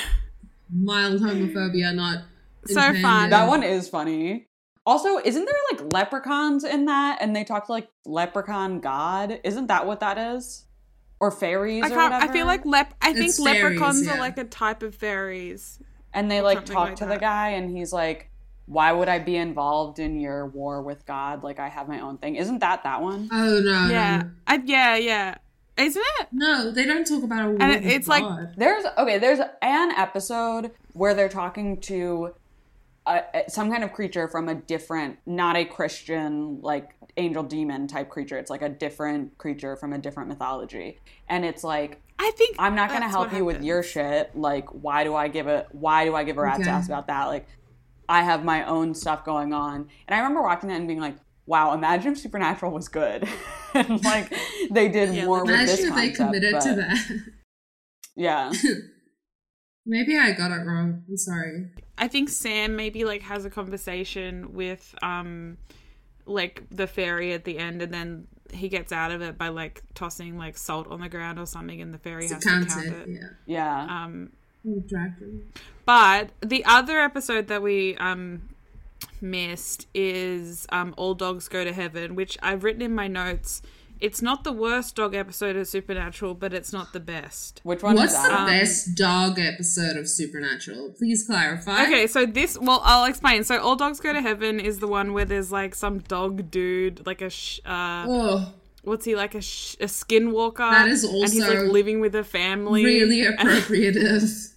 Mild 0.72 1.20
homophobia, 1.20 1.94
not 1.94 2.18
So 2.66 2.78
intended. 2.78 3.02
fun. 3.02 3.30
that 3.30 3.48
one 3.48 3.62
is 3.62 3.88
funny. 3.88 4.46
Also, 4.84 5.18
isn't 5.18 5.44
there 5.44 5.54
like 5.72 5.92
leprechauns 5.92 6.64
in 6.64 6.86
that? 6.86 7.18
And 7.20 7.34
they 7.36 7.44
talk 7.44 7.66
to 7.66 7.72
like 7.72 7.88
leprechaun 8.04 8.80
god. 8.80 9.38
Isn't 9.44 9.68
that 9.68 9.86
what 9.86 10.00
that 10.00 10.18
is? 10.18 10.64
Or 11.20 11.30
fairies 11.30 11.84
I 11.84 11.86
or 11.86 11.90
can't. 11.90 12.12
whatever? 12.12 12.30
I 12.30 12.32
feel 12.32 12.46
like 12.46 12.66
lep. 12.66 12.94
I 13.00 13.12
think 13.12 13.26
It's 13.28 13.42
fairies, 13.42 13.62
leprechauns 13.62 14.06
yeah. 14.06 14.14
are 14.14 14.18
like 14.18 14.38
a 14.38 14.44
type 14.44 14.82
of 14.82 14.94
fairies. 14.94 15.78
and 16.12 16.30
they 16.30 16.40
like 16.40 16.58
something 16.58 16.74
talk 16.74 16.88
like 16.88 16.96
to 16.96 17.04
the 17.04 17.10
that. 17.10 17.20
guy, 17.20 17.48
and 17.50 17.70
he's 17.70 17.92
like, 17.92 18.28
"Why 18.66 18.90
would 18.90 19.08
I 19.08 19.18
be 19.20 19.36
involved 19.36 19.98
in 20.00 20.18
your 20.18 20.46
war 20.48 20.82
with 20.82 21.06
God? 21.06 21.44
Like 21.44 21.60
I 21.60 21.68
have 21.68 21.86
my 21.88 22.00
own 22.00 22.18
thing." 22.18 22.34
Isn't 22.36 22.58
that 22.58 22.82
that 22.82 23.00
one? 23.00 23.28
Oh 23.32 23.60
no, 23.60 23.88
yeah. 23.88 24.22
no, 24.24 24.30
I, 24.48 24.60
yeah. 24.64 24.96
Yeah. 24.96 25.34
Isn't 25.78 26.02
it? 26.20 26.26
no! 26.32 26.70
They 26.72 26.84
don't 26.84 27.06
talk 27.06 27.22
about 27.22 27.46
a 27.46 27.48
war 27.50 27.56
And 27.60 27.72
it- 27.72 27.82
with 27.84 27.92
it's 27.92 28.08
like- 28.08 28.24
God. 28.24 28.54
There's 28.56 28.84
okay. 28.98 29.18
There's 29.18 29.38
an 29.62 29.90
episode 29.92 30.72
where 30.92 31.14
they're 31.14 31.28
talking 31.30 31.80
to 31.82 32.34
a, 33.06 33.44
some 33.48 33.70
kind 33.70 33.82
of 33.84 33.92
creature 33.92 34.28
from 34.28 34.48
a 34.48 34.54
different, 34.54 35.18
not 35.26 35.56
a 35.56 35.64
Christian 35.64 36.60
like 36.62 36.90
angel 37.16 37.42
demon 37.42 37.86
type 37.88 38.08
creature. 38.08 38.38
It's 38.38 38.50
like 38.50 38.62
a 38.62 38.68
different 38.68 39.36
creature 39.38 39.76
from 39.76 39.92
a 39.92 39.98
different 39.98 40.28
mythology, 40.28 40.98
and 41.28 41.44
it's 41.44 41.64
like 41.64 42.00
I 42.18 42.30
think 42.36 42.56
I'm 42.58 42.74
not 42.74 42.90
gonna 42.90 43.08
help 43.08 43.32
you 43.32 43.44
with 43.44 43.62
your 43.62 43.82
shit. 43.82 44.36
Like, 44.36 44.68
why 44.68 45.04
do 45.04 45.14
I 45.14 45.28
give 45.28 45.46
a 45.46 45.66
why 45.72 46.04
do 46.04 46.14
I 46.14 46.24
give 46.24 46.38
a 46.38 46.42
rat's 46.42 46.60
Okay. 46.60 46.70
ass 46.70 46.86
about 46.86 47.08
that? 47.08 47.26
Like, 47.26 47.46
I 48.08 48.22
have 48.22 48.44
my 48.44 48.64
own 48.66 48.94
stuff 48.94 49.24
going 49.24 49.52
on, 49.52 49.88
and 50.06 50.14
I 50.14 50.18
remember 50.18 50.42
watching 50.42 50.68
that 50.68 50.76
and 50.76 50.86
being 50.86 51.00
like, 51.00 51.16
wow, 51.46 51.74
imagine 51.74 52.12
if 52.12 52.18
Supernatural 52.18 52.70
was 52.72 52.88
good, 52.88 53.28
and 53.74 54.04
like 54.04 54.32
they 54.70 54.88
did 54.88 55.12
Yeah, 55.14 55.24
more 55.24 55.44
with 55.44 55.66
this 55.66 55.82
Imagine 55.82 55.88
if 55.88 55.94
they 55.96 56.24
committed 56.24 56.60
to 56.60 56.74
that. 56.74 57.20
Yeah. 58.14 58.52
Maybe 59.86 60.16
I 60.16 60.32
got 60.32 60.50
it 60.52 60.64
wrong. 60.66 61.02
I'm 61.08 61.16
sorry. 61.16 61.70
I 62.02 62.08
think 62.08 62.30
Sam 62.30 62.74
maybe 62.74 63.04
like 63.04 63.22
has 63.22 63.44
a 63.44 63.50
conversation 63.50 64.54
with 64.54 64.92
um 65.02 65.56
like 66.26 66.64
the 66.68 66.88
fairy 66.88 67.32
at 67.32 67.44
the 67.44 67.58
end 67.58 67.80
and 67.80 67.94
then 67.94 68.26
he 68.52 68.68
gets 68.68 68.90
out 68.90 69.12
of 69.12 69.22
it 69.22 69.38
by 69.38 69.48
like 69.48 69.82
tossing 69.94 70.36
like 70.36 70.58
salt 70.58 70.88
on 70.90 71.00
the 71.00 71.08
ground 71.08 71.38
or 71.38 71.46
something 71.46 71.80
and 71.80 71.94
the 71.94 71.98
fairy 71.98 72.24
It's 72.24 72.32
has 72.32 72.42
to 72.42 72.48
count 72.48 72.86
it. 72.86 73.08
Yeah. 73.08 73.28
Yeah. 73.46 74.04
Um 74.04 74.32
but 75.86 76.30
the 76.40 76.64
other 76.64 76.98
episode 76.98 77.46
that 77.46 77.62
we 77.62 77.96
um 77.98 78.48
missed 79.20 79.86
is 79.94 80.66
um 80.70 80.94
All 80.96 81.14
Dogs 81.14 81.46
Go 81.46 81.62
to 81.62 81.72
Heaven, 81.72 82.16
which 82.16 82.36
I've 82.42 82.64
written 82.64 82.82
in 82.82 82.96
my 82.96 83.06
notes 83.06 83.62
it's 84.02 84.20
not 84.20 84.42
the 84.44 84.52
worst 84.52 84.96
dog 84.96 85.14
episode 85.14 85.54
of 85.56 85.66
Supernatural, 85.68 86.34
but 86.34 86.52
it's 86.52 86.72
not 86.72 86.92
the 86.92 87.00
best. 87.00 87.60
Which 87.62 87.82
one 87.82 87.94
What's 87.94 88.12
is 88.14 88.22
the 88.22 88.28
that? 88.28 88.46
best 88.48 88.94
dog 88.96 89.38
episode 89.38 89.96
of 89.96 90.08
Supernatural? 90.08 90.90
Please 90.98 91.24
clarify. 91.24 91.84
Okay, 91.84 92.06
so 92.06 92.26
this, 92.26 92.58
well, 92.58 92.80
I'll 92.84 93.04
explain. 93.04 93.44
So, 93.44 93.58
All 93.60 93.76
Dogs 93.76 94.00
Go 94.00 94.12
to 94.12 94.20
Heaven 94.20 94.58
is 94.60 94.80
the 94.80 94.88
one 94.88 95.12
where 95.12 95.24
there's 95.24 95.52
like 95.52 95.74
some 95.74 96.00
dog 96.00 96.50
dude, 96.50 97.06
like 97.06 97.22
a, 97.22 97.30
sh- 97.30 97.60
uh, 97.64 98.04
Oh, 98.08 98.52
what's 98.82 99.04
he, 99.04 99.14
like 99.14 99.34
a, 99.36 99.40
sh- 99.40 99.76
a 99.80 99.84
skinwalker? 99.86 100.58
That 100.58 100.88
is 100.88 101.04
And 101.04 101.14
he's 101.22 101.40
also 101.42 101.62
like 101.62 101.72
living 101.72 102.00
with 102.00 102.14
a 102.16 102.24
family. 102.24 102.84
really 102.84 103.24
and- 103.24 103.38
appropriative 103.38 104.48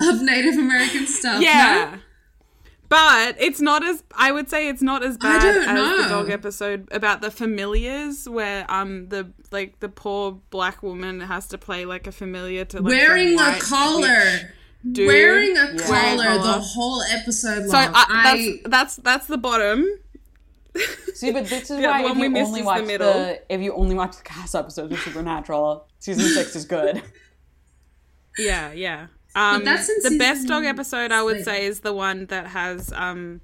of 0.00 0.20
Native 0.22 0.56
American 0.56 1.06
stuff. 1.06 1.40
Yeah. 1.42 1.92
no? 1.94 2.00
But 2.88 3.36
it's 3.40 3.60
not 3.60 3.84
as 3.84 4.04
I 4.14 4.30
would 4.32 4.48
say 4.48 4.68
it's 4.68 4.82
not 4.82 5.02
as 5.02 5.16
bad 5.18 5.42
don't 5.42 5.68
as 5.76 6.02
the 6.04 6.08
dog 6.08 6.30
episode 6.30 6.88
about 6.92 7.20
the 7.20 7.30
familiars 7.30 8.28
where 8.28 8.64
um 8.70 9.08
the 9.08 9.32
like 9.50 9.80
the 9.80 9.88
poor 9.88 10.40
black 10.50 10.82
woman 10.82 11.20
has 11.20 11.48
to 11.48 11.58
play 11.58 11.84
like 11.84 12.06
a 12.06 12.12
familiar 12.12 12.64
to 12.66 12.76
like 12.80 12.84
Wearing 12.92 13.38
a 13.40 13.58
collar. 13.60 14.52
dude. 14.92 15.06
Wearing 15.08 15.56
a 15.56 15.72
Yeah. 15.74 15.86
collar 15.86 16.38
the 16.42 16.60
whole 16.60 17.02
episode 17.02 17.66
long. 17.66 17.70
So 17.70 17.76
I, 17.76 17.90
I, 17.94 18.22
that's 18.34 18.68
that's 18.68 18.96
that's 18.96 19.26
the 19.26 19.38
bottom. 19.38 19.84
See, 21.14 21.32
but 21.32 21.46
this 21.46 21.70
is 21.70 21.80
Yeah, 21.80 21.90
why 21.90 22.02
the 22.02 22.08
if 22.08 22.10
one 22.12 22.18
we 22.20 22.24
you 22.24 22.30
missed 22.30 22.48
only 22.48 22.60
is 22.60 22.64
the 22.64 22.66
watch 22.66 22.80
the, 22.82 22.86
middle. 22.86 23.36
if 23.48 23.60
you 23.62 23.72
only 23.74 23.94
watch 23.94 24.16
the 24.16 24.22
cast 24.22 24.54
episodes 24.54 24.92
of 24.92 24.98
Supernatural, 25.00 25.88
season 25.98 26.24
six 26.34 26.54
is 26.54 26.66
good. 26.66 27.02
Yeah, 28.38 28.72
yeah. 28.72 29.06
Um, 29.36 29.64
that's 29.64 29.86
the 30.02 30.16
best 30.18 30.48
dog 30.48 30.64
episode 30.64 31.12
I 31.12 31.22
would 31.22 31.44
say 31.44 31.66
is 31.66 31.80
the 31.80 31.92
one 31.92 32.26
that 32.26 32.46
has 32.48 32.92
um, 32.92 33.40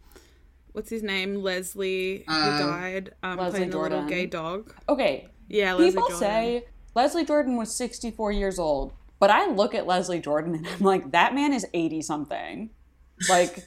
what's 0.72 0.88
his 0.90 1.02
name, 1.02 1.36
Leslie, 1.36 2.24
who 2.26 2.32
Uh, 2.34 2.58
died, 2.58 3.14
um, 3.22 3.36
Leslie 3.38 3.58
playing 3.58 3.70
the 3.70 3.78
little 3.78 4.06
gay 4.06 4.26
dog. 4.26 4.74
Okay, 4.88 5.28
Yeah, 5.48 5.74
Leslie 5.74 5.92
Jordan. 5.92 5.92
people 5.92 6.08
Jordan. 6.08 6.18
say 6.18 6.64
Leslie 6.94 7.24
Jordan 7.24 7.56
was 7.56 7.74
64 7.74 8.32
years 8.32 8.58
old, 8.58 8.92
but 9.18 9.30
I 9.30 9.50
look 9.50 9.74
at 9.74 9.86
Leslie 9.86 10.20
Jordan 10.20 10.54
and 10.54 10.66
I'm 10.66 10.80
like, 10.80 11.12
that 11.12 11.34
man 11.34 11.52
is 11.52 11.66
80 11.74 12.02
something. 12.02 12.70
Like, 13.28 13.66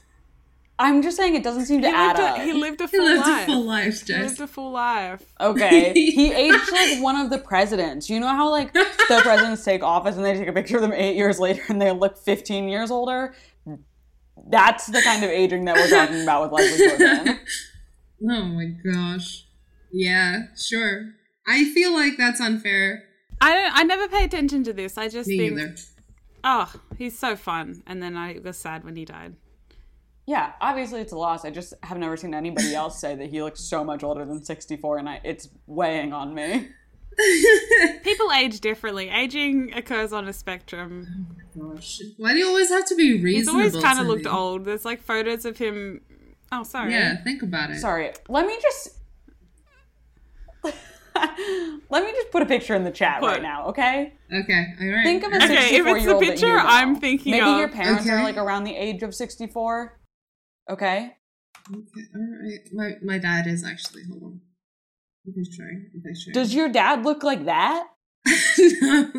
I'm 0.77 1.01
just 1.01 1.15
saying 1.15 1.35
it 1.35 1.43
doesn't 1.43 1.67
seem 1.67 1.81
to 1.83 1.87
he 1.87 1.93
add 1.93 2.17
lived, 2.17 2.29
up. 2.29 2.37
he 2.41 2.51
lived 2.53 2.81
a 2.81 2.87
he 2.87 2.97
full 2.97 3.05
lived 3.05 3.25
life. 3.27 3.43
a 3.43 3.45
full 3.45 3.63
life, 3.63 4.07
He 4.07 4.13
lived 4.13 4.39
a 4.41 4.47
full 4.47 4.71
life. 4.71 5.23
Okay. 5.39 5.93
He 5.95 6.33
aged 6.33 6.71
like 6.71 7.01
one 7.01 7.15
of 7.15 7.29
the 7.29 7.37
presidents. 7.37 8.09
You 8.09 8.19
know 8.19 8.27
how 8.27 8.49
like 8.51 8.73
the 8.73 9.19
presidents 9.23 9.63
take 9.63 9.83
office 9.83 10.15
and 10.17 10.25
they 10.25 10.33
take 10.35 10.47
a 10.49 10.53
picture 10.53 10.75
of 10.75 10.81
them 10.81 10.91
eight 10.93 11.15
years 11.15 11.39
later 11.39 11.61
and 11.69 11.81
they 11.81 11.91
look 11.91 12.17
15 12.17 12.67
years 12.67 12.91
older? 12.91 13.33
That's 14.49 14.87
the 14.87 15.01
kind 15.01 15.23
of 15.23 15.29
aging 15.29 15.65
that 15.65 15.75
we're 15.75 15.89
talking 15.89 16.21
about 16.23 16.43
with 16.43 16.59
Leslie 16.59 16.87
Jordan. 16.97 17.39
Oh 18.27 18.43
my 18.45 18.65
gosh. 18.91 19.45
Yeah, 19.91 20.43
sure. 20.57 21.03
I 21.45 21.65
feel 21.65 21.93
like 21.93 22.13
that's 22.17 22.39
unfair. 22.39 23.03
I 23.41 23.53
don't. 23.53 23.71
I 23.77 23.83
never 23.83 24.07
pay 24.07 24.23
attention 24.23 24.63
to 24.63 24.73
this. 24.73 24.97
I 24.97 25.09
just 25.09 25.27
Me 25.27 25.37
think, 25.37 25.59
either. 25.59 25.75
oh, 26.45 26.73
he's 26.97 27.19
so 27.19 27.35
fun. 27.35 27.83
And 27.85 28.01
then 28.01 28.15
I 28.15 28.39
was 28.43 28.57
sad 28.57 28.83
when 28.85 28.95
he 28.95 29.03
died. 29.05 29.35
Yeah, 30.27 30.53
obviously 30.59 31.01
it's 31.01 31.11
a 31.11 31.17
loss. 31.17 31.45
I 31.45 31.51
just 31.51 31.73
have 31.83 31.97
never 31.97 32.17
seen 32.17 32.33
anybody 32.33 32.73
else 32.73 32.99
say 32.99 33.15
that 33.15 33.29
he 33.29 33.43
looks 33.43 33.61
so 33.61 33.83
much 33.83 34.03
older 34.03 34.25
than 34.25 34.43
64 34.43 34.97
and 34.97 35.07
I, 35.09 35.21
it's 35.23 35.49
weighing 35.67 36.13
on 36.13 36.33
me. 36.33 36.69
People 38.03 38.31
age 38.31 38.59
differently. 38.59 39.09
Aging 39.09 39.73
occurs 39.73 40.11
on 40.11 40.27
a 40.27 40.33
spectrum. 40.33 41.27
Oh 41.59 41.73
gosh. 41.73 42.01
Why 42.17 42.33
do 42.33 42.39
you 42.39 42.47
always 42.47 42.69
have 42.69 42.85
to 42.87 42.95
be 42.95 43.21
reasonable? 43.21 43.61
He's 43.61 43.73
always 43.75 43.85
kind 43.85 43.99
of 43.99 44.07
looked 44.07 44.25
me? 44.25 44.31
old. 44.31 44.65
There's 44.65 44.83
like 44.83 45.01
photos 45.01 45.45
of 45.45 45.57
him. 45.57 46.01
Oh, 46.51 46.63
sorry. 46.63 46.91
Yeah, 46.91 47.23
think 47.23 47.41
about 47.43 47.71
it. 47.71 47.79
Sorry, 47.79 48.11
let 48.27 48.47
me 48.47 48.57
just. 48.61 48.97
let 51.89 52.03
me 52.03 52.11
just 52.11 52.31
put 52.31 52.41
a 52.41 52.45
picture 52.45 52.75
in 52.75 52.83
the 52.83 52.91
chat 52.91 53.19
Put. 53.21 53.27
right 53.27 53.41
now, 53.41 53.67
okay? 53.67 54.13
Okay, 54.33 54.65
alright. 54.81 55.05
Think 55.05 55.23
of 55.23 55.31
a 55.31 55.35
Okay, 55.37 55.75
if 55.77 55.85
64 55.85 55.97
it's 55.97 56.03
year 56.03 56.09
the 56.09 56.13
old 56.13 56.23
picture. 56.23 56.57
I'm 56.59 56.95
thinking 56.95 57.31
Maybe 57.31 57.47
of. 57.47 57.57
your 57.59 57.69
parents 57.69 58.09
are 58.09 58.23
like 58.23 58.37
around 58.37 58.63
the 58.63 58.75
age 58.75 59.03
of 59.03 59.13
64. 59.15 59.97
Okay? 60.69 61.15
Okay, 61.71 62.01
alright. 62.15 62.59
My, 62.73 62.91
my 63.03 63.17
dad 63.17 63.47
is 63.47 63.63
actually, 63.63 64.03
hold 64.09 64.23
on. 64.23 64.41
I'm 65.27 65.33
just 65.33 65.55
trying. 65.57 65.89
I'm 65.93 66.03
just 66.07 66.23
trying. 66.23 66.33
Does 66.33 66.53
your 66.53 66.69
dad 66.69 67.03
look 67.03 67.23
like 67.23 67.45
that? 67.45 67.87
no. 68.27 69.11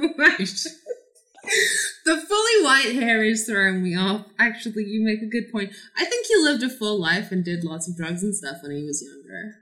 The 2.05 2.17
fully 2.17 2.65
white 2.65 2.93
hair 2.95 3.23
is 3.25 3.47
throwing 3.47 3.83
me 3.83 3.97
off. 3.97 4.27
Actually, 4.39 4.85
you 4.85 5.05
make 5.05 5.23
a 5.23 5.27
good 5.27 5.51
point. 5.51 5.73
I 5.97 6.05
think 6.05 6.27
he 6.27 6.37
lived 6.37 6.63
a 6.63 6.69
full 6.69 7.01
life 7.01 7.31
and 7.33 7.45
did 7.45 7.65
lots 7.65 7.89
of 7.89 7.97
drugs 7.97 8.23
and 8.23 8.35
stuff 8.35 8.59
when 8.63 8.73
he 8.73 8.85
was 8.85 9.03
younger. 9.03 9.55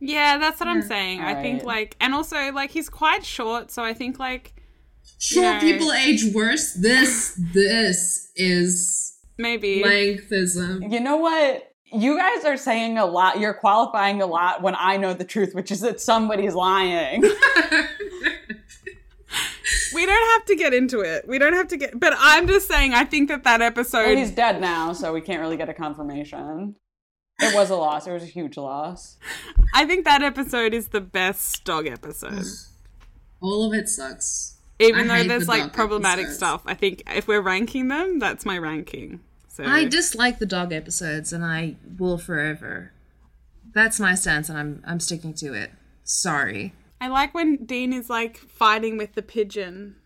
Yeah, 0.00 0.38
that's 0.38 0.60
what 0.60 0.68
I'm 0.68 0.80
Yeah. 0.80 0.86
saying. 0.88 1.20
I 1.20 1.40
think 1.42 1.64
like, 1.64 1.96
and 2.00 2.14
also 2.14 2.52
like 2.52 2.70
he's 2.70 2.88
quite 2.88 3.24
short, 3.24 3.70
so 3.70 3.82
I 3.82 3.94
think 3.94 4.18
like 4.18 4.54
Short 5.18 5.44
Yeah. 5.44 5.60
people 5.60 5.92
age 5.92 6.32
worse. 6.34 6.74
This, 6.74 7.32
this 7.54 8.30
is 8.36 9.07
maybe 9.38 9.82
lengthism. 9.84 10.92
You 10.92 11.00
know 11.00 11.16
what? 11.16 11.72
You 11.90 12.18
guys 12.18 12.44
are 12.44 12.58
saying 12.58 12.98
a 12.98 13.06
lot. 13.06 13.40
You're 13.40 13.54
qualifying 13.54 14.20
a 14.20 14.26
lot 14.26 14.62
when 14.62 14.74
I 14.76 14.98
know 14.98 15.14
the 15.14 15.24
truth, 15.24 15.54
which 15.54 15.70
is 15.70 15.80
that 15.80 16.00
somebody's 16.00 16.54
lying. 16.54 17.22
we 19.94 20.06
don't 20.06 20.30
have 20.32 20.44
to 20.46 20.56
get 20.56 20.74
into 20.74 21.00
it. 21.00 21.26
We 21.26 21.38
don't 21.38 21.54
have 21.54 21.68
to 21.68 21.76
get. 21.76 21.98
But 21.98 22.14
I'm 22.18 22.46
just 22.46 22.68
saying. 22.68 22.92
I 22.92 23.04
think 23.04 23.28
that 23.28 23.44
that 23.44 23.62
episode. 23.62 24.06
well, 24.06 24.16
he's 24.16 24.30
dead 24.30 24.60
now, 24.60 24.92
so 24.92 25.12
we 25.12 25.20
can't 25.20 25.40
really 25.40 25.56
get 25.56 25.68
a 25.68 25.74
confirmation. 25.74 26.76
It 27.40 27.54
was 27.54 27.70
a 27.70 27.76
loss. 27.76 28.06
It 28.06 28.12
was 28.12 28.24
a 28.24 28.26
huge 28.26 28.56
loss. 28.56 29.16
I 29.72 29.86
think 29.86 30.04
that 30.04 30.22
episode 30.22 30.74
is 30.74 30.88
the 30.88 31.00
best 31.00 31.64
dog 31.64 31.86
episode. 31.86 32.44
All 33.40 33.64
of 33.64 33.72
it 33.72 33.88
sucks. 33.88 34.56
Even 34.80 35.10
I 35.10 35.22
though 35.22 35.28
there's 35.28 35.46
the 35.46 35.52
like 35.52 35.72
problematic 35.72 36.24
episodes. 36.24 36.38
stuff. 36.38 36.62
I 36.66 36.74
think 36.74 37.04
if 37.06 37.28
we're 37.28 37.40
ranking 37.40 37.88
them, 37.88 38.18
that's 38.18 38.44
my 38.44 38.58
ranking. 38.58 39.20
So 39.58 39.64
I 39.64 39.86
dislike 39.86 40.38
the 40.38 40.46
dog 40.46 40.72
episodes, 40.72 41.32
and 41.32 41.44
I 41.44 41.74
will 41.98 42.16
forever. 42.16 42.92
That's 43.74 43.98
my 43.98 44.14
stance, 44.14 44.48
and 44.48 44.56
I'm 44.56 44.82
I'm 44.86 45.00
sticking 45.00 45.34
to 45.34 45.52
it. 45.52 45.72
Sorry. 46.04 46.74
I 47.00 47.08
like 47.08 47.34
when 47.34 47.64
Dean 47.64 47.92
is 47.92 48.08
like 48.08 48.36
fighting 48.38 48.96
with 48.96 49.14
the 49.14 49.22
pigeon. 49.22 49.96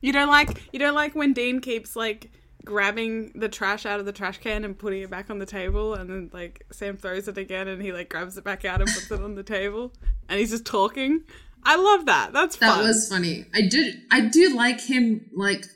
You 0.00 0.14
don't 0.14 0.28
like 0.28 0.62
you 0.72 0.78
don't 0.78 0.94
like 0.94 1.14
when 1.14 1.34
Dean 1.34 1.60
keeps 1.60 1.94
like 1.94 2.30
grabbing 2.64 3.32
the 3.34 3.50
trash 3.50 3.84
out 3.84 4.00
of 4.00 4.06
the 4.06 4.12
trash 4.12 4.38
can 4.38 4.64
and 4.64 4.78
putting 4.78 5.02
it 5.02 5.10
back 5.10 5.28
on 5.28 5.38
the 5.38 5.46
table 5.46 5.94
and 5.94 6.08
then 6.08 6.30
like 6.32 6.64
Sam 6.72 6.96
throws 6.96 7.28
it 7.28 7.36
again 7.36 7.68
and 7.68 7.82
he 7.82 7.92
like 7.92 8.08
grabs 8.08 8.38
it 8.38 8.44
back 8.44 8.64
out 8.64 8.80
and 8.80 8.88
puts 8.90 9.10
it 9.10 9.20
on 9.20 9.34
the 9.34 9.42
table 9.42 9.92
and 10.28 10.40
he's 10.40 10.50
just 10.50 10.64
talking. 10.64 11.22
I 11.64 11.76
love 11.76 12.06
that. 12.06 12.32
That's 12.32 12.56
That 12.56 12.76
fun. 12.76 12.86
was 12.86 13.08
funny. 13.10 13.44
I 13.54 13.62
did 13.62 13.94
I 14.10 14.22
do 14.22 14.54
like 14.56 14.80
him 14.80 15.26
like 15.36 15.66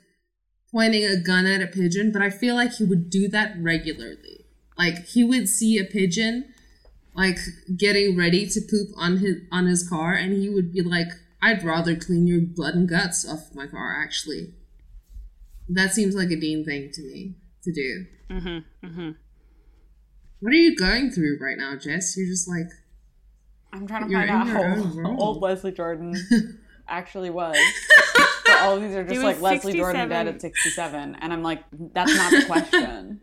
pointing 0.75 1.05
a 1.05 1.15
gun 1.15 1.45
at 1.45 1.61
a 1.61 1.67
pigeon, 1.67 2.11
but 2.11 2.21
I 2.21 2.29
feel 2.29 2.53
like 2.53 2.73
he 2.73 2.83
would 2.83 3.09
do 3.09 3.29
that 3.29 3.55
regularly. 3.57 4.45
Like 4.77 5.05
he 5.05 5.23
would 5.23 5.47
see 5.47 5.77
a 5.77 5.85
pigeon 5.85 6.53
like 7.13 7.37
getting 7.77 8.17
ready 8.17 8.45
to 8.45 8.59
poop 8.59 8.89
on 8.97 9.19
his 9.19 9.37
on 9.53 9.67
his 9.67 9.87
car 9.87 10.11
and 10.13 10.33
he 10.33 10.49
would 10.49 10.73
be 10.73 10.81
like, 10.81 11.07
I'd 11.41 11.63
rather 11.63 11.95
clean 11.95 12.27
your 12.27 12.41
blood 12.41 12.75
and 12.75 12.89
guts 12.89 13.25
off 13.25 13.55
my 13.55 13.67
car 13.67 14.03
actually. 14.03 14.53
That 15.69 15.93
seems 15.93 16.13
like 16.13 16.29
a 16.29 16.35
Dean 16.35 16.65
thing 16.65 16.91
to 16.91 17.01
me 17.01 17.35
to 17.63 17.71
do. 17.71 18.05
Mm-hmm, 18.29 18.85
mm-hmm. 18.85 19.11
What 20.41 20.51
are 20.51 20.57
you 20.57 20.75
going 20.75 21.09
through 21.09 21.37
right 21.39 21.57
now, 21.57 21.77
Jess? 21.77 22.17
You're 22.17 22.27
just 22.27 22.49
like 22.49 22.67
I'm 23.71 23.87
trying 23.87 24.09
to 24.09 24.13
find 24.13 24.29
out 24.29 24.47
in 24.47 24.53
your 24.53 24.65
own 24.65 25.05
how 25.05 25.17
old 25.17 25.41
Leslie 25.41 25.71
Jordan 25.71 26.15
actually 26.89 27.29
was. 27.29 27.57
But 28.59 28.61
all 28.63 28.75
of 28.77 28.81
these 28.81 28.95
are 28.95 29.03
just 29.03 29.21
like 29.23 29.35
was 29.35 29.41
Leslie 29.43 29.73
Jordan 29.73 30.09
dead 30.09 30.27
at 30.27 30.41
67. 30.41 31.15
And 31.21 31.33
I'm 31.33 31.43
like, 31.43 31.63
that's 31.93 32.15
not 32.15 32.31
the 32.31 32.45
question. 32.45 33.21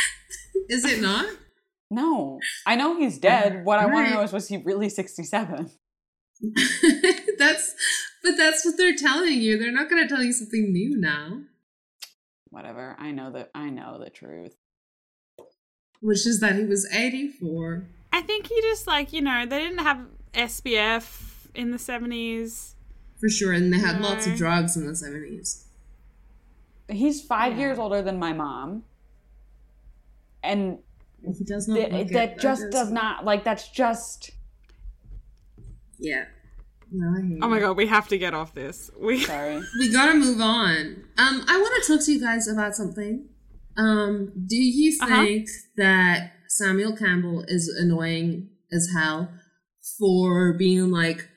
Is 0.68 0.84
it 0.84 1.00
not? 1.02 1.26
No. 1.90 2.38
I 2.66 2.76
know 2.76 2.96
he's 2.98 3.18
dead. 3.18 3.64
What 3.64 3.78
I 3.78 3.86
want 3.86 3.96
Right. 3.96 4.08
to 4.10 4.14
know 4.14 4.22
is, 4.22 4.32
was 4.32 4.48
he 4.48 4.56
really 4.58 4.88
67? 4.88 5.70
that's 7.38 7.74
but 8.22 8.36
that's 8.36 8.64
what 8.64 8.76
they're 8.76 8.94
telling 8.96 9.40
you. 9.40 9.58
They're 9.58 9.72
not 9.72 9.90
gonna 9.90 10.08
tell 10.08 10.22
you 10.22 10.32
something 10.32 10.72
new 10.72 10.96
now. 10.96 11.40
Whatever. 12.50 12.96
I 12.98 13.10
know 13.12 13.30
that. 13.32 13.50
I 13.54 13.70
know 13.70 14.00
the 14.02 14.10
truth. 14.10 14.54
Which 16.00 16.26
is 16.26 16.40
that 16.40 16.56
he 16.56 16.64
was 16.64 16.88
84. 16.92 17.86
I 18.12 18.22
think 18.22 18.46
he 18.46 18.60
just 18.62 18.86
like, 18.86 19.12
you 19.12 19.20
know, 19.20 19.44
they 19.46 19.58
didn't 19.60 19.78
have 19.84 20.00
SPF 20.32 21.48
in 21.54 21.70
the 21.72 21.76
70s. 21.76 22.74
For 23.20 23.28
sure, 23.28 23.52
and 23.52 23.72
they 23.72 23.78
had 23.78 24.00
lots 24.00 24.26
of 24.26 24.34
drugs 24.36 24.76
in 24.76 24.86
the 24.86 24.92
70s. 24.94 25.64
He's 26.88 27.20
five 27.22 27.52
Yeah. 27.52 27.58
years 27.58 27.78
older 27.78 28.02
than 28.02 28.18
my 28.18 28.32
mom. 28.32 28.84
And 30.42 30.78
He 31.36 31.44
does 31.44 31.68
not 31.68 31.74
th- 31.76 31.92
look 31.92 32.00
it, 32.08 32.12
that 32.14 32.38
just 32.40 32.62
is- 32.64 32.70
does 32.72 32.90
not, 32.90 33.24
like, 33.24 33.44
that's 33.44 33.68
just. 33.68 34.30
Yeah. 35.98 36.24
No, 36.92 37.44
Oh 37.46 37.48
my 37.48 37.60
god, 37.60 37.76
we 37.76 37.86
have 37.86 38.08
to 38.08 38.18
get 38.18 38.34
off 38.34 38.54
this. 38.54 38.90
We 38.98 39.22
Sorry. 39.24 39.60
We 39.78 39.92
gotta 39.92 40.14
move 40.14 40.40
on. 40.40 41.04
Um, 41.18 41.44
I 41.46 41.58
want 41.60 41.84
to 41.84 41.92
talk 41.96 42.04
to 42.06 42.12
you 42.12 42.20
guys 42.20 42.48
about 42.48 42.74
something. 42.74 43.28
Um, 43.76 44.32
do 44.46 44.56
you 44.56 44.96
Uh-huh. 45.00 45.22
think 45.24 45.48
that 45.76 46.32
Samuel 46.48 46.96
Campbell 46.96 47.44
is 47.46 47.68
annoying 47.68 48.48
as 48.72 48.88
hell 48.96 49.30
for 49.98 50.54
being 50.54 50.90
like, 50.90 51.28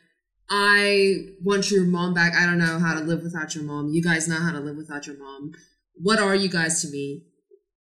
I 0.56 1.30
want 1.42 1.72
your 1.72 1.84
mom 1.84 2.14
back. 2.14 2.36
I 2.36 2.46
don't 2.46 2.60
know 2.60 2.78
how 2.78 2.94
to 2.94 3.00
live 3.00 3.24
without 3.24 3.56
your 3.56 3.64
mom. 3.64 3.90
You 3.90 4.04
guys 4.04 4.28
know 4.28 4.36
how 4.36 4.52
to 4.52 4.60
live 4.60 4.78
without 4.78 5.08
your 5.08 5.18
mom. 5.18 5.54
What 5.96 6.20
are 6.20 6.36
you 6.36 6.48
guys 6.48 6.80
to 6.84 6.90
me? 6.90 7.24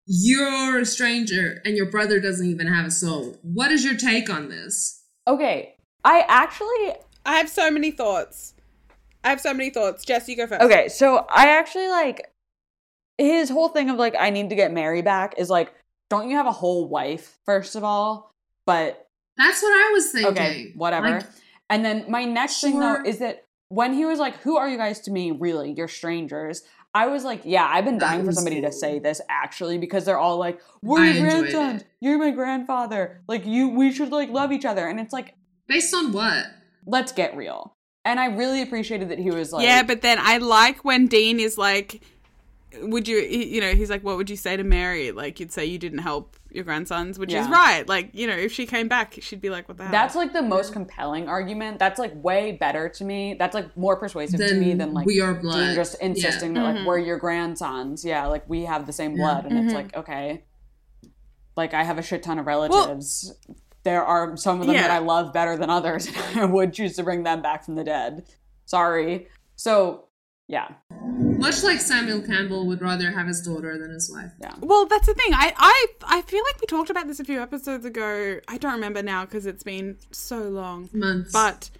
You're 0.06 0.80
a 0.80 0.86
stranger 0.86 1.60
and 1.66 1.76
your 1.76 1.90
brother 1.90 2.18
doesn't 2.18 2.46
even 2.46 2.66
have 2.68 2.86
a 2.86 2.90
soul. 2.90 3.36
What 3.42 3.70
is 3.70 3.84
your 3.84 3.94
take 3.94 4.30
on 4.30 4.48
this? 4.48 5.04
Okay, 5.28 5.74
I 6.02 6.24
actually 6.26 6.94
I 7.26 7.36
have 7.36 7.50
so 7.50 7.70
many 7.70 7.90
thoughts. 7.90 8.54
I 9.22 9.28
have 9.28 9.40
so 9.40 9.52
many 9.52 9.68
thoughts. 9.68 10.02
Jess, 10.06 10.26
you 10.26 10.36
go 10.36 10.46
first. 10.46 10.62
Okay, 10.62 10.88
so 10.88 11.26
I 11.28 11.48
actually 11.48 11.88
like 11.88 12.32
his 13.18 13.50
whole 13.50 13.68
thing 13.68 13.90
of 13.90 13.98
like 13.98 14.14
I 14.18 14.30
need 14.30 14.48
to 14.48 14.56
get 14.56 14.72
Mary 14.72 15.02
back 15.02 15.34
is 15.36 15.50
like, 15.50 15.74
don't 16.08 16.30
you 16.30 16.36
have 16.36 16.46
a 16.46 16.52
whole 16.52 16.88
wife 16.88 17.36
first 17.44 17.76
of 17.76 17.84
all? 17.84 18.32
But 18.64 19.06
That's 19.36 19.62
what 19.62 19.72
I 19.72 19.90
was 19.92 20.10
thinking. 20.10 20.32
okay, 20.32 20.72
whatever. 20.74 21.10
Like, 21.10 21.26
and 21.72 21.84
then 21.84 22.04
my 22.08 22.24
next 22.24 22.60
thing 22.60 22.78
though 22.78 23.02
is 23.04 23.18
that 23.18 23.46
when 23.68 23.94
he 23.94 24.04
was 24.04 24.18
like, 24.18 24.36
"Who 24.42 24.58
are 24.58 24.68
you 24.68 24.76
guys 24.76 25.00
to 25.00 25.10
me? 25.10 25.30
Really, 25.30 25.72
you're 25.72 25.88
strangers." 25.88 26.62
I 26.94 27.06
was 27.06 27.24
like, 27.24 27.40
"Yeah, 27.44 27.66
I've 27.66 27.86
been 27.86 27.96
dying 27.96 28.20
for 28.20 28.26
was 28.26 28.36
somebody 28.36 28.60
to 28.60 28.70
say 28.70 28.98
this 28.98 29.22
actually 29.30 29.78
because 29.78 30.04
they're 30.04 30.18
all 30.18 30.36
like, 30.36 30.60
we're 30.82 31.04
your 31.04 31.24
enjoyed 31.24 31.50
grandsons, 31.50 31.84
you're 32.00 32.18
my 32.18 32.30
grandfather, 32.30 33.22
like 33.26 33.46
you, 33.46 33.70
we 33.70 33.90
should 33.90 34.10
like 34.10 34.28
love 34.28 34.52
each 34.52 34.66
other." 34.66 34.86
And 34.86 35.00
it's 35.00 35.14
like, 35.14 35.34
based 35.66 35.94
on 35.94 36.12
what? 36.12 36.44
let's 36.86 37.12
get 37.12 37.36
real. 37.36 37.74
And 38.04 38.18
I 38.18 38.26
really 38.26 38.62
appreciated 38.62 39.08
that 39.10 39.18
he 39.18 39.30
was 39.30 39.52
like, 39.52 39.64
yeah, 39.64 39.82
but 39.82 40.02
then 40.02 40.18
I 40.20 40.38
like 40.38 40.84
when 40.84 41.06
Dean 41.06 41.38
is 41.38 41.56
like, 41.56 42.02
would 42.80 43.06
you, 43.06 43.18
you 43.18 43.60
know, 43.60 43.74
he's 43.74 43.90
like, 43.90 44.02
what 44.02 44.16
would 44.16 44.28
you 44.28 44.36
say 44.36 44.56
to 44.56 44.64
Mary? 44.64 45.12
Like, 45.12 45.38
you'd 45.38 45.52
say 45.52 45.64
you 45.64 45.78
didn't 45.78 46.00
help 46.00 46.36
your 46.54 46.64
grandsons, 46.64 47.18
which 47.18 47.32
is 47.32 47.46
right. 47.48 47.86
Like, 47.88 48.10
you 48.12 48.26
know, 48.26 48.34
if 48.34 48.52
she 48.52 48.66
came 48.66 48.88
back, 48.88 49.16
she'd 49.20 49.40
be 49.40 49.50
like, 49.50 49.68
what 49.68 49.76
the 49.78 49.84
hell? 49.84 49.92
That's 49.92 50.14
like 50.14 50.32
the 50.32 50.42
most 50.42 50.72
compelling 50.72 51.28
argument. 51.28 51.78
That's 51.78 51.98
like 51.98 52.12
way 52.22 52.52
better 52.52 52.88
to 52.88 53.04
me. 53.04 53.34
That's 53.38 53.54
like 53.54 53.76
more 53.76 53.96
persuasive 53.96 54.40
to 54.40 54.54
me 54.54 54.74
than 54.74 54.92
like 54.94 55.06
we 55.06 55.20
are 55.20 55.34
blood. 55.34 55.66
Dean 55.66 55.74
just 55.74 56.00
insisting 56.00 56.54
that 56.54 56.60
Mhm. 56.60 56.74
like 56.78 56.86
we're 56.86 56.98
your 56.98 57.18
grandsons. 57.18 58.04
Yeah, 58.04 58.26
like 58.26 58.48
we 58.48 58.64
have 58.64 58.86
the 58.86 58.92
same 58.92 59.12
Yeah. 59.12 59.16
blood, 59.18 59.46
and 59.46 59.54
Mhm. 59.54 59.64
it's 59.64 59.74
like 59.74 59.96
okay, 59.96 60.44
like 61.56 61.74
I 61.74 61.82
have 61.84 61.98
a 61.98 62.02
shit 62.02 62.22
ton 62.22 62.38
of 62.38 62.46
relatives. 62.46 63.34
there 63.84 64.04
are 64.04 64.36
some 64.36 64.60
of 64.60 64.68
them 64.68 64.76
that 64.76 64.92
I 64.92 64.98
love 64.98 65.32
better 65.32 65.56
than 65.56 65.68
others, 65.68 66.06
and 66.30 66.40
I 66.40 66.44
would 66.44 66.72
choose 66.72 66.94
to 66.96 67.02
bring 67.02 67.24
them 67.24 67.42
back 67.42 67.64
from 67.64 67.74
the 67.74 67.82
dead. 67.82 68.24
Sorry. 68.64 69.26
So 69.56 70.04
yeah, 70.52 70.68
Much 71.38 71.62
like 71.64 71.80
Samuel 71.80 72.20
Campbell 72.20 72.66
would 72.66 72.82
rather 72.82 73.10
have 73.10 73.26
his 73.26 73.40
daughter 73.40 73.78
than 73.78 73.90
his 73.90 74.12
wife. 74.12 74.32
yeah. 74.38 74.54
Well, 74.60 74.84
that's 74.86 75.06
the 75.06 75.14
thing. 75.14 75.32
I, 75.32 75.52
I, 75.56 75.86
I 76.18 76.22
feel 76.22 76.42
like 76.44 76.60
we 76.60 76.66
talked 76.66 76.90
about 76.90 77.06
this 77.08 77.18
a 77.20 77.24
few 77.24 77.40
episodes 77.40 77.86
ago. 77.86 78.38
I 78.46 78.58
don't 78.58 78.74
remember 78.74 79.02
now 79.02 79.24
because 79.24 79.46
it's 79.46 79.62
been 79.62 79.96
so 80.10 80.42
long. 80.42 80.90
Months. 80.92 81.32
But 81.32 81.70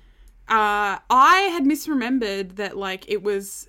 uh, 0.49 0.99
I 1.11 1.49
had 1.53 1.65
misremembered 1.65 2.57
that 2.57 2.77
like 2.77 3.09
it 3.09 3.23
was 3.23 3.69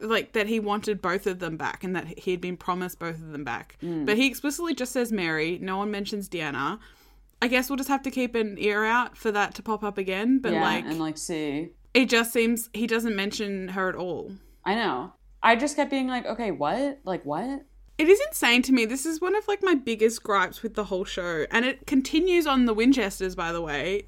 like 0.00 0.32
that 0.32 0.46
he 0.46 0.58
wanted 0.60 1.02
both 1.02 1.26
of 1.26 1.38
them 1.40 1.56
back 1.56 1.84
and 1.84 1.94
that 1.94 2.18
he 2.18 2.30
had 2.30 2.40
been 2.40 2.56
promised 2.56 2.98
both 2.98 3.16
of 3.16 3.30
them 3.32 3.44
back. 3.44 3.76
But 3.82 4.16
he 4.16 4.26
explicitly 4.26 4.74
just 4.74 4.92
says 4.92 5.12
Mary. 5.12 5.58
No 5.60 5.76
one 5.76 5.90
mentions 5.90 6.28
Deanna. 6.28 6.78
I 7.40 7.46
guess 7.48 7.68
we'll 7.70 7.76
just 7.76 7.88
have 7.88 8.02
to 8.02 8.10
keep 8.10 8.34
an 8.34 8.56
ear 8.58 8.84
out 8.84 9.16
for 9.16 9.30
that 9.32 9.54
to 9.56 9.62
pop 9.62 9.84
up 9.84 9.96
again. 9.98 10.40
But 10.40 10.52
yeah, 10.52 10.62
like, 10.62 10.84
and 10.84 10.98
like 10.98 11.18
see, 11.18 11.70
it 11.98 12.08
just 12.08 12.32
seems 12.32 12.70
he 12.72 12.86
doesn't 12.86 13.16
mention 13.16 13.68
her 13.68 13.88
at 13.88 13.96
all. 13.96 14.30
I 14.64 14.74
know. 14.76 15.12
I 15.42 15.56
just 15.56 15.76
kept 15.76 15.90
being 15.90 16.06
like, 16.08 16.26
okay, 16.26 16.50
what? 16.50 17.00
Like 17.04 17.24
what? 17.24 17.64
It 17.98 18.08
is 18.08 18.20
insane 18.28 18.62
to 18.62 18.72
me. 18.72 18.84
This 18.84 19.04
is 19.04 19.20
one 19.20 19.34
of 19.34 19.48
like 19.48 19.62
my 19.62 19.74
biggest 19.74 20.22
gripes 20.22 20.62
with 20.62 20.74
the 20.74 20.84
whole 20.84 21.04
show, 21.04 21.46
and 21.50 21.64
it 21.64 21.86
continues 21.86 22.46
on 22.46 22.66
the 22.66 22.74
Winchesters. 22.74 23.34
By 23.34 23.50
the 23.50 23.60
way, 23.60 24.06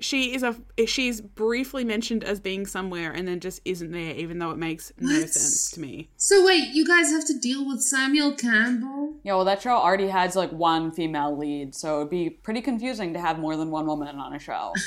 she 0.00 0.34
is 0.34 0.42
a 0.42 0.56
she's 0.86 1.20
briefly 1.20 1.84
mentioned 1.84 2.24
as 2.24 2.40
being 2.40 2.64
somewhere, 2.64 3.12
and 3.12 3.28
then 3.28 3.40
just 3.40 3.60
isn't 3.66 3.90
there, 3.92 4.14
even 4.14 4.38
though 4.38 4.50
it 4.50 4.56
makes 4.56 4.92
no 4.98 5.12
What? 5.20 5.28
sense 5.28 5.70
to 5.72 5.80
me. 5.80 6.08
So 6.16 6.46
wait, 6.46 6.68
you 6.68 6.86
guys 6.86 7.10
have 7.10 7.26
to 7.26 7.38
deal 7.38 7.66
with 7.66 7.82
Samuel 7.82 8.32
Campbell? 8.34 9.16
Yeah, 9.22 9.34
well, 9.34 9.44
that 9.44 9.60
show 9.60 9.72
already 9.72 10.08
has 10.08 10.34
like 10.34 10.52
one 10.52 10.90
female 10.90 11.36
lead, 11.36 11.74
so 11.74 11.98
it'd 11.98 12.10
be 12.10 12.30
pretty 12.30 12.62
confusing 12.62 13.12
to 13.12 13.20
have 13.20 13.38
more 13.38 13.56
than 13.56 13.70
one 13.70 13.86
woman 13.86 14.16
on 14.16 14.32
a 14.34 14.38
show. 14.38 14.72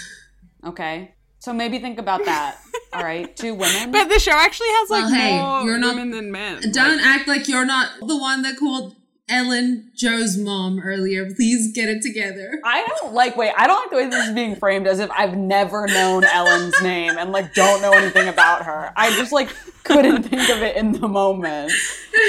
Okay, 0.63 1.15
so 1.41 1.51
maybe 1.53 1.79
think 1.79 1.99
about 1.99 2.23
that. 2.25 2.57
All 2.93 3.03
right, 3.03 3.35
two 3.35 3.53
women. 3.53 3.91
But 3.91 4.07
the 4.09 4.19
show 4.19 4.31
actually 4.33 4.67
has 4.69 4.89
like 4.89 5.03
Well, 5.05 5.13
hey, 5.13 5.37
more 5.41 5.61
you're 5.63 5.77
not- 5.77 5.95
women 5.95 6.11
than 6.11 6.31
men. 6.31 6.61
Don't 6.71 6.97
Like, 6.97 7.05
act 7.05 7.27
like 7.27 7.47
you're 7.47 7.65
not 7.65 7.89
the 8.05 8.17
one 8.17 8.41
that 8.43 8.57
called 8.57 8.95
Ellen 9.31 9.91
Jo's 9.95 10.37
mom 10.37 10.81
earlier. 10.81 11.33
Please 11.33 11.71
get 11.73 11.87
it 11.87 12.01
together. 12.01 12.59
I 12.65 12.85
don't 12.85 13.13
like. 13.13 13.37
Wait, 13.37 13.53
I 13.57 13.65
don't 13.65 13.79
like 13.79 13.89
the 13.89 13.95
way 13.95 14.09
this 14.09 14.27
is 14.27 14.33
being 14.33 14.57
framed 14.57 14.87
as 14.87 14.99
if 14.99 15.09
I've 15.11 15.37
never 15.37 15.87
known 15.87 16.25
Ellen's 16.25 16.79
name 16.81 17.17
and 17.17 17.31
like 17.31 17.53
don't 17.53 17.81
know 17.81 17.93
anything 17.93 18.27
about 18.27 18.65
her. 18.65 18.91
I 18.95 19.09
just 19.11 19.31
like 19.31 19.49
couldn't 19.83 20.23
think 20.23 20.49
of 20.49 20.61
it 20.61 20.75
in 20.75 20.91
the 20.91 21.07
moment. 21.07 21.71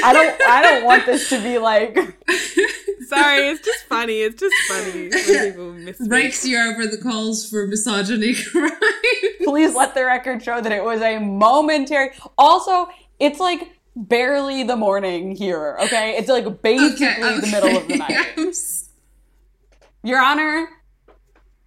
I 0.05 0.13
don't. 0.13 0.41
I 0.49 0.63
don't 0.63 0.85
want 0.85 1.05
this 1.05 1.29
to 1.31 1.43
be 1.43 1.59
like. 1.59 1.97
sorry, 3.09 3.49
it's 3.49 3.65
just 3.65 3.85
funny. 3.87 4.21
It's 4.21 4.41
just 4.41 4.55
funny 4.69 5.09
when 5.09 5.51
people 5.53 5.73
miss. 5.73 6.01
Rakes 6.01 6.47
you 6.47 6.59
over 6.59 6.87
the 6.87 6.99
calls 6.99 7.49
for 7.49 7.67
misogyny 7.67 8.35
crime. 8.51 8.71
Please 9.45 9.75
let 9.75 9.95
the 9.95 10.05
record 10.05 10.43
show 10.43 10.61
that 10.61 10.73
it 10.73 10.85
was 10.85 11.01
a 11.03 11.19
momentary. 11.19 12.11
Also, 12.39 12.89
it's 13.19 13.41
like 13.41 13.77
barely 13.97 14.63
the 14.65 14.77
morning 14.77 15.35
here. 15.37 15.77
Okay, 15.83 16.17
it's 16.17 16.29
like 16.29 16.63
basically 16.63 17.41
the 17.41 17.49
middle 17.51 17.77
of 17.77 17.89
the 17.89 17.97
night. 17.97 18.33
I'm 18.37 18.53
Your 20.03 20.21
Honor, 20.23 20.69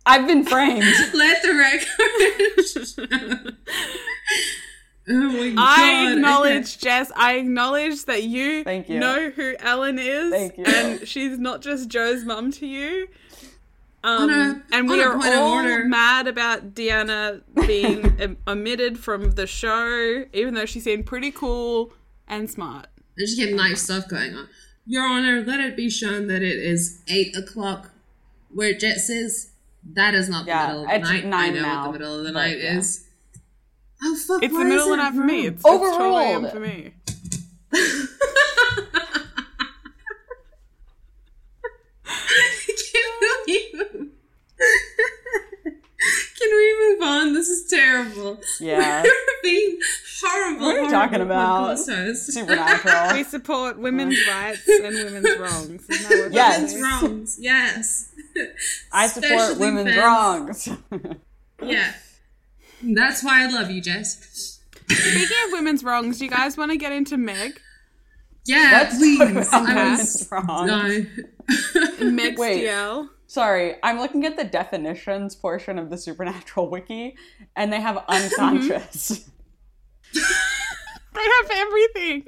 I've 0.06 0.28
been 0.28 0.46
framed. 0.46 0.84
Let 1.14 1.42
the 1.42 1.54
record. 1.54 3.56
oh 5.10 5.32
my 5.32 5.50
god. 5.50 5.56
I 5.58 6.12
acknowledge, 6.14 6.80
Jess. 6.80 7.12
I 7.16 7.34
acknowledge 7.36 8.06
that 8.06 8.24
you, 8.24 8.64
Thank 8.64 8.90
you. 8.90 9.00
know 9.00 9.30
who 9.30 9.56
Ellen 9.60 10.00
is, 10.00 10.32
Thank 10.32 10.58
you. 10.58 10.64
and 10.66 11.08
she's 11.08 11.38
not 11.40 11.62
just 11.62 11.90
Jo's 11.90 12.24
mum 12.24 12.52
to 12.54 12.66
you. 12.68 13.08
Um, 14.04 14.30
a- 14.30 14.62
and 14.72 14.88
we 14.88 15.02
are 15.02 15.14
all 15.16 15.64
mad 15.86 16.28
about 16.28 16.76
Deanna 16.76 17.42
being 17.66 18.38
omitted 18.48 19.00
from 19.00 19.32
the 19.32 19.48
show, 19.48 20.26
even 20.34 20.54
though 20.54 20.68
she 20.68 20.80
seemed 20.80 21.08
pretty 21.08 21.32
cool 21.32 21.92
and 22.28 22.50
smart. 22.50 22.88
There's 23.18 23.36
just 23.36 23.54
knife 23.54 23.78
stuff 23.78 24.08
going 24.08 24.34
on. 24.36 24.50
Your 24.86 25.04
Honor, 25.08 25.42
let 25.44 25.60
it 25.60 25.76
be 25.76 25.90
shown 25.90 26.28
that 26.28 26.44
it 26.44 26.58
is 26.60 27.02
eight 27.08 27.36
o'clock 27.36 27.92
where 28.54 28.74
Jet 28.74 28.98
says 29.00 29.52
that 29.94 30.14
is 30.14 30.30
not 30.30 30.46
the 30.46 30.52
Yeah, 30.52 30.68
middle 30.68 30.82
of 30.84 30.88
the 30.90 30.96
it's 30.96 31.10
night. 31.10 31.26
I 31.26 31.50
know 31.50 31.62
now, 31.62 31.82
what 31.82 31.94
the 31.94 32.00
middle 32.00 32.20
of 32.20 32.24
the 32.26 32.32
night 32.32 32.60
yeah. 32.60 32.78
is. 32.78 33.08
Oh 34.04 34.16
fuck! 34.28 34.44
It's 34.44 34.54
the 34.54 34.64
middle 34.66 34.84
of 34.86 34.90
the 34.92 34.96
night 34.98 35.14
for 35.14 35.24
me. 35.24 35.36
wrong? 35.38 35.46
It's, 35.46 35.56
it's 35.56 35.64
totally 35.64 36.26
Overruled. 36.36 36.46
in 36.46 36.52
for 36.52 36.60
me. 36.60 36.94
Can 42.06 43.04
we 43.48 43.72
move? 43.74 44.10
Can 46.38 46.50
we 46.52 46.76
move 46.80 47.02
on? 47.02 47.34
This 47.34 47.48
is 47.50 47.70
terrible. 47.70 48.40
Yeah. 48.60 49.04
We're 49.04 49.12
being 49.44 49.78
horrible. 50.24 50.66
What 50.66 50.76
are 50.76 50.84
you 50.84 50.90
talking 50.90 51.22
about? 51.22 51.78
Supernatural. 51.80 53.14
We 53.14 53.24
support 53.24 53.78
women's 53.78 54.18
rights 54.30 54.68
and 54.68 54.96
women's 54.96 55.40
wrongs. 55.40 55.90
Isn't 55.90 56.10
that 56.10 56.24
what 56.24 56.32
Yes. 56.34 56.74
Women's 56.74 56.82
wrongs. 56.84 57.38
Yes. 57.40 58.12
I 58.92 59.08
support 59.08 59.32
Especially 59.32 59.60
women's 59.60 59.96
fans. 59.96 60.68
wrongs. 60.68 60.70
Yeah. 61.64 61.94
That's 62.84 63.24
why 63.24 63.44
I 63.44 63.48
love 63.48 63.72
you, 63.72 63.82
Jess. 63.82 64.60
Speaking 64.90 65.38
of 65.46 65.54
women's 65.54 65.84
wrongs, 65.86 66.20
do 66.20 66.26
you 66.26 66.30
guys 66.30 66.58
want 66.58 66.72
to 66.72 66.78
get 66.78 66.92
into 66.92 67.16
Meg? 67.18 67.62
Yeah, 68.46 68.70
Let's 68.74 68.98
please. 68.98 69.20
talk 69.50 69.70
I 69.70 69.74
women's 69.74 70.00
was 70.00 70.32
wrongs. 70.32 71.08
no. 72.00 72.06
Meg's 72.12 72.38
Wait. 72.40 72.66
DL. 72.66 73.08
Sorry, 73.28 73.76
I'm 73.82 74.00
looking 74.00 74.26
at 74.26 74.38
the 74.38 74.44
definitions 74.44 75.36
portion 75.36 75.80
of 75.80 75.90
the 75.90 75.98
Supernatural 75.98 76.70
wiki, 76.70 77.16
and 77.56 77.72
they 77.74 77.82
have 77.82 77.96
mm-hmm. 77.96 78.12
unconscious. 78.12 79.30
They 80.16 81.22
have 81.22 81.52
everything. 81.52 82.28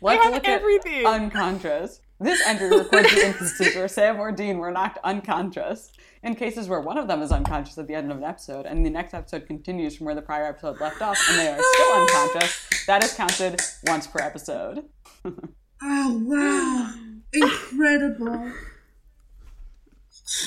Let's 0.00 0.18
they 0.18 0.24
have 0.24 0.32
look 0.34 0.48
everything. 0.48 1.06
at 1.06 1.14
unconscious. 1.14 2.00
This 2.20 2.40
entry 2.46 2.68
records 2.70 3.14
the 3.14 3.26
instances 3.26 3.74
where 3.74 3.88
Sam 3.88 4.20
or 4.20 4.30
Dean 4.32 4.58
were 4.58 4.70
knocked 4.70 4.98
unconscious. 5.04 5.92
In 6.22 6.36
cases 6.36 6.68
where 6.68 6.80
one 6.80 6.98
of 6.98 7.08
them 7.08 7.20
is 7.20 7.32
unconscious 7.32 7.76
at 7.78 7.88
the 7.88 7.94
end 7.94 8.10
of 8.12 8.18
an 8.18 8.22
episode, 8.24 8.64
and 8.64 8.86
the 8.86 8.90
next 8.90 9.12
episode 9.12 9.44
continues 9.46 9.96
from 9.96 10.06
where 10.06 10.14
the 10.14 10.22
prior 10.22 10.46
episode 10.46 10.80
left 10.80 11.02
off, 11.02 11.18
and 11.28 11.38
they 11.38 11.48
are 11.48 11.58
still 11.60 11.92
unconscious, 12.00 12.84
that 12.86 13.02
is 13.02 13.12
counted 13.14 13.60
once 13.86 14.06
per 14.06 14.20
episode. 14.20 14.84
Oh 15.84 16.22
wow. 16.24 16.94
Incredible. 17.32 18.52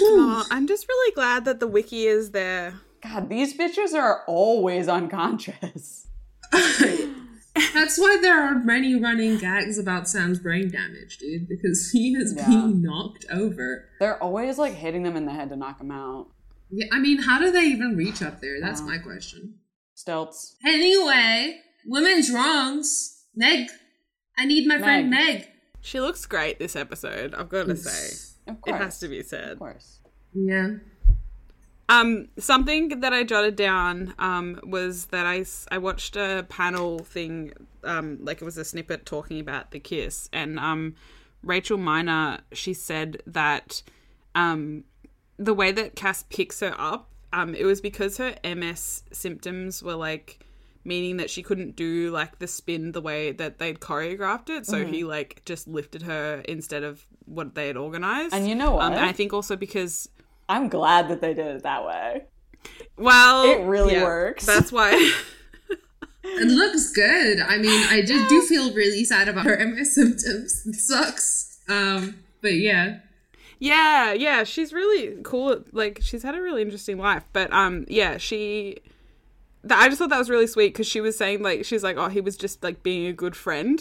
Oh, 0.01 0.45
I'm 0.49 0.65
just 0.65 0.87
really 0.87 1.13
glad 1.13 1.43
that 1.43 1.59
the 1.59 1.67
wiki 1.67 2.05
is 2.05 2.31
there. 2.31 2.75
God, 3.03 3.27
these 3.29 3.57
bitches 3.57 3.93
are 3.93 4.23
always 4.27 4.87
unconscious. 4.87 6.05
That's 6.51 7.97
why 7.97 8.17
there 8.22 8.39
are 8.41 8.55
many 8.55 8.95
running 8.95 9.38
gags 9.38 9.77
about 9.77 10.09
Sam's 10.09 10.39
brain 10.39 10.69
damage, 10.69 11.17
dude, 11.17 11.47
because 11.47 11.91
he 11.91 12.13
is 12.15 12.34
Yeah. 12.35 12.47
being 12.47 12.81
knocked 12.81 13.26
over. 13.30 13.89
They're 13.99 14.22
always 14.22 14.57
like 14.57 14.73
hitting 14.73 15.03
them 15.03 15.15
in 15.15 15.26
the 15.26 15.31
head 15.31 15.49
to 15.49 15.55
knock 15.55 15.77
them 15.77 15.91
out. 15.91 16.27
Yeah, 16.69 16.88
I 16.91 16.99
mean, 16.99 17.22
how 17.22 17.39
do 17.39 17.51
they 17.51 17.63
even 17.65 17.95
reach 17.95 18.22
up 18.22 18.41
there? 18.41 18.59
That's 18.59 18.81
my 18.81 18.97
question. 18.97 19.55
Stilts. 19.93 20.55
Anyway, 20.65 21.59
women's 21.85 22.31
wrongs. 22.31 23.23
Meg, 23.35 23.67
I 24.38 24.45
need 24.45 24.67
my 24.67 24.77
friend 24.80 25.09
Meg. 25.09 25.47
She 25.81 25.99
looks 26.01 26.26
great 26.26 26.59
this 26.59 26.76
episode, 26.76 27.34
I've 27.35 27.49
got 27.49 27.67
to 27.67 27.76
say. 27.76 28.15
Of 28.47 28.57
It 28.67 28.76
has 28.76 28.99
to 28.99 29.07
be 29.07 29.22
said. 29.23 29.53
Of 29.53 29.59
course. 29.59 29.99
Yeah. 30.34 30.76
Um, 31.87 32.29
something 32.39 32.99
that 33.01 33.13
I 33.13 33.23
jotted 33.23 33.55
down 33.55 34.15
um, 34.17 34.59
was 34.63 35.07
that 35.07 35.25
I, 35.25 35.45
I 35.69 35.77
watched 35.77 36.15
a 36.15 36.45
panel 36.49 36.99
thing, 36.99 37.53
um, 37.83 38.17
like 38.21 38.41
it 38.41 38.45
was 38.45 38.57
a 38.57 38.65
snippet 38.65 39.05
talking 39.05 39.39
about 39.39 39.71
the 39.71 39.79
kiss, 39.79 40.27
and 40.33 40.57
um, 40.59 40.95
Rachel 41.43 41.77
Miner 41.77 42.39
she 42.51 42.73
said 42.73 43.21
that 43.27 43.83
um, 44.33 44.83
the 45.37 45.53
way 45.53 45.71
that 45.71 45.95
Cas 45.95 46.23
picks 46.29 46.61
her 46.61 46.73
up, 46.77 47.11
um, 47.31 47.53
it 47.53 47.65
was 47.65 47.81
because 47.81 48.17
her 48.17 48.35
MS 48.43 49.03
symptoms 49.11 49.83
were 49.83 49.95
like 49.95 50.39
meaning 50.83 51.17
that 51.17 51.29
she 51.29 51.41
couldn't 51.43 51.75
do 51.75 52.09
like 52.11 52.39
the 52.39 52.47
spin 52.47 52.91
the 52.93 53.01
way 53.01 53.31
that 53.31 53.59
they'd 53.59 53.79
choreographed 53.79 54.49
it, 54.49 54.65
so 54.65 54.83
he 54.85 55.03
like 55.03 55.43
just 55.45 55.67
lifted 55.67 56.01
her 56.01 56.41
instead 56.47 56.83
of 56.83 57.05
what 57.25 57.53
they 57.53 57.67
had 57.67 57.77
organized. 57.77 58.33
And 58.33 58.47
you 58.47 58.55
know 58.55 58.71
what? 58.71 58.85
Um, 58.85 58.93
and 58.93 59.05
I 59.05 59.11
think 59.11 59.33
also 59.33 59.55
because 59.55 60.09
I'm 60.47 60.69
glad 60.69 61.09
that 61.09 61.22
they 61.22 61.34
did 61.34 61.47
it 61.47 61.63
that 61.63 61.85
way. 61.85 62.26
well, 62.97 63.43
It 63.43 63.65
really 63.65 64.01
works. 64.01 64.45
That's 64.45 64.72
why. 64.72 65.13
It 66.27 66.47
looks 66.47 66.91
good. 66.91 67.39
I 67.39 67.57
mean, 67.57 67.85
I 67.89 68.01
did 68.01 68.27
do 68.27 68.41
feel 68.41 68.73
really 68.73 69.03
sad 69.03 69.30
about 69.30 69.45
her 69.45 69.63
MS 69.63 69.93
symptoms. 69.93 70.65
It 70.65 70.73
sucks. 70.73 71.59
Um, 71.69 72.17
but 72.41 72.55
yeah. 72.55 72.97
yeah, 73.59 74.11
yeah, 74.11 74.43
she's 74.43 74.73
really 74.73 75.22
cool. 75.23 75.63
Like 75.72 75.99
she's 76.01 76.23
had 76.23 76.34
a 76.35 76.41
really 76.41 76.63
interesting 76.63 76.97
life, 76.97 77.23
but 77.31 77.53
um, 77.53 77.85
yeah, 77.88 78.17
she. 78.17 78.77
Th- 79.67 79.80
I 79.80 79.88
just 79.88 79.99
thought 79.99 80.09
that 80.09 80.17
was 80.17 80.30
really 80.30 80.47
sweet 80.47 80.69
because 80.73 80.88
she 80.88 80.99
was 80.99 81.15
saying 81.17 81.43
like 81.43 81.63
she's 81.63 81.84
like, 81.84 81.95
oh, 81.97 82.09
he 82.09 82.22
was 82.22 82.35
just 82.38 82.63
like 82.63 82.81
being 82.84 83.05
a 83.05 83.13
good 83.13 83.35
friend 83.35 83.80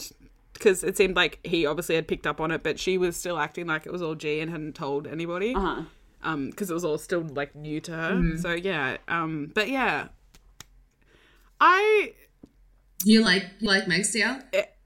because 0.52 0.84
it 0.84 0.96
seemed 0.96 1.16
like 1.16 1.40
he 1.44 1.64
obviously 1.66 1.94
had 1.94 2.06
picked 2.06 2.26
up 2.26 2.40
on 2.42 2.50
it, 2.50 2.62
but 2.62 2.78
she 2.78 2.98
was 2.98 3.16
still 3.16 3.38
acting 3.38 3.66
like 3.66 3.86
it 3.86 3.92
was 3.92 4.02
all 4.02 4.14
G 4.14 4.40
and 4.40 4.50
hadn't 4.50 4.74
told 4.74 5.06
anybody. 5.06 5.54
Uh 5.54 5.84
huh. 6.24 6.30
um 6.32 6.50
because 6.50 6.70
it 6.70 6.74
was 6.74 6.84
all 6.84 6.98
still 6.98 7.20
like 7.22 7.54
new 7.54 7.80
to 7.80 7.92
her 7.92 8.36
so 8.38 8.52
yeah 8.52 8.96
um 9.08 9.50
but 9.54 9.68
yeah 9.68 10.08
i 11.60 12.12
You 13.04 13.22
like 13.22 13.44
you 13.60 13.68
like 13.68 13.84
Megstiel? 13.84 14.42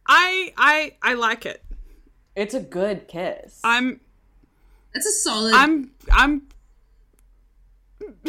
i 0.06 0.52
i 0.56 0.93
i 1.02 1.15
like 1.15 1.47
it 1.47 1.62
It's 2.36 2.55
a 2.55 2.60
good 2.60 3.09
kiss. 3.09 3.60
i'm 3.65 4.01
It's 4.94 5.06
a 5.06 5.12
solid. 5.12 5.55
i'm 5.55 5.90
i'm 6.12 6.43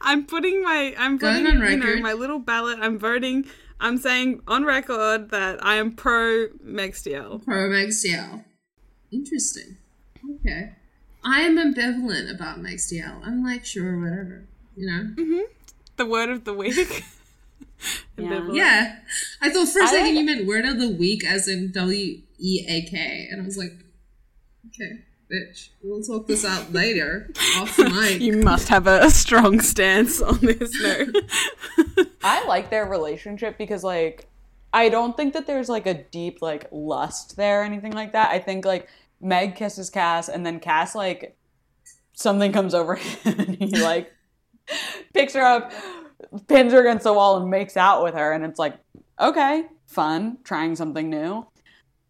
i'm 0.00 0.26
putting 0.26 0.62
my 0.62 0.94
i'm 0.98 1.18
putting 1.18 1.46
on 1.46 1.60
you 1.70 1.76
know 1.76 1.96
my 2.00 2.12
little 2.12 2.38
ballot 2.38 2.78
i'm 2.80 2.98
voting 2.98 3.44
i'm 3.80 3.96
saying 3.98 4.40
on 4.48 4.64
record 4.64 5.30
that 5.30 5.64
i 5.64 5.76
am 5.76 5.92
pro 5.92 6.48
Megstiel. 6.64 7.42
pro 7.44 7.68
Megstiel. 7.70 8.44
Interesting. 9.12 9.76
Okay. 10.40 10.72
I 11.24 11.42
am 11.42 11.56
ambivalent 11.56 12.34
about 12.34 12.58
Megstiel. 12.60 13.24
I'm 13.26 13.44
like, 13.44 13.64
sure, 13.64 13.98
whatever. 14.00 14.44
You 14.76 14.86
know? 14.86 15.02
Mm-hmm. 15.22 15.40
the 15.96 16.06
word 16.06 16.30
of 16.30 16.44
the 16.44 16.54
week 16.54 17.04
Ambivalent. 18.18 18.54
Yeah. 18.54 18.96
I 19.40 19.50
thought 19.50 19.68
for 19.68 19.80
a 19.80 19.84
I 19.84 19.86
second 19.86 20.06
like- 20.06 20.14
you 20.14 20.24
meant 20.24 20.46
word 20.46 20.64
of 20.64 20.78
the 20.78 20.88
week 20.90 21.24
as 21.24 21.48
in 21.48 21.72
W 21.72 22.20
E 22.38 22.64
A 22.68 22.82
K. 22.82 23.28
And 23.30 23.42
I 23.42 23.44
was 23.44 23.58
like, 23.58 23.72
okay, 24.68 25.00
bitch. 25.32 25.70
We'll 25.82 26.02
talk 26.02 26.26
this 26.26 26.44
out 26.44 26.72
later 26.72 27.30
off 27.56 27.76
mic. 27.78 28.20
you 28.20 28.36
must 28.38 28.68
have 28.68 28.86
a 28.86 29.10
strong 29.10 29.60
stance 29.60 30.20
on 30.22 30.38
this 30.40 30.72
note 30.80 31.16
I 32.24 32.44
like 32.46 32.70
their 32.70 32.86
relationship 32.86 33.58
because 33.58 33.82
like 33.84 34.28
I 34.72 34.88
don't 34.88 35.16
think 35.16 35.34
that 35.34 35.46
there's 35.46 35.68
like 35.68 35.86
a 35.86 35.94
deep 35.94 36.40
like 36.40 36.66
lust 36.70 37.36
there 37.36 37.60
or 37.60 37.64
anything 37.64 37.92
like 37.92 38.12
that. 38.12 38.30
I 38.30 38.38
think 38.38 38.64
like 38.64 38.88
Meg 39.22 39.54
kisses 39.54 39.88
Cas 39.88 40.28
and 40.28 40.44
then 40.44 40.60
Cas 40.60 40.94
like 40.94 41.36
something 42.12 42.52
comes 42.52 42.74
over 42.74 42.94
him 42.96 43.38
and 43.38 43.56
he 43.56 43.80
like 43.80 44.12
picks 45.14 45.34
her 45.34 45.42
up, 45.42 45.72
pins 46.48 46.72
her 46.72 46.80
against 46.80 47.04
the 47.04 47.12
wall 47.12 47.38
and 47.38 47.50
makes 47.50 47.76
out 47.76 48.02
with 48.02 48.14
her 48.14 48.32
and 48.32 48.44
it's 48.44 48.58
like 48.58 48.78
okay, 49.20 49.64
fun, 49.86 50.38
trying 50.44 50.76
something 50.76 51.08
new. 51.08 51.46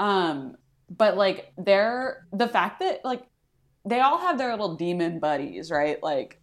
Um 0.00 0.56
but 0.90 1.16
like 1.16 1.52
they're 1.56 2.26
the 2.32 2.48
fact 2.48 2.80
that 2.80 3.04
like 3.04 3.22
they 3.84 4.00
all 4.00 4.18
have 4.18 4.38
their 4.38 4.50
little 4.50 4.76
demon 4.76 5.18
buddies, 5.18 5.70
right? 5.70 6.02
Like 6.02 6.40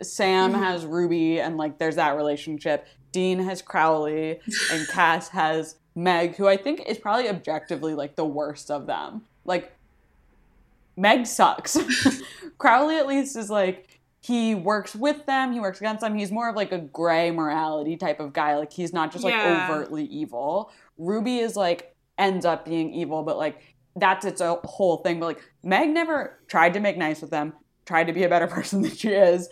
Sam 0.00 0.54
has 0.54 0.84
Ruby 0.84 1.40
and 1.40 1.56
like 1.56 1.78
there's 1.78 1.96
that 1.96 2.16
relationship. 2.16 2.86
Dean 3.12 3.38
has 3.40 3.62
Crowley 3.62 4.40
and 4.70 4.88
Cas 4.92 5.28
has 5.28 5.76
Meg, 5.94 6.36
who 6.36 6.48
I 6.48 6.56
think 6.56 6.82
is 6.86 6.98
probably 6.98 7.28
objectively 7.28 7.94
like 7.94 8.16
the 8.16 8.24
worst 8.24 8.70
of 8.70 8.86
them. 8.86 9.22
Like 9.44 9.72
Meg 10.96 11.26
sucks. 11.26 11.76
Crowley 12.58 12.96
at 12.96 13.06
least 13.06 13.36
is 13.36 13.50
like 13.50 14.00
he 14.20 14.54
works 14.54 14.94
with 14.94 15.26
them, 15.26 15.52
he 15.52 15.58
works 15.60 15.80
against 15.80 16.00
them. 16.00 16.14
He's 16.14 16.30
more 16.30 16.48
of 16.48 16.54
like 16.54 16.70
a 16.72 16.78
gray 16.78 17.30
morality 17.30 17.96
type 17.96 18.20
of 18.20 18.32
guy. 18.32 18.56
Like 18.56 18.72
he's 18.72 18.92
not 18.92 19.10
just 19.10 19.24
like 19.24 19.34
Yeah. 19.34 19.68
overtly 19.68 20.04
evil. 20.04 20.70
Ruby 20.96 21.38
is 21.38 21.56
like 21.56 21.94
ends 22.18 22.44
up 22.44 22.64
being 22.64 22.92
evil, 22.94 23.22
but 23.22 23.36
like 23.36 23.60
that's 23.96 24.24
its 24.24 24.40
a 24.40 24.54
whole 24.64 24.98
thing. 24.98 25.18
But 25.18 25.26
like 25.26 25.42
Meg 25.62 25.90
never 25.90 26.38
tried 26.46 26.74
to 26.74 26.80
make 26.80 26.96
nice 26.96 27.20
with 27.20 27.30
them, 27.30 27.52
tried 27.84 28.06
to 28.06 28.12
be 28.12 28.22
a 28.22 28.28
better 28.28 28.46
person 28.48 28.82
than 28.82 28.92
she 28.92 29.08
is, 29.08 29.48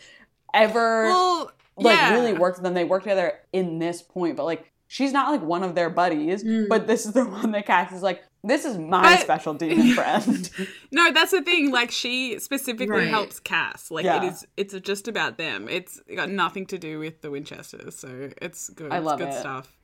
ever 0.55 1.05
well 1.05 1.53
like 1.77 1.97
yeah. 1.97 2.13
really 2.15 2.33
worked 2.35 2.59
with 2.59 2.65
them. 2.65 2.75
They 2.75 2.85
work 2.85 3.03
together 3.03 3.41
in 3.53 3.79
this 3.79 4.03
point, 4.03 4.37
but 4.37 4.45
like 4.45 4.71
she's 4.93 5.13
not 5.13 5.31
like 5.31 5.41
one 5.43 5.63
of 5.63 5.77
their 5.77 5.89
buddies. 5.89 6.43
Mm. 6.43 6.69
But 6.69 6.89
this 6.89 7.07
is 7.07 7.13
the 7.13 7.25
one 7.39 7.53
that 7.53 7.65
Cas 7.65 7.93
is 7.93 8.03
like, 8.03 8.25
this 8.43 8.65
is 8.65 8.77
my 8.77 9.03
But- 9.03 9.21
special 9.21 9.55
demon 9.55 9.93
friend. 9.95 10.51
No, 10.91 11.13
that's 11.13 11.31
the 11.31 11.43
thing. 11.43 11.71
Like 11.71 11.93
she 11.93 12.39
specifically 12.41 12.97
Right. 12.97 13.09
helps 13.09 13.39
Cas. 13.39 13.91
Like 13.93 14.05
Yeah. 14.05 14.25
it 14.25 14.33
is. 14.33 14.47
It's 14.57 14.75
just 14.81 15.07
about 15.07 15.39
them. 15.39 15.69
It's 15.69 16.01
got 16.17 16.29
nothing 16.29 16.67
to 16.67 16.79
do 16.79 16.99
with 16.99 17.21
the 17.23 17.31
Winchesters. 17.31 17.95
So 17.97 18.31
it's 18.43 18.69
good. 18.71 18.91
I 18.93 18.97
It's 18.97 19.07
love 19.07 19.19
good 19.21 19.29
it. 19.29 19.35
stuff. 19.39 19.79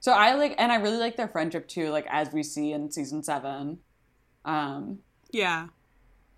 so 0.00 0.12
I 0.12 0.34
like, 0.34 0.54
and 0.56 0.72
I 0.72 0.76
really 0.76 0.98
like 0.98 1.16
their 1.16 1.28
friendship 1.28 1.68
too. 1.68 1.90
Like 1.90 2.06
as 2.08 2.32
we 2.32 2.42
see 2.42 2.72
in 2.72 2.90
season 2.90 3.22
seven. 3.22 3.78
Um. 4.46 5.00
Yeah. 5.32 5.66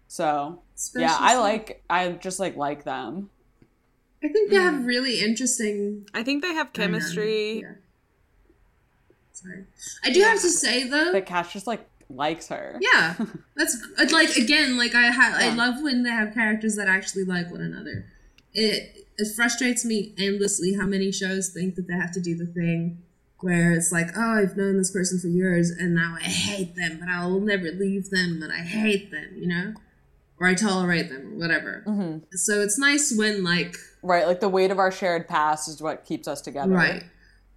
So 0.09 0.63
Special 0.75 1.03
yeah, 1.09 1.17
I 1.21 1.37
like. 1.39 1.85
I 1.91 2.13
just 2.13 2.41
like 2.41 2.57
like 2.57 2.83
them. 2.85 3.31
I 4.25 4.29
think 4.29 4.51
they 4.51 4.57
have 4.57 4.85
really 4.87 5.21
interesting 5.21 6.09
I 6.13 6.25
think 6.25 6.43
they 6.43 6.55
have 6.55 6.73
chemistry. 6.73 7.61
Yeah. 7.61 7.73
Sorry. 9.43 9.65
I 10.05 10.11
do 10.11 10.21
have 10.23 10.41
to 10.41 10.49
say 10.51 10.89
though, 10.89 11.13
That 11.13 11.27
Cas 11.27 11.53
just 11.53 11.67
like 11.67 11.89
likes 12.11 12.49
her. 12.49 12.79
yeah, 12.81 13.15
that's 13.57 13.77
like 14.13 14.37
again, 14.37 14.77
like 14.77 14.95
I 14.95 15.09
ha- 15.11 15.37
I 15.39 15.55
love 15.55 15.83
when 15.83 16.03
they 16.03 16.11
have 16.11 16.35
characters 16.35 16.77
that 16.77 16.89
actually 16.89 17.25
like 17.25 17.51
one 17.51 17.61
another. 17.61 18.07
It 18.55 19.07
it 19.19 19.29
frustrates 19.37 19.85
me 19.85 20.15
endlessly 20.19 20.75
how 20.75 20.87
many 20.87 21.13
shows 21.13 21.51
think 21.51 21.75
that 21.77 21.87
they 21.89 21.95
have 21.95 22.13
to 22.13 22.21
do 22.21 22.35
the 22.37 22.47
thing 22.47 23.03
where 23.41 23.73
it's 23.73 23.93
like, 23.93 24.09
oh, 24.17 24.39
I've 24.43 24.57
known 24.57 24.79
this 24.79 24.91
person 24.91 25.21
for 25.21 25.29
years 25.29 25.71
and 25.71 25.95
now 25.95 26.17
I 26.19 26.23
hate 26.25 26.75
them, 26.75 26.99
but 26.99 27.09
I 27.09 27.25
will 27.27 27.39
never 27.41 27.71
leave 27.71 28.11
them, 28.11 28.39
but 28.41 28.51
I 28.51 28.59
hate 28.63 29.13
them, 29.13 29.29
you 29.37 29.47
know, 29.47 29.75
or 30.41 30.49
I 30.49 30.55
tolerate 30.55 31.09
them, 31.09 31.35
or 31.35 31.39
whatever. 31.39 31.83
hmm 31.87 32.19
So 32.33 32.61
it's 32.63 32.79
nice 32.79 33.15
when 33.17 33.45
like 33.45 33.77
Right. 34.03 34.27
Like 34.27 34.41
the 34.41 34.49
weight 34.49 34.71
of 34.73 34.79
our 34.79 34.91
shared 34.91 35.29
past 35.29 35.69
is 35.69 35.81
what 35.83 36.05
keeps 36.05 36.27
us 36.27 36.41
together. 36.41 36.73
right. 36.75 37.05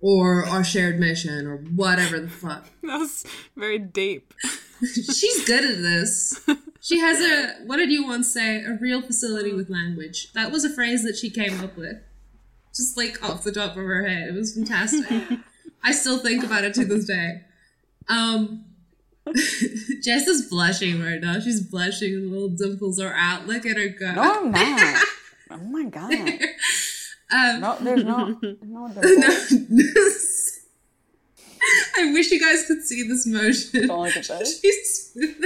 Or 0.02 0.46
our 0.46 0.64
shared 0.64 1.00
mission, 1.00 1.46
or 1.46 1.58
whatever 1.58 2.20
the 2.20 2.30
fuck. 2.30 2.68
That 2.84 2.98
was 3.00 3.24
very 3.56 3.78
deep. 3.78 4.34
She's 4.82 5.46
good 5.46 5.64
at 5.64 5.78
this. 5.78 6.42
She 6.82 6.98
has 7.00 7.22
a 7.22 7.64
what 7.68 7.78
did 7.78 7.92
you 7.92 8.06
once 8.08 8.34
say? 8.34 8.64
A 8.64 8.78
real 8.82 9.02
facility 9.04 9.54
with 9.54 9.70
language. 9.70 10.34
That 10.34 10.52
was 10.52 10.66
a 10.66 10.70
phrase 10.70 11.04
that 11.04 11.16
she 11.16 11.30
came 11.30 11.60
up 11.64 11.78
with. 11.78 11.98
Just 12.76 12.98
like 12.98 13.24
off 13.24 13.44
the 13.44 13.52
top 13.52 13.72
of 13.72 13.84
her 13.84 14.08
head. 14.08 14.30
It 14.30 14.34
was 14.34 14.56
fantastic. 14.56 15.06
I 15.84 15.92
still 15.92 16.18
think 16.18 16.44
about 16.44 16.64
it 16.64 16.74
to 16.76 16.86
this 16.86 17.06
day. 17.06 17.42
Um 18.10 18.66
Jess 20.02 20.26
is 20.28 20.50
blushing 20.50 21.00
right 21.02 21.22
now. 21.22 21.40
She's 21.40 21.62
blushing 21.62 22.32
little 22.32 22.50
dimples 22.50 23.00
are 23.00 23.14
out. 23.14 23.46
Look 23.46 23.68
at 23.68 23.78
her 23.78 23.90
go. 23.90 24.14
No, 24.14 24.40
I'm 24.46 24.52
not. 24.52 25.04
oh 25.52 25.58
my 25.58 25.84
god. 25.84 26.12
Um 27.32 27.60
No, 27.62 27.78
there's 27.82 28.04
no. 28.04 28.40
No, 28.64 28.88
no, 28.88 28.94
there's 28.96 30.58
I 31.98 32.12
wish 32.12 32.32
you 32.32 32.40
guys 32.40 32.66
could 32.66 32.82
see 32.84 33.08
this 33.08 33.28
motion. 33.28 33.88
Don't 33.88 34.04
look 34.06 34.18
at 34.18 34.28
this. 34.40 34.60
She's 34.62 35.12
smooth- 35.14 35.46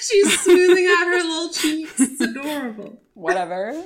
she's 0.00 0.40
smoothing 0.40 0.86
out 0.96 1.06
her 1.08 1.16
little 1.24 1.48
cheeks. 1.50 1.98
It's 1.98 2.20
adorable. 2.20 3.00
Whatever. 3.14 3.82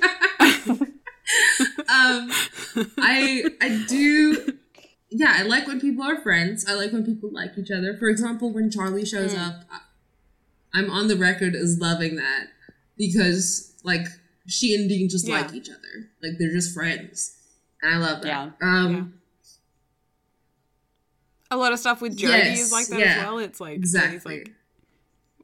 Um, 1.89 2.31
I 2.99 3.43
I 3.61 3.85
do. 3.87 4.57
Yeah, 5.09 5.33
I 5.37 5.41
like 5.43 5.67
when 5.67 5.79
people 5.81 6.03
are 6.03 6.21
friends. 6.21 6.65
I 6.67 6.73
like 6.75 6.91
when 6.93 7.03
people 7.05 7.29
like 7.31 7.57
each 7.57 7.71
other. 7.71 7.95
For 7.97 8.07
example, 8.09 8.51
when 8.53 8.69
Charlie 8.71 9.05
shows 9.05 9.33
Mm. 9.33 9.47
up, 9.47 9.55
I'm 10.73 10.89
on 10.89 11.07
the 11.07 11.17
record 11.17 11.55
as 11.55 11.79
loving 11.79 12.15
that 12.17 12.47
because, 12.97 13.73
like, 13.83 14.05
she 14.47 14.73
and 14.75 14.87
Dean 14.87 15.09
just 15.09 15.27
Yeah. 15.27 15.41
like 15.41 15.53
each 15.53 15.69
other. 15.69 16.09
Like 16.21 16.33
they're 16.39 16.51
just 16.51 16.73
friends. 16.73 17.37
And 17.83 17.95
I 17.95 17.97
love 17.97 18.21
that. 18.21 18.27
Yeah. 18.27 18.49
Um 18.61 19.13
A 21.49 21.57
lot 21.57 21.73
of 21.73 21.79
stuff 21.79 22.01
with 22.01 22.17
Jodie 22.17 22.29
Yes, 22.29 22.59
is 22.61 22.71
like 22.71 22.87
that 22.87 22.99
yeah. 22.99 23.05
as 23.05 23.17
well. 23.25 23.37
It's 23.39 23.59
like 23.59 23.75
exactly. 23.75 24.37
like 24.39 24.51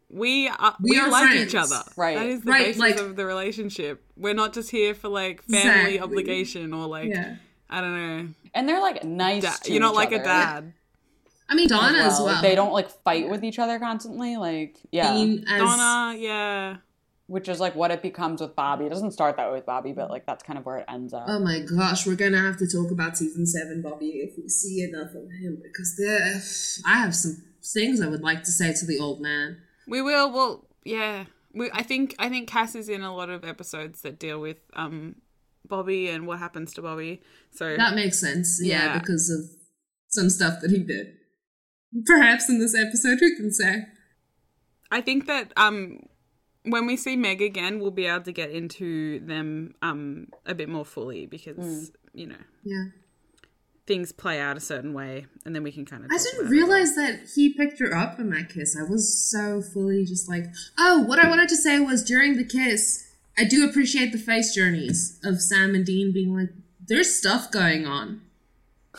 we 0.09 0.47
are 0.47 0.75
We 0.79 0.91
we, 0.91 0.99
are 0.99 1.09
like 1.09 1.31
friends. 1.31 1.47
each 1.53 1.55
other. 1.55 1.81
Right. 1.97 2.17
That 2.17 2.25
is 2.27 2.41
the 2.41 2.51
Right, 2.51 2.65
basis 2.67 2.79
like- 2.79 2.97
of 2.99 3.15
the 3.17 3.25
relationship. 3.25 4.03
We're 4.15 4.33
not 4.33 4.53
just 4.53 4.71
here 4.71 4.93
for 4.93 5.09
like 5.09 5.43
family 5.43 5.67
Exactly. 5.95 5.99
obligation 5.99 6.73
or 6.73 6.87
like 6.87 7.09
yeah. 7.09 7.35
I 7.69 7.81
don't 7.81 7.93
know. 7.93 8.29
And 8.53 8.69
they're 8.69 8.79
like 8.79 9.03
nice. 9.03 9.43
Da- 9.43 9.51
to 9.63 9.71
you're 9.73 9.81
not 9.81 9.91
each 9.91 9.95
like 9.97 10.11
a 10.13 10.15
other 10.15 10.23
dad. 10.23 10.73
I 11.49 11.55
mean 11.55 11.65
as 11.65 11.71
Donna 11.71 11.97
as 11.99 12.13
well. 12.13 12.25
well. 12.25 12.33
Like, 12.35 12.41
they 12.41 12.55
don't 12.55 12.71
like 12.73 12.89
fight 13.03 13.29
with 13.29 13.43
each 13.43 13.59
other 13.59 13.79
constantly. 13.79 14.37
Like 14.37 14.77
yeah, 14.91 15.11
as 15.13 15.39
Donna, 15.45 16.15
yeah. 16.17 16.77
Which 17.27 17.49
is 17.49 17.59
like 17.59 17.75
what 17.75 17.91
it 17.91 18.01
becomes 18.01 18.39
with 18.41 18.55
Bobby. 18.55 18.85
It 18.85 18.89
doesn't 18.89 19.11
start 19.11 19.35
that 19.35 19.49
way 19.49 19.55
with 19.55 19.65
Bobby, 19.65 19.91
but 19.91 20.09
like 20.09 20.25
that's 20.25 20.43
kind 20.43 20.57
of 20.57 20.65
where 20.65 20.77
it 20.77 20.85
ends 20.87 21.13
up. 21.13 21.25
Oh 21.27 21.39
my 21.39 21.59
gosh, 21.59 22.07
we're 22.07 22.15
gonna 22.15 22.41
have 22.41 22.57
to 22.57 22.67
talk 22.67 22.89
about 22.89 23.17
season 23.17 23.45
seven, 23.45 23.81
Bobby, 23.81 24.07
if 24.23 24.37
we 24.37 24.47
see 24.47 24.81
enough 24.81 25.09
of 25.09 25.29
him 25.41 25.59
because 25.61 25.95
there, 25.97 26.41
I 26.89 26.99
have 26.99 27.13
some 27.13 27.35
things 27.73 27.99
I 28.01 28.07
would 28.07 28.21
like 28.23 28.43
to 28.43 28.51
say 28.51 28.73
to 28.73 28.85
the 28.85 28.97
old 28.99 29.19
man. 29.21 29.57
We 29.87 30.01
will. 30.01 30.31
Well, 30.31 30.67
yeah. 30.85 31.25
We, 31.53 31.69
I 31.73 31.83
think 31.83 32.15
I 32.17 32.29
think 32.29 32.47
Cas 32.47 32.75
is 32.75 32.87
in 32.87 33.01
a 33.01 33.13
lot 33.15 33.29
of 33.29 33.43
episodes 33.43 34.01
that 34.03 34.19
deal 34.19 34.39
with 34.39 34.57
um 34.73 35.15
Bobby 35.67 36.07
and 36.07 36.27
what 36.27 36.39
happens 36.39 36.73
to 36.75 36.81
Bobby. 36.81 37.21
So 37.51 37.75
That 37.75 37.93
makes 37.93 38.19
sense, 38.21 38.61
yeah, 38.63 38.85
Yeah. 38.93 38.99
because 38.99 39.29
of 39.29 39.49
some 40.09 40.29
stuff 40.29 40.61
that 40.61 40.71
he 40.71 40.79
did. 40.79 41.07
Perhaps 42.05 42.47
in 42.49 42.59
this 42.59 42.73
episode, 42.73 43.17
we 43.21 43.35
can 43.35 43.51
say. 43.51 43.83
I 44.91 45.01
think 45.01 45.27
that 45.27 45.51
um 45.57 46.03
when 46.69 46.85
we 46.85 46.97
see 46.97 47.15
Meg 47.15 47.41
again, 47.41 47.79
we'll 47.79 47.91
be 47.91 48.05
able 48.05 48.23
to 48.25 48.31
get 48.31 48.51
into 48.51 49.19
them 49.25 49.73
um 49.81 50.27
a 50.45 50.53
bit 50.55 50.69
more 50.69 50.85
fully 50.85 51.25
because 51.25 51.91
you 52.13 52.27
know 52.27 52.35
Yeah. 52.63 52.85
things 53.85 54.11
play 54.11 54.39
out 54.39 54.57
a 54.57 54.59
certain 54.59 54.93
way, 54.93 55.25
and 55.45 55.55
then 55.55 55.63
we 55.63 55.71
can 55.71 55.85
kind 55.85 56.03
of. 56.03 56.11
I 56.11 56.17
didn't 56.17 56.49
realize 56.49 56.95
that 56.95 57.21
he 57.35 57.53
picked 57.53 57.79
her 57.79 57.93
up 57.95 58.19
in 58.19 58.29
that 58.31 58.49
kiss. 58.49 58.75
I 58.79 58.83
was 58.83 59.17
so 59.31 59.61
fully 59.61 60.03
just 60.05 60.27
like, 60.29 60.45
oh, 60.77 61.03
what 61.03 61.19
I 61.19 61.29
wanted 61.29 61.49
to 61.49 61.55
say 61.55 61.79
was 61.79 62.03
during 62.03 62.35
the 62.37 62.43
kiss, 62.45 63.05
I 63.37 63.43
do 63.45 63.67
appreciate 63.67 64.11
the 64.11 64.17
face 64.17 64.53
journeys 64.53 65.19
of 65.23 65.41
Sam 65.41 65.73
and 65.75 65.85
Dean 65.85 66.11
being 66.11 66.35
like, 66.35 66.49
there's 66.85 67.15
stuff 67.15 67.51
going 67.51 67.85
on. 67.85 68.21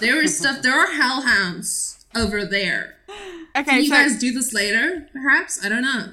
There 0.01 0.23
is 0.23 0.39
stuff, 0.39 0.63
there 0.63 0.79
are 0.79 0.93
hellhounds 0.93 2.05
over 2.15 2.45
there. 2.47 2.95
Okay, 3.57 3.65
Can 3.71 3.79
you 3.83 3.89
so 3.89 3.95
guys 3.95 4.19
do 4.19 4.31
this 4.31 4.53
later, 4.53 5.09
perhaps? 5.13 5.65
I 5.65 5.69
don't 5.69 5.83
know. 5.83 6.11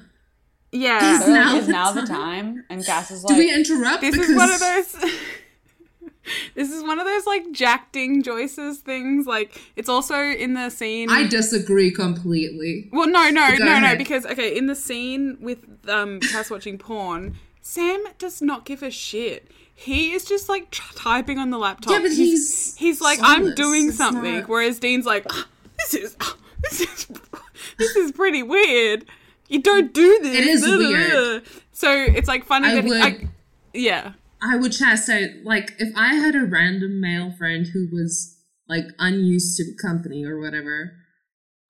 Yeah, 0.75 1.13
Is 1.15 1.25
They're 1.25 1.29
now 1.35 1.55
is 1.55 1.65
the 1.67 1.71
now 1.71 1.91
the 1.91 2.01
time? 2.01 2.07
time? 2.07 2.65
And 2.69 2.85
Cas 2.85 3.11
is 3.11 3.23
like, 3.23 3.35
Do 3.35 3.39
we 3.39 3.53
interrupt? 3.53 4.01
this 4.01 4.11
because 4.11 4.29
is 4.29 4.35
one 4.35 4.51
of 4.51 4.59
those. 4.59 4.95
this 6.55 6.71
is 6.71 6.83
one 6.83 6.99
of 6.99 7.05
those 7.05 7.25
like 7.25 7.51
Jack 7.51 7.91
Ding 7.91 8.23
Joyce's 8.23 8.79
things. 8.79 9.27
Like 9.27 9.59
it's 9.75 9.89
also 9.89 10.19
in 10.19 10.53
the 10.53 10.69
scene. 10.69 11.09
I 11.09 11.27
disagree 11.27 11.91
completely. 11.91 12.89
Well, 12.91 13.07
no, 13.07 13.29
no, 13.29 13.57
Go 13.57 13.63
no, 13.65 13.79
no, 13.79 13.95
because 13.95 14.25
okay, 14.25 14.55
in 14.57 14.65
the 14.67 14.75
scene 14.75 15.37
with 15.39 15.59
um 15.87 16.19
Cas 16.19 16.49
watching 16.49 16.77
porn, 16.77 17.35
Sam 17.61 18.03
does 18.17 18.41
not 18.41 18.65
give 18.65 18.81
a 18.83 18.91
shit. 18.91 19.51
He 19.77 20.13
is 20.13 20.23
just 20.25 20.47
like 20.49 20.71
tr- 20.71 20.93
typing 20.95 21.37
on 21.37 21.49
the 21.49 21.57
laptop. 21.57 21.91
Yeah, 21.91 21.99
but 21.99 22.11
he's 22.11 22.75
he's 22.77 23.01
like 23.01 23.19
I'm 23.21 23.53
doing 23.55 23.89
It's 23.89 23.97
something, 23.97 24.39
not- 24.39 24.49
whereas 24.49 24.79
Dean's 24.79 25.05
like 25.05 25.25
"Ah, 25.29 25.47
this 25.77 25.93
is 25.93 26.15
ah, 26.21 26.35
this 26.63 26.81
is 26.81 27.07
this 27.77 27.95
is 27.95 28.11
pretty 28.13 28.41
weird. 28.41 29.05
You 29.47 29.61
don't 29.61 29.93
do 29.93 30.19
this. 30.21 30.35
It 30.37 30.47
is 30.47 30.61
da, 30.61 30.67
da, 30.71 30.77
da." 30.77 30.87
weird. 30.87 31.43
So 31.71 31.91
it's 31.91 32.27
like 32.29 32.45
funny 32.45 32.69
I 32.69 32.75
that 32.75 32.83
he- 32.85 32.89
would- 32.89 33.01
I, 33.01 33.27
yeah. 33.73 34.13
I 34.41 34.55
would 34.57 34.71
chastise, 34.71 35.29
like, 35.43 35.71
if 35.79 35.93
I 35.95 36.13
had 36.15 36.35
a 36.35 36.45
random 36.45 37.01
male 37.01 37.31
friend 37.37 37.65
who 37.73 37.87
was, 37.91 38.37
like, 38.69 38.85
unused 38.99 39.57
to 39.57 39.65
company 39.81 40.23
or 40.23 40.39
whatever, 40.39 40.93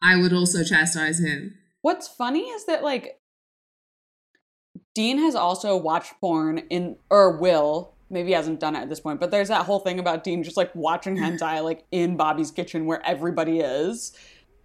I 0.03 0.15
would 0.17 0.31
also 0.33 0.63
chastise 0.63 1.19
him. 1.19 1.55
What's 1.81 2.07
funny 2.07 2.41
is 2.41 2.65
that 2.65 2.83
like 2.83 3.19
Dean 4.93 5.17
has 5.19 5.35
also 5.35 5.75
watched 5.77 6.13
porn 6.19 6.59
in 6.69 6.97
or 7.09 7.37
will 7.37 7.95
maybe 8.09 8.27
he 8.29 8.33
hasn't 8.33 8.59
done 8.59 8.75
it 8.75 8.79
at 8.81 8.89
this 8.89 8.99
point, 8.99 9.19
but 9.19 9.31
there's 9.31 9.47
that 9.47 9.65
whole 9.65 9.79
thing 9.79 9.99
about 9.99 10.23
Dean 10.23 10.43
just 10.43 10.57
like 10.57 10.73
watching 10.75 11.17
hentai 11.17 11.63
like 11.63 11.83
in 11.91 12.15
Bobby's 12.17 12.51
kitchen 12.51 12.85
where 12.85 13.03
everybody 13.05 13.59
is. 13.59 14.15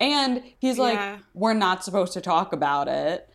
And 0.00 0.42
he's 0.58 0.78
like, 0.78 0.94
Yeah. 0.94 1.18
we're 1.34 1.52
not 1.54 1.84
supposed 1.84 2.12
to 2.14 2.20
talk 2.20 2.52
about 2.52 2.88
it. 2.88 3.28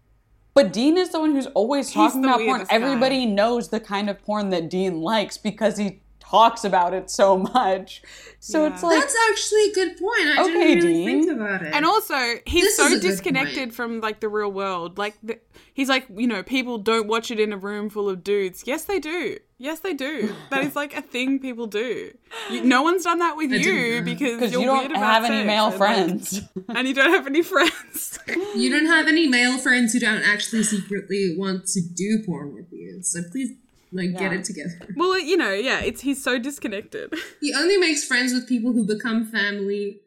But 0.55 0.71
Dean 0.73 0.97
is 0.97 1.09
the 1.09 1.19
one 1.19 1.33
who's 1.33 1.47
always 1.47 1.91
talking 1.91 2.23
about 2.23 2.39
porn. 2.39 2.61
guy. 2.61 2.67
Everybody 2.69 3.25
knows 3.25 3.69
the 3.69 3.79
kind 3.79 4.09
of 4.09 4.21
porn 4.23 4.49
that 4.51 4.69
Dean 4.69 5.01
likes 5.01 5.37
because 5.37 5.77
he 5.77 6.01
talks 6.29 6.63
about 6.63 6.93
it 6.93 7.09
so 7.09 7.37
much. 7.37 8.01
So 8.39 8.63
Yeah. 8.65 8.73
it's 8.73 8.83
like 8.83 8.99
That's 8.99 9.15
actually 9.31 9.63
a 9.65 9.73
good 9.73 9.97
point. 9.97 10.27
I 10.39 10.43
Okay, 10.43 10.51
didn't 10.75 10.83
really 10.83 10.93
Dean. 11.05 11.23
think 11.23 11.39
about 11.39 11.61
it. 11.63 11.73
And 11.73 11.85
also, 11.85 12.15
he's 12.45 12.63
This 12.65 12.77
so 12.77 12.85
is 12.85 12.91
a 12.91 12.95
good 12.95 13.01
disconnected 13.01 13.73
from 13.73 14.01
like 14.01 14.19
the 14.19 14.29
real 14.29 14.51
world. 14.51 14.97
Like 14.97 15.15
the, 15.23 15.39
he's 15.73 15.89
like, 15.89 16.05
you 16.15 16.27
know, 16.27 16.43
people 16.43 16.77
don't 16.77 17.07
watch 17.07 17.31
it 17.31 17.39
in 17.39 17.53
a 17.53 17.57
room 17.57 17.89
full 17.89 18.09
of 18.09 18.23
dudes. 18.23 18.63
Yes, 18.65 18.85
they 18.85 18.99
do. 18.99 19.37
Yes, 19.57 19.79
they 19.79 19.93
do. 19.93 20.33
That 20.51 20.63
is 20.63 20.75
like 20.75 20.95
a 20.95 21.01
thing 21.01 21.39
people 21.39 21.65
do. 21.67 22.11
You, 22.51 22.63
no 22.63 22.81
one's 22.83 23.03
done 23.03 23.19
that 23.19 23.35
with 23.37 23.51
I 23.51 23.55
you 23.55 24.01
because 24.01 24.33
because 24.35 24.51
you're 24.51 24.61
you 24.61 24.67
don't 24.67 24.79
weird 24.79 24.91
about 24.91 25.23
have 25.23 25.25
any 25.25 25.43
male 25.45 25.65
and, 25.67 25.79
like, 25.79 25.95
friends. 25.95 26.41
and 26.69 26.87
you 26.87 26.93
don't 26.93 27.11
have 27.11 27.25
any 27.27 27.41
friends. 27.41 28.19
you 28.55 28.69
don't 28.69 28.85
have 28.87 29.07
any 29.07 29.27
male 29.27 29.57
friends 29.57 29.93
who 29.93 29.99
don't 29.99 30.23
actually 30.23 30.63
secretly 30.63 31.35
want 31.37 31.65
to 31.67 31.81
do 31.81 32.21
porn 32.25 32.53
with 32.53 32.71
you. 32.71 33.01
So 33.01 33.21
please, 33.31 33.51
like, 33.95 34.17
get 34.17 34.33
it 34.33 34.43
together. 34.43 34.79
well, 34.95 35.17
you 35.19 35.37
know, 35.37 35.51
yeah, 35.51 35.81
it's 35.81 36.01
he's 36.01 36.23
so 36.23 36.37
disconnected. 36.37 37.13
He 37.41 37.53
only 37.53 37.77
makes 37.77 38.03
friends 38.03 38.33
with 38.33 38.47
people 38.47 38.73
who 38.73 38.85
become 38.85 39.25
family, 39.25 40.01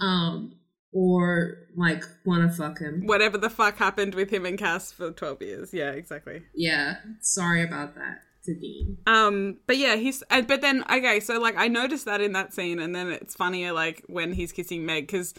um, 0.00 0.56
or, 0.92 1.58
like, 1.76 2.02
wanna 2.24 2.50
fuck 2.50 2.80
him. 2.80 3.06
Whatever 3.06 3.38
the 3.38 3.50
fuck 3.50 3.76
happened 3.76 4.14
with 4.14 4.30
him 4.30 4.44
and 4.44 4.58
Cas 4.58 4.92
for 4.92 5.12
twelve 5.12 5.40
years. 5.40 5.72
Yeah, 5.72 5.90
exactly. 5.90 6.42
Yeah, 6.54 6.96
sorry 7.20 7.62
about 7.62 7.94
that 7.94 8.22
to 8.44 8.54
Dean. 8.54 8.98
Um, 9.06 9.58
but 9.66 9.76
yeah, 9.76 9.96
he's. 9.96 10.22
Uh, 10.30 10.42
but 10.42 10.62
then 10.62 10.84
okay, 10.90 11.20
so 11.20 11.38
like 11.38 11.56
I 11.56 11.68
noticed 11.68 12.06
that 12.06 12.20
in 12.20 12.32
that 12.32 12.52
scene, 12.52 12.80
and 12.80 12.94
then 12.94 13.10
it's 13.10 13.34
funnier 13.34 13.72
like 13.72 14.02
when 14.06 14.32
he's 14.32 14.52
kissing 14.52 14.84
Meg 14.84 15.06
because 15.06 15.34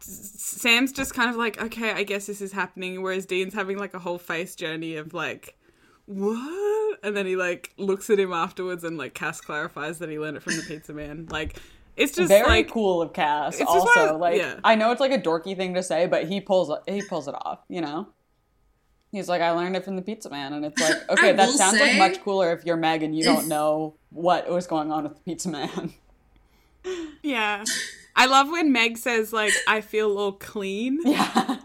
Sam's 0.00 0.92
just 0.92 1.14
kind 1.14 1.30
of 1.30 1.36
like, 1.36 1.62
okay, 1.62 1.92
I 1.92 2.02
guess 2.02 2.26
this 2.26 2.40
is 2.40 2.52
happening, 2.52 3.02
whereas 3.02 3.26
Dean's 3.26 3.54
having 3.54 3.78
like 3.78 3.94
a 3.94 3.98
whole 3.98 4.18
face 4.18 4.54
journey 4.54 4.96
of 4.96 5.14
like, 5.14 5.56
what? 6.14 6.98
And 7.02 7.16
then 7.16 7.24
he 7.26 7.36
like 7.36 7.72
looks 7.76 8.10
at 8.10 8.18
him 8.18 8.32
afterwards, 8.32 8.84
and 8.84 8.98
like 8.98 9.14
Cas 9.14 9.40
clarifies 9.40 9.98
that 10.00 10.08
he 10.08 10.18
learned 10.18 10.36
it 10.36 10.42
from 10.42 10.56
the 10.56 10.62
pizza 10.62 10.92
man. 10.92 11.26
Like, 11.30 11.56
it's 11.96 12.14
just 12.14 12.28
Very 12.28 12.46
like 12.48 12.70
cool 12.70 13.00
of 13.02 13.12
Cas. 13.12 13.60
It's 13.60 13.72
just 13.72 13.86
one 13.86 13.98
Also, 13.98 14.14
of- 14.14 14.20
like 14.20 14.38
yeah. 14.38 14.58
I 14.64 14.74
know 14.74 14.90
it's 14.90 15.00
like 15.00 15.12
a 15.12 15.18
dorky 15.20 15.56
thing 15.56 15.74
to 15.74 15.82
say, 15.82 16.06
but 16.06 16.26
he 16.26 16.40
pulls 16.40 16.70
he 16.86 17.02
pulls 17.02 17.28
it 17.28 17.34
off. 17.34 17.60
You 17.68 17.80
know, 17.80 18.08
he's 19.12 19.28
like, 19.28 19.40
I 19.40 19.50
learned 19.52 19.76
it 19.76 19.84
from 19.84 19.96
the 19.96 20.02
pizza 20.02 20.28
man, 20.30 20.52
and 20.52 20.64
it's 20.64 20.80
like, 20.80 21.08
okay, 21.10 21.32
that 21.32 21.48
sounds 21.50 21.78
say, 21.78 21.98
like 21.98 22.12
much 22.12 22.22
cooler 22.24 22.52
if 22.52 22.64
you're 22.66 22.76
Meg 22.76 23.02
and 23.02 23.14
you 23.16 23.20
if- 23.20 23.26
don't 23.26 23.48
know 23.48 23.94
what 24.10 24.50
was 24.50 24.66
going 24.66 24.90
on 24.90 25.04
with 25.04 25.14
the 25.14 25.20
pizza 25.20 25.48
man. 25.48 25.92
yeah. 27.22 27.64
I 28.16 28.26
love 28.26 28.50
when 28.50 28.72
Meg 28.72 28.98
says 28.98 29.32
like, 29.32 29.52
I 29.68 29.80
feel 29.80 30.18
all 30.18 30.32
clean. 30.32 30.98
yeah, 31.04 31.58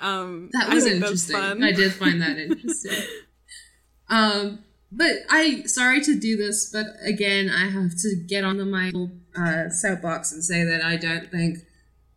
Um, 0.00 0.50
That 0.52 0.68
I 0.70 0.74
was 0.74 0.84
think 0.84 1.00
that's 1.00 1.28
interesting. 1.28 1.36
fun. 1.36 1.64
I 1.64 1.72
did 1.72 1.92
find 1.94 2.20
that 2.22 2.36
interesting. 2.38 2.92
Um, 4.08 4.60
but 4.90 5.12
I 5.30 5.62
sorry 5.66 6.00
to 6.02 6.18
do 6.18 6.36
this, 6.36 6.70
but 6.72 6.86
again, 7.02 7.50
I 7.50 7.68
have 7.68 7.90
to 8.02 8.16
get 8.26 8.44
on 8.44 8.56
the 8.56 8.64
my 8.64 8.92
uh, 9.36 9.68
soapbox 9.70 10.32
and 10.32 10.42
say 10.42 10.64
that 10.64 10.82
I 10.82 10.96
don't 10.96 11.30
think 11.30 11.58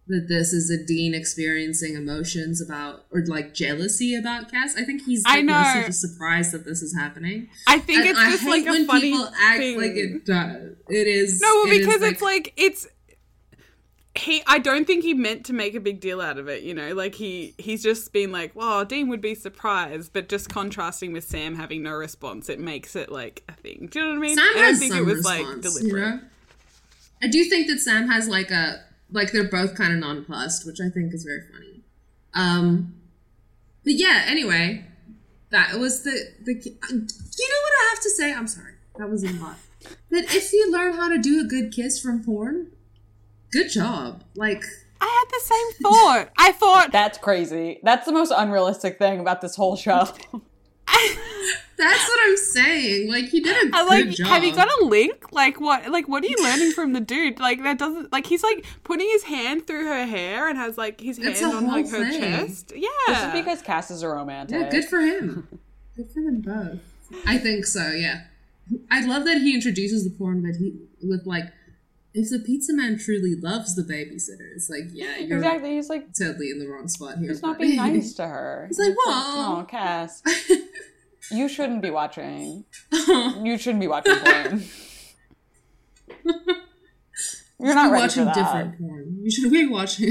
that 0.08 0.28
this 0.28 0.52
is 0.52 0.70
a 0.70 0.84
Dean 0.84 1.14
experiencing 1.14 1.96
emotions 1.96 2.62
about 2.62 3.06
or 3.12 3.24
like 3.28 3.54
jealousy 3.54 4.16
about 4.16 4.52
Cas. 4.52 4.76
I 4.78 4.84
think 4.84 5.04
he's 5.04 5.24
I 5.26 5.38
like, 5.38 5.46
mostly 5.46 5.84
just 5.86 6.02
surprised 6.02 6.52
that 6.54 6.66
this 6.66 6.82
is 6.82 6.96
happening. 6.96 7.50
I 7.68 7.80
think 7.80 8.00
And 8.00 8.10
it's 8.10 8.20
I 8.20 8.32
just 8.32 8.46
like 8.46 8.66
a 8.66 8.70
when 8.72 8.88
funny 8.88 9.12
people 9.12 9.28
act 9.42 9.60
thing. 9.60 9.78
like 9.78 9.92
it 9.92 10.26
does. 10.26 10.76
It 10.90 11.08
is 11.08 11.40
No, 11.42 11.48
well, 11.48 11.68
it 11.74 11.82
is, 11.82 11.88
because 11.88 12.02
it's 12.04 12.22
like 12.22 12.54
it's 12.58 12.88
he. 14.16 14.44
I 14.46 14.60
don't 14.60 14.86
think 14.86 15.04
he 15.04 15.14
meant 15.14 15.46
to 15.46 15.54
make 15.54 15.74
a 15.76 15.80
big 15.80 16.00
deal 16.00 16.20
out 16.22 16.38
of 16.38 16.48
it. 16.48 16.64
You 16.64 16.74
know, 16.74 16.94
like 16.94 17.16
he 17.16 17.54
he's 17.58 17.82
just 17.82 18.12
been 18.12 18.32
like, 18.32 18.56
"Well, 18.56 18.84
Dean 18.86 19.08
would 19.10 19.22
be 19.22 19.36
surprised," 19.36 20.14
but 20.14 20.28
just 20.30 20.50
contrasting 20.50 21.14
with 21.14 21.24
Sam 21.24 21.56
having 21.56 21.84
no 21.84 21.94
response, 21.94 22.50
it 22.50 22.60
makes 22.60 22.96
it 22.96 23.12
like 23.12 23.44
a 23.48 23.54
thing. 23.54 23.88
Do 23.92 24.00
you 24.00 24.06
know 24.06 24.12
what 24.12 24.18
I 24.18 24.22
mean? 24.22 24.38
Sam 24.38 24.46
I 24.50 24.54
don't 24.54 24.64
has 24.64 24.80
think 24.80 24.94
some 24.94 25.02
it 25.02 25.06
was 25.06 25.16
response, 25.18 25.40
like 25.40 25.56
you 25.84 25.90
deliberate. 25.90 26.16
know? 26.16 26.22
I 27.24 27.28
do 27.28 27.44
think 27.46 27.68
that 27.68 27.80
Sam 27.80 28.10
has 28.10 28.28
like 28.28 28.52
a 28.52 28.84
like 29.12 29.32
they're 29.32 29.50
both 29.50 29.76
kind 29.76 29.94
of 29.94 30.00
nonplussed, 30.00 30.66
which 30.66 30.80
I 30.80 30.90
think 30.90 31.14
is 31.14 31.24
very 31.24 31.42
funny. 31.52 31.82
Um, 32.34 32.96
but 33.84 33.94
yeah. 33.94 34.24
Anyway, 34.28 34.86
that 35.52 35.76
was 35.80 36.04
the 36.04 36.12
the. 36.44 36.54
You 36.54 37.50
know 37.50 37.62
what 37.64 37.74
I 37.74 37.90
have 37.94 38.04
to 38.04 38.10
say? 38.10 38.34
I'm 38.34 38.48
sorry, 38.48 38.74
that 38.98 39.10
was 39.10 39.24
a 39.24 39.32
lot. 39.34 39.58
That 40.10 40.36
if 40.36 40.54
you 40.54 40.72
learn 40.72 40.94
how 40.94 41.10
to 41.10 41.18
do 41.18 41.40
a 41.40 41.44
good 41.44 41.72
kiss 41.74 42.00
from 42.00 42.24
porn, 42.24 42.72
good 43.52 43.70
job. 43.70 44.24
Like 44.36 44.64
I 45.00 45.06
had 45.06 45.26
the 45.30 45.44
same 45.44 45.84
thought. 45.84 46.30
I 46.38 46.52
thought 46.52 46.92
that's 46.92 47.18
crazy. 47.18 47.80
That's 47.84 48.06
the 48.06 48.12
most 48.12 48.32
unrealistic 48.36 48.98
thing 48.98 49.20
about 49.20 49.42
this 49.42 49.56
whole 49.56 49.76
show. 49.76 50.08
That's 51.78 52.08
what 52.08 52.20
I'm 52.24 52.38
saying. 52.38 53.10
Like 53.10 53.26
he 53.26 53.40
did 53.40 53.58
a 53.58 53.70
good 53.72 53.88
like. 53.88 54.10
job. 54.10 54.28
Have 54.28 54.44
you 54.44 54.54
got 54.54 54.68
a 54.82 54.86
link? 54.86 55.32
Like 55.32 55.60
what? 55.60 55.90
Like 55.90 56.08
what 56.08 56.24
are 56.24 56.28
you 56.28 56.38
learning 56.40 56.74
from 56.74 56.94
the 56.94 57.00
dude? 57.00 57.40
Like 57.40 57.64
that 57.64 57.80
doesn't. 57.80 58.12
Like 58.12 58.28
he's 58.28 58.44
like 58.44 58.66
putting 58.84 59.08
his 59.10 59.24
hand 59.24 59.66
through 59.66 59.88
her 59.88 60.06
hair 60.06 60.48
and 60.48 60.60
has 60.60 60.78
like 60.78 61.02
his 61.02 61.18
hand 61.18 61.44
on 61.44 61.66
like 61.66 61.90
whole 61.90 62.04
her 62.04 62.12
thing. 62.12 62.22
chest. 62.22 62.74
Yeah. 62.76 62.90
This 63.08 63.24
is 63.24 63.34
because 63.34 63.62
Cas 63.64 63.90
is 63.90 64.04
a 64.04 64.10
romantic. 64.10 64.62
Yeah, 64.62 64.70
good 64.70 64.86
for 64.86 65.00
him. 65.00 65.48
good 65.96 66.12
for 66.12 66.22
them 66.22 66.42
both. 66.42 66.80
I 67.26 67.40
think 67.40 67.66
so. 67.66 67.90
Yeah, 67.90 68.26
I 68.92 69.04
love 69.06 69.26
that 69.26 69.38
he 69.38 69.56
introduces 69.56 70.04
the 70.04 70.12
porn, 70.12 70.44
but 70.44 70.58
he 70.58 70.76
with 71.02 71.26
like, 71.26 71.46
if 72.14 72.30
the 72.30 72.40
pizza 72.40 72.74
man 72.74 72.98
truly 72.98 73.36
loves 73.36 73.76
the 73.76 73.84
babysitter, 73.84 74.54
it's 74.54 74.70
like, 74.70 74.90
yeah, 74.92 75.18
you're 75.18 75.38
exactly. 75.38 75.76
He's 75.76 75.90
like, 75.90 76.14
totally 76.14 76.50
in 76.50 76.60
the 76.60 76.68
wrong 76.68 76.88
spot 76.88 77.18
here. 77.18 77.30
he's 77.30 77.42
not 77.42 77.58
being 77.58 77.76
nice 77.78 78.14
to 78.16 78.28
her. 78.28 78.66
He's 78.68 78.80
like, 78.80 78.96
oh, 79.00 79.66
Cas, 79.70 80.22
you 81.32 81.48
shouldn't 81.48 81.82
be 81.82 81.90
watching. 81.90 82.66
You 83.44 83.58
shouldn't 83.58 83.82
be 83.82 83.88
watching 83.88 84.16
porn. 84.18 84.64
You're 87.60 87.76
not 87.76 87.92
watching 87.92 88.26
different 88.26 88.78
porn. 88.80 89.20
You 89.22 89.32
should 89.32 89.52
be 89.52 89.68
watching. 89.68 90.10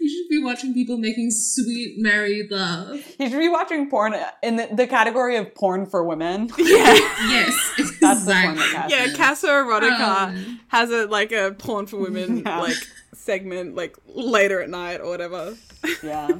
you 0.00 0.08
should 0.08 0.28
be 0.28 0.42
watching 0.42 0.74
people 0.74 0.98
making 0.98 1.30
sweet 1.30 1.96
married 1.98 2.50
love. 2.50 3.00
You 3.18 3.28
should 3.28 3.38
be 3.38 3.48
watching 3.48 3.88
porn 3.90 4.14
in 4.42 4.56
the, 4.56 4.68
the 4.72 4.86
category 4.86 5.36
of 5.36 5.54
porn 5.54 5.86
for 5.86 6.04
women. 6.04 6.48
yeah. 6.58 6.94
Yes, 7.28 7.72
That's 8.08 8.24
the 8.24 8.30
exactly. 8.32 8.64
Cas 8.72 8.90
Yeah. 8.90 9.16
Casa 9.16 9.46
Erotica 9.48 10.28
Um. 10.28 10.60
has 10.68 10.90
a 10.90 11.06
like 11.06 11.32
a 11.32 11.54
porn 11.58 11.86
for 11.86 11.96
women 11.98 12.38
Yeah. 12.46 12.60
like 12.60 12.76
segment 13.14 13.74
like 13.74 13.96
later 14.06 14.60
at 14.60 14.70
night 14.70 15.00
or 15.00 15.08
whatever. 15.08 15.56
Yeah. 16.02 16.28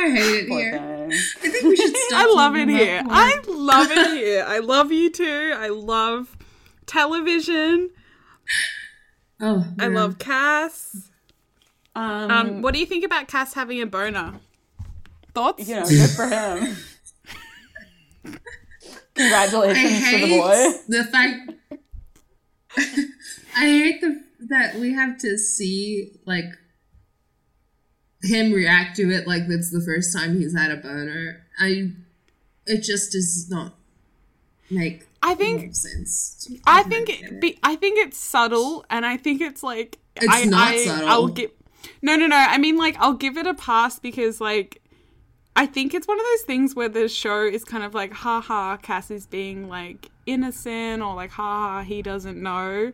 I 0.00 0.10
hate 0.10 0.44
it 0.44 0.48
Poor 0.48 0.58
here. 0.60 1.08
I 1.42 1.48
think 1.48 1.64
we 1.64 1.74
should 1.76 1.96
stop. 2.06 2.20
I 2.26 2.32
love 2.32 2.54
it 2.56 2.68
here. 2.68 3.02
porn. 3.02 3.10
I 3.16 3.40
love 3.48 3.90
it 3.90 4.16
here. 4.16 4.44
I 4.46 4.58
love 4.60 4.92
you 4.92 5.10
too. 5.10 5.54
I 5.56 5.68
love 5.68 6.36
television. 6.86 7.90
Oh, 9.40 9.66
I 9.78 9.88
love 9.88 10.18
Cas. 10.18 11.10
Um, 11.96 12.30
Um, 12.30 12.62
what 12.62 12.74
do 12.74 12.80
you 12.80 12.86
think 12.86 13.04
about 13.04 13.26
Cas 13.28 13.54
having 13.54 13.80
a 13.82 13.86
boner? 13.86 14.34
Thoughts? 15.34 15.68
you 15.68 15.74
know, 15.76 15.84
good 15.86 16.10
for 16.10 16.26
him. 16.28 16.76
I 19.18 19.46
Congratulations 19.48 20.10
to 20.10 20.18
the 20.18 20.38
boy. 20.38 20.72
the 20.88 21.04
fact. 21.04 21.50
I 23.56 23.60
hate 23.60 24.00
the 24.00 24.22
that 24.48 24.76
we 24.76 24.94
have 24.94 25.18
to 25.18 25.36
see 25.36 26.12
like 26.24 26.44
him 28.22 28.52
react 28.52 28.96
to 28.96 29.10
it 29.10 29.26
like 29.26 29.42
it's 29.48 29.70
the 29.70 29.80
first 29.80 30.16
time 30.16 30.38
he's 30.38 30.56
had 30.56 30.70
a 30.70 30.76
boner. 30.76 31.44
I 31.58 31.92
it 32.66 32.82
just 32.82 33.12
does 33.12 33.50
not 33.50 33.74
make 34.70 35.06
I 35.22 35.34
think 35.34 35.74
sense. 35.74 36.48
I 36.66 36.82
think 36.84 37.08
it 37.08 37.40
be, 37.40 37.58
I 37.62 37.74
think 37.76 37.98
it's 37.98 38.18
subtle, 38.18 38.84
and 38.88 39.04
I 39.04 39.16
think 39.16 39.40
it's 39.40 39.62
like 39.62 39.98
It's 40.16 40.26
I, 40.28 40.44
not 40.44 40.68
I, 40.68 40.84
subtle. 40.84 41.08
I'll 41.08 41.28
give 41.28 41.50
no, 42.02 42.16
no, 42.16 42.26
no. 42.26 42.36
I 42.36 42.58
mean, 42.58 42.76
like 42.76 42.96
I'll 42.98 43.14
give 43.14 43.36
it 43.36 43.46
a 43.46 43.54
pass 43.54 43.98
because 43.98 44.40
like 44.40 44.82
I 45.58 45.66
think 45.66 45.92
it's 45.92 46.06
one 46.06 46.18
of 46.20 46.24
those 46.24 46.42
things 46.42 46.74
where 46.76 46.88
the 46.88 47.08
show 47.08 47.42
is 47.44 47.64
kind 47.64 47.82
of 47.84 47.92
like, 47.94 48.12
ha 48.12 48.40
ha, 48.40 48.76
Cas 48.76 49.10
is 49.10 49.26
being 49.26 49.68
like 49.68 50.08
innocent, 50.24 51.02
or 51.02 51.14
like, 51.14 51.30
ha 51.32 51.42
ha, 51.42 51.82
he 51.82 52.00
doesn't 52.00 52.40
know. 52.40 52.92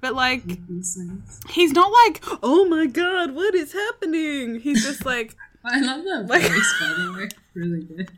But 0.00 0.14
like, 0.14 0.42
he's 1.50 1.72
not 1.72 1.90
like, 2.06 2.22
oh 2.42 2.66
my 2.68 2.86
god, 2.86 3.32
what 3.34 3.54
is 3.54 3.72
happening? 3.72 4.60
He's 4.60 4.84
just 4.84 5.04
like, 5.04 5.34
I 5.64 5.80
love 5.80 6.04
that 6.04 6.26
Like- 6.28 6.42
voice 6.42 6.74
by 6.80 6.86
the 6.88 7.12
way. 7.18 7.28
Really 7.54 7.82
good. 7.84 8.10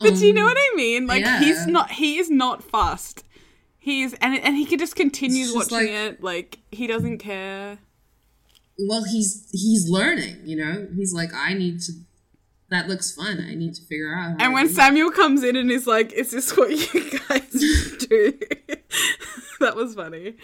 But 0.00 0.14
do 0.16 0.26
you 0.26 0.32
know 0.32 0.40
Um, 0.42 0.48
what 0.48 0.56
I 0.58 0.72
mean? 0.76 1.06
Like 1.06 1.20
yeah. 1.22 1.38
he's 1.38 1.66
not 1.66 1.90
he 1.92 2.18
is 2.18 2.28
not 2.30 2.62
fussed. 2.64 3.22
He's 3.78 4.14
and 4.14 4.34
and 4.38 4.56
he 4.56 4.64
could 4.66 4.80
just 4.80 4.96
continue 4.96 5.54
watching 5.54 5.78
like- 5.78 5.88
it. 5.90 6.22
Like 6.22 6.58
he 6.72 6.86
doesn't 6.88 7.18
care. 7.18 7.78
Well, 8.78 9.04
he's 9.04 9.48
he's 9.52 9.88
learning. 9.88 10.38
You 10.44 10.56
know, 10.56 10.88
he's 10.96 11.12
like, 11.12 11.32
I 11.34 11.54
need 11.54 11.80
to. 11.82 11.92
That 12.70 12.88
looks 12.88 13.12
fun. 13.14 13.44
I 13.46 13.54
need 13.54 13.74
to 13.74 13.82
figure 13.82 14.14
out. 14.14 14.30
How 14.40 14.46
And 14.46 14.54
when 14.54 14.68
Samuel 14.68 15.10
comes 15.10 15.44
in 15.44 15.56
and 15.56 15.70
is 15.70 15.86
like, 15.86 16.12
"Is 16.12 16.30
this 16.30 16.56
what 16.56 16.70
you 16.70 17.18
guys 17.28 17.50
do?" 18.08 18.38
that 19.60 19.76
was 19.76 19.94
funny. 19.94 20.34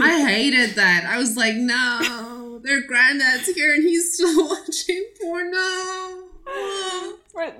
I 0.00 0.24
hated 0.28 0.76
that. 0.76 1.04
I 1.04 1.18
was 1.18 1.36
like, 1.36 1.54
no, 1.54 2.60
their 2.62 2.86
granddad's 2.86 3.48
here 3.48 3.74
and 3.74 3.82
he's 3.82 4.14
still 4.14 4.48
watching 4.48 5.04
porno. 5.20 5.50
But 5.56 6.27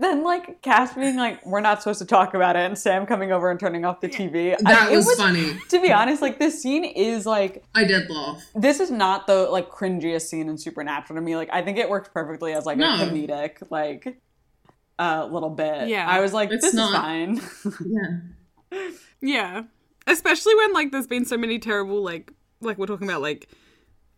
then, 0.01 0.23
like, 0.25 0.61
Cas 0.63 0.95
being 0.95 1.17
like, 1.17 1.45
we're 1.47 1.61
not 1.61 1.83
supposed 1.83 1.99
to 2.01 2.05
talk 2.05 2.35
about 2.35 2.57
it, 2.57 2.61
and 2.61 2.77
Sam 2.79 3.07
coming 3.07 3.33
over 3.33 3.51
and 3.51 3.59
turning 3.59 3.85
off 3.85 4.01
the 4.01 4.09
TV. 4.09 4.57
That 4.59 4.93
it 4.93 4.97
was, 4.97 5.15
funny. 5.15 5.55
To 5.71 5.81
be 5.81 5.93
honest, 5.93 6.21
like, 6.23 6.39
this 6.39 6.61
scene 6.63 6.85
is 6.85 7.27
like, 7.27 7.65
I 7.75 7.85
did 7.85 8.09
laugh. 8.11 8.43
this 8.55 8.81
is 8.81 8.91
not 8.91 9.27
the 9.27 9.45
like 9.51 9.71
cringiest 9.71 10.23
scene 10.23 10.49
in 10.49 10.59
Supernatural 10.59 11.17
to 11.19 11.25
me. 11.25 11.37
Like, 11.37 11.49
I 11.53 11.63
think 11.63 11.79
it 11.79 11.89
works 11.89 12.09
perfectly 12.13 12.53
as 12.53 12.67
like 12.67 12.77
No. 12.79 12.95
a 12.95 12.99
comedic 13.07 13.63
like 13.71 14.21
uh 14.99 15.29
little 15.31 15.51
bit. 15.51 15.89
Yeah. 15.89 16.09
I 16.09 16.21
was 16.21 16.33
like, 16.33 16.51
It's 16.51 16.65
this 16.65 16.75
not. 16.75 16.91
is 16.93 17.45
fine. 17.65 17.81
Yeah. 17.87 18.91
Yeah, 19.21 19.63
especially 20.07 20.55
when 20.55 20.73
like 20.73 20.93
there's 20.93 21.07
been 21.09 21.25
so 21.25 21.37
many 21.37 21.59
terrible 21.59 22.05
like 22.05 22.33
like 22.61 22.79
we're 22.79 22.87
talking 22.87 23.09
about 23.09 23.21
like 23.23 23.49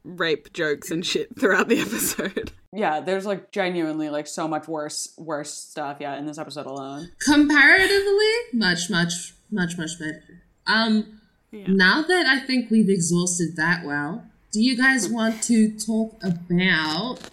rape 0.05 0.53
jokes 0.53 0.91
and 0.91 1.05
shit 1.05 1.39
throughout 1.39 1.69
the 1.69 1.81
episode. 1.87 2.53
yeah, 2.73 3.01
there's 3.01 3.27
like 3.27 3.53
genuinely 3.53 4.09
like 4.11 4.27
so 4.27 4.47
much 4.49 4.67
worse 4.69 5.13
worse 5.19 5.53
stuff. 5.53 5.99
Yeah, 6.01 6.17
in 6.19 6.27
this 6.27 6.39
episode 6.39 6.67
alone. 6.67 7.11
Comparatively, 7.21 8.31
much, 8.53 8.89
much, 8.91 9.35
much, 9.51 9.77
much 9.79 9.99
better. 9.99 10.23
Um, 10.67 11.21
Yeah. 11.53 11.65
now 11.69 12.03
that 12.03 12.27
I 12.27 12.41
think 12.41 12.71
we've 12.71 12.89
exhausted 12.89 13.57
that 13.57 13.85
well, 13.85 14.25
do 14.53 14.61
you 14.61 14.77
guys 14.77 15.09
want 15.09 15.43
to 15.45 15.71
talk 15.79 16.21
about 16.23 17.31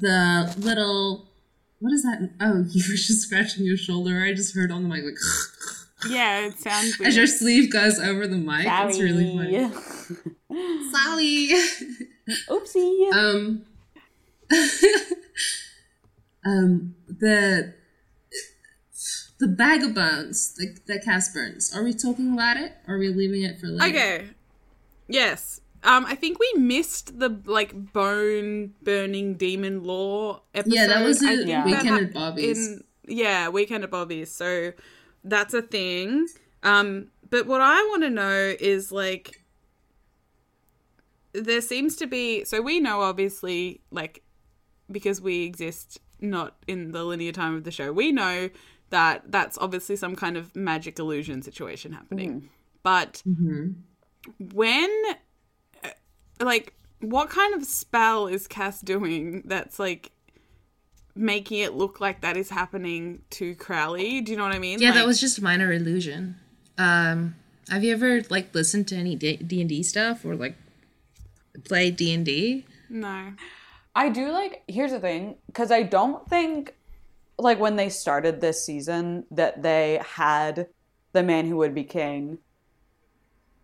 the 0.00 0.54
little. 0.58 1.26
What 1.80 1.92
is 1.92 2.02
that? 2.02 2.30
Oh, 2.40 2.58
you 2.70 2.82
were 2.88 2.96
just 2.96 3.22
scratching 3.22 3.64
your 3.64 3.76
shoulder. 3.76 4.22
I 4.22 4.32
just 4.34 4.54
heard 4.54 4.70
on 4.70 4.82
the 4.82 4.88
mic 4.88 5.02
like 5.04 5.14
Yeah, 6.08 6.46
it 6.46 6.58
sounds 6.58 6.98
as 7.04 7.16
your 7.16 7.26
sleeve 7.26 7.70
goes 7.72 7.98
over 7.98 8.26
the 8.26 8.36
mic. 8.36 8.66
It's 8.66 8.98
really 8.98 9.36
funny. 9.36 9.70
Sally. 10.92 11.48
Oopsie. 12.48 13.12
um 13.12 13.62
um 16.44 16.94
the 17.08 17.74
the 19.38 19.46
bag 19.48 19.82
of 19.82 19.94
bones 19.94 20.54
the, 20.54 20.76
the 20.86 21.00
cast 21.00 21.34
burns 21.34 21.74
are 21.74 21.82
we 21.82 21.92
talking 21.92 22.32
about 22.34 22.56
it 22.56 22.72
or 22.86 22.94
are 22.94 22.98
we 22.98 23.08
leaving 23.08 23.42
it 23.42 23.58
for 23.60 23.66
later 23.68 23.96
Okay. 23.96 24.26
Yes. 25.08 25.60
Um, 25.82 26.04
I 26.06 26.14
think 26.14 26.38
we 26.38 26.52
missed 26.60 27.18
the 27.18 27.40
like 27.46 27.92
bone 27.92 28.74
burning 28.82 29.34
demon 29.34 29.82
law 29.82 30.42
episode. 30.54 30.74
yeah 30.76 30.86
that 30.86 31.04
was 31.04 31.22
I 31.22 31.32
a 31.32 31.36
think 31.36 31.48
Yeah. 31.48 31.64
weekend 31.64 31.88
that 31.88 32.02
at 32.02 32.12
bobby's 32.14 32.68
in 32.68 32.84
yeah 33.08 33.48
weekend 33.48 33.82
at 33.84 33.90
bobby's 33.90 34.30
so 34.34 34.72
that's 35.24 35.54
a 35.54 35.62
thing. 35.62 36.26
Um 36.62 37.08
but 37.30 37.46
what 37.46 37.60
i 37.60 37.80
want 37.90 38.02
to 38.02 38.10
know 38.10 38.54
is 38.58 38.90
like 38.90 39.44
there 41.32 41.60
seems 41.60 41.94
to 41.96 42.06
be 42.08 42.44
so 42.44 42.60
we 42.60 42.80
know 42.80 43.00
obviously 43.02 43.80
like 43.92 44.22
because 44.90 45.20
we 45.20 45.44
exist 45.44 46.00
not 46.20 46.56
in 46.66 46.90
the 46.90 47.04
linear 47.04 47.30
time 47.30 47.54
of 47.54 47.62
the 47.62 47.70
show 47.70 47.92
we 47.92 48.10
know 48.10 48.50
that 48.90 49.22
that's 49.30 49.56
obviously 49.58 49.96
some 49.96 50.16
kind 50.16 50.36
of 50.36 50.54
magic 50.56 50.98
illusion 50.98 51.42
situation 51.42 51.92
happening. 51.92 52.48
But 52.82 53.22
when 54.52 54.90
uh, 55.84 55.90
like 56.40 56.74
what 57.00 57.30
kind 57.30 57.54
of 57.54 57.64
spell 57.64 58.26
is 58.26 58.46
cas 58.46 58.80
doing 58.80 59.42
that's 59.46 59.78
like 59.78 60.10
making 61.14 61.58
it 61.58 61.74
look 61.74 62.00
like 62.00 62.20
that 62.20 62.36
is 62.36 62.50
happening 62.50 63.22
to 63.30 63.54
Crowley. 63.56 64.20
Do 64.20 64.32
you 64.32 64.38
know 64.38 64.44
what 64.44 64.54
I 64.54 64.58
mean? 64.58 64.80
Yeah, 64.80 64.92
that 64.92 65.06
was 65.06 65.20
just 65.20 65.38
a 65.38 65.42
minor 65.42 65.72
illusion. 65.72 66.36
Um, 66.78 67.36
have 67.68 67.84
you 67.84 67.92
ever 67.92 68.22
like 68.30 68.54
listened 68.54 68.88
to 68.88 68.96
any 68.96 69.14
D 69.16 69.60
and 69.60 69.68
D 69.68 69.82
stuff 69.82 70.24
or 70.24 70.34
like 70.34 70.56
played 71.64 71.96
D 71.96 72.12
and 72.12 72.24
D? 72.24 72.64
no. 72.88 73.32
I 73.94 74.08
do 74.08 74.30
like. 74.30 74.62
Here's 74.68 74.92
the 74.92 75.00
thing, 75.00 75.36
because 75.46 75.72
I 75.72 75.82
don't 75.82 76.26
think, 76.28 76.74
like 77.38 77.58
when 77.58 77.74
they 77.74 77.88
started 77.88 78.40
this 78.40 78.64
season, 78.64 79.24
that 79.32 79.62
they 79.62 80.00
had 80.04 80.68
the 81.12 81.22
man 81.24 81.46
who 81.46 81.56
would 81.56 81.74
be 81.74 81.82
king 81.82 82.38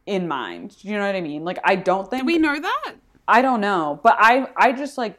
in 0.05 0.27
mind. 0.27 0.77
Do 0.81 0.89
you 0.89 0.97
know 0.97 1.07
what 1.07 1.15
I 1.15 1.21
mean? 1.21 1.45
Like, 1.45 1.59
I 1.65 1.77
don't 1.77 2.11
think 2.11 2.23
Did 2.23 2.27
we 2.27 2.39
know 2.39 2.59
that? 2.59 2.95
I 3.29 3.43
don't 3.43 3.61
know, 3.61 4.01
but 4.03 4.17
I 4.19 4.49
I 4.57 4.73
just 4.73 4.99
like 4.99 5.19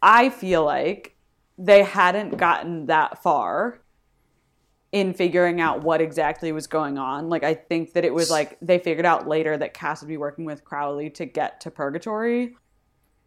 I 0.00 0.30
feel 0.30 0.64
like 0.64 1.11
they 1.58 1.82
hadn't 1.82 2.36
gotten 2.36 2.86
that 2.86 3.22
far 3.22 3.80
in 4.92 5.14
figuring 5.14 5.60
out 5.60 5.82
what 5.82 6.00
exactly 6.00 6.52
was 6.52 6.66
going 6.66 6.98
on. 6.98 7.28
Like 7.28 7.44
I 7.44 7.54
think 7.54 7.94
that 7.94 8.04
it 8.04 8.12
was 8.12 8.30
like 8.30 8.58
they 8.60 8.78
figured 8.78 9.06
out 9.06 9.26
later 9.26 9.56
that 9.56 9.72
Cas 9.72 10.02
would 10.02 10.08
be 10.08 10.18
working 10.18 10.44
with 10.44 10.64
Crowley 10.64 11.08
to 11.10 11.24
get 11.24 11.60
to 11.62 11.70
purgatory. 11.70 12.56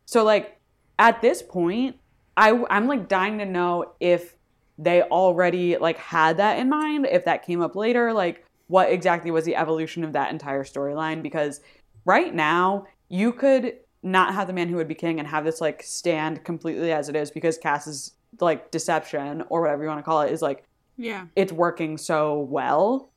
So 0.06 0.24
like 0.24 0.60
at 1.00 1.22
this 1.22 1.42
point, 1.42 1.98
I 2.38 2.64
I'm 2.70 2.88
like 2.88 3.08
dying 3.08 3.40
to 3.40 3.46
know 3.46 3.94
if 4.00 4.36
they 4.78 5.02
already 5.04 5.78
like 5.78 5.98
had 5.98 6.38
that 6.38 6.60
in 6.60 6.70
mind, 6.70 7.08
if 7.10 7.26
that 7.26 7.46
came 7.46 7.62
up 7.62 7.76
later, 7.76 8.14
like 8.14 8.46
what 8.68 8.92
exactly 8.92 9.32
was 9.32 9.46
the 9.46 9.56
evolution 9.56 10.04
of 10.04 10.14
that 10.14 10.32
entire 10.32 10.64
storyline 10.64 11.22
because 11.24 11.62
right 12.04 12.34
now 12.34 12.86
you 13.10 13.32
could 13.32 13.78
not 14.06 14.34
have 14.36 14.48
the 14.48 14.54
man 14.54 14.70
who 14.70 14.76
would 14.78 14.88
be 14.88 14.96
king 14.96 15.20
and 15.20 15.28
have 15.28 15.44
this 15.44 15.60
like 15.60 15.82
stand 15.84 16.44
completely 16.46 16.92
as 16.94 17.10
it 17.10 17.16
is 17.16 17.32
because 17.32 17.58
Cas's 17.58 18.14
like 18.40 18.70
deception 18.72 19.44
or 19.50 19.62
whatever 19.62 19.82
you 19.84 19.90
want 19.90 20.00
to 20.00 20.04
call 20.04 20.22
it 20.22 20.32
is 20.32 20.42
like 20.42 20.64
Yeah. 20.96 21.26
it's 21.36 21.52
working 21.52 21.98
so 21.98 22.40
well. 22.40 23.12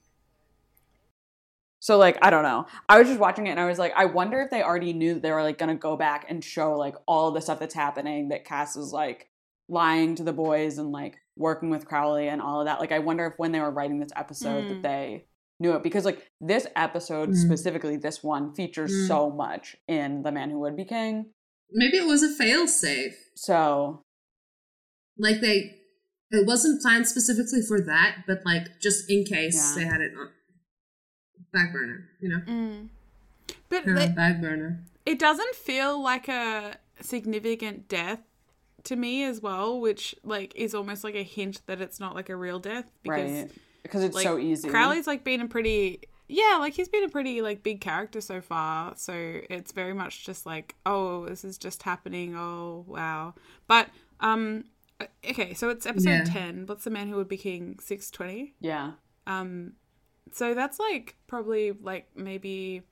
So 1.80 1.96
like 1.96 2.18
I 2.22 2.30
don't 2.30 2.42
know. 2.42 2.66
I 2.88 2.98
was 2.98 3.06
just 3.08 3.20
watching 3.20 3.46
it 3.46 3.50
and 3.50 3.60
I 3.60 3.66
was 3.66 3.78
like, 3.78 3.92
I 3.96 4.06
wonder 4.06 4.40
if 4.40 4.50
they 4.50 4.62
already 4.62 4.92
knew 4.92 5.14
that 5.14 5.22
they 5.22 5.30
were 5.30 5.42
like 5.42 5.58
gonna 5.58 5.74
go 5.76 5.96
back 5.96 6.26
and 6.28 6.42
show 6.42 6.74
like 6.76 6.96
all 7.06 7.30
the 7.30 7.40
stuff 7.40 7.60
that's 7.60 7.74
happening 7.74 8.30
that 8.30 8.44
Cas 8.44 8.76
is 8.76 8.92
like 8.92 9.28
lying 9.68 10.14
to 10.16 10.24
the 10.24 10.32
boys 10.32 10.78
and 10.78 10.90
like 10.90 11.18
working 11.36 11.70
with 11.70 11.86
Crowley 11.86 12.28
and 12.28 12.42
all 12.42 12.60
of 12.60 12.66
that. 12.66 12.80
Like 12.80 12.92
I 12.92 12.98
wonder 12.98 13.26
if 13.26 13.34
when 13.36 13.52
they 13.52 13.60
were 13.60 13.70
writing 13.70 14.00
this 14.00 14.10
episode 14.16 14.64
Mm. 14.64 14.68
that 14.68 14.82
they 14.82 15.24
knew 15.60 15.72
it 15.72 15.82
because 15.82 16.04
like 16.04 16.28
this 16.40 16.66
episode 16.76 17.30
Mm. 17.30 17.36
specifically, 17.46 17.96
this 17.96 18.22
one 18.22 18.54
features 18.54 18.92
Mm. 18.92 19.08
so 19.08 19.30
much 19.30 19.76
in 19.88 20.22
the 20.22 20.30
man 20.32 20.50
who 20.50 20.60
would 20.60 20.76
be 20.76 20.84
king. 20.84 21.32
Maybe 21.70 21.96
it 21.98 22.06
was 22.06 22.22
a 22.22 22.32
fail 22.34 22.66
safe. 22.68 23.16
So 23.34 24.04
Like 25.20 25.40
they, 25.40 25.74
it 26.30 26.46
wasn't 26.46 26.80
planned 26.80 27.08
specifically 27.08 27.60
for 27.66 27.80
that, 27.80 28.18
but 28.26 28.38
like 28.44 28.78
just 28.80 29.10
in 29.10 29.24
case 29.24 29.56
Yeah. 29.76 29.82
they 29.82 29.88
had 29.90 30.00
it 30.00 30.12
on 30.16 30.28
back 31.52 31.72
burner, 31.72 32.08
you 32.20 32.28
know, 32.28 32.40
Mm. 32.46 32.88
But 33.68 33.84
Yeah, 33.86 33.94
they- 33.94 34.08
back 34.14 34.40
burner. 34.40 34.84
it 35.04 35.18
doesn't 35.18 35.54
feel 35.56 36.00
like 36.00 36.28
a 36.28 36.76
significant 37.00 37.88
death 37.88 38.20
to 38.84 38.94
me 38.96 39.24
as 39.24 39.40
well, 39.40 39.80
which 39.80 40.14
like 40.22 40.54
is 40.54 40.74
almost 40.74 41.02
like 41.04 41.14
a 41.16 41.22
hint 41.24 41.62
that 41.66 41.80
it's 41.80 41.98
not 41.98 42.14
like 42.14 42.28
a 42.28 42.36
real 42.36 42.58
death 42.60 42.90
because 43.02 43.30
right. 43.30 43.50
Because 43.82 44.02
it's 44.02 44.14
like 44.14 44.24
so 44.24 44.38
easy. 44.38 44.68
Crowley's 44.68 45.06
like 45.06 45.24
been 45.24 45.40
a 45.40 45.48
pretty 45.48 46.00
yeah, 46.30 46.58
like 46.60 46.74
he's 46.74 46.88
been 46.90 47.04
a 47.04 47.08
pretty 47.08 47.40
like 47.40 47.62
big 47.62 47.80
character 47.80 48.20
so 48.20 48.40
far. 48.40 48.92
So 48.96 49.12
it's 49.14 49.72
very 49.72 49.94
much 49.94 50.24
just 50.26 50.44
like, 50.44 50.74
oh, 50.84 51.24
this 51.26 51.42
is 51.44 51.56
just 51.56 51.82
happening. 51.84 52.36
Oh, 52.36 52.84
wow. 52.86 53.34
But 53.66 53.88
um 54.20 54.64
okay, 55.26 55.54
so 55.54 55.68
it's 55.70 55.86
episode 55.86 56.10
Yeah. 56.10 56.24
10. 56.24 56.66
What's 56.66 56.84
the 56.84 56.90
man 56.90 57.08
who 57.08 57.16
would 57.16 57.28
be 57.28 57.36
king? 57.38 57.78
620. 57.80 58.54
yeah. 58.60 58.92
Um 59.26 59.72
so 60.32 60.52
that's 60.54 60.78
like 60.78 61.16
probably 61.26 61.72
like 61.72 62.08
maybe 62.14 62.82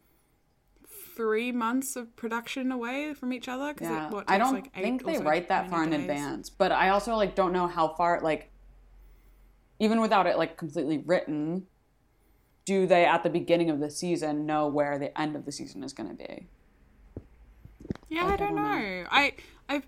3 1.14 1.52
months 1.52 1.96
of 1.96 2.14
production 2.16 2.70
away 2.72 3.12
from 3.14 3.32
each 3.32 3.48
other 3.48 3.74
cuz 3.74 3.88
Yeah, 3.88 4.06
it 4.06 4.12
what, 4.12 4.24
I 4.30 4.38
don't 4.38 4.54
like, 4.54 4.70
eight 4.74 4.82
think 4.82 5.04
they 5.04 5.18
write 5.18 5.48
that 5.48 5.68
far 5.70 5.84
in 5.84 5.90
days. 5.90 6.00
advance. 6.00 6.50
But 6.50 6.72
I 6.72 6.90
also 6.90 7.14
like 7.16 7.34
don't 7.34 7.52
know 7.52 7.66
how 7.66 7.88
far 7.88 8.20
like 8.22 8.50
even 9.78 10.00
without 10.00 10.26
it 10.26 10.36
like 10.38 10.56
completely 10.56 10.98
written, 10.98 11.66
do 12.64 12.86
they 12.86 13.04
at 13.04 13.22
the 13.22 13.30
beginning 13.30 13.70
of 13.70 13.80
the 13.80 13.90
season 13.90 14.46
know 14.46 14.66
where 14.68 14.98
the 14.98 15.18
end 15.20 15.36
of 15.36 15.44
the 15.44 15.52
season 15.52 15.82
is 15.84 15.92
going 15.92 16.08
to 16.08 16.14
be? 16.16 16.46
Yeah, 18.08 18.24
Like, 18.24 18.30
I 18.30 18.34
I 18.34 18.36
don't 18.36 18.54
don't 18.56 18.64
know. 18.64 18.78
know. 18.78 19.04
I 19.10 19.32
I've 19.68 19.86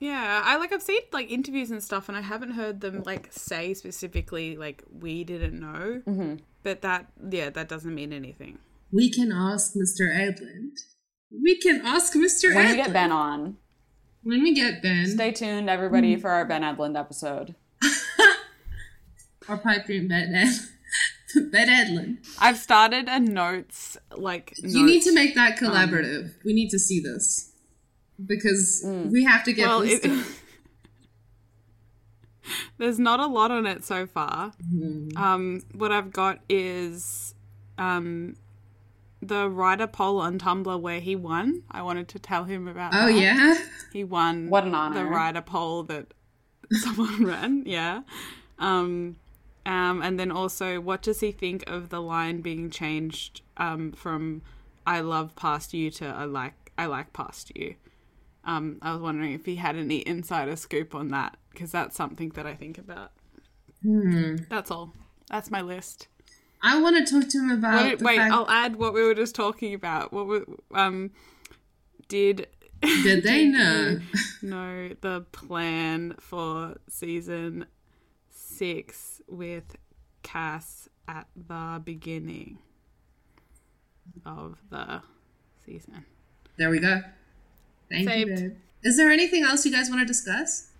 yeah, 0.00 0.42
I 0.44 0.56
like 0.58 0.72
I've 0.72 0.82
seen 0.82 1.00
like 1.12 1.30
interviews 1.30 1.70
and 1.70 1.82
stuff, 1.82 2.08
and 2.08 2.16
I 2.16 2.20
haven't 2.20 2.52
heard 2.52 2.80
them 2.80 3.02
like 3.04 3.32
say 3.32 3.74
specifically 3.74 4.56
like 4.56 4.82
we 4.92 5.24
didn't 5.24 5.58
know. 5.58 6.02
Mm-hmm. 6.06 6.36
But 6.62 6.82
that 6.82 7.06
yeah, 7.30 7.50
that 7.50 7.68
doesn't 7.68 7.94
mean 7.94 8.12
anything. 8.12 8.58
We 8.92 9.10
can 9.10 9.32
ask 9.32 9.74
Mr. 9.74 10.08
Edlund. 10.14 10.76
We 11.30 11.58
can 11.58 11.82
ask 11.84 12.14
Mr. 12.14 12.54
When 12.54 12.64
Edlund. 12.66 12.70
we 12.70 12.76
get 12.76 12.92
Ben 12.92 13.12
on, 13.12 13.56
When 14.22 14.42
we 14.42 14.54
get 14.54 14.82
Ben. 14.82 15.06
stay 15.06 15.30
tuned 15.32 15.68
everybody 15.68 16.16
Mm. 16.16 16.20
for 16.22 16.30
our 16.30 16.44
Ben 16.46 16.62
Edlund 16.62 16.98
episode. 16.98 17.54
Or 19.48 19.56
pipe 19.56 19.86
dream 19.86 20.08
Ben 20.08 20.34
Ed. 20.34 20.54
ben 21.50 21.68
Edlund. 21.68 22.18
I've 22.38 22.58
started 22.58 23.08
a 23.08 23.20
notes 23.20 23.96
like 24.16 24.54
You 24.58 24.84
need 24.84 25.02
to 25.02 25.14
make 25.14 25.34
that 25.34 25.58
collaborative. 25.58 26.32
we 26.44 26.52
need 26.52 26.68
to 26.70 26.78
see 26.78 27.00
this. 27.00 27.52
Because 28.24 28.82
we 28.84 29.24
have 29.24 29.44
to 29.44 29.52
get 29.52 29.68
well, 29.68 29.80
this 29.80 30.00
it, 30.02 30.10
there's 32.78 32.98
not 32.98 33.20
a 33.20 33.26
lot 33.26 33.50
on 33.50 33.66
it 33.66 33.84
so 33.84 34.06
far. 34.06 34.52
Mm-hmm. 34.74 35.16
Um, 35.16 35.62
what 35.72 35.92
I've 35.92 36.12
got 36.12 36.40
is 36.48 37.34
um 37.76 38.36
the 39.20 39.48
writer 39.48 39.86
poll 39.86 40.20
on 40.20 40.38
Tumblr 40.38 40.80
where 40.80 41.00
he 41.00 41.16
won. 41.16 41.62
I 41.70 41.82
wanted 41.82 42.08
to 42.08 42.18
tell 42.18 42.44
him 42.44 42.68
about. 42.68 42.94
Oh 42.94 43.06
that. 43.06 43.14
yeah? 43.14 43.58
He 43.92 44.04
won 44.04 44.48
What 44.48 44.64
an 44.64 44.74
honor. 44.74 45.04
the 45.04 45.04
writer 45.04 45.42
poll 45.42 45.82
that 45.84 46.14
someone 46.72 47.24
ran, 47.24 47.64
yeah. 47.66 48.02
Um, 48.58 49.16
um, 49.68 50.00
and 50.00 50.18
then 50.18 50.32
also, 50.32 50.80
what 50.80 51.02
does 51.02 51.20
he 51.20 51.30
think 51.30 51.62
of 51.66 51.90
the 51.90 52.00
line 52.00 52.40
being 52.40 52.70
changed 52.70 53.42
um, 53.58 53.92
from 53.92 54.40
"I 54.86 55.00
love 55.00 55.36
past 55.36 55.74
you" 55.74 55.90
to 55.90 56.06
"I 56.06 56.24
like 56.24 56.72
I 56.78 56.86
like 56.86 57.12
past 57.12 57.54
you"? 57.54 57.74
Um, 58.44 58.78
I 58.80 58.92
was 58.94 59.02
wondering 59.02 59.34
if 59.34 59.44
he 59.44 59.56
had 59.56 59.76
any 59.76 60.06
insider 60.08 60.56
scoop 60.56 60.94
on 60.94 61.08
that 61.08 61.36
because 61.50 61.70
that's 61.70 61.94
something 61.96 62.30
that 62.30 62.46
I 62.46 62.54
think 62.54 62.78
about. 62.78 63.12
Hmm. 63.82 64.36
That's 64.48 64.70
all. 64.70 64.94
That's 65.28 65.50
my 65.50 65.60
list. 65.60 66.08
I 66.62 66.80
want 66.80 67.06
to 67.06 67.20
talk 67.20 67.28
to 67.28 67.38
him 67.38 67.50
about 67.50 67.98
the 67.98 68.04
wait, 68.04 68.16
fact 68.16 68.32
I'll 68.32 68.48
add 68.48 68.76
what 68.76 68.94
we 68.94 69.02
were 69.02 69.14
just 69.14 69.34
talking 69.34 69.74
about. 69.74 70.14
What 70.14 70.26
were, 70.26 70.46
um 70.74 71.10
did 72.08 72.46
did 72.80 73.22
they 73.22 73.44
know? 73.44 74.00
know 74.40 74.96
the 75.02 75.26
plan 75.30 76.14
for 76.18 76.76
season 76.88 77.66
six 78.30 79.17
with 79.28 79.76
Cas 80.22 80.88
at 81.06 81.26
the 81.36 81.80
beginning 81.84 82.58
of 84.24 84.58
the 84.70 85.02
season. 85.64 86.04
There 86.56 86.70
we 86.70 86.78
go. 86.80 87.00
Thank 87.90 88.08
Saved. 88.08 88.30
you, 88.30 88.36
babe. 88.36 88.56
Is 88.82 88.96
there 88.96 89.10
anything 89.10 89.44
else 89.44 89.64
you 89.64 89.72
guys 89.72 89.88
want 89.88 90.00
to 90.00 90.06
discuss? 90.06 90.70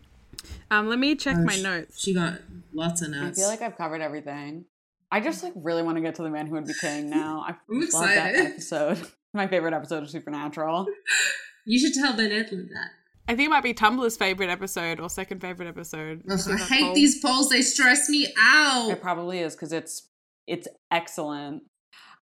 Um, 0.70 0.88
let 0.88 0.98
me 0.98 1.14
check 1.16 1.36
my 1.38 1.54
sh- 1.54 1.62
notes. 1.62 2.00
She 2.00 2.14
got 2.14 2.34
lots 2.72 3.02
of 3.02 3.10
notes. 3.10 3.38
I 3.38 3.42
feel 3.42 3.48
like 3.48 3.62
I've 3.62 3.76
covered 3.76 4.00
everything. 4.00 4.66
I 5.10 5.20
just 5.20 5.42
like 5.42 5.52
really 5.56 5.82
want 5.82 5.96
to 5.96 6.02
get 6.02 6.14
to 6.16 6.22
the 6.22 6.30
man 6.30 6.46
who 6.46 6.54
would 6.54 6.66
be 6.66 6.74
king 6.80 7.08
now. 7.10 7.44
I 7.46 7.50
I'm 7.70 7.80
love 7.80 7.90
that 7.92 8.34
excited. 8.34 8.46
episode. 8.46 9.12
My 9.34 9.46
favorite 9.46 9.74
episode 9.74 10.02
of 10.02 10.10
Supernatural. 10.10 10.86
you 11.66 11.78
should 11.78 11.94
tell 11.94 12.16
Ben 12.16 12.30
Edlund 12.30 12.68
that. 12.70 12.90
I 13.28 13.36
think 13.36 13.48
it 13.48 13.50
might 13.50 13.62
be 13.62 13.74
Tumblr's 13.74 14.16
favorite 14.16 14.48
episode 14.48 15.00
or 15.00 15.10
second 15.10 15.40
favorite 15.42 15.68
episode. 15.68 16.22
Ugh, 16.30 16.40
I 16.50 16.56
hate 16.56 16.80
poll? 16.82 16.94
these 16.94 17.20
polls. 17.20 17.50
They 17.50 17.60
stress 17.60 18.09
me 18.09 18.32
out. 18.38 18.90
It 18.90 19.02
probably 19.02 19.40
is 19.40 19.55
because 19.55 19.72
it's 19.72 20.09
it's 20.46 20.66
excellent. 20.90 21.64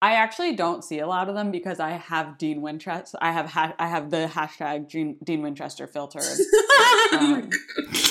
I 0.00 0.14
actually 0.14 0.56
don't 0.56 0.82
see 0.82 0.98
a 0.98 1.06
lot 1.06 1.28
of 1.28 1.36
them 1.36 1.52
because 1.52 1.78
I 1.78 1.90
have 1.90 2.36
Dean 2.36 2.60
Winchester. 2.60 3.16
I 3.20 3.30
have 3.30 3.46
ha- 3.46 3.74
I 3.78 3.86
have 3.86 4.10
the 4.10 4.28
hashtag 4.32 4.88
Dean, 4.88 5.16
Dean 5.22 5.42
Winchester 5.42 5.86
filtered 5.86 6.24
um, 7.12 7.50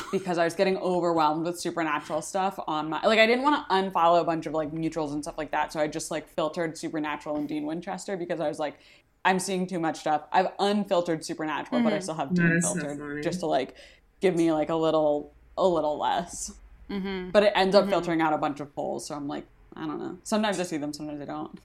because 0.09 0.38
I 0.38 0.45
was 0.45 0.53
getting 0.53 0.77
overwhelmed 0.77 1.45
with 1.45 1.59
supernatural 1.59 2.22
stuff 2.22 2.57
on 2.65 2.89
my 2.89 3.05
like 3.05 3.19
I 3.19 3.26
didn't 3.26 3.43
want 3.43 3.68
to 3.68 3.73
unfollow 3.73 4.22
a 4.22 4.23
bunch 4.23 4.45
of 4.45 4.53
like 4.53 4.72
neutrals 4.72 5.13
and 5.13 5.22
stuff 5.22 5.38
like 5.38 5.51
that, 5.51 5.73
so 5.73 5.80
I 5.81 5.88
just 5.88 6.11
like 6.11 6.30
filtered 6.30 6.77
supernatural 6.77 7.35
and 7.35 7.47
Dean 7.47 7.65
Winchester 7.65 8.15
because 8.15 8.39
I 8.39 8.47
was 8.47 8.59
like 8.59 8.76
I'm 9.23 9.39
seeing 9.39 9.68
too 9.68 9.80
much 9.80 9.99
stuff. 9.99 10.23
I've 10.31 10.48
unfiltered 10.60 11.23
supernatural, 11.23 11.84
but 11.84 11.93
I 11.93 11.99
still 11.99 12.15
have 12.15 12.34
That 12.35 12.41
Dean 12.41 12.61
so 12.61 12.73
filtered 12.76 13.22
just 13.23 13.39
to 13.41 13.45
like 13.45 13.76
give 14.19 14.35
me 14.35 14.52
like 14.52 14.69
a 14.69 14.76
little 14.76 15.34
a 15.57 15.68
little 15.68 15.98
less. 15.99 16.53
Mhm. 16.89 17.31
But 17.31 17.43
it 17.43 17.53
ends 17.56 17.76
up 17.76 17.88
filtering 17.88 18.19
out 18.22 18.34
a 18.34 18.38
bunch 18.38 18.60
of 18.60 18.73
polls, 18.76 19.06
so 19.07 19.15
I'm 19.15 19.27
like, 19.27 19.45
I 19.76 19.85
don't 19.85 19.99
know. 19.99 20.18
Sometimes 20.23 20.60
I 20.60 20.64
see 20.64 20.77
them, 20.77 20.91
sometimes 20.93 21.22
I 21.22 21.26
don't. 21.26 21.60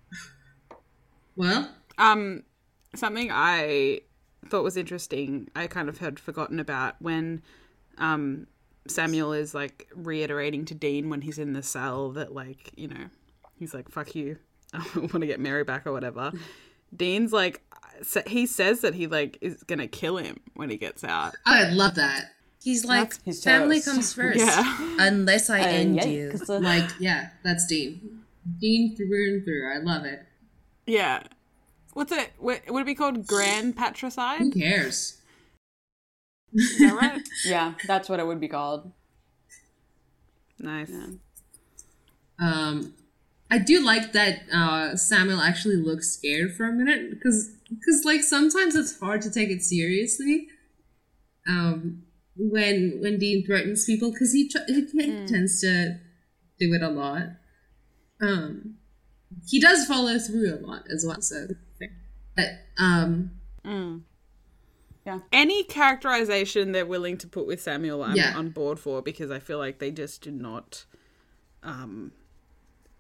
well, 1.37 1.71
Um, 1.99 2.43
something 2.95 3.31
I 3.33 4.03
thought 4.49 4.63
was 4.63 4.77
interesting, 4.77 5.49
I 5.57 5.67
kind 5.67 5.89
of 5.89 5.99
had 5.99 6.21
forgotten 6.21 6.61
about 6.61 6.95
when 7.01 7.43
um, 7.99 8.47
Samuel 8.87 9.33
is 9.33 9.55
like 9.55 9.89
reiterating 9.95 10.65
to 10.67 10.75
Dean 10.75 11.11
when 11.11 11.23
he's 11.23 11.39
in 11.39 11.53
the 11.55 11.63
cell 11.63 12.11
that, 12.13 12.33
like, 12.35 12.71
you 12.77 12.89
know, 12.89 13.07
he's 13.59 13.75
like, 13.75 13.91
fuck 13.91 14.15
you, 14.15 14.39
I 14.73 14.85
want 14.95 15.13
to 15.21 15.27
get 15.27 15.41
Mary 15.41 15.65
back 15.65 15.87
or 15.87 15.93
whatever. 15.93 16.33
Dean's 16.97 17.33
like, 17.33 17.63
he 18.27 18.47
says 18.47 18.81
that 18.81 18.95
he 18.95 19.07
like 19.07 19.39
is 19.41 19.63
gonna 19.63 19.87
kill 19.89 20.17
him 20.17 20.41
when 20.55 20.71
he 20.71 20.77
gets 20.77 21.03
out. 21.05 21.35
Oh 21.47 21.53
I 21.53 21.69
love 21.71 21.95
that. 21.97 22.33
He's 22.63 22.85
like, 22.85 23.13
He's 23.25 23.43
family 23.45 23.77
toast. 23.77 23.89
comes 23.89 24.13
first. 24.15 24.39
Yeah. 24.39 24.97
Unless 24.99 25.51
I 25.51 25.61
end 25.61 25.97
you. 26.05 26.31
yikes. 26.33 26.51
Uh, 26.51 26.59
Like, 26.59 26.91
yeah, 26.99 27.29
that's 27.45 27.67
Dean. 27.67 28.23
Dean 28.61 28.97
through 28.97 29.35
and 29.35 29.45
through. 29.45 29.73
I 29.73 29.79
love 29.79 30.05
it. 30.05 30.21
Yeah. 30.87 31.23
What's 31.95 32.13
it? 32.13 32.33
Would 32.41 32.63
would 32.69 32.83
it 32.83 32.87
be 32.87 32.95
called 32.95 33.27
grand 33.27 33.77
patricide? 33.77 34.41
Who 34.41 34.51
cares? 34.51 35.21
Is 36.53 36.79
that 36.79 36.95
right? 36.95 37.21
yeah, 37.47 37.75
that's 37.87 38.09
what 38.09 38.21
it 38.21 38.27
would 38.27 38.41
be 38.41 38.49
called. 38.49 38.91
nice. 40.59 40.91
Um, 42.39 42.95
I 43.51 43.59
do 43.59 43.85
like 43.85 44.13
that 44.13 44.41
uh, 44.53 44.97
Samuel 44.97 45.41
actually 45.41 45.77
looks 45.77 46.11
scared 46.11 46.55
for 46.57 46.65
a 46.65 46.73
minute 46.73 47.11
because 47.11 47.51
because 47.69 48.03
like 48.05 48.23
sometimes 48.23 48.75
it's 48.75 48.99
hard 48.99 49.23
to 49.23 49.31
take 49.31 49.51
it 49.51 49.63
seriously. 49.63 50.49
Um, 51.49 52.03
when 52.37 52.99
when 53.01 53.19
Dean 53.19 53.45
threatens 53.47 53.85
people 53.85 54.11
because 54.13 54.33
he 54.33 54.49
tr- 54.49 54.59
he 54.67 54.85
t- 54.87 55.27
tends 55.27 55.61
to 55.61 55.99
do 56.59 56.73
it 56.75 56.83
a 56.83 56.89
lot. 56.89 57.23
Um, 58.21 58.77
he 59.49 59.61
does 59.61 59.85
follow 59.87 60.19
through 60.19 60.55
a 60.55 60.61
lot 60.67 60.83
as 60.93 61.05
well. 61.07 61.21
So, 61.21 61.49
but 62.37 62.47
um, 62.79 63.31
Any 65.33 65.63
characterization 65.65 66.73
they're 66.73 66.85
willing 66.87 67.17
to 67.19 67.29
put 67.29 67.47
with 67.47 67.61
Samuel, 67.61 68.03
I'm 68.03 68.17
Yeah. 68.17 68.37
on 68.37 68.51
board 68.51 68.79
for 68.81 69.03
because 69.03 69.31
I 69.31 69.39
feel 69.39 69.59
like 69.59 69.79
they 69.79 69.91
just 69.91 70.23
do 70.23 70.31
not 70.31 70.85
um, 71.63 72.13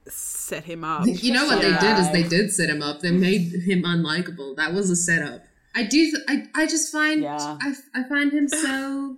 set 0.08 0.64
him 0.64 0.84
up. 0.84 1.04
you 1.06 1.32
know 1.32 1.46
what 1.46 1.60
they 1.62 1.76
did 1.78 1.98
is 1.98 2.10
they 2.12 2.22
did 2.22 2.52
set 2.52 2.68
him 2.70 2.82
up. 2.82 3.00
They 3.00 3.10
made 3.10 3.52
him 3.66 3.82
unlikable. 3.82 4.56
That 4.56 4.72
was 4.72 4.90
a 4.90 4.96
setup. 4.96 5.42
I 5.74 5.82
do. 5.84 6.10
Th- 6.10 6.22
I 6.28 6.44
I 6.54 6.66
just 6.66 6.90
find 6.92 7.22
Yeah. 7.22 7.58
I 7.60 7.74
I 7.94 8.02
find 8.08 8.32
him 8.32 8.48
so 8.48 9.16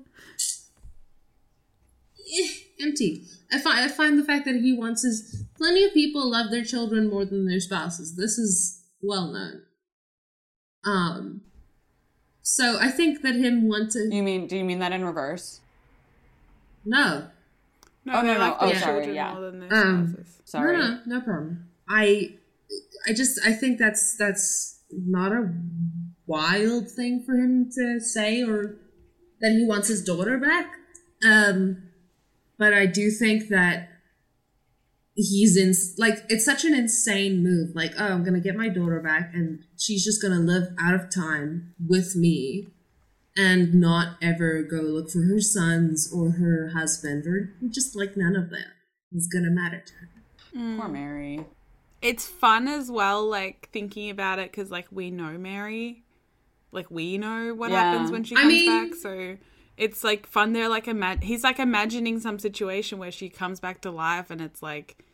eh, 2.41 2.49
empty. 2.81 3.25
I 3.53 3.59
find 3.59 3.79
I 3.79 3.89
find 3.89 4.19
the 4.19 4.25
fact 4.25 4.45
that 4.47 4.57
he 4.57 4.73
wants 4.73 5.03
his 5.03 5.45
plenty 5.57 5.85
of 5.85 5.93
people 5.93 6.31
love 6.31 6.51
their 6.51 6.65
children 6.65 7.09
more 7.09 7.25
than 7.25 7.47
their 7.47 7.61
spouses. 7.61 8.17
This 8.17 8.39
is 8.39 8.83
well 9.03 9.33
known. 9.33 9.63
Um. 10.85 11.43
So 12.43 12.79
I 12.81 12.91
think 12.91 13.23
that 13.23 13.35
him 13.35 13.69
wanting. 13.69 14.11
You 14.11 14.23
mean? 14.23 14.47
Do 14.47 14.57
you 14.57 14.65
mean 14.65 14.79
that 14.81 14.93
in 14.93 15.05
reverse? 15.05 15.61
no 16.85 17.27
No, 18.05 18.15
Oh, 18.19 18.23
no, 18.23 18.27
they 18.29 18.35
no. 18.35 18.41
like 18.41 18.57
Oh, 18.61 18.69
their 18.71 18.79
sorry, 18.81 19.15
yeah. 19.15 19.33
more 19.35 19.51
than 19.51 19.61
their 19.61 19.75
Um. 19.75 20.25
Sorry. 20.45 20.77
No, 20.77 20.89
no, 20.89 21.01
no 21.07 21.21
problem. 21.21 21.69
I, 21.89 22.35
I 23.07 23.13
just, 23.13 23.39
I 23.45 23.53
think 23.53 23.79
that's 23.79 24.17
that's 24.17 24.81
not 24.91 25.33
a 25.33 25.53
wild 26.27 26.91
thing 26.91 27.23
for 27.25 27.35
him 27.35 27.71
to 27.75 28.01
say, 28.01 28.43
or 28.43 28.77
that 29.41 29.53
he 29.53 29.65
wants 29.65 29.89
his 29.89 30.03
daughter 30.03 30.39
back. 30.39 30.73
Um, 31.25 31.83
but 32.59 32.73
I 32.75 32.87
do 32.87 33.11
think 33.11 33.49
that 33.49 33.89
he's 35.15 35.57
in 35.57 35.73
like 35.99 36.25
it's 36.29 36.45
such 36.45 36.65
an 36.65 36.75
insane 36.75 37.43
move. 37.43 37.75
Like, 37.75 37.93
oh, 37.99 38.07
I'm 38.07 38.25
gonna 38.25 38.41
get 38.41 38.57
my 38.57 38.69
daughter 38.69 39.01
back, 39.01 39.31
and 39.35 39.65
she's 39.77 40.05
just 40.05 40.23
gonna 40.23 40.41
live 40.41 40.69
out 40.81 40.95
of 40.95 41.13
time 41.15 41.75
with 41.87 42.17
me. 42.17 42.69
And 43.39 43.73
not 43.75 44.17
ever 44.21 44.63
go 44.65 44.79
look 44.81 45.11
for 45.11 45.23
her 45.23 45.41
sons 45.41 46.11
or 46.13 46.33
her 46.33 46.71
husband 46.75 47.25
or 47.25 47.55
just 47.69 47.95
like 47.95 48.17
none 48.17 48.35
of 48.35 48.51
that 48.51 48.67
is 49.13 49.29
gonna 49.29 49.51
matter 49.51 49.81
to 49.87 49.93
her. 49.95 50.09
Mm. 50.57 50.79
Poor 50.81 50.89
Mary. 50.89 51.47
It's 52.03 52.27
fun 52.27 52.67
as 52.69 52.91
well, 52.91 53.25
like 53.25 53.69
thinking 53.73 54.11
about 54.11 54.39
it, 54.41 54.51
because 54.51 54.71
like 54.73 54.87
we 54.91 55.11
know 55.13 55.39
Mary, 55.39 56.03
like 56.73 56.91
we 56.91 57.17
know 57.17 57.55
what 57.55 57.71
Yeah. 57.71 57.93
happens 57.93 58.11
when 58.11 58.25
she 58.25 58.35
I 58.35 58.41
comes 58.41 58.53
mean- 58.53 58.89
back. 58.91 58.99
So 58.99 59.37
it's 59.77 60.03
like 60.03 60.27
fun. 60.27 60.53
They're 60.53 60.69
like 60.69 60.89
ima- 60.89 61.19
he's 61.23 61.45
like 61.45 61.61
imagining 61.61 62.19
some 62.19 62.39
situation 62.41 62.99
where 62.99 63.13
she 63.13 63.29
comes 63.29 63.61
back 63.61 63.81
to 63.83 63.91
life, 63.93 64.31
and 64.31 64.41
it's 64.41 64.63
like 64.63 65.05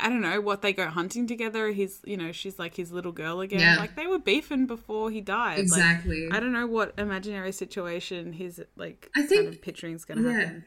I 0.00 0.08
don't 0.08 0.20
know 0.20 0.40
what 0.40 0.62
they 0.62 0.72
go 0.72 0.88
hunting 0.88 1.26
together. 1.26 1.68
He's 1.70 2.00
you 2.04 2.16
know 2.16 2.32
she's 2.32 2.58
like 2.58 2.74
his 2.74 2.92
little 2.92 3.12
girl 3.12 3.40
again. 3.40 3.60
Yeah. 3.60 3.76
Like 3.76 3.96
they 3.96 4.06
were 4.06 4.18
beefing 4.18 4.66
before 4.66 5.10
he 5.10 5.20
died. 5.20 5.56
Like, 5.56 5.62
Exactly. 5.62 6.28
I 6.32 6.40
don't 6.40 6.52
know 6.52 6.66
what 6.66 6.94
imaginary 6.98 7.52
situation 7.52 8.32
he's 8.32 8.60
like 8.76 9.10
I 9.16 9.22
think- 9.22 9.42
kind 9.44 9.54
of 9.54 9.62
picturing 9.62 9.94
is 9.94 10.04
going 10.04 10.22
to 10.22 10.28
yeah. 10.30 10.38
happen. 10.38 10.64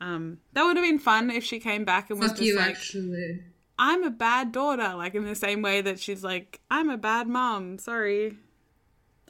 Um, 0.00 0.38
that 0.52 0.62
would 0.62 0.76
have 0.76 0.86
been 0.86 1.00
fun 1.00 1.30
if 1.30 1.42
she 1.42 1.58
came 1.58 1.84
back 1.84 2.08
and 2.10 2.20
was 2.20 2.30
just 2.30 2.42
you, 2.42 2.56
like, 2.56 2.68
actually. 2.68 3.40
I'm 3.80 4.04
a 4.04 4.10
bad 4.10 4.52
daughter, 4.52 4.94
like 4.94 5.14
in 5.14 5.24
the 5.24 5.34
same 5.34 5.62
way 5.62 5.80
that 5.80 5.98
she's 5.98 6.22
like, 6.22 6.60
I'm 6.70 6.88
a 6.88 6.96
bad 6.96 7.26
mom. 7.26 7.78
Sorry. 7.78 8.36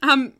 Um, 0.03 0.33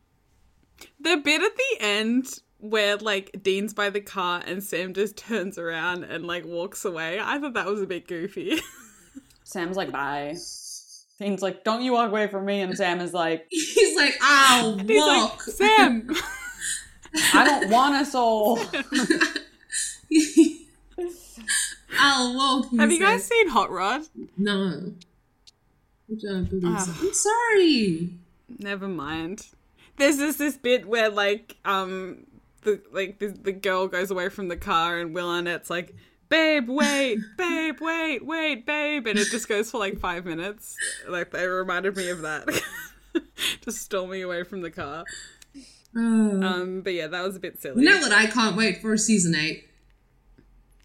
the 0.99 1.17
bit 1.17 1.41
at 1.41 1.55
the 1.55 1.77
end 1.79 2.41
where 2.59 2.97
like 2.97 3.39
Dean's 3.41 3.73
by 3.73 3.89
the 3.89 4.01
car 4.01 4.43
and 4.45 4.63
Sam 4.63 4.93
just 4.93 5.17
turns 5.17 5.57
around 5.57 6.03
and 6.03 6.25
like 6.25 6.45
walks 6.45 6.85
away. 6.85 7.19
I 7.19 7.39
thought 7.39 7.53
that 7.53 7.65
was 7.65 7.81
a 7.81 7.87
bit 7.87 8.07
goofy. 8.07 8.59
Sam's 9.49 9.75
like, 9.77 9.91
bye. 9.91 10.35
Dean's 11.19 11.41
like, 11.41 11.63
don't 11.63 11.81
you 11.81 11.93
walk 11.93 12.09
away 12.11 12.27
from 12.27 12.45
me. 12.45 12.61
And 12.61 12.77
Sam 12.77 12.99
is 13.01 13.13
like, 13.13 13.47
He's 13.51 13.97
like, 13.97 14.13
I'll 14.21 14.77
He's 14.87 14.87
like, 15.01 15.21
walk. 15.21 15.41
Sam. 15.41 16.09
I 17.33 17.43
don't 17.43 17.69
want 17.71 17.99
a 17.99 18.05
soul. 18.05 18.59
I'll 21.99 22.35
walk. 22.35 22.69
he 22.69 22.77
Have 22.77 22.91
you 22.91 22.99
guys 22.99 23.21
says. 23.23 23.29
seen 23.29 23.47
Hot 23.49 23.71
Rod? 23.71 24.01
No. 24.37 24.93
I 26.11 26.15
don't 26.21 26.45
believe 26.49 26.79
so. 26.79 26.91
Ah. 26.93 26.99
I'm 27.01 27.13
sorry. 27.13 28.09
Never 28.59 28.87
mind. 28.87 29.47
There's 29.97 30.17
this 30.17 30.37
this 30.37 30.57
bit 30.57 30.87
where 30.87 31.09
like 31.09 31.57
um 31.65 32.25
the 32.61 32.81
like 32.91 33.19
the, 33.19 33.27
the 33.27 33.51
girl 33.51 33.87
goes 33.87 34.11
away 34.11 34.29
from 34.29 34.47
the 34.47 34.57
car 34.57 34.99
and 34.99 35.13
Will 35.13 35.27
Arnett's 35.27 35.69
like, 35.69 35.95
babe, 36.29 36.69
wait, 36.69 37.19
babe, 37.37 37.77
wait, 37.81 38.25
wait, 38.25 38.65
babe, 38.65 39.07
and 39.07 39.19
it 39.19 39.27
just 39.29 39.47
goes 39.47 39.71
for 39.71 39.79
like 39.79 39.99
five 39.99 40.25
minutes. 40.25 40.75
Like 41.07 41.31
they 41.31 41.47
reminded 41.47 41.97
me 41.97 42.09
of 42.09 42.21
that. 42.21 42.47
just 43.61 43.79
stole 43.79 44.07
me 44.07 44.21
away 44.21 44.43
from 44.43 44.61
the 44.61 44.71
car. 44.71 45.03
Oh. 45.95 46.41
Um, 46.41 46.81
but 46.81 46.93
yeah, 46.93 47.07
that 47.07 47.23
was 47.23 47.35
a 47.35 47.39
bit 47.39 47.61
silly. 47.61 47.83
you 47.83 47.89
know 47.89 47.99
what 47.99 48.11
I 48.11 48.27
can't 48.27 48.55
wait 48.55 48.81
for 48.81 48.95
season 48.95 49.35
eight? 49.35 49.67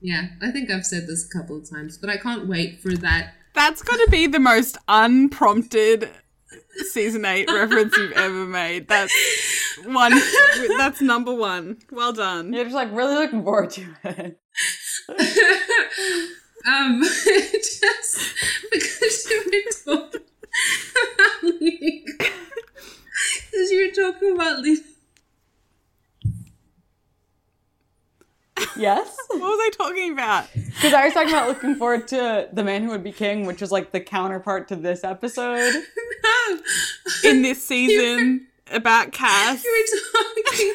Yeah, 0.01 0.29
I 0.43 0.51
think 0.51 0.71
I've 0.71 0.87
said 0.87 1.07
this 1.07 1.27
a 1.27 1.39
couple 1.39 1.57
of 1.57 1.69
times, 1.69 1.97
but 1.99 2.11
I 2.11 2.16
can't 2.16 2.47
wait 2.47 2.81
for 2.81 2.95
that. 2.97 3.35
That's 3.55 3.83
going 3.83 4.05
to 4.05 4.11
be 4.11 4.27
the 4.27 4.41
most 4.41 4.77
unprompted 4.89 6.11
season 6.91 7.25
eight 7.25 7.51
reference 7.51 7.97
you've 7.97 8.12
ever 8.12 8.45
made. 8.47 8.89
That's 8.89 9.15
one. 9.85 10.12
That's 10.77 11.01
number 11.01 11.33
one. 11.35 11.79
Well 11.91 12.12
done. 12.12 12.53
You're 12.53 12.65
just 12.65 12.75
like 12.75 12.93
really 12.93 13.15
looking 13.15 13.43
forward 13.43 13.71
to 13.71 13.87
it. 14.05 14.41
Um, 16.67 17.03
just 17.25 18.35
because 18.73 19.27
you 19.31 19.45
were 19.45 19.97
talking 19.97 20.21
about 21.15 21.43
leaving, 21.43 22.07
because 22.17 23.71
you 23.71 23.87
were 23.87 24.13
talking 24.13 24.35
about 24.35 24.61
leaving. 24.61 24.85
Yes? 28.77 29.17
What 29.29 29.41
was 29.41 29.61
I 29.61 29.71
talking 29.77 30.13
about? 30.13 30.49
Because 30.55 30.95
I 30.95 31.05
was 31.05 31.13
talking 31.13 31.29
about 31.29 31.49
looking 31.49 31.75
forward 31.75 32.09
to 32.09 32.49
The 32.53 32.65
Man 32.65 32.83
Who 32.83 32.91
Would 32.91 33.05
Be 33.05 33.13
King, 33.13 33.47
which 33.47 33.61
is 33.61 33.71
like 33.71 33.93
the 33.93 34.01
counterpart 34.01 34.69
to 34.69 34.77
this 34.77 35.05
episode. 35.05 35.75
No, 36.25 36.59
in 37.25 37.43
this 37.43 37.63
season 37.63 38.47
about 38.73 39.13
Cas. 39.13 39.63
you 39.63 39.71
were 39.71 40.25
talking 40.25 40.75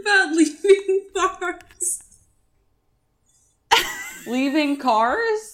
about 0.00 0.32
leaving 0.34 1.06
bars. 1.14 2.02
Leaving 4.26 4.76
cars? 4.76 5.52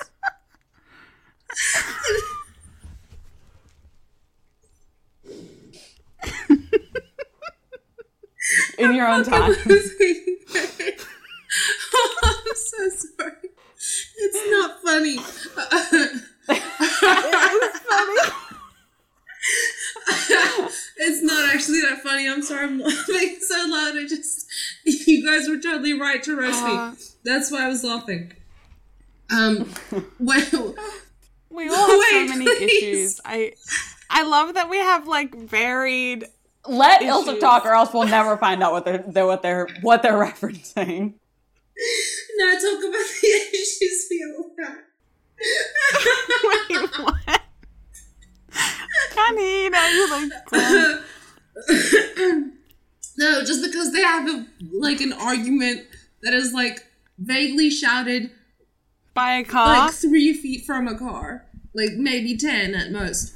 In 8.78 8.94
your 8.94 9.08
own 9.08 9.24
time. 9.24 9.52
oh, 9.52 9.56
I'm 12.24 12.54
so 12.54 12.88
sorry. 12.88 13.32
It's 14.18 14.50
not 14.50 14.82
funny. 14.82 15.16
it's 16.48 16.66
not 21.22 21.54
actually 21.54 21.80
that 21.82 22.00
funny. 22.02 22.28
I'm 22.28 22.42
sorry. 22.42 22.64
I'm 22.66 22.78
laughing 22.78 23.36
so 23.40 23.54
loud. 23.68 23.96
I 23.96 24.06
just, 24.08 24.46
you 24.84 25.24
guys 25.26 25.48
were 25.48 25.58
totally 25.58 25.98
right 25.98 26.22
to 26.24 26.36
roast 26.36 26.62
Uh. 26.62 26.90
me. 26.92 26.96
That's 27.24 27.50
why 27.50 27.64
I 27.64 27.68
was 27.68 27.82
laughing. 27.82 28.32
Um, 29.30 29.68
well, 30.20 30.74
We 31.50 31.68
all 31.68 31.74
have 31.76 31.98
Wait, 31.98 32.28
so 32.28 32.36
many 32.36 32.44
please. 32.44 32.82
issues. 32.82 33.20
I 33.24 33.52
I 34.08 34.22
love 34.22 34.54
that 34.54 34.70
we 34.70 34.76
have 34.78 35.08
like 35.08 35.34
varied 35.34 36.26
Let 36.68 37.02
Issues. 37.02 37.26
Ilse 37.28 37.40
talk, 37.40 37.66
or 37.66 37.72
else 37.74 37.92
we'll 37.92 38.06
never 38.06 38.36
find 38.36 38.62
out 38.62 38.70
what 38.72 38.84
they're, 38.84 39.04
they're 39.06 39.26
what 39.26 39.42
they're 39.42 39.66
what 39.82 40.02
they're 40.02 40.12
referencing. 40.26 41.14
now 42.36 42.52
talk 42.52 42.78
about 42.78 43.06
the 43.20 43.26
issues 43.52 44.06
we 44.10 44.34
all 44.36 44.50
have. 44.64 44.78
Wait, 46.70 46.98
what? 47.00 47.35
Connie, 49.16 49.68
now 49.70 49.88
you 49.88 50.10
like 50.10 50.52
no, 53.18 53.42
just 53.44 53.62
because 53.64 53.92
they 53.92 54.02
have 54.02 54.28
a, 54.28 54.46
like 54.72 55.00
an 55.00 55.12
argument 55.12 55.82
that 56.22 56.34
is 56.34 56.52
like 56.52 56.86
vaguely 57.18 57.70
shouted 57.70 58.30
by 59.14 59.34
a 59.36 59.44
car. 59.44 59.86
like 59.86 59.94
three 59.94 60.32
feet 60.34 60.64
from 60.66 60.86
a 60.86 60.98
car, 60.98 61.46
like 61.74 61.92
maybe 61.92 62.36
ten 62.36 62.74
at 62.74 62.90
most, 62.90 63.34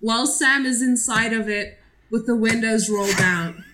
while 0.00 0.26
Sam 0.26 0.66
is 0.66 0.82
inside 0.82 1.32
of 1.32 1.48
it 1.48 1.78
with 2.10 2.26
the 2.26 2.36
windows 2.36 2.90
rolled 2.90 3.16
down, 3.16 3.64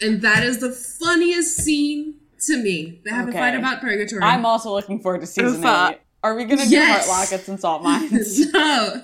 and 0.00 0.20
that 0.22 0.42
is 0.42 0.58
the 0.58 0.72
funniest 0.72 1.56
scene 1.58 2.16
to 2.46 2.60
me. 2.62 3.00
They 3.04 3.12
have 3.12 3.28
a 3.28 3.32
fight 3.32 3.54
about 3.54 3.80
purgatory. 3.80 4.22
I'm 4.22 4.44
also 4.44 4.72
looking 4.72 5.00
forward 5.00 5.20
to 5.20 5.26
season 5.26 5.62
Ilse. 5.62 5.64
Uh, 5.64 5.90
eight. 5.92 6.00
Are 6.24 6.34
we 6.34 6.44
gonna 6.44 6.64
do 6.64 6.70
Yes. 6.70 7.06
heart 7.06 7.20
lockets 7.20 7.48
and 7.48 7.60
salt 7.60 7.84
mines? 7.84 8.46
no. 8.52 9.02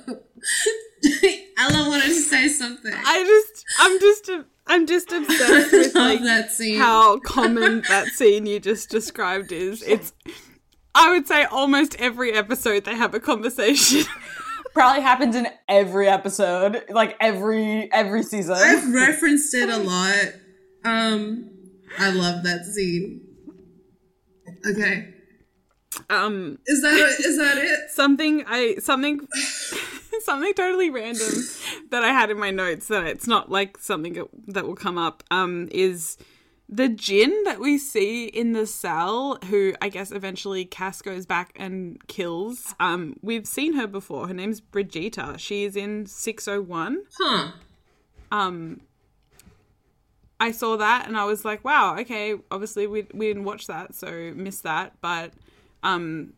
Ella 1.59 1.89
wanted 1.89 2.05
to 2.07 2.15
say 2.15 2.49
something. 2.49 2.93
I 2.95 3.25
just 3.25 3.65
I'm 3.79 4.01
just 4.01 4.31
I'm 4.67 4.87
just 4.87 5.13
obsessed 5.13 5.73
with 5.73 5.95
like 5.95 6.23
that 6.23 6.51
scene. 6.51 6.79
how 6.79 7.19
common 7.21 7.83
that 7.89 8.09
scene 8.09 8.47
you 8.47 8.61
just 8.61 8.91
described 8.91 9.53
is. 9.53 9.83
It's 9.83 10.13
I 10.95 11.11
would 11.11 11.27
say 11.27 11.45
almost 11.45 11.97
every 12.01 12.33
episode 12.33 12.85
they 12.85 12.95
have 12.95 13.15
a 13.15 13.21
conversation. 13.21 14.05
Probably 14.75 15.03
happens 15.03 15.37
in 15.37 15.49
every 15.69 16.09
episode, 16.09 16.85
like 16.89 17.17
every 17.21 17.93
every 17.93 18.23
season. 18.23 18.55
I've 18.55 18.93
referenced 18.95 19.53
it 19.55 19.69
a 19.69 19.77
lot. 19.77 20.29
Um, 20.85 21.51
I 21.99 22.11
love 22.11 22.43
that 22.45 22.65
scene. 22.65 23.21
Okay, 24.67 25.13
um 26.09 26.59
is 26.67 26.81
that 26.83 26.95
is 27.21 27.37
that 27.37 27.59
it? 27.59 27.91
something 27.91 28.45
I 28.47 28.77
something 28.81 29.27
something 30.25 30.53
totally 30.55 30.91
random 30.91 31.33
that 31.91 32.03
I 32.05 32.09
had 32.09 32.31
in 32.31 32.39
my 32.39 32.51
notes 32.51 32.89
that 32.89 33.05
it's 33.07 33.27
not 33.27 33.51
like 33.51 33.79
something 33.79 34.23
that- 34.49 34.67
will 34.67 34.75
come 34.77 34.99
up 34.99 35.23
um 35.31 35.69
is 35.71 36.17
the 36.69 36.89
djinn 36.89 37.45
that 37.45 37.61
we 37.61 37.77
see 37.77 38.27
in 38.27 38.53
the 38.53 38.67
cell 38.67 39.39
who 39.51 39.75
I 39.83 39.89
guess 39.91 40.11
eventually 40.11 40.65
Cas 40.65 41.03
goes 41.03 41.27
back 41.27 41.53
and 41.57 41.99
kills. 42.07 42.75
Um 42.81 43.17
we've 43.21 43.47
seen 43.47 43.75
her 43.75 43.87
before. 43.87 44.27
Her 44.29 44.35
name's 44.35 44.61
Brigitta. 44.61 45.39
She 45.39 45.65
is 45.65 45.77
in 45.77 46.07
601 46.07 47.03
Huh? 47.19 47.53
um 48.31 48.81
I 50.41 50.51
saw 50.51 50.77
that 50.79 51.07
and 51.07 51.17
I 51.17 51.25
was 51.25 51.45
like, 51.45 51.65
wow, 51.65 51.97
okay, 52.01 52.35
obviously 52.51 52.87
we 52.87 53.07
we 53.15 53.27
didn't 53.29 53.45
watch 53.45 53.67
that, 53.67 53.95
so 53.95 54.33
missed 54.35 54.63
that, 54.65 54.95
but 55.01 55.33
um 55.83 56.33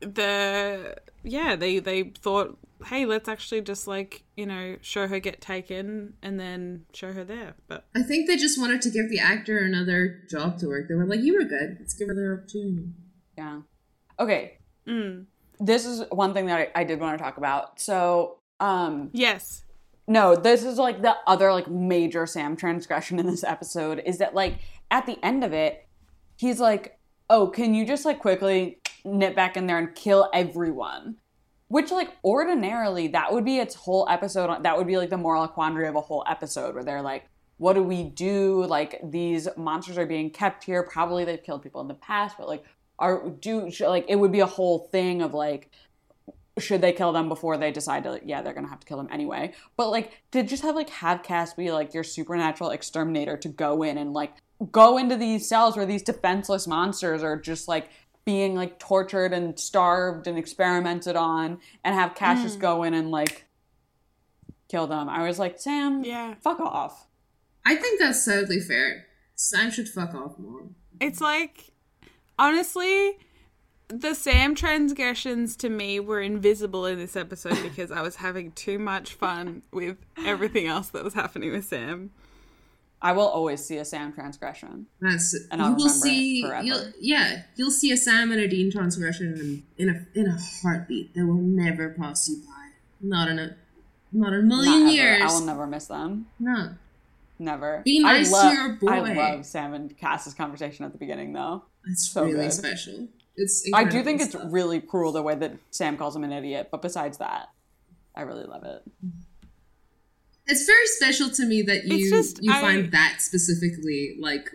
the 0.00 0.96
yeah, 1.26 1.56
they 1.56 1.78
they 1.80 2.04
thought, 2.04 2.56
hey, 2.86 3.04
let's 3.06 3.28
actually 3.28 3.60
just 3.62 3.86
like, 3.86 4.24
you 4.36 4.46
know, 4.46 4.76
show 4.80 5.06
her 5.08 5.18
get 5.18 5.40
taken 5.40 6.14
and 6.22 6.38
then 6.38 6.86
show 6.94 7.12
her 7.12 7.24
there. 7.24 7.54
But 7.68 7.84
I 7.94 8.02
think 8.02 8.26
they 8.26 8.36
just 8.36 8.58
wanted 8.58 8.80
to 8.82 8.90
give 8.90 9.10
the 9.10 9.18
actor 9.18 9.58
another 9.58 10.22
job 10.30 10.58
to 10.58 10.68
work. 10.68 10.88
They 10.88 10.94
were 10.94 11.06
like, 11.06 11.20
"You 11.20 11.34
were 11.38 11.44
good. 11.44 11.76
Let's 11.80 11.94
give 11.94 12.08
her 12.08 12.14
the 12.14 12.32
opportunity." 12.32 12.88
Yeah. 13.36 13.60
Okay. 14.18 14.58
mm, 14.86 15.26
This 15.60 15.84
is 15.84 16.04
one 16.10 16.32
thing 16.32 16.46
that 16.46 16.70
I, 16.74 16.80
I 16.80 16.84
did 16.84 17.00
want 17.00 17.18
to 17.18 17.22
talk 17.22 17.36
about. 17.36 17.80
So, 17.80 18.38
um, 18.60 19.10
yes. 19.12 19.64
no, 20.06 20.34
this 20.36 20.64
is 20.64 20.78
like 20.78 21.02
the 21.02 21.16
other 21.26 21.52
like 21.52 21.68
major 21.68 22.24
Sam 22.26 22.56
transgression 22.56 23.18
in 23.18 23.26
this 23.26 23.44
episode 23.44 24.00
is 24.06 24.18
that 24.18 24.34
like 24.34 24.58
at 24.90 25.04
the 25.06 25.18
end 25.22 25.44
of 25.44 25.52
it, 25.52 25.86
he's 26.36 26.60
like, 26.60 26.98
"Oh, 27.28 27.48
can 27.48 27.74
you 27.74 27.84
just 27.84 28.04
like 28.04 28.20
quickly 28.20 28.78
nip 29.06 29.34
back 29.34 29.56
in 29.56 29.66
there 29.66 29.78
and 29.78 29.94
kill 29.94 30.28
everyone?" 30.32 31.16
Which 31.68 31.90
like 31.90 32.16
ordinarily 32.24 33.08
that 33.08 33.32
would 33.32 33.44
be 33.44 33.58
its 33.58 33.74
whole 33.74 34.06
episode. 34.08 34.62
That 34.62 34.76
would 34.76 34.86
be 34.86 34.96
like 34.96 35.10
the 35.10 35.16
moral 35.16 35.48
quandary 35.48 35.88
of 35.88 35.96
a 35.96 36.00
whole 36.00 36.24
episode 36.28 36.74
where 36.74 36.84
they're 36.84 37.02
like, 37.02 37.28
"What 37.58 37.74
do 37.74 37.82
we 37.82 38.04
do? 38.04 38.64
Like 38.66 39.00
these 39.02 39.48
monsters 39.56 39.98
are 39.98 40.06
being 40.06 40.30
kept 40.30 40.64
here. 40.64 40.82
Probably 40.82 41.24
they've 41.24 41.42
killed 41.42 41.62
people 41.62 41.80
in 41.80 41.88
the 41.88 41.94
past, 41.94 42.36
but 42.38 42.48
like." 42.48 42.64
Are 42.98 43.28
do 43.28 43.68
like 43.80 44.06
it 44.08 44.16
would 44.16 44.32
be 44.32 44.40
a 44.40 44.46
whole 44.46 44.88
thing 44.90 45.20
of 45.20 45.34
like 45.34 45.70
should 46.58 46.80
they 46.80 46.92
kill 46.92 47.12
them 47.12 47.28
before 47.28 47.56
they 47.58 47.70
decide 47.70 48.04
to 48.04 48.20
yeah 48.24 48.40
they're 48.40 48.54
gonna 48.54 48.68
have 48.68 48.80
to 48.80 48.86
kill 48.86 48.96
them 48.96 49.08
anyway 49.10 49.52
but 49.76 49.90
like 49.90 50.22
to 50.32 50.42
just 50.42 50.62
have 50.62 50.74
like 50.74 50.88
have 50.88 51.22
Cas 51.22 51.54
be 51.54 51.70
like 51.70 51.92
your 51.92 52.04
supernatural 52.04 52.70
exterminator 52.70 53.36
to 53.36 53.48
go 53.48 53.82
in 53.82 53.98
and 53.98 54.14
like 54.14 54.32
go 54.72 54.96
into 54.96 55.16
these 55.16 55.46
cells 55.46 55.76
where 55.76 55.84
these 55.84 56.02
defenseless 56.02 56.66
monsters 56.66 57.22
are 57.22 57.38
just 57.38 57.68
like 57.68 57.90
being 58.26 58.54
like 58.54 58.78
tortured 58.78 59.32
and 59.32 59.58
starved 59.58 60.26
and 60.26 60.36
experimented 60.36 61.16
on 61.16 61.58
and 61.82 61.94
have 61.94 62.14
Cassius 62.14 62.52
just 62.52 62.60
go 62.60 62.82
in 62.82 62.92
and 62.92 63.10
like 63.10 63.46
kill 64.68 64.86
them 64.86 65.08
I 65.08 65.26
was 65.26 65.38
like 65.38 65.58
Sam 65.58 66.04
Yeah. 66.04 66.34
fuck 66.42 66.60
off 66.60 67.06
I 67.64 67.74
think 67.76 67.98
that's 67.98 68.24
totally 68.24 68.60
fair. 68.60 69.06
Sam 69.34 69.72
should 69.72 69.88
fuck 69.88 70.14
off 70.14 70.38
more. 70.38 70.62
It's 71.00 71.20
like 71.20 71.72
honestly 72.38 73.18
the 73.88 74.14
Sam 74.14 74.54
transgressions 74.56 75.56
to 75.58 75.68
me 75.68 76.00
were 76.00 76.20
invisible 76.20 76.86
in 76.86 76.98
this 76.98 77.14
episode 77.16 77.60
because 77.62 77.92
I 77.92 78.02
was 78.02 78.16
having 78.16 78.50
too 78.52 78.78
much 78.80 79.14
fun 79.14 79.62
with 79.72 79.96
everything 80.24 80.66
else 80.66 80.88
that 80.90 81.04
was 81.04 81.14
happening 81.14 81.52
with 81.52 81.64
Sam. 81.66 82.10
I 83.08 83.12
will 83.12 83.28
always 83.28 83.64
see 83.64 83.76
a 83.78 83.84
Sam 83.84 84.12
transgression 84.12 84.86
That's 85.00 85.34
And 85.50 85.62
I'll 85.62 85.70
you 85.70 85.76
will 85.76 85.88
see. 85.88 86.42
forever. 86.42 86.64
You'll, 86.66 86.84
yeah, 87.00 87.42
you'll 87.54 87.70
see 87.70 87.92
a 87.92 87.96
Sam 87.96 88.32
and 88.32 88.40
a 88.40 88.48
Dean 88.48 88.70
transgression 88.70 89.62
in, 89.78 89.88
in 89.88 89.94
a 89.94 90.18
in 90.20 90.26
a 90.26 90.36
heartbeat. 90.62 91.14
That 91.14 91.24
will 91.26 91.34
never 91.64 91.90
pass 91.90 92.28
you 92.28 92.38
by. 92.44 92.70
Not 93.00 93.28
in 93.28 93.38
a 93.38 93.56
not 94.12 94.32
in 94.32 94.40
a 94.40 94.42
Not 94.42 94.56
million 94.64 94.82
ever. 94.82 94.90
years. 94.92 95.22
I 95.22 95.26
will 95.34 95.46
never 95.46 95.66
miss 95.66 95.86
them 95.86 96.26
No. 96.40 96.74
Never. 97.38 97.82
Be 97.84 98.00
nice 98.00 98.30
to 98.30 98.36
I 98.36 98.40
love, 98.44 98.54
your 98.54 98.68
boy. 98.72 98.88
I 98.88 99.12
love 99.34 99.46
Sam 99.46 99.74
and 99.74 99.96
Cas's 99.98 100.32
conversation 100.34 100.84
at 100.86 100.92
the 100.92 100.98
beginning, 100.98 101.32
though. 101.34 101.64
It's 101.86 102.08
So 102.08 102.24
really 102.24 102.44
good. 102.44 102.52
special. 102.52 103.08
It's 103.36 103.68
I 103.74 103.84
do 103.84 104.02
think 104.02 104.22
it's 104.22 104.34
really 104.46 104.80
cruel 104.80 105.12
the 105.12 105.22
way 105.22 105.34
that 105.34 105.52
Sam 105.70 105.96
calls 105.98 106.16
him 106.16 106.24
an 106.24 106.32
idiot, 106.32 106.68
but 106.70 106.80
besides 106.80 107.18
that, 107.18 107.50
I 108.14 108.22
really 108.22 108.44
love 108.46 108.64
it. 108.64 108.82
Mm-hmm. 109.04 109.08
It's 110.48 110.64
very 110.64 110.86
special 110.86 111.28
to 111.30 111.44
me 111.46 111.62
that 111.62 111.84
you 111.86 112.08
just- 112.10 112.42
you 112.42 112.52
I- 112.52 112.60
find 112.60 112.92
that 112.92 113.16
specifically 113.20 114.16
like 114.20 114.50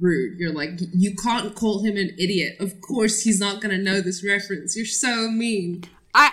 rude. 0.00 0.38
You're 0.38 0.52
like 0.52 0.72
you 0.92 1.14
can't 1.14 1.54
call 1.54 1.82
him 1.84 1.96
an 1.96 2.10
idiot. 2.18 2.56
Of 2.60 2.80
course 2.80 3.22
he's 3.22 3.38
not 3.40 3.60
gonna 3.60 3.78
know 3.78 4.00
this 4.00 4.24
reference. 4.24 4.76
You're 4.76 4.86
so 4.86 5.30
mean. 5.30 5.84
I 6.14 6.32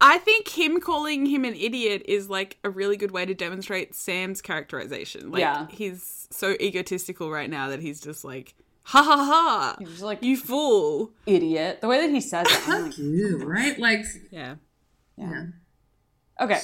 I 0.00 0.18
think 0.18 0.48
him 0.48 0.80
calling 0.80 1.26
him 1.26 1.44
an 1.44 1.54
idiot 1.54 2.02
is 2.06 2.28
like 2.28 2.58
a 2.64 2.70
really 2.70 2.96
good 2.96 3.12
way 3.12 3.24
to 3.24 3.34
demonstrate 3.34 3.94
Sam's 3.94 4.40
characterization. 4.42 5.30
Like 5.30 5.40
Yeah. 5.40 5.66
he's 5.70 6.26
so 6.30 6.56
egotistical 6.60 7.30
right 7.30 7.48
now 7.48 7.68
that 7.68 7.80
he's 7.80 8.00
just 8.00 8.24
like 8.24 8.54
ha 8.84 9.02
ha 9.02 9.16
ha 9.16 9.76
He's 9.78 9.88
just 9.90 10.02
like 10.02 10.22
you 10.22 10.36
fool. 10.36 11.12
idiot. 11.26 11.80
The 11.80 11.86
way 11.88 12.00
that 12.04 12.10
he 12.12 12.20
says 12.20 12.46
it, 12.50 12.68
I'm 12.68 12.82
like, 12.82 12.92
Fuck 12.92 12.98
you, 12.98 13.38
right? 13.44 13.78
Like 13.78 14.04
Yeah. 14.30 14.56
yeah. 15.16 15.46
okay, 16.40 16.60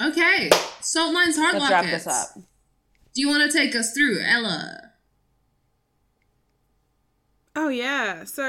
Okay. 0.00 0.50
Salt 0.80 1.12
Mines 1.12 1.36
Heart 1.36 1.54
let's 1.54 1.70
wrap 1.70 1.84
this 1.84 2.06
up. 2.06 2.28
Do 2.34 3.20
you 3.20 3.28
want 3.28 3.50
to 3.50 3.56
take 3.56 3.74
us 3.74 3.92
through, 3.92 4.20
Ella? 4.22 4.92
Oh 7.56 7.68
yeah. 7.68 8.24
So 8.24 8.42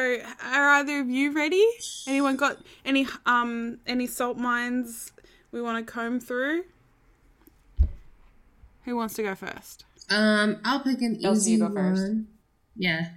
are 0.44 0.70
either 0.72 1.00
of 1.00 1.10
you 1.10 1.32
ready? 1.32 1.66
Anyone 2.08 2.36
got 2.36 2.58
any 2.86 3.08
um 3.26 3.80
any 3.88 4.06
salt 4.06 4.38
mines 4.38 5.12
we 5.52 5.62
want 5.62 5.86
to 5.86 5.92
comb 5.92 6.20
through? 6.20 6.64
Who 8.86 8.96
wants 8.96 9.16
to 9.16 9.24
go 9.24 9.34
first? 9.36 9.86
Um, 10.12 10.60
I'll 10.64 10.80
pick 10.80 11.02
an 11.02 11.20
Elsie, 11.24 11.40
easy 11.40 11.52
you 11.54 11.58
go 11.60 11.66
one. 11.66 11.76
first. 11.76 12.12
Yeah, 12.76 13.10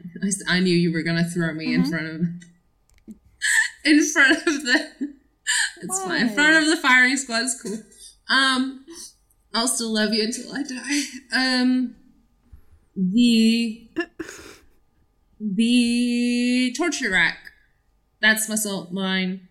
I 0.48 0.60
knew 0.60 0.74
you 0.74 0.92
were 0.92 1.02
gonna 1.02 1.24
throw 1.24 1.52
me 1.54 1.66
Mm-hmm. 1.68 1.84
in 1.84 1.90
front 1.90 2.06
of, 2.06 3.14
in 3.84 4.04
front 4.12 4.38
of 4.38 4.44
the. 4.64 5.14
It's 5.82 6.00
fine. 6.02 6.28
In 6.28 6.34
front 6.34 6.56
of 6.62 6.66
the 6.70 6.76
firing 6.76 7.16
squad 7.16 7.42
is 7.44 7.60
cool. 7.62 7.78
Um, 8.32 8.86
I'll 9.54 9.68
still 9.68 9.92
love 9.92 10.14
you 10.14 10.24
until 10.24 10.52
I 10.54 10.62
die. 10.62 11.02
Um, 11.36 11.96
the 12.96 13.88
the 15.40 16.74
torture 16.76 17.10
rack. 17.10 17.38
That's 18.20 18.48
my 18.48 18.54
salt 18.54 18.92
mine. 18.92 19.48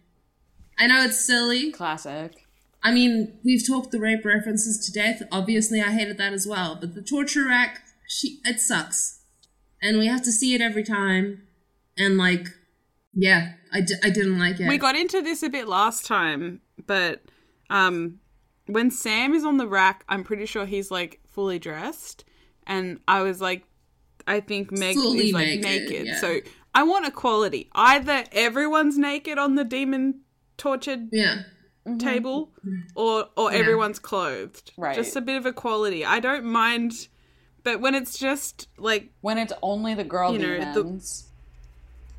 I 0.80 0.88
know 0.88 1.03
it's 1.03 1.24
silly. 1.24 1.72
Classic. 1.72 2.48
I 2.84 2.91
mean, 2.91 3.38
we've 3.44 3.66
talked 3.66 3.91
the 3.91 3.99
rape 3.99 4.26
references 4.26 4.84
to 4.86 4.91
death. 4.91 5.22
Obviously, 5.32 5.82
I 5.82 5.91
hated 5.91 6.18
that 6.18 6.34
as 6.34 6.48
well. 6.48 6.76
But 6.80 6.95
the 6.95 7.03
torture 7.03 7.45
rack, 7.45 7.82
she, 8.08 8.40
it 8.44 8.60
sucks, 8.60 9.20
and 9.82 9.99
we 9.99 10.08
have 10.08 10.24
to 10.24 10.32
see 10.32 10.56
it 10.56 10.62
every 10.62 10.84
time. 10.84 11.44
And 11.98 12.18
like, 12.18 12.48
yeah, 13.14 13.53
I, 13.72 13.82
d- 13.82 13.95
I 14.03 14.10
didn't 14.10 14.40
like 14.40 14.60
it. 14.60 14.68
We 14.68 14.80
got 14.80 14.95
into 14.95 15.22
this 15.22 15.44
a 15.44 15.49
bit 15.49 15.68
last 15.68 16.06
time, 16.06 16.62
but 16.88 17.22
um 17.70 18.20
when 18.68 18.92
Sam 18.92 19.34
is 19.34 19.44
on 19.44 19.58
the 19.58 19.68
rack, 19.68 20.04
I'm 20.08 20.24
pretty 20.24 20.46
sure 20.46 20.66
he's 20.66 20.92
like 20.92 21.20
fully 21.28 21.60
dressed 21.60 22.24
and 22.68 23.00
I 23.08 23.22
was 23.22 23.42
like 23.42 23.64
I 24.28 24.40
think 24.40 24.72
Meg 24.72 24.96
Fully 24.96 25.28
is 25.28 25.34
like 25.34 25.48
naked, 25.48 25.64
naked. 25.64 26.08
yeah. 26.08 26.18
So 26.18 26.40
I 26.76 26.84
want 26.84 27.08
equality. 27.08 27.70
Either 27.74 28.24
everyone's 28.32 28.98
naked 28.98 29.38
on 29.38 29.56
the 29.56 29.64
demon 29.64 30.22
tortured 30.58 31.10
yeah, 31.12 31.44
mm-hmm. 31.88 31.98
table 31.98 32.52
mm-hmm. 32.66 32.82
or 32.96 33.30
or 33.36 33.52
everyone's 33.52 34.00
clothed. 34.00 34.72
Right. 34.78 34.96
Just 34.96 35.16
a 35.16 35.22
bit 35.22 35.38
of 35.38 35.46
equality. 35.46 36.06
I 36.06 36.20
don't 36.20 36.46
mind 36.46 37.08
but 37.64 37.80
when 37.80 37.96
it's 37.96 38.18
just 38.18 38.68
like 38.78 39.10
When 39.22 39.38
it's 39.38 39.54
only 39.62 39.94
the 39.94 40.04
girl 40.04 40.34
You 40.34 40.40
know, 40.40 40.74
the- 40.74 40.84
demons. 40.84 41.30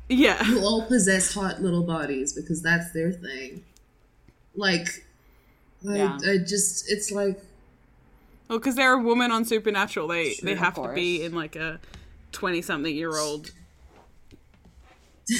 yeah. 0.09 0.43
who 0.43 0.63
all 0.63 0.85
possess 0.85 1.33
hot 1.33 1.61
little 1.61 1.83
bodies 1.83 2.33
because 2.33 2.61
that's 2.61 2.91
their 2.91 3.11
thing. 3.11 3.63
Like, 4.55 5.02
I, 5.89 5.95
Yeah. 5.95 6.17
I 6.25 6.37
just, 6.37 6.89
it's 6.91 7.11
like, 7.11 7.41
Well, 8.49 8.59
because 8.59 8.75
they're 8.75 8.93
a 8.93 9.01
woman 9.01 9.31
on 9.31 9.45
Supernatural, 9.45 10.07
they 10.07 10.35
they 10.43 10.55
have 10.55 10.75
to 10.75 10.91
be 10.93 11.23
in 11.23 11.33
like 11.33 11.55
a 11.55 11.79
twenty-something-year-old 12.31 13.51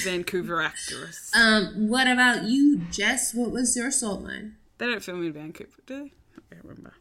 Vancouver 0.04 0.62
actress. 0.62 1.32
um, 1.36 1.88
what 1.90 2.08
about 2.08 2.44
you, 2.44 2.78
Jess? 2.92 3.34
What 3.34 3.52
was 3.52 3.76
your 3.76 3.92
salt 3.92 4.24
mine? 4.24 4.56
They 4.78 4.88
don't 4.88 5.04
film 5.04 5.24
in 5.26 5.34
Vancouver, 5.34 5.72
do 5.86 5.96
they? 5.98 6.04
I 6.38 6.56
can't 6.56 6.64
remember. 6.66 6.94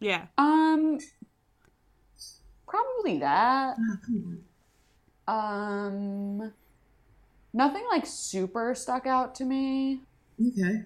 Yeah. 0.00 0.26
Um, 0.36 0.98
probably 2.66 3.18
that. 3.18 3.76
Come 4.04 4.42
on. 5.26 6.42
Um, 6.42 6.52
nothing 7.52 7.84
like 7.90 8.06
super 8.06 8.74
stuck 8.74 9.06
out 9.06 9.34
to 9.36 9.44
me 9.44 10.00
Okay. 10.40 10.82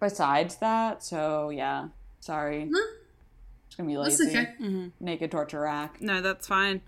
Besides 0.00 0.56
that. 0.56 1.02
So 1.04 1.50
yeah, 1.50 1.88
sorry. 2.20 2.64
No, 2.64 2.80
It's 3.66 3.76
gonna 3.76 3.88
be 3.88 3.96
that's 3.96 4.18
lazy. 4.20 4.36
okay. 4.38 4.90
Naked 5.00 5.30
torture 5.30 5.60
rack. 5.60 6.00
No, 6.00 6.20
that's 6.20 6.46
fine. 6.46 6.80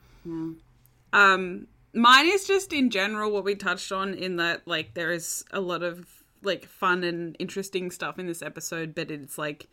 Um, 1.12 1.66
mine 1.92 2.26
is 2.26 2.46
just 2.46 2.72
in 2.72 2.90
general 2.90 3.30
what 3.30 3.44
we 3.44 3.54
touched 3.54 3.92
on 3.92 4.14
in 4.14 4.36
that 4.36 4.66
like 4.66 4.94
there 4.94 5.12
is 5.12 5.44
a 5.52 5.60
lot 5.60 5.82
of 5.82 6.06
like 6.42 6.66
fun 6.66 7.04
and 7.04 7.36
interesting 7.38 7.90
stuff 7.90 8.18
in 8.18 8.26
this 8.26 8.42
episode, 8.42 8.94
but 8.94 9.10
it's 9.10 9.36
like 9.38 9.68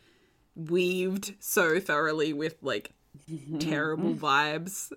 weaved 0.55 1.33
so 1.39 1.79
thoroughly 1.79 2.33
with 2.33 2.55
like 2.61 2.91
terrible 3.59 4.13
vibes. 4.13 4.91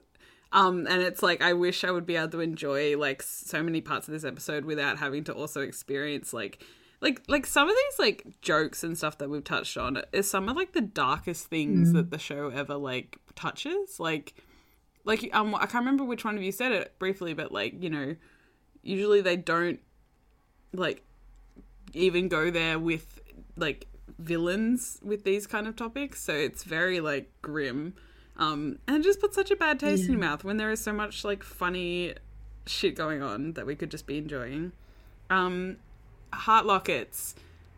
Um, 0.53 0.87
and 0.87 1.01
it's 1.01 1.23
like 1.23 1.41
I 1.41 1.55
wish 1.55 1.83
I 1.85 1.91
would 1.91 2.05
be 2.05 2.17
able 2.17 2.29
to 2.31 2.41
enjoy 2.41 2.97
like 2.99 3.23
so 3.23 3.63
many 3.63 3.81
parts 3.81 4.07
of 4.09 4.13
this 4.13 4.25
episode 4.25 4.65
without 4.67 4.99
having 4.99 5.25
to 5.25 5.33
also 5.33 5.61
experience 5.63 6.33
like 6.35 6.63
like 7.03 7.21
like 7.27 7.45
some 7.47 7.69
of 7.69 7.75
these 7.75 7.99
like 7.99 8.41
jokes 8.41 8.85
and 8.85 8.97
stuff 8.97 9.19
that 9.19 9.29
we've 9.29 9.43
touched 9.43 9.77
on 9.77 10.01
is 10.13 10.31
some 10.31 10.49
of 10.49 10.57
like 10.57 10.73
the 10.73 10.81
darkest 10.81 11.49
things 11.49 11.93
that 11.93 12.11
the 12.11 12.19
show 12.19 12.49
ever 12.49 12.77
like 12.77 13.19
touches. 13.35 13.99
Like 13.99 14.35
like 15.05 15.29
um 15.33 15.53
I 15.57 15.67
can't 15.67 15.85
remember 15.85 16.05
which 16.05 16.25
one 16.25 16.37
of 16.37 16.43
you 16.43 16.53
said 16.53 16.71
it 16.71 16.97
briefly, 17.01 17.35
but 17.35 17.51
like, 17.51 17.83
you 17.83 17.91
know, 17.91 18.15
usually 18.83 19.21
they 19.21 19.37
don't 19.37 19.81
like 20.73 21.03
even 21.93 22.29
go 22.29 22.53
there 22.53 22.79
with 22.79 23.21
like 23.57 23.89
villains 24.21 25.01
with 25.03 25.25
these 25.25 25.49
kind 25.49 25.67
of 25.67 25.75
topics. 25.75 26.23
So 26.23 26.33
it's 26.33 26.63
very 26.63 27.01
like 27.01 27.33
grim. 27.43 27.95
Um 28.37 28.79
and 28.87 28.99
it 28.99 29.03
just 29.03 29.21
puts 29.21 29.35
such 29.35 29.51
a 29.51 29.57
bad 29.57 29.81
taste 29.81 30.05
in 30.05 30.13
your 30.13 30.21
mouth 30.21 30.45
when 30.45 30.57
there 30.57 30.71
is 30.71 30.81
so 30.81 30.93
much 30.93 31.25
like 31.25 31.43
funny 31.43 32.15
shit 32.65 32.95
going 32.95 33.23
on 33.23 33.55
that 33.55 33.67
we 33.67 33.75
could 33.75 33.91
just 33.91 34.07
be 34.07 34.19
enjoying. 34.19 34.71
Um 35.31 35.79
heart 36.33 36.67
lockets. 36.67 37.35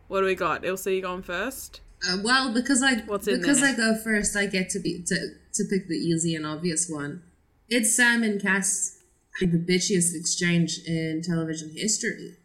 What 0.09 0.21
do 0.21 0.27
we 0.27 0.35
got? 0.35 0.65
Ilse, 0.65 0.87
you 0.87 1.03
going 1.03 1.23
first? 1.23 1.81
Uh, 2.09 2.19
well, 2.23 2.53
because 2.53 2.83
I 2.83 2.97
What's 3.07 3.27
because? 3.27 3.63
I 3.63 3.75
go 3.75 3.97
first, 3.97 4.37
I 4.37 4.47
get 4.47 4.69
to 4.71 4.81
be 4.81 5.03
to, 5.07 5.17
to 5.55 5.65
pick 5.71 5.89
the 5.89 5.95
easy 5.95 6.35
and 6.35 6.47
obvious 6.47 6.89
one. 6.89 7.23
It's 7.69 7.95
Sam 7.97 8.23
and 8.23 8.41
Cas 8.41 8.99
the 9.41 9.47
bitchiest 9.47 10.15
exchange 10.15 10.81
in 10.87 11.23
television 11.23 11.71
history. 11.75 12.37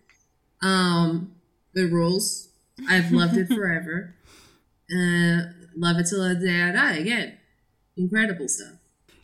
Um, 0.61 1.35
it 1.75 1.91
rules. 1.91 2.49
I've 2.89 3.11
loved 3.11 3.37
it 3.37 3.47
forever. 3.53 4.15
Uh, 4.91 5.51
love 5.77 5.97
it 5.97 6.07
till 6.09 6.27
the 6.27 6.35
day 6.35 6.61
I 6.61 6.71
die. 6.71 6.97
Again, 6.97 7.37
incredible 7.95 8.47
stuff. 8.47 8.73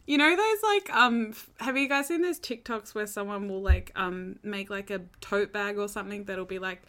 You 0.05 0.17
know 0.17 0.35
those 0.35 0.63
like 0.63 0.95
um 0.95 1.33
have 1.59 1.77
you 1.77 1.89
guys 1.89 2.07
seen 2.07 2.21
those 2.21 2.39
TikToks 2.39 2.93
where 2.93 3.07
someone 3.07 3.49
will 3.49 3.61
like 3.61 3.91
um 3.95 4.37
make 4.43 4.69
like 4.69 4.89
a 4.91 5.01
tote 5.19 5.51
bag 5.51 5.77
or 5.77 5.87
something 5.87 6.25
that'll 6.25 6.45
be 6.45 6.59
like 6.59 6.81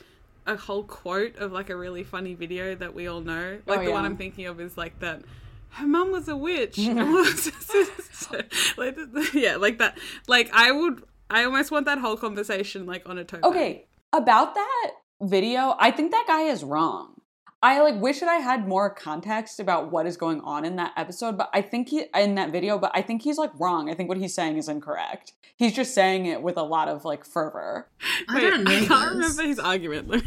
a 0.46 0.56
whole 0.56 0.84
quote 0.84 1.36
of 1.36 1.52
like 1.52 1.70
a 1.70 1.76
really 1.76 2.04
funny 2.04 2.34
video 2.34 2.74
that 2.74 2.94
we 2.94 3.06
all 3.06 3.20
know? 3.20 3.58
Like 3.66 3.80
Oh, 3.80 3.84
the 3.84 3.90
one. 3.92 4.04
I'm 4.04 4.16
thinking 4.16 4.46
of 4.46 4.60
is 4.60 4.76
like 4.76 5.00
that 5.00 5.22
her 5.70 5.86
mum 5.86 6.10
was 6.12 6.28
a 6.28 6.36
witch. 6.36 6.78
like, 8.76 8.98
yeah, 9.34 9.56
like 9.56 9.78
that. 9.78 9.98
Like 10.28 10.50
I 10.52 10.72
would 10.72 11.02
I 11.28 11.44
almost 11.44 11.70
want 11.70 11.86
that 11.86 11.98
whole 11.98 12.16
conversation 12.16 12.86
like 12.86 13.08
on 13.08 13.18
a 13.18 13.24
tote 13.24 13.42
bag. 13.42 13.50
Okay, 13.50 13.86
about 14.12 14.54
that 14.54 14.92
video, 15.22 15.74
I 15.78 15.90
think 15.90 16.12
that 16.12 16.24
guy 16.26 16.42
is 16.42 16.62
wrong. 16.62 17.15
I 17.62 17.80
like 17.80 18.00
wish 18.00 18.20
that 18.20 18.28
I 18.28 18.36
had 18.36 18.68
more 18.68 18.90
context 18.90 19.58
about 19.60 19.90
what 19.90 20.06
is 20.06 20.16
going 20.16 20.40
on 20.42 20.64
in 20.64 20.76
that 20.76 20.92
episode, 20.96 21.36
but 21.38 21.48
I 21.52 21.62
think 21.62 21.88
he 21.88 22.04
in 22.14 22.34
that 22.36 22.52
video, 22.52 22.78
but 22.78 22.92
I 22.94 23.02
think 23.02 23.22
he's 23.22 23.38
like 23.38 23.50
wrong. 23.58 23.90
I 23.90 23.94
think 23.94 24.08
what 24.08 24.18
he's 24.18 24.34
saying 24.34 24.56
is 24.58 24.68
incorrect. 24.68 25.32
He's 25.56 25.72
just 25.72 25.94
saying 25.94 26.26
it 26.26 26.42
with 26.42 26.56
a 26.58 26.62
lot 26.62 26.88
of 26.88 27.04
like 27.04 27.24
fervor. 27.24 27.88
I 28.28 28.40
don't 28.40 28.64
know. 28.64 28.70
I 28.76 28.84
can't 28.86 29.10
remember 29.14 29.42
his 29.42 29.58
argument. 29.58 30.24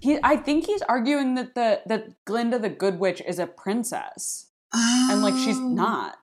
He 0.00 0.18
I 0.22 0.36
think 0.36 0.66
he's 0.66 0.82
arguing 0.82 1.34
that 1.34 1.54
the 1.54 1.80
that 1.86 2.24
Glinda 2.24 2.58
the 2.58 2.68
Good 2.68 2.98
Witch 2.98 3.20
is 3.26 3.38
a 3.38 3.46
princess. 3.46 4.46
And 4.72 5.22
like 5.22 5.34
she's 5.34 5.56
Oh. 5.58 5.68
not. 5.68 6.16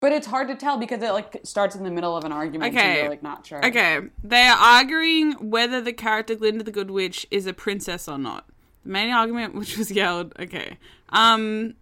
But 0.00 0.12
it's 0.12 0.26
hard 0.28 0.48
to 0.48 0.54
tell 0.54 0.78
because 0.78 1.02
it 1.02 1.10
like 1.12 1.40
starts 1.44 1.74
in 1.76 1.82
the 1.84 1.90
middle 1.90 2.16
of 2.16 2.24
an 2.24 2.32
argument 2.32 2.70
and 2.74 2.78
Okay. 2.78 3.00
you're 3.00 3.08
like 3.10 3.22
not 3.22 3.46
sure. 3.46 3.64
Okay, 3.64 4.00
they 4.24 4.42
are 4.42 4.56
arguing 4.56 5.50
whether 5.50 5.80
the 5.80 5.92
character 5.92 6.34
Glinda 6.36 6.64
the 6.64 6.72
Good 6.72 6.90
Witch 6.90 7.26
is 7.30 7.46
a 7.46 7.52
princess 7.52 8.08
or 8.08 8.16
not. 8.18 8.46
The 8.88 8.92
main 8.92 9.10
argument, 9.12 9.54
which 9.60 9.76
was 9.76 9.90
yelled, 9.90 10.32
okay. 10.40 10.78
Um, 11.10 11.74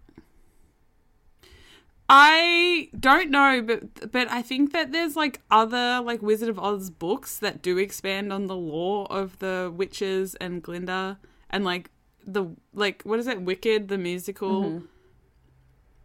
I 2.09 2.89
don't 2.99 3.31
know, 3.31 3.61
but 3.61 4.11
but 4.11 4.29
I 4.29 4.41
think 4.41 4.73
that 4.73 4.91
there's 4.91 5.15
like 5.15 5.39
other 5.49 6.01
like 6.01 6.21
Wizard 6.21 6.49
of 6.49 6.59
Oz 6.59 6.89
books 6.89 7.39
that 7.39 7.61
do 7.61 7.77
expand 7.77 8.33
on 8.33 8.47
the 8.47 8.57
lore 8.57 9.07
of 9.09 9.39
the 9.39 9.71
witches 9.73 10.35
and 10.35 10.61
Glinda 10.61 11.17
and 11.49 11.63
like 11.63 11.91
the 12.25 12.47
like 12.73 13.03
what 13.03 13.19
is 13.19 13.27
it, 13.27 13.41
Wicked 13.41 13.87
the 13.87 13.97
musical. 13.97 14.83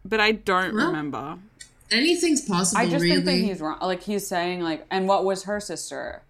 But 0.05 0.21
I 0.21 0.31
don't 0.31 0.73
Well, 0.73 0.87
remember. 0.87 1.37
Anything's 1.91 2.47
possible. 2.47 2.81
I 2.81 2.85
just 2.89 3.03
really. 3.03 3.15
think 3.15 3.25
that 3.25 3.35
he's 3.35 3.59
wrong. 3.59 3.77
Like 3.81 4.03
he's 4.03 4.25
saying 4.25 4.61
like 4.61 4.85
and 4.89 5.05
what 5.05 5.25
was 5.25 5.43
her 5.43 5.59
sister? 5.59 6.23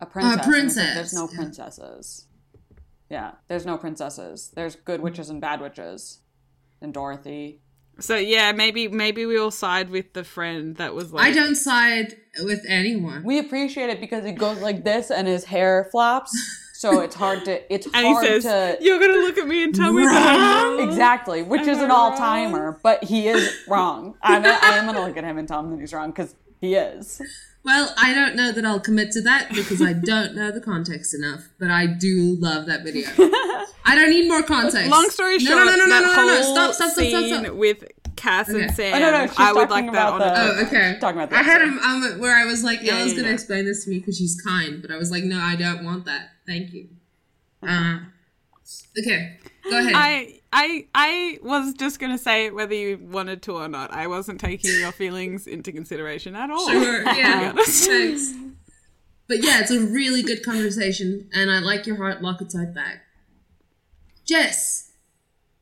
A 0.00 0.06
princess. 0.06 0.46
And 0.46 0.66
it's 0.66 0.76
like, 0.76 0.94
there's 0.94 1.12
no 1.14 1.28
yeah. 1.30 1.36
princesses. 1.36 2.23
Yeah, 3.08 3.32
there's 3.48 3.66
no 3.66 3.76
princesses. 3.76 4.50
There's 4.54 4.76
good 4.76 5.00
witches 5.00 5.30
and 5.30 5.40
bad 5.40 5.60
witches. 5.60 6.20
And 6.80 6.92
Dorothy. 6.92 7.60
So 8.00 8.16
yeah, 8.16 8.52
maybe 8.52 8.88
maybe 8.88 9.24
we 9.24 9.38
all 9.38 9.50
side 9.50 9.88
with 9.88 10.12
the 10.14 10.24
friend 10.24 10.76
that 10.76 10.94
was 10.94 11.12
like 11.12 11.24
I 11.24 11.32
don't 11.32 11.54
side 11.54 12.16
with 12.42 12.64
anyone. 12.68 13.22
We 13.22 13.38
appreciate 13.38 13.88
it 13.88 14.00
because 14.00 14.24
he 14.24 14.32
goes 14.32 14.60
like 14.60 14.84
this 14.84 15.10
and 15.10 15.28
his 15.28 15.44
hair 15.44 15.88
flops. 15.92 16.36
So 16.74 17.00
it's 17.00 17.14
hard 17.14 17.44
to 17.46 17.72
it's 17.72 17.86
and 17.86 18.06
he 18.06 18.12
hard 18.12 18.42
says, 18.42 18.78
to 18.78 18.84
"You're 18.84 18.98
gonna 18.98 19.20
look 19.20 19.38
at 19.38 19.46
me 19.46 19.62
and 19.62 19.74
tell 19.74 19.92
me 19.92 20.04
that 20.04 20.38
I'm 20.38 20.78
wrong." 20.78 20.88
Exactly, 20.88 21.42
which 21.42 21.62
is 21.62 21.78
an 21.78 21.90
all 21.90 22.16
timer, 22.16 22.78
but 22.82 23.04
he 23.04 23.28
is 23.28 23.50
wrong. 23.68 24.16
I'm, 24.20 24.44
I 24.44 24.76
am 24.76 24.84
going 24.84 24.96
to 24.96 25.02
look 25.02 25.16
at 25.16 25.24
him 25.24 25.38
and 25.38 25.46
tell 25.48 25.60
him 25.60 25.70
that 25.70 25.80
he's 25.80 25.94
wrong 25.94 26.10
because 26.10 26.34
he 26.60 26.74
is. 26.74 27.22
Well, 27.64 27.94
I 27.96 28.12
don't 28.12 28.36
know 28.36 28.52
that 28.52 28.64
I'll 28.64 28.78
commit 28.80 29.10
to 29.12 29.22
that 29.22 29.48
because 29.54 29.80
I 29.80 29.94
don't 29.94 30.34
know 30.34 30.50
the 30.50 30.60
context 30.60 31.14
enough, 31.14 31.48
but 31.58 31.70
I 31.70 31.86
do 31.86 32.36
love 32.38 32.66
that 32.66 32.82
video. 32.84 33.08
I 33.86 33.94
don't 33.94 34.10
need 34.10 34.28
more 34.28 34.42
context. 34.42 34.90
Long 34.90 35.08
story 35.10 35.38
No, 35.38 35.50
short, 35.50 35.64
no, 35.66 35.74
no, 35.76 35.86
no, 35.86 35.88
that 35.88 36.02
no, 36.02 36.14
no, 36.16 36.26
no, 36.26 36.42
Stop, 36.42 36.74
stop, 36.74 36.90
stop, 36.90 37.06
stop, 37.06 37.42
stop. 37.44 37.54
with 37.54 37.84
Cas 38.16 38.48
and 38.50 38.64
Okay. 38.64 38.74
Sam. 38.74 38.94
Oh, 38.94 38.98
no, 38.98 39.10
no, 39.10 39.26
she's 39.26 39.38
I 39.38 39.52
would 39.52 39.68
talking 39.68 39.86
like 39.86 39.94
that 39.94 40.08
about 40.08 40.12
on 40.12 40.18
the- 40.20 40.24
a 40.26 40.62
Oh, 40.62 40.66
okay. 40.66 40.98
Talking 41.00 41.18
about 41.20 41.30
that. 41.30 41.38
I 41.40 41.42
had 41.42 41.62
episode. 41.62 41.78
him 41.78 42.12
um, 42.14 42.18
where 42.20 42.36
I 42.36 42.44
was 42.44 42.62
like, 42.62 42.80
Yeah, 42.82 42.98
Ella's 42.98 43.12
yeah, 43.12 43.16
gonna 43.16 43.28
yeah. 43.28 43.34
explain 43.34 43.64
this 43.64 43.84
to 43.84 43.90
me 43.90 43.98
because 43.98 44.18
she's 44.18 44.40
kind, 44.42 44.82
but 44.82 44.90
I 44.90 44.96
was 44.98 45.10
like, 45.10 45.24
no, 45.24 45.38
I 45.38 45.56
don't 45.56 45.84
want 45.84 46.04
that. 46.04 46.28
Thank 46.46 46.72
you. 46.74 46.88
Uh, 47.66 47.98
okay, 48.98 49.38
go 49.70 49.78
ahead. 49.78 49.92
I 49.96 50.40
I 50.56 50.86
I 50.94 51.38
was 51.42 51.74
just 51.74 51.98
gonna 51.98 52.16
say 52.16 52.46
it 52.46 52.54
whether 52.54 52.74
you 52.74 52.98
wanted 53.02 53.42
to 53.42 53.56
or 53.56 53.66
not. 53.66 53.92
I 53.92 54.06
wasn't 54.06 54.40
taking 54.40 54.78
your 54.78 54.92
feelings 54.92 55.48
into 55.48 55.72
consideration 55.72 56.36
at 56.36 56.48
all. 56.48 56.70
Sure, 56.70 57.02
yeah. 57.02 57.52
Thanks. 57.58 58.32
But 59.26 59.42
yeah, 59.42 59.60
it's 59.60 59.72
a 59.72 59.80
really 59.80 60.22
good 60.22 60.44
conversation, 60.44 61.28
and 61.32 61.50
I 61.50 61.58
like 61.58 61.86
your 61.86 61.96
heart 61.96 62.22
locket 62.22 62.50
type 62.50 62.72
back. 62.72 63.02
Jess. 64.24 64.92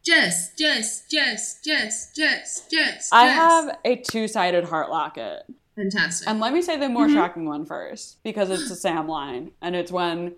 Jess, 0.05 0.52
Jess, 0.56 1.06
Jess, 1.09 1.60
Jess, 1.62 2.12
Jess, 2.14 2.66
Jess. 2.69 3.09
I 3.12 3.28
Jess. 3.28 3.36
have 3.36 3.78
a 3.85 3.97
two 3.97 4.28
sided 4.28 4.64
heart 4.64 4.90
locket. 4.90 5.44
fantastic. 5.77 6.28
And 6.28 6.40
let 6.40 6.52
me 6.52 6.60
say 6.60 6.77
the 6.77 6.89
more 6.89 7.06
mm-hmm. 7.06 7.14
shocking 7.14 7.44
one 7.47 7.64
first 7.64 8.23
because 8.24 8.51
it's 8.51 8.69
a 8.69 8.74
Sam 8.74 9.06
line. 9.06 9.52
And 9.62 9.77
it's 9.77 9.93
when 9.93 10.35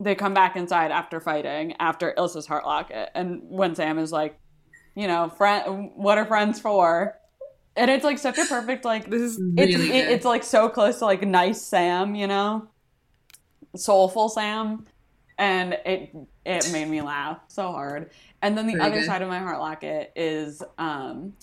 they 0.00 0.14
come 0.14 0.34
back 0.34 0.56
inside 0.56 0.90
after 0.90 1.20
fighting, 1.20 1.74
after 1.80 2.14
Ilse's 2.16 2.46
heart 2.46 2.64
locket. 2.64 3.10
And 3.14 3.42
when 3.44 3.74
Sam 3.74 3.98
is 3.98 4.12
like, 4.12 4.38
you 4.94 5.06
know, 5.06 5.28
friend, 5.28 5.90
what 5.94 6.18
are 6.18 6.24
friends 6.24 6.60
for? 6.60 7.16
And 7.76 7.90
it's 7.90 8.04
like 8.04 8.18
such 8.18 8.38
a 8.38 8.44
perfect, 8.44 8.84
like, 8.84 9.08
This 9.08 9.22
is 9.22 9.40
it's 9.56 9.76
Really 9.76 9.98
it, 9.98 10.08
it's 10.10 10.24
like 10.24 10.42
so 10.42 10.68
close 10.68 10.98
to 10.98 11.04
like 11.04 11.22
nice 11.22 11.62
Sam, 11.62 12.14
you 12.14 12.26
know, 12.26 12.68
soulful 13.76 14.28
Sam, 14.28 14.84
and 15.38 15.74
it 15.84 16.14
it 16.44 16.72
made 16.72 16.88
me 16.88 17.02
laugh 17.02 17.38
so 17.48 17.70
hard. 17.70 18.10
And 18.42 18.56
then 18.58 18.66
the 18.66 18.74
Very 18.74 18.84
other 18.84 19.00
good. 19.00 19.06
side 19.06 19.22
of 19.22 19.28
my 19.28 19.38
heart 19.38 19.60
locket 19.60 20.12
is 20.16 20.62
um 20.78 21.34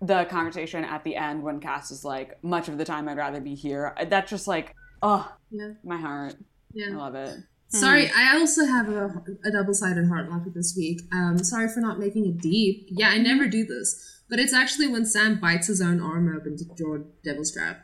the 0.00 0.24
conversation 0.26 0.84
at 0.84 1.02
the 1.04 1.16
end 1.16 1.42
when 1.42 1.60
Cas 1.60 1.90
is 1.90 2.04
like, 2.04 2.42
"Much 2.44 2.68
of 2.68 2.78
the 2.78 2.84
time, 2.84 3.08
I'd 3.08 3.16
rather 3.16 3.40
be 3.40 3.54
here." 3.54 3.94
That's 4.08 4.30
just 4.30 4.46
like, 4.46 4.74
oh, 5.02 5.30
yeah, 5.50 5.72
my 5.82 5.96
heart. 5.96 6.34
I 6.78 6.90
love 6.90 7.14
it. 7.14 7.36
Sorry, 7.70 8.10
I 8.16 8.36
also 8.38 8.64
have 8.64 8.88
a, 8.88 9.22
a 9.44 9.50
double-sided 9.50 10.08
heart 10.08 10.30
locket 10.30 10.54
this 10.54 10.74
week. 10.76 11.00
Um, 11.12 11.38
sorry 11.44 11.68
for 11.68 11.80
not 11.80 11.98
making 11.98 12.24
it 12.26 12.38
deep. 12.38 12.86
Yeah, 12.90 13.08
I 13.10 13.18
never 13.18 13.46
do 13.46 13.64
this, 13.66 14.22
but 14.30 14.38
it's 14.38 14.54
actually 14.54 14.88
when 14.88 15.04
Sam 15.04 15.38
bites 15.38 15.66
his 15.66 15.82
own 15.82 16.00
arm 16.00 16.34
open 16.34 16.56
to 16.56 16.64
draw 16.76 16.98
Devil's 17.24 17.52
Trap. 17.52 17.80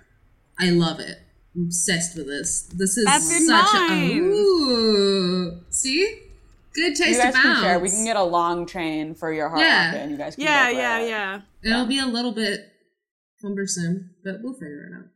I 0.58 0.70
love 0.70 1.00
it. 1.00 1.18
I'm 1.54 1.64
obsessed 1.66 2.16
with 2.16 2.26
this. 2.26 2.62
This 2.74 2.96
is 2.96 3.04
That's 3.04 3.46
such 3.46 3.72
mine. 3.74 4.10
a 4.10 4.20
ooh. 4.20 5.60
See, 5.70 6.18
good 6.74 6.96
You 6.98 7.04
taste 7.04 7.20
guys 7.20 7.34
of 7.34 7.40
can 7.42 7.56
share. 7.62 7.78
bounce. 7.78 7.82
We 7.82 7.90
can 7.96 8.04
get 8.06 8.16
a 8.16 8.24
long 8.24 8.66
train 8.66 9.14
for 9.14 9.32
your 9.32 9.48
heart 9.50 9.60
Yeah. 9.60 9.86
rocket, 9.88 9.98
and 10.00 10.10
you 10.10 10.16
guys 10.16 10.34
can 10.34 10.44
Yeah, 10.44 10.70
yeah, 10.70 10.98
it. 11.00 11.08
yeah. 11.10 11.40
It'll 11.62 11.86
be 11.86 11.98
a 11.98 12.06
little 12.06 12.32
bit 12.32 12.60
cumbersome, 13.42 14.10
but 14.24 14.36
we'll 14.42 14.54
figure 14.54 14.88
it 14.90 14.96
out. 14.98 15.10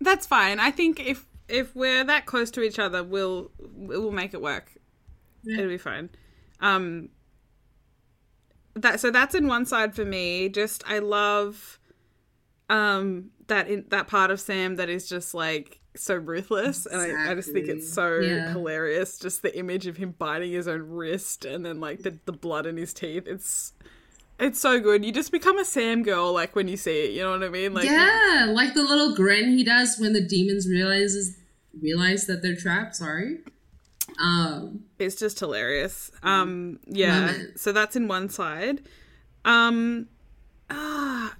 That's 0.00 0.26
fine. 0.26 0.58
I 0.60 0.70
think 0.70 0.98
if 1.00 1.26
if 1.48 1.74
we're 1.74 2.04
that 2.04 2.26
close 2.26 2.50
to 2.52 2.62
each 2.62 2.78
other, 2.78 3.02
we'll 3.02 3.50
we'll 3.58 4.10
make 4.12 4.34
it 4.34 4.42
work. 4.42 4.72
Yeah. 5.42 5.58
It'll 5.58 5.70
be 5.70 5.78
fine. 5.78 6.10
Um 6.60 7.10
that 8.74 9.00
so 9.00 9.10
that's 9.10 9.34
in 9.34 9.46
one 9.48 9.66
side 9.66 9.94
for 9.94 10.04
me. 10.04 10.48
Just 10.48 10.84
I 10.86 10.98
love 11.00 11.78
um 12.68 13.30
that 13.48 13.68
in 13.68 13.84
that 13.88 14.08
part 14.08 14.30
of 14.30 14.40
Sam 14.40 14.76
that 14.76 14.88
is 14.88 15.08
just 15.08 15.34
like 15.34 15.80
so 15.96 16.14
ruthless 16.14 16.86
and 16.86 17.00
I, 17.00 17.32
I 17.32 17.34
just 17.34 17.50
think 17.52 17.66
it's 17.66 17.92
so 17.92 18.20
Yeah. 18.20 18.52
hilarious 18.52 19.18
just 19.18 19.42
the 19.42 19.56
image 19.58 19.86
of 19.88 19.96
him 19.96 20.14
biting 20.16 20.52
his 20.52 20.68
own 20.68 20.82
wrist 20.82 21.44
and 21.44 21.64
then 21.66 21.80
like 21.80 22.02
the, 22.02 22.16
the 22.24 22.32
blood 22.32 22.66
in 22.66 22.76
his 22.76 22.92
teeth 22.94 23.26
it's 23.26 23.72
it's 24.38 24.60
so 24.60 24.78
good 24.80 25.04
you 25.04 25.12
just 25.12 25.32
become 25.32 25.58
a 25.58 25.64
sam 25.64 26.02
girl 26.02 26.32
like 26.32 26.54
when 26.54 26.68
you 26.68 26.76
see 26.76 27.04
it 27.04 27.10
you 27.12 27.22
know 27.22 27.30
what 27.30 27.42
i 27.42 27.48
mean 27.48 27.74
like 27.74 27.84
yeah, 27.84 28.46
like 28.50 28.74
the 28.74 28.82
little 28.82 29.14
grin 29.14 29.56
he 29.56 29.64
does 29.64 29.98
when 29.98 30.12
the 30.12 30.20
demons 30.20 30.68
realizes 30.68 31.38
realize 31.80 32.26
that 32.26 32.42
they're 32.42 32.56
trapped. 32.56 32.96
Sorry. 32.96 33.38
Um, 34.20 34.84
It's 34.98 35.16
just 35.16 35.38
hilarious. 35.40 36.10
Um, 36.22 36.80
yeah. 36.86 37.26
Love. 37.26 37.36
So 37.56 37.72
that's 37.72 37.96
in 37.96 38.08
one 38.08 38.28
side. 38.28 38.82
Um, 39.44 40.08
ah, 40.70 41.34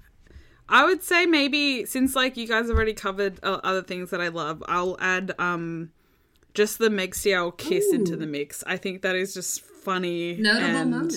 I 0.67 0.85
would 0.85 1.03
say 1.03 1.25
maybe 1.25 1.85
since 1.85 2.15
like 2.15 2.37
you 2.37 2.47
guys 2.47 2.67
have 2.67 2.75
already 2.75 2.93
covered 2.93 3.39
uh, 3.43 3.59
other 3.63 3.81
things 3.81 4.11
that 4.11 4.21
I 4.21 4.29
love, 4.29 4.63
I'll 4.67 4.97
add 4.99 5.33
um 5.39 5.91
just 6.53 6.79
the 6.79 6.89
Megstiel 6.89 7.55
kiss 7.57 7.93
into 7.93 8.15
the 8.15 8.25
mix. 8.25 8.63
I 8.65 8.77
think 8.77 9.01
that 9.03 9.15
is 9.15 9.33
just 9.33 9.61
funny. 9.61 10.37
notable 10.37 10.65
and, 10.65 10.91
moment. 10.91 11.13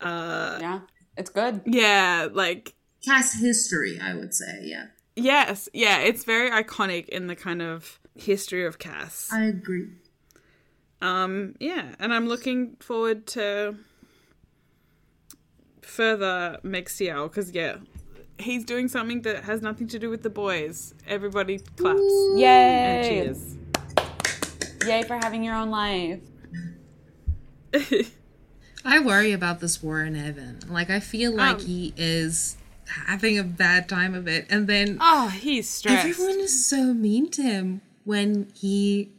Yeah, 0.00 0.80
it's 1.16 1.30
good. 1.30 1.62
Yeah, 1.66 2.28
like 2.32 2.74
Cas 3.04 3.34
history, 3.40 3.98
I 4.00 4.14
would 4.14 4.34
say. 4.34 4.60
Yeah, 4.62 4.86
yes, 5.16 5.68
yeah, 5.72 5.98
it's 5.98 6.24
very 6.24 6.50
iconic 6.50 7.08
in 7.08 7.26
the 7.26 7.36
kind 7.36 7.62
of 7.62 7.98
history 8.14 8.64
of 8.64 8.78
Cas. 8.78 9.28
I 9.32 9.44
agree. 9.44 9.88
Um, 11.00 11.54
yeah, 11.58 11.94
and 11.98 12.14
I'm 12.14 12.28
looking 12.28 12.76
forward 12.80 13.26
to 13.28 13.76
further 15.82 16.58
Megstiel 16.62 17.28
because 17.28 17.50
yeah, 17.52 17.76
he's 18.38 18.64
doing 18.64 18.88
something 18.88 19.22
that 19.22 19.44
has 19.44 19.62
nothing 19.62 19.88
to 19.88 19.98
do 19.98 20.10
with 20.10 20.22
the 20.22 20.30
boys. 20.30 20.94
Everybody 21.06 21.58
claps 21.76 22.00
and 22.00 22.38
Yay! 22.38 23.04
cheers. 23.08 23.56
Yay 24.86 25.02
for 25.02 25.16
having 25.16 25.42
your 25.44 25.54
own 25.54 25.70
life. 25.70 26.20
I 28.84 28.98
worry 29.00 29.32
about 29.32 29.60
this 29.60 29.82
war 29.82 30.02
in 30.02 30.14
heaven. 30.14 30.60
Like 30.68 30.90
I 30.90 31.00
feel 31.00 31.32
like 31.32 31.56
Um, 31.60 31.66
he 31.66 31.94
is 31.96 32.56
having 33.06 33.38
a 33.38 33.44
bad 33.44 33.88
time 33.88 34.14
of 34.14 34.26
it, 34.28 34.46
and 34.50 34.66
then 34.66 34.98
oh, 35.00 35.28
he's 35.28 35.68
stressed. 35.68 36.06
everyone 36.06 36.40
is 36.40 36.66
so 36.68 36.92
mean 36.92 37.30
to 37.30 37.42
him 37.42 37.80
when 38.04 38.50
he 38.54 39.12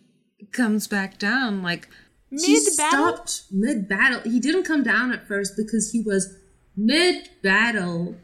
comes 0.51 0.87
back 0.87 1.17
down. 1.17 1.63
Like 1.63 1.87
He 2.29 2.53
Mid 2.53 2.77
battle. 2.77 3.15
stopped 3.15 3.43
mid 3.51 3.87
battle. 3.87 4.21
He 4.29 4.39
didn't 4.39 4.63
come 4.63 4.83
down 4.83 5.11
at 5.13 5.27
first 5.27 5.53
because 5.55 5.91
he 5.91 6.01
was 6.01 6.35
mid 6.75 7.29
battle. 7.41 8.15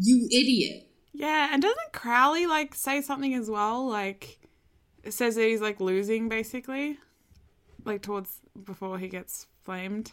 You 0.00 0.26
idiot. 0.30 0.84
Yeah, 1.12 1.48
and 1.52 1.60
doesn't 1.60 1.92
Crowley 1.92 2.46
like 2.46 2.74
say 2.74 3.02
something 3.02 3.34
as 3.34 3.50
well? 3.50 3.86
Like, 3.88 4.38
it 5.02 5.12
says 5.12 5.34
that 5.34 5.42
he's 5.42 5.60
like 5.60 5.80
losing 5.80 6.28
basically, 6.28 6.98
like 7.84 8.02
towards 8.02 8.38
before 8.64 8.98
he 9.00 9.08
gets 9.08 9.46
flamed. 9.64 10.12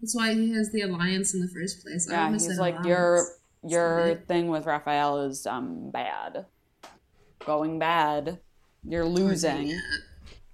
That's 0.00 0.14
why 0.14 0.32
he 0.34 0.52
has 0.54 0.70
the 0.72 0.82
alliance 0.82 1.34
in 1.34 1.40
the 1.40 1.48
first 1.48 1.82
place. 1.82 2.08
I 2.08 2.12
Yeah, 2.14 2.24
almost 2.26 2.44
he's 2.46 2.56
said 2.56 2.60
like 2.60 2.74
alliance. 2.74 2.86
your 2.88 3.26
your 3.68 4.06
Sorry. 4.06 4.14
thing 4.26 4.48
with 4.48 4.64
Raphael 4.66 5.22
is 5.26 5.46
um 5.46 5.90
bad, 5.90 6.46
going 7.44 7.78
bad. 7.78 8.40
You're 8.84 9.04
losing. 9.04 9.78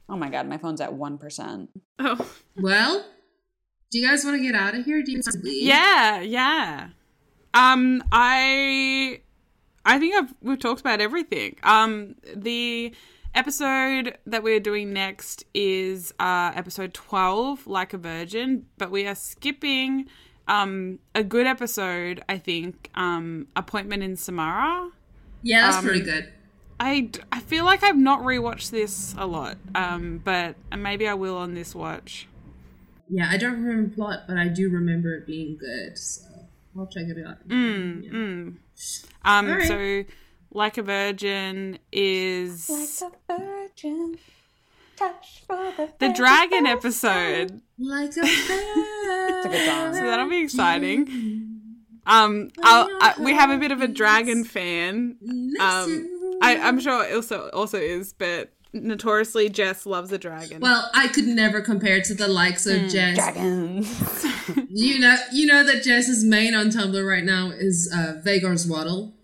Oh 0.08 0.16
my 0.16 0.28
god, 0.30 0.48
my 0.48 0.58
phone's 0.58 0.80
at 0.80 0.92
one 0.92 1.18
percent. 1.18 1.70
Oh, 1.98 2.28
Well, 2.56 3.04
do 3.90 3.98
you 3.98 4.08
guys 4.08 4.24
want 4.24 4.36
to 4.36 4.42
get 4.42 4.54
out 4.54 4.74
of 4.74 4.84
here? 4.84 5.02
Do 5.02 5.12
you 5.12 5.18
want 5.18 5.32
to 5.32 5.38
leave? 5.42 5.62
yeah, 5.66 6.20
yeah. 6.20 6.88
Um, 7.54 8.02
I, 8.12 9.20
I 9.84 9.98
think 9.98 10.14
I've 10.14 10.34
we've 10.42 10.58
talked 10.58 10.80
about 10.80 11.00
everything. 11.00 11.56
Um, 11.62 12.16
the 12.34 12.92
episode 13.36 14.18
that 14.26 14.42
we're 14.42 14.60
doing 14.60 14.92
next 14.92 15.44
is 15.54 16.12
uh 16.18 16.52
episode 16.54 16.94
twelve, 16.94 17.66
like 17.66 17.92
a 17.92 17.98
virgin, 17.98 18.66
but 18.78 18.90
we 18.90 19.06
are 19.06 19.14
skipping 19.14 20.06
um 20.48 20.98
a 21.14 21.22
good 21.22 21.46
episode. 21.46 22.22
I 22.28 22.38
think 22.38 22.90
um 22.94 23.48
appointment 23.54 24.02
in 24.02 24.16
Samara. 24.16 24.90
Yeah, 25.42 25.62
that's 25.66 25.76
Um, 25.78 25.84
pretty 25.84 26.00
good. 26.00 26.32
I, 26.78 27.08
I 27.32 27.40
feel 27.40 27.64
like 27.64 27.82
I've 27.82 27.96
not 27.96 28.20
rewatched 28.20 28.70
this 28.70 29.14
a 29.16 29.26
lot, 29.26 29.56
um, 29.74 30.20
but 30.22 30.56
maybe 30.76 31.08
I 31.08 31.14
will 31.14 31.36
on 31.38 31.54
this 31.54 31.74
watch. 31.74 32.28
Yeah, 33.08 33.28
I 33.30 33.38
don't 33.38 33.62
remember 33.62 33.94
plot, 33.94 34.24
but 34.28 34.36
I 34.36 34.48
do 34.48 34.68
remember 34.68 35.14
it 35.14 35.26
being 35.26 35.56
good. 35.56 35.96
So 35.96 36.24
I'll 36.76 36.86
check 36.86 37.04
it 37.06 37.16
out. 37.26 37.48
Mm, 37.48 38.02
Yeah. 38.04 38.10
mm. 38.10 38.56
Um, 39.24 39.64
so 39.66 40.04
like 40.52 40.78
a 40.78 40.82
virgin 40.82 41.78
is 41.92 42.68
a 43.02 43.10
virgin, 43.38 44.18
touch 44.96 45.42
for 45.46 45.72
the 45.76 45.90
the 45.98 46.12
dragon 46.12 46.66
episode, 46.66 47.60
Like 47.78 48.10
a 48.16 48.20
bird. 48.20 49.42
good 49.50 49.66
song. 49.66 49.94
so 49.94 50.02
that'll 50.04 50.28
be 50.30 50.42
exciting. 50.42 51.52
Um, 52.06 52.50
I'll, 52.62 52.88
I, 53.00 53.14
we 53.18 53.34
have 53.34 53.50
a 53.50 53.58
bit 53.58 53.72
of 53.72 53.80
a 53.80 53.88
dragon 53.88 54.44
fan. 54.44 55.16
Um, 55.60 56.08
I, 56.40 56.56
I'm 56.56 56.78
sure 56.78 57.04
it 57.04 57.12
also 57.14 57.48
also 57.48 57.78
is, 57.78 58.12
but 58.12 58.52
notoriously 58.72 59.48
Jess 59.48 59.86
loves 59.86 60.12
a 60.12 60.18
dragon. 60.18 60.60
Well, 60.60 60.88
I 60.94 61.08
could 61.08 61.26
never 61.26 61.60
compare 61.60 62.00
to 62.02 62.14
the 62.14 62.28
likes 62.28 62.66
of 62.66 62.88
Jess. 62.88 63.16
Dragons. 63.16 64.24
You 64.70 64.98
know, 65.00 65.16
you 65.32 65.46
know 65.46 65.64
that 65.64 65.82
Jess's 65.82 66.22
main 66.22 66.54
on 66.54 66.68
Tumblr 66.68 67.04
right 67.08 67.24
now 67.24 67.50
is 67.50 67.90
uh, 67.92 68.20
Vhagar's 68.24 68.66
Waddle. 68.68 69.14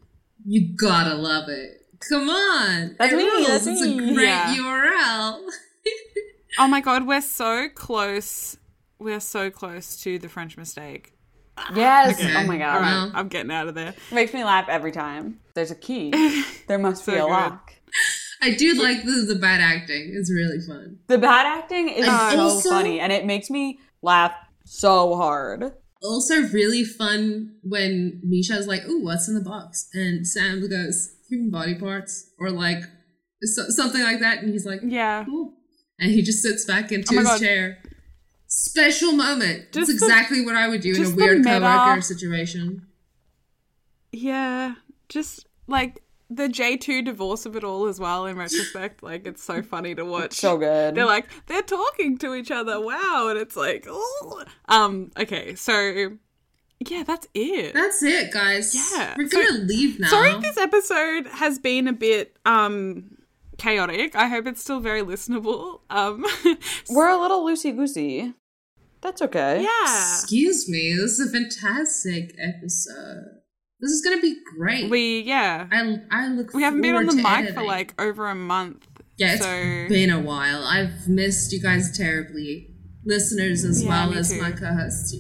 You 0.44 0.74
gotta 0.76 1.14
love 1.14 1.48
it. 1.48 1.78
Come 2.08 2.28
on, 2.28 2.96
That's 2.98 3.12
it 3.12 3.16
me, 3.16 3.24
rules. 3.24 3.46
that's 3.46 3.66
It's 3.66 3.80
a 3.82 3.94
great 3.96 4.26
Yeah. 4.26 4.54
URL. 4.56 5.40
oh 6.58 6.68
my 6.68 6.80
god, 6.80 7.06
we're 7.06 7.20
so 7.20 7.68
close. 7.74 8.56
We're 8.98 9.20
so 9.20 9.50
close 9.50 9.96
to 10.02 10.18
the 10.18 10.28
French 10.28 10.56
mistake. 10.56 11.12
yes. 11.74 12.18
Okay. 12.20 12.34
Oh 12.36 12.44
my 12.46 12.58
god. 12.58 12.74
All 12.76 12.80
right, 12.80 12.90
Well. 13.04 13.12
I'm 13.14 13.28
getting 13.28 13.52
out 13.52 13.68
of 13.68 13.74
there. 13.74 13.90
It 13.90 14.14
Makes 14.14 14.32
me 14.34 14.42
laugh 14.44 14.68
every 14.68 14.90
time. 14.92 15.38
There's 15.54 15.70
a 15.70 15.74
key. 15.76 16.12
There 16.68 16.78
must 16.78 17.04
be 17.04 17.12
a 17.12 17.16
good. 17.16 17.24
lock. 17.30 17.72
I 18.40 18.52
do 18.54 18.74
like 18.82 19.04
the, 19.04 19.24
the 19.28 19.34
bad 19.34 19.60
acting. 19.60 20.12
It's 20.14 20.32
really 20.32 20.58
fun. 20.60 20.98
The 21.08 21.18
bad 21.18 21.44
acting 21.46 21.88
is 21.90 22.08
And 22.08 22.32
so 22.32 22.40
also- 22.40 22.70
funny, 22.70 22.98
and 23.00 23.12
it 23.12 23.26
makes 23.26 23.50
me 23.50 23.78
laugh 24.00 24.32
so 24.64 25.14
hard. 25.16 25.72
Also, 26.02 26.42
really 26.48 26.84
fun 26.84 27.56
when 27.62 28.20
Misha's 28.24 28.66
like, 28.66 28.84
"Ooh, 28.88 29.02
what's 29.04 29.28
in 29.28 29.34
the 29.34 29.40
box?" 29.40 29.88
and 29.94 30.26
Sam 30.26 30.66
goes, 30.68 31.14
"Human 31.28 31.50
body 31.50 31.74
parts," 31.76 32.30
or 32.38 32.50
like 32.50 32.82
so, 33.42 33.64
something 33.68 34.02
like 34.02 34.20
that, 34.20 34.42
and 34.42 34.52
he's 34.52 34.66
like, 34.66 34.80
Yeah. 34.84 35.24
"Cool," 35.24 35.54
and 35.98 36.10
he 36.10 36.22
just 36.22 36.42
sits 36.42 36.64
back 36.64 36.90
into 36.92 37.14
Oh 37.14 37.18
his 37.18 37.28
God. 37.28 37.40
chair. 37.40 37.78
Special 38.48 39.12
moment. 39.12 39.72
That's 39.72 39.86
the- 39.86 39.94
exactly 39.94 40.44
what 40.44 40.56
I 40.56 40.68
would 40.68 40.80
do 40.82 40.92
in 40.94 41.04
a 41.04 41.10
weird 41.14 41.38
meta- 41.38 41.60
coworker 41.60 42.02
situation. 42.02 42.86
Yeah, 44.12 44.74
just 45.08 45.46
like 45.66 46.02
the 46.36 46.48
J2 46.48 47.04
divorce 47.04 47.46
of 47.46 47.56
it 47.56 47.64
all 47.64 47.86
as 47.86 48.00
well 48.00 48.26
in 48.26 48.36
retrospect. 48.36 49.02
Like, 49.02 49.26
it's 49.26 49.42
so 49.42 49.62
funny 49.62 49.94
to 49.94 50.04
watch. 50.04 50.34
So 50.34 50.56
good. 50.56 50.94
They're 50.94 51.06
like, 51.06 51.26
they're 51.46 51.62
talking 51.62 52.18
to 52.18 52.34
each 52.34 52.50
other. 52.50 52.80
Wow. 52.80 53.28
And 53.30 53.38
it's 53.38 53.56
like, 53.56 53.86
oh. 53.88 54.44
Um, 54.68 55.10
okay. 55.18 55.54
So, 55.54 56.16
yeah, 56.88 57.02
that's 57.04 57.28
it. 57.34 57.74
That's 57.74 58.02
it, 58.02 58.32
guys. 58.32 58.74
Yeah. 58.74 59.14
we're 59.16 59.28
gonna 59.28 59.64
leave 59.64 60.00
now. 60.00 60.08
Sorry 60.08 60.32
if 60.32 60.42
this 60.42 60.58
episode 60.58 61.26
has 61.28 61.58
been 61.58 61.86
a 61.88 61.92
bit, 61.92 62.36
um, 62.44 63.16
chaotic. 63.58 64.16
I 64.16 64.28
hope 64.28 64.46
it's 64.46 64.60
still 64.60 64.80
very 64.80 65.02
listenable. 65.02 65.80
Um, 65.90 66.24
We're 66.90 67.08
a 67.08 67.20
little 67.20 67.44
loosey 67.44 67.74
goosey. 67.76 68.34
That's 69.00 69.22
okay. 69.22 69.62
yeah. 69.62 70.14
Excuse 70.14 70.68
me. 70.68 70.94
This 70.94 71.18
is 71.18 71.28
a 71.28 71.30
fantastic 71.30 72.34
episode. 72.38 73.41
This 73.82 73.90
is 73.90 74.00
gonna 74.00 74.20
be 74.22 74.36
great. 74.56 74.88
We, 74.88 75.20
yeah. 75.22 75.66
I 75.72 75.96
I 76.10 76.28
look. 76.28 76.54
We 76.54 76.62
haven't 76.62 76.80
been 76.80 76.94
on 76.94 77.06
the 77.06 77.16
mic 77.16 77.48
to 77.48 77.52
for 77.52 77.64
like 77.64 78.00
over 78.00 78.28
a 78.28 78.34
month. 78.34 78.86
Yeah, 79.18 79.34
it's 79.34 79.42
so 79.44 79.88
been 79.88 80.08
a 80.10 80.20
while. 80.20 80.62
I've 80.64 81.08
missed 81.08 81.52
you 81.52 81.60
guys 81.60 81.94
terribly, 81.96 82.70
listeners 83.04 83.64
as 83.64 83.82
Yeah, 83.82 83.88
well 84.08 84.16
as 84.16 84.30
too. 84.30 84.40
my 84.40 84.52
co-hosts. 84.52 85.14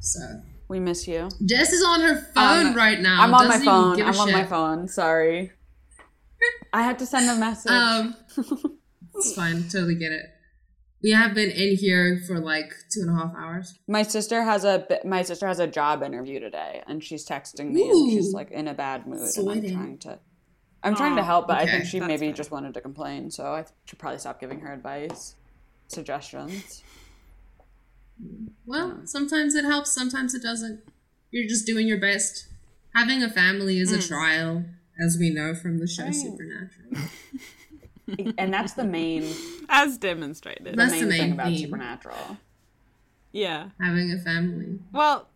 So 0.00 0.20
We 0.68 0.80
miss 0.80 1.06
you. 1.08 1.28
Jess 1.46 1.72
is 1.72 1.82
on 1.84 2.00
her 2.00 2.20
phone 2.34 2.66
Um, 2.68 2.74
right 2.74 3.00
now. 3.00 3.22
I'm 3.22 3.32
on 3.32 3.46
my 3.48 3.54
Doesn't 3.54 3.62
even 3.62 3.64
phone. 3.74 3.96
give 3.96 4.06
a 4.06 4.10
I'm 4.10 4.18
on 4.20 4.32
my 4.32 4.44
phone. 4.44 4.88
Sorry. 4.88 5.52
I 6.72 6.82
had 6.82 6.98
to 6.98 7.06
send 7.06 7.30
a 7.30 7.36
message. 7.40 7.70
Um, 7.72 8.14
it's 9.14 9.34
fine. 9.34 9.62
Totally 9.68 9.94
get 9.94 10.12
it. 10.12 10.26
We 11.06 11.12
have 11.12 11.34
been 11.34 11.52
in 11.52 11.76
here 11.76 12.20
for 12.26 12.40
like 12.40 12.74
two 12.90 13.02
and 13.02 13.10
a 13.10 13.14
half 13.14 13.32
hours. 13.36 13.78
My 13.86 14.02
sister 14.02 14.42
has 14.42 14.64
a 14.64 14.84
my 15.04 15.22
sister 15.22 15.46
has 15.46 15.60
a 15.60 15.66
job 15.68 16.02
interview 16.02 16.40
today, 16.40 16.82
and 16.88 17.02
she's 17.02 17.24
texting 17.24 17.70
me, 17.70 17.88
and 17.88 18.10
she's 18.10 18.32
like 18.32 18.50
in 18.50 18.66
a 18.66 18.74
bad 18.74 19.06
mood, 19.06 19.20
and 19.36 19.48
I'm 19.48 19.70
trying 19.70 19.98
to. 19.98 20.18
I'm 20.82 20.96
trying 20.96 21.14
to 21.14 21.22
help, 21.22 21.46
but 21.46 21.58
I 21.58 21.66
think 21.66 21.84
she 21.84 22.00
maybe 22.00 22.26
fine. 22.26 22.34
just 22.34 22.50
wanted 22.50 22.74
to 22.74 22.80
complain, 22.80 23.30
so 23.30 23.44
I 23.44 23.66
should 23.84 24.00
probably 24.00 24.18
stop 24.18 24.40
giving 24.40 24.58
her 24.58 24.72
advice, 24.72 25.36
suggestions. 25.86 26.82
Well, 28.66 29.02
sometimes 29.04 29.54
it 29.54 29.64
helps, 29.64 29.92
sometimes 29.92 30.34
it 30.34 30.42
doesn't. 30.42 30.80
You're 31.30 31.46
just 31.46 31.66
doing 31.66 31.86
your 31.86 32.00
best. 32.00 32.48
Having 32.96 33.22
a 33.22 33.30
family 33.30 33.78
is 33.78 33.92
a 33.92 33.98
mm. 33.98 34.08
trial, 34.08 34.64
as 35.00 35.18
we 35.20 35.30
know 35.30 35.54
from 35.54 35.78
the 35.78 35.86
show 35.86 36.06
Right. 36.06 36.14
Supernatural. 36.16 36.90
and 38.38 38.52
that's 38.52 38.74
the 38.74 38.84
main, 38.84 39.24
As 39.68 39.98
demonstrated. 39.98 40.74
the 40.74 40.76
main, 40.76 41.00
the 41.00 41.06
main 41.06 41.10
thing 41.10 41.32
about 41.32 41.46
theme. 41.48 41.58
Supernatural. 41.58 42.36
yeah. 43.32 43.70
Having 43.80 44.12
a 44.12 44.18
family. 44.18 44.78
Well, 44.92 45.28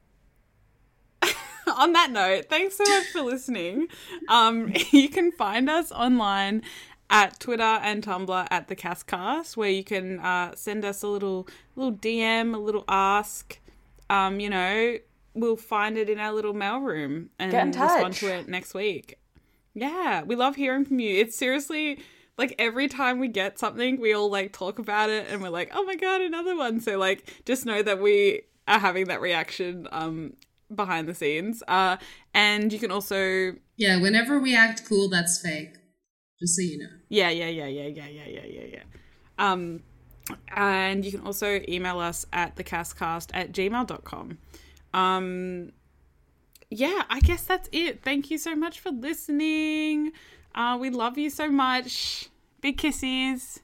on 1.76 1.92
that 1.92 2.10
note, 2.10 2.46
thanks 2.48 2.76
so 2.76 2.84
much 2.84 3.06
for 3.06 3.22
listening. 3.22 3.88
Um, 4.28 4.72
you 4.90 5.08
can 5.08 5.32
find 5.32 5.68
us 5.68 5.92
online 5.92 6.62
at 7.08 7.40
Twitter 7.40 7.62
and 7.62 8.04
Tumblr 8.04 8.46
at 8.50 8.68
the 8.68 8.76
Cas 8.76 9.02
Cast, 9.02 9.56
where 9.56 9.70
you 9.70 9.82
can 9.84 10.20
uh, 10.20 10.54
send 10.54 10.84
us 10.84 11.02
a 11.02 11.08
little 11.08 11.46
little 11.76 11.92
DM, 11.92 12.54
a 12.54 12.58
little 12.58 12.84
ask. 12.88 13.58
Um, 14.08 14.40
you 14.40 14.48
know, 14.50 14.96
we'll 15.34 15.56
find 15.56 15.96
it 15.98 16.08
in 16.08 16.18
our 16.18 16.32
little 16.32 16.54
mailroom 16.54 17.28
and 17.38 17.50
Get 17.52 17.62
in 17.62 17.68
respond 17.72 18.14
touch. 18.14 18.20
to 18.20 18.34
it 18.38 18.48
next 18.48 18.74
week. 18.74 19.16
Yeah, 19.74 20.22
we 20.22 20.34
love 20.34 20.56
hearing 20.56 20.84
from 20.84 20.98
you. 20.98 21.16
It's 21.16 21.36
seriously 21.36 22.00
like 22.40 22.54
every 22.58 22.88
time 22.88 23.18
we 23.18 23.28
get 23.28 23.58
something, 23.58 24.00
we 24.00 24.14
all 24.14 24.30
like 24.30 24.52
talk 24.52 24.78
about 24.78 25.10
it 25.10 25.26
and 25.28 25.42
we're 25.42 25.50
like, 25.50 25.70
oh 25.74 25.84
my 25.84 25.94
god, 25.94 26.22
another 26.22 26.56
one. 26.56 26.80
So 26.80 26.96
like 26.98 27.30
just 27.44 27.66
know 27.66 27.82
that 27.82 28.00
we 28.00 28.42
are 28.66 28.78
having 28.78 29.06
that 29.08 29.20
reaction 29.20 29.86
um 29.92 30.32
behind 30.74 31.06
the 31.06 31.14
scenes. 31.14 31.62
Uh 31.68 31.98
and 32.32 32.72
you 32.72 32.78
can 32.78 32.90
also 32.90 33.52
Yeah, 33.76 34.00
whenever 34.00 34.38
we 34.38 34.56
act 34.56 34.84
cool, 34.88 35.08
that's 35.10 35.40
fake. 35.40 35.74
Just 36.40 36.56
so 36.56 36.62
you 36.62 36.78
know. 36.78 36.94
yeah, 37.10 37.28
yeah, 37.28 37.48
yeah, 37.48 37.66
yeah, 37.66 37.88
yeah, 37.88 38.08
yeah, 38.08 38.26
yeah, 38.26 38.46
yeah, 38.46 38.66
yeah. 38.76 38.82
Um 39.38 39.82
and 40.56 41.04
you 41.04 41.10
can 41.10 41.20
also 41.26 41.60
email 41.68 41.98
us 41.98 42.24
at 42.32 42.56
thecascast 42.56 43.28
at 43.34 43.52
gmail.com. 43.52 44.38
Um 44.94 45.72
yeah, 46.70 47.02
I 47.10 47.20
guess 47.20 47.42
that's 47.42 47.68
it. 47.72 48.02
Thank 48.02 48.30
you 48.30 48.38
so 48.38 48.54
much 48.54 48.80
for 48.80 48.90
listening. 48.92 50.12
Uh, 50.54 50.78
we 50.80 50.88
love 50.88 51.18
you 51.18 51.28
so 51.28 51.50
much. 51.50 52.29
Big 52.60 52.78
kisses. 52.78 53.60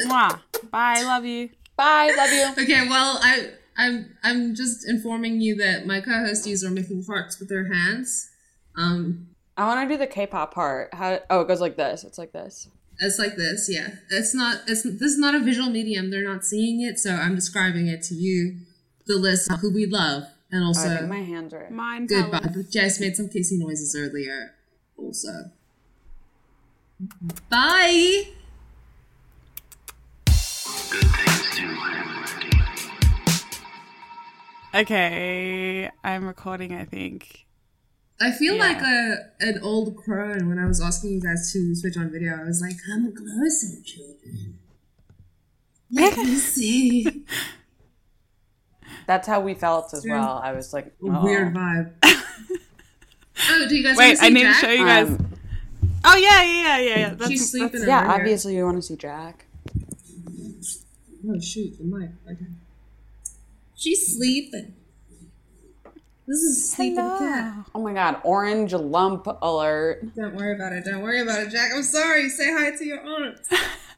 Mwah. 0.00 0.40
Bye. 0.70 1.02
Love 1.02 1.24
you. 1.24 1.50
Bye, 1.76 2.12
love 2.16 2.30
you. 2.30 2.62
Okay, 2.62 2.88
well, 2.88 3.18
I, 3.20 3.50
I'm, 3.76 4.16
I'm 4.22 4.54
just 4.54 4.88
informing 4.88 5.40
you 5.40 5.56
that 5.56 5.86
my 5.86 6.00
co-hosties 6.00 6.62
are 6.64 6.70
making 6.70 7.02
farts 7.02 7.40
with 7.40 7.48
their 7.48 7.72
hands. 7.72 8.30
Um, 8.76 9.28
I 9.56 9.66
want 9.66 9.88
to 9.88 9.94
do 9.94 9.98
the 9.98 10.06
K-pop 10.06 10.54
part. 10.54 10.94
How? 10.94 11.18
Oh, 11.30 11.40
it 11.40 11.48
goes 11.48 11.60
like 11.60 11.76
this. 11.76 12.04
It's 12.04 12.18
like 12.18 12.32
this. 12.32 12.68
it's 13.00 13.18
like 13.18 13.36
this, 13.36 13.68
yeah. 13.68 13.88
It's 14.10 14.34
not, 14.34 14.62
it's 14.68 14.82
this 14.84 15.12
is 15.12 15.18
not 15.18 15.34
a 15.34 15.40
visual 15.40 15.68
medium. 15.68 16.10
They're 16.10 16.22
not 16.22 16.44
seeing 16.44 16.80
it, 16.80 16.98
so 16.98 17.14
I'm 17.14 17.34
describing 17.34 17.88
it 17.88 18.02
to 18.04 18.14
you, 18.14 18.58
the 19.06 19.16
list 19.16 19.50
who 19.60 19.72
we 19.72 19.86
love, 19.86 20.24
and 20.50 20.62
I 20.62 20.66
also 20.66 20.88
think 20.88 21.08
my 21.08 21.22
hands 21.22 21.52
are. 21.52 21.68
Mine. 21.70 22.06
goodbye. 22.06 22.38
Colin. 22.38 22.66
Jess 22.70 23.00
made 23.00 23.16
some 23.16 23.28
kissy 23.28 23.58
noises 23.58 23.96
earlier, 23.98 24.52
also. 24.96 25.50
Bye. 27.50 28.24
Good 30.90 31.04
things 31.04 31.56
do 31.56 31.66
happen. 31.66 32.60
Okay, 34.74 35.90
I'm 36.02 36.26
recording. 36.26 36.72
I 36.74 36.84
think. 36.84 37.46
I 38.20 38.30
feel 38.30 38.54
Yeah. 38.56 38.60
like 38.68 38.80
a 38.82 39.16
an 39.40 39.58
old 39.62 39.96
crone 39.96 40.48
when 40.48 40.58
I 40.58 40.66
was 40.66 40.80
asking 40.80 41.10
you 41.12 41.20
guys 41.20 41.52
to 41.52 41.74
switch 41.74 41.96
on 41.96 42.10
video. 42.10 42.36
I 42.40 42.44
was 42.44 42.60
like, 42.60 42.76
"Come 42.86 43.12
closer, 43.14 43.80
children. 43.84 44.58
Let 45.90 46.16
me 46.16 46.36
see." 46.36 47.24
That's 49.06 49.26
how 49.28 49.40
we 49.40 49.54
felt 49.54 49.92
as 49.92 50.04
Yeah. 50.04 50.18
well. 50.20 50.40
I 50.42 50.52
was 50.52 50.72
like, 50.72 50.94
oh. 51.02 51.22
Weird 51.22 51.52
vibe. 51.54 51.92
oh, 52.04 53.66
do 53.68 53.76
you 53.76 53.82
guys 53.82 53.96
Wait, 53.98 54.06
want 54.06 54.18
to 54.18 54.24
see 54.24 54.24
Wait, 54.24 54.24
I 54.24 54.28
need 54.30 54.42
Jack? 54.42 54.60
to 54.60 54.66
show 54.66 54.72
you 54.72 54.84
guys. 54.86 55.08
Um, 55.08 55.30
oh 56.04 56.16
yeah, 56.16 56.42
yeah, 56.42 56.62
yeah, 56.62 56.78
yeah. 56.78 56.98
yeah. 56.98 57.14
That's, 57.14 57.30
She's 57.30 57.50
sleeping. 57.50 57.66
that's- 57.72 57.82
in 57.82 57.88
yeah, 57.88 58.00
her 58.00 58.06
hair. 58.10 58.20
obviously 58.20 58.56
you 58.56 58.64
want 58.64 58.76
to 58.76 58.82
see 58.82 58.96
Jack. 58.96 59.46
Oh 61.26 61.40
shoot, 61.40 61.76
the 61.78 61.84
mic. 61.84 62.10
Okay. 62.30 62.46
She's 63.76 64.14
sleeping. 64.16 64.74
This 66.26 66.38
is 66.38 66.72
sleeping 66.72 66.96
cat. 66.96 67.66
Oh 67.74 67.82
my 67.82 67.92
god, 67.92 68.20
orange 68.24 68.72
lump 68.72 69.26
alert. 69.42 70.14
Don't 70.14 70.34
worry 70.34 70.54
about 70.54 70.72
it. 70.72 70.84
Don't 70.84 71.02
worry 71.02 71.20
about 71.20 71.40
it, 71.42 71.50
Jack. 71.50 71.70
I'm 71.74 71.82
sorry. 71.82 72.28
Say 72.30 72.50
hi 72.52 72.70
to 72.76 72.84
your 72.84 73.00
aunt. 73.00 73.38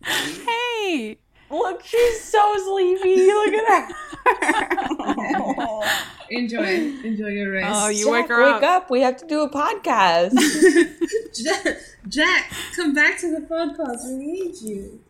Hey. 0.04 1.18
Look, 1.51 1.85
she's 1.85 2.24
so 2.24 2.56
sleepy. 2.59 3.27
Look 3.27 3.55
at 3.55 3.90
her. 3.90 3.94
Enjoy. 6.31 6.62
It. 6.62 7.05
Enjoy 7.05 7.28
your 7.28 7.52
rest. 7.52 7.70
Oh, 7.73 7.89
you 7.89 8.05
Jack, 8.06 8.12
wake 8.12 8.28
her 8.28 8.43
up. 8.43 8.55
wake 8.55 8.68
up. 8.68 8.82
up. 8.85 8.90
We 8.90 9.01
have 9.02 9.16
to 9.18 9.27
do 9.27 9.43
a 9.43 9.51
podcast. 9.51 10.32
Jack, 11.35 11.77
Jack, 12.09 12.52
come 12.74 12.93
back 12.93 13.18
to 13.20 13.31
the 13.31 13.47
podcast. 13.47 14.09
We 14.09 14.27
need 14.27 14.56
you. 14.60 15.01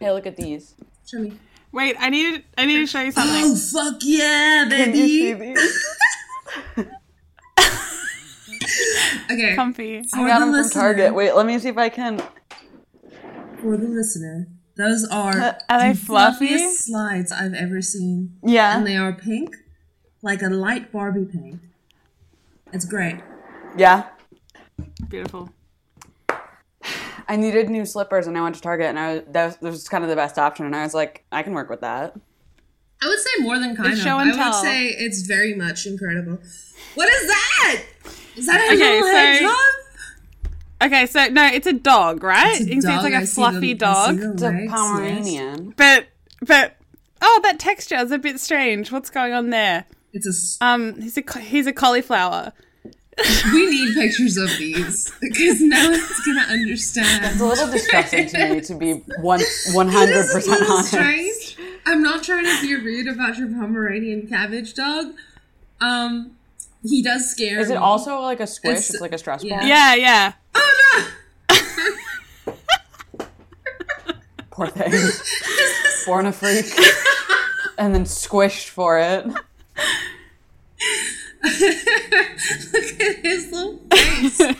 hey, 0.00 0.10
look 0.12 0.26
at 0.26 0.36
these. 0.36 0.74
Show 1.06 1.18
me. 1.18 1.34
Wait, 1.70 1.96
I 1.98 2.08
need. 2.08 2.44
I 2.56 2.64
need 2.64 2.78
to 2.78 2.86
show 2.86 3.00
you 3.00 3.08
oh, 3.08 3.10
something. 3.10 3.44
Oh 3.44 3.56
fuck 3.56 4.00
yeah, 4.02 4.66
Can 4.68 4.94
you 4.94 5.08
see 5.08 5.34
baby! 5.34 5.54
these? 5.54 6.88
Okay, 9.30 9.54
Comfy. 9.54 10.02
I 10.12 10.26
got 10.26 10.40
the 10.40 10.52
them 10.52 10.64
from. 10.64 10.70
Target. 10.70 11.14
Wait, 11.14 11.34
let 11.34 11.46
me 11.46 11.58
see 11.58 11.68
if 11.68 11.78
I 11.78 11.88
can. 11.88 12.22
For 13.62 13.76
the 13.76 13.88
listener, 13.88 14.48
those 14.76 15.06
are 15.08 15.38
Uh, 15.40 15.52
are 15.68 15.78
they 15.80 15.92
the 15.92 15.98
fluffy? 15.98 16.48
fluffiest 16.48 16.84
slides 16.86 17.30
I've 17.32 17.54
ever 17.54 17.80
seen, 17.80 18.36
Yeah. 18.44 18.76
and 18.76 18.86
they 18.86 18.96
are 18.96 19.12
pink, 19.12 19.56
like 20.22 20.42
a 20.42 20.48
light 20.48 20.90
Barbie 20.92 21.24
pink. 21.24 21.60
It's 22.72 22.84
great. 22.84 23.20
yeah. 23.76 24.08
Beautiful. 25.08 25.50
I 27.28 27.36
needed 27.36 27.70
new 27.70 27.84
slippers, 27.86 28.26
and 28.26 28.36
I 28.36 28.42
went 28.42 28.56
to 28.56 28.60
Target, 28.60 28.86
and 28.86 28.98
I 28.98 29.14
was 29.14 29.22
that 29.30 29.46
was, 29.46 29.56
that 29.58 29.70
was 29.70 29.88
kind 29.88 30.02
of 30.04 30.10
the 30.10 30.16
best 30.16 30.38
option. 30.38 30.66
And 30.66 30.74
I 30.74 30.82
was 30.82 30.92
like, 30.94 31.24
I 31.30 31.42
can 31.42 31.52
work 31.54 31.70
with 31.70 31.80
that. 31.82 32.14
I 33.02 33.06
would 33.08 33.18
say 33.18 33.30
more 33.42 33.58
than 33.58 33.76
kind 33.76 33.90
It's 33.90 34.00
of. 34.00 34.04
show 34.04 34.18
and 34.18 34.32
I 34.32 34.34
tell. 34.34 34.50
would 34.50 34.60
say 34.68 34.88
it's 34.88 35.22
very 35.22 35.54
much 35.54 35.86
incredible. 35.86 36.38
What 36.94 37.08
is 37.08 37.26
that? 37.28 37.82
Is 38.36 38.46
that 38.46 38.60
a 38.60 38.74
Okay, 38.74 38.76
little 39.00 39.08
so- 39.08 39.14
hedgehog? 39.14 39.74
Okay, 40.82 41.06
so 41.06 41.26
no, 41.28 41.46
it's 41.46 41.66
a 41.66 41.72
dog, 41.72 42.22
right? 42.24 42.60
It's 42.60 42.60
a 42.60 42.64
you 42.64 42.70
can 42.72 42.82
see 42.82 42.92
it's 42.94 43.02
like 43.04 43.14
I 43.14 43.20
a 43.22 43.26
see 43.26 43.34
fluffy 43.40 43.60
the- 43.72 43.74
dog. 43.74 44.16
the 44.18 44.32
It's 44.32 44.42
a 44.42 44.46
legs, 44.46 44.60
yes. 44.62 44.70
Pomeranian. 44.70 45.74
But 45.76 46.06
but 46.46 46.76
oh, 47.20 47.40
that 47.44 47.58
texture 47.58 47.96
is 47.96 48.10
a 48.10 48.18
bit 48.18 48.40
strange. 48.40 48.90
What's 48.90 49.10
going 49.10 49.32
on 49.32 49.50
there? 49.50 49.84
It's 50.12 50.58
a 50.60 50.64
Um, 50.64 51.00
he's 51.00 51.16
a 51.18 51.38
he's 51.40 51.66
a 51.66 51.72
cauliflower. 51.72 52.52
We 53.52 53.66
need 53.70 53.94
pictures 53.94 54.36
of 54.38 54.48
these 54.58 55.12
because 55.20 55.60
no 55.60 55.90
one's 55.90 56.20
gonna 56.26 56.40
understand. 56.50 57.24
It's 57.26 57.40
a 57.40 57.44
little 57.46 57.70
distressing 57.70 58.26
to 58.28 58.54
me 58.54 58.60
to 58.62 58.74
be 58.74 58.92
one 59.20 59.40
one 59.72 59.88
hundred 59.88 60.14
This 60.14 60.34
is 60.34 60.48
a 60.48 60.50
percent 60.56 60.70
honest. 60.70 60.88
strange. 60.88 61.56
I'm 61.86 62.02
not 62.02 62.22
trying 62.24 62.44
to 62.44 62.60
be 62.62 62.74
rude 62.76 63.08
about 63.08 63.36
your 63.38 63.48
Pomeranian 63.48 64.26
cabbage 64.28 64.74
dog. 64.74 65.12
Um, 65.80 66.36
he 66.84 67.02
does 67.02 67.30
scare 67.30 67.60
Is 67.60 67.68
me. 67.68 67.74
it 67.74 67.78
also 67.78 68.20
like 68.20 68.40
a 68.40 68.46
squish? 68.46 68.72
It's- 68.72 68.90
It's, 68.90 69.00
like 69.00 69.12
a 69.12 69.18
stress 69.18 69.44
yeah. 69.44 69.58
ball. 69.60 69.68
Yeah, 69.68 69.94
yeah. 69.94 70.32
Oh 70.54 71.08
no! 72.48 72.54
Poor 74.50 74.66
thing. 74.68 74.92
Born 76.06 76.26
a 76.26 76.32
freak. 76.32 76.66
and 77.78 77.94
then 77.94 78.04
squished 78.04 78.68
for 78.68 78.98
it. 78.98 79.26
Look 79.26 79.40
at 83.00 83.16
his 83.22 83.50
little 83.52 83.78
face. 83.92 84.38
this 84.38 84.56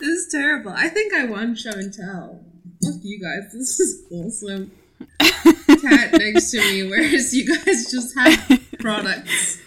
is 0.00 0.28
terrible. 0.30 0.72
I 0.72 0.88
think 0.88 1.12
I 1.12 1.24
won 1.24 1.54
show 1.54 1.70
and 1.70 1.92
tell. 1.92 2.40
Fuck 2.82 3.00
you 3.02 3.20
guys. 3.20 3.52
This 3.52 3.80
is 3.80 4.02
awesome. 4.12 4.70
Cat 5.20 6.12
next 6.12 6.50
to 6.52 6.58
me, 6.58 6.88
whereas 6.88 7.34
you 7.34 7.46
guys 7.46 7.90
just 7.90 8.16
have 8.18 8.60
products. 8.78 9.58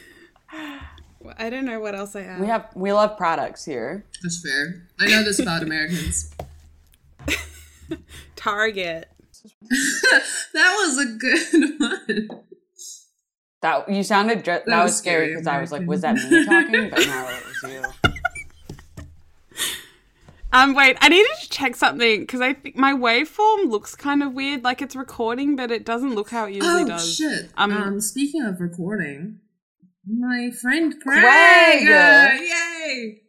I 1.38 1.50
don't 1.50 1.66
know 1.66 1.80
what 1.80 1.96
else 1.96 2.16
I 2.16 2.22
have. 2.24 2.40
We 2.40 2.48
have 2.48 2.68
we 2.76 2.92
love 2.94 3.18
products 3.18 3.66
here. 3.66 4.06
That's 4.22 4.42
fair. 4.42 4.88
I 5.00 5.08
know 5.08 5.24
this 5.24 5.40
about 5.40 5.62
Americans. 5.64 6.32
Target. 8.36 9.10
that 10.54 10.76
was 10.86 10.98
a 11.00 11.06
good 11.18 11.80
one. 11.80 12.30
That 13.62 13.90
you 13.90 14.04
sounded 14.04 14.40
ju- 14.44 14.60
that, 14.66 14.68
was 14.68 14.92
was 14.92 14.98
scary 14.98 15.28
scary, 15.28 15.34
because 15.36 15.48
I 15.48 15.62
was 15.62 15.72
like, 15.72 15.88
was 15.88 16.02
that 16.02 16.16
me 16.16 16.46
talking? 16.46 16.90
But 16.90 17.06
no, 17.08 17.30
it 17.30 17.44
was 17.46 17.72
you. 17.72 17.84
Um, 20.52 20.76
wait, 20.76 20.98
I 21.02 21.10
needed 21.10 21.32
to 21.42 21.50
check 21.50 21.76
something 21.76 22.20
because 22.20 22.40
I 22.42 22.54
think 22.54 22.76
my 22.76 22.94
waveform 22.94 23.72
looks 23.72 23.96
kind 23.96 24.22
of 24.22 24.34
weird, 24.34 24.64
like 24.64 24.84
it's 24.84 24.96
recording, 24.96 25.56
but 25.56 25.72
it 25.72 25.84
doesn't 25.84 26.14
look 26.14 26.30
how 26.30 26.46
it 26.46 26.54
usually 26.54 26.84
Oh 26.84 26.88
does. 26.88 27.16
shit! 27.16 27.50
Um, 27.58 27.72
Um, 27.72 28.02
speaking 28.02 28.44
of 28.44 28.60
recording, 28.62 29.40
my 30.06 30.52
friend 30.52 30.94
Craig. 31.02 31.22
Craig! 31.22 31.88
uh, 31.90 32.30
yay! 32.42 33.22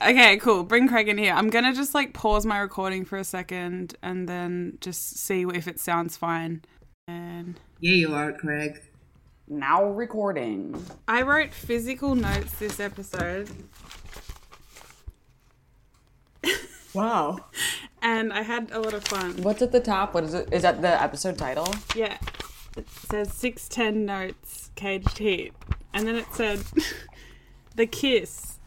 Okay, 0.00 0.36
cool. 0.38 0.62
Bring 0.62 0.86
Craig 0.88 1.08
in 1.08 1.18
here. 1.18 1.32
I'm 1.32 1.50
gonna 1.50 1.74
just 1.74 1.94
like 1.94 2.12
pause 2.14 2.46
my 2.46 2.58
recording 2.58 3.04
for 3.04 3.18
a 3.18 3.24
second 3.24 3.94
and 4.02 4.28
then 4.28 4.78
just 4.80 5.18
see 5.18 5.42
if 5.42 5.66
it 5.66 5.80
sounds 5.80 6.16
fine. 6.16 6.62
And 7.08 7.58
Yeah, 7.80 7.92
you 7.92 8.14
are, 8.14 8.32
Craig. 8.32 8.80
Now 9.48 9.84
recording. 9.84 10.84
I 11.08 11.22
wrote 11.22 11.52
physical 11.52 12.14
notes 12.14 12.52
this 12.58 12.78
episode, 12.80 13.48
Wow. 16.94 17.46
and 18.02 18.32
I 18.32 18.42
had 18.42 18.70
a 18.72 18.80
lot 18.80 18.94
of 18.94 19.04
fun. 19.04 19.42
What's 19.42 19.62
at 19.62 19.72
the 19.72 19.80
top? 19.80 20.14
What 20.14 20.24
is 20.24 20.34
it? 20.34 20.52
Is 20.52 20.62
that 20.62 20.82
the 20.82 21.00
episode 21.02 21.38
title? 21.38 21.72
Yeah, 21.94 22.18
it 22.76 22.88
says 22.90 23.32
six 23.32 23.68
ten 23.68 24.04
notes, 24.04 24.70
caged 24.74 25.18
heat, 25.18 25.52
and 25.94 26.06
then 26.06 26.16
it 26.16 26.26
said 26.32 26.62
the 27.76 27.86
kiss. 27.86 28.58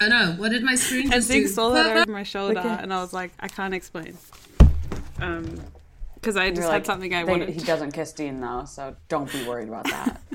I 0.00 0.08
know. 0.08 0.34
What 0.38 0.50
did 0.50 0.62
my 0.64 0.74
screen 0.74 1.04
And 1.04 1.12
just 1.14 1.28
Zig 1.28 1.44
do? 1.44 1.48
saw 1.48 1.70
that 1.70 1.96
over 1.96 2.10
my 2.10 2.22
shoulder, 2.24 2.58
and 2.58 2.92
I 2.92 3.00
was 3.00 3.12
like, 3.12 3.30
I 3.38 3.48
can't 3.48 3.74
explain. 3.74 4.16
Um, 5.20 5.60
because 6.14 6.36
I 6.36 6.50
just 6.50 6.62
You're 6.62 6.70
had 6.70 6.76
like, 6.78 6.86
something 6.86 7.14
I 7.14 7.24
they- 7.24 7.30
wanted. 7.30 7.48
He 7.50 7.60
doesn't 7.60 7.92
kiss 7.92 8.12
Dean 8.12 8.40
though, 8.40 8.64
so 8.64 8.96
don't 9.08 9.30
be 9.32 9.46
worried 9.46 9.68
about 9.68 9.84
that. 9.84 10.20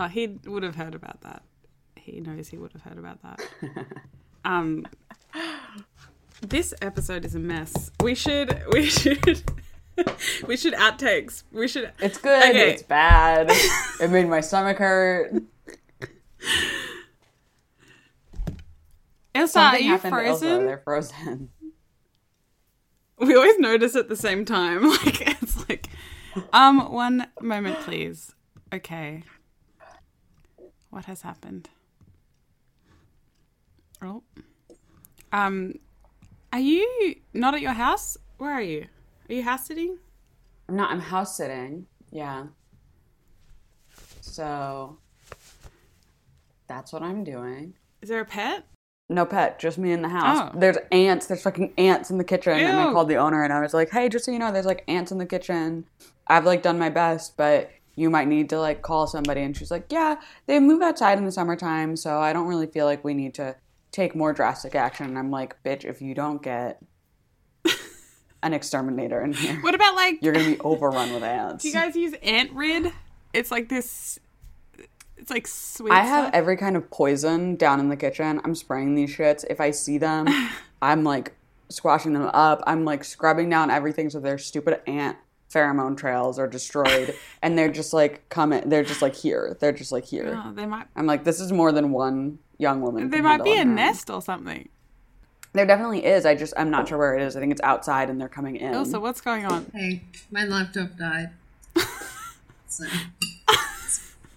Oh, 0.00 0.06
he 0.06 0.38
would 0.46 0.62
have 0.62 0.76
heard 0.76 0.94
about 0.94 1.22
that. 1.22 1.42
He 1.96 2.20
knows 2.20 2.46
he 2.46 2.56
would 2.56 2.72
have 2.72 2.82
heard 2.82 2.98
about 2.98 3.20
that. 3.22 3.40
um, 4.44 4.86
this 6.40 6.72
episode 6.80 7.24
is 7.24 7.34
a 7.34 7.40
mess. 7.40 7.90
We 8.00 8.14
should, 8.14 8.62
we 8.72 8.84
should, 8.84 9.42
we 10.46 10.56
should 10.56 10.74
outtakes. 10.74 11.42
We 11.52 11.68
should. 11.68 11.92
It's 12.00 12.18
good. 12.18 12.50
Okay. 12.50 12.72
It's 12.72 12.82
bad. 12.82 13.50
it 14.00 14.10
made 14.10 14.28
my 14.28 14.40
stomach 14.40 14.78
hurt. 14.78 15.32
Ilse, 19.34 19.56
are 19.56 19.70
Something 19.70 19.84
you 19.84 19.90
happened 19.90 20.14
Ilse. 20.14 20.40
frozen? 20.40 20.66
They're 20.66 20.78
frozen. 20.78 21.50
We 23.18 23.34
always 23.34 23.58
notice 23.58 23.96
at 23.96 24.08
the 24.08 24.16
same 24.16 24.44
time. 24.44 24.88
Like 25.04 25.20
it's 25.42 25.68
like, 25.68 25.88
um, 26.52 26.92
one 26.92 27.26
moment, 27.40 27.78
please. 27.80 28.34
Okay. 28.72 29.24
What 30.90 31.06
has 31.06 31.22
happened? 31.22 31.68
Oh. 34.00 34.22
Um, 35.32 35.74
are 36.52 36.60
you 36.60 37.16
not 37.34 37.54
at 37.54 37.60
your 37.60 37.72
house? 37.72 38.16
Where 38.38 38.52
are 38.52 38.62
you? 38.62 38.86
Are 39.28 39.34
you 39.34 39.42
house 39.42 39.66
sitting? 39.66 39.98
I'm 40.68 40.76
not. 40.76 40.90
I'm 40.90 41.00
house 41.00 41.36
sitting. 41.36 41.86
Yeah. 42.10 42.46
So 44.20 44.98
that's 46.66 46.92
what 46.92 47.02
I'm 47.02 47.24
doing. 47.24 47.74
Is 48.00 48.08
there 48.08 48.20
a 48.20 48.24
pet? 48.24 48.64
No 49.10 49.24
pet, 49.24 49.58
just 49.58 49.78
me 49.78 49.92
in 49.92 50.02
the 50.02 50.08
house. 50.08 50.50
Oh. 50.54 50.58
There's 50.58 50.76
ants. 50.92 51.26
There's 51.26 51.42
fucking 51.42 51.72
ants 51.78 52.10
in 52.10 52.18
the 52.18 52.24
kitchen. 52.24 52.52
And 52.52 52.78
I 52.78 52.92
called 52.92 53.08
the 53.08 53.16
owner 53.16 53.42
and 53.42 53.52
I 53.52 53.60
was 53.60 53.72
like, 53.72 53.90
hey, 53.90 54.08
just 54.08 54.26
so 54.26 54.30
you 54.30 54.38
know, 54.38 54.52
there's 54.52 54.66
like 54.66 54.84
ants 54.86 55.10
in 55.10 55.18
the 55.18 55.26
kitchen. 55.26 55.86
I've 56.26 56.44
like 56.44 56.62
done 56.62 56.78
my 56.78 56.90
best, 56.90 57.36
but 57.38 57.70
you 57.96 58.10
might 58.10 58.28
need 58.28 58.50
to 58.50 58.60
like 58.60 58.82
call 58.82 59.06
somebody. 59.06 59.40
And 59.40 59.56
she's 59.56 59.70
like, 59.70 59.86
yeah, 59.90 60.16
they 60.46 60.60
move 60.60 60.82
outside 60.82 61.16
in 61.16 61.24
the 61.24 61.32
summertime, 61.32 61.96
so 61.96 62.20
I 62.20 62.34
don't 62.34 62.46
really 62.46 62.66
feel 62.66 62.84
like 62.84 63.02
we 63.02 63.14
need 63.14 63.34
to 63.34 63.56
take 63.92 64.14
more 64.14 64.34
drastic 64.34 64.74
action. 64.74 65.06
And 65.06 65.18
I'm 65.18 65.30
like, 65.30 65.62
bitch, 65.62 65.86
if 65.86 66.02
you 66.02 66.14
don't 66.14 66.42
get 66.42 66.82
an 68.42 68.52
exterminator 68.54 69.20
in 69.22 69.32
here, 69.32 69.56
What 69.62 69.74
about 69.74 69.94
like? 69.94 70.18
you're 70.22 70.32
gonna 70.32 70.46
be 70.46 70.60
overrun 70.60 71.12
with 71.12 71.22
ants. 71.22 71.62
Do 71.62 71.68
you 71.68 71.74
guys 71.74 71.96
use 71.96 72.14
ant 72.22 72.52
rid? 72.52 72.92
It's 73.32 73.50
like 73.50 73.68
this. 73.68 74.18
It's 75.16 75.30
like 75.30 75.46
sweet. 75.46 75.92
I 75.92 76.02
have 76.02 76.24
stuff. 76.26 76.34
every 76.34 76.56
kind 76.56 76.76
of 76.76 76.90
poison 76.90 77.56
down 77.56 77.80
in 77.80 77.88
the 77.88 77.96
kitchen. 77.96 78.40
I'm 78.44 78.54
spraying 78.54 78.94
these 78.94 79.14
shits. 79.14 79.44
If 79.50 79.60
I 79.60 79.70
see 79.72 79.98
them, 79.98 80.26
I'm 80.82 81.02
like 81.04 81.34
squashing 81.68 82.12
them 82.12 82.30
up. 82.32 82.62
I'm 82.66 82.84
like 82.84 83.04
scrubbing 83.04 83.50
down 83.50 83.70
everything 83.70 84.08
so 84.10 84.20
their 84.20 84.38
stupid 84.38 84.80
ant 84.86 85.16
pheromone 85.52 85.96
trails 85.96 86.38
are 86.38 86.46
destroyed. 86.46 87.14
and 87.42 87.58
they're 87.58 87.70
just 87.72 87.92
like 87.92 88.28
coming. 88.28 88.68
They're 88.68 88.84
just 88.84 89.02
like 89.02 89.14
here. 89.16 89.56
They're 89.60 89.72
just 89.72 89.90
like 89.92 90.04
here. 90.04 90.40
Oh, 90.42 90.52
there 90.52 90.68
might 90.68 90.86
I'm 90.94 91.06
like, 91.06 91.24
this 91.24 91.40
is 91.40 91.52
more 91.52 91.72
than 91.72 91.90
one 91.90 92.38
young 92.58 92.80
woman. 92.80 93.10
there 93.10 93.22
might 93.22 93.42
be 93.44 93.56
a 93.56 93.64
nest 93.64 94.10
or 94.10 94.22
something. 94.22 94.68
There 95.58 95.66
definitely 95.66 96.04
is. 96.06 96.24
I 96.24 96.36
just 96.36 96.54
I'm 96.56 96.70
not 96.70 96.86
sure 96.86 96.98
where 96.98 97.18
it 97.18 97.22
is. 97.22 97.34
I 97.34 97.40
think 97.40 97.50
it's 97.50 97.60
outside 97.62 98.10
and 98.10 98.20
they're 98.20 98.28
coming 98.28 98.54
in. 98.54 98.76
Oh, 98.76 98.78
Ilse, 98.78 98.92
what's 98.92 99.20
going 99.20 99.44
on? 99.44 99.68
Hey, 99.74 100.04
my 100.30 100.44
laptop 100.44 100.96
died. 100.96 101.30
so, 102.68 102.84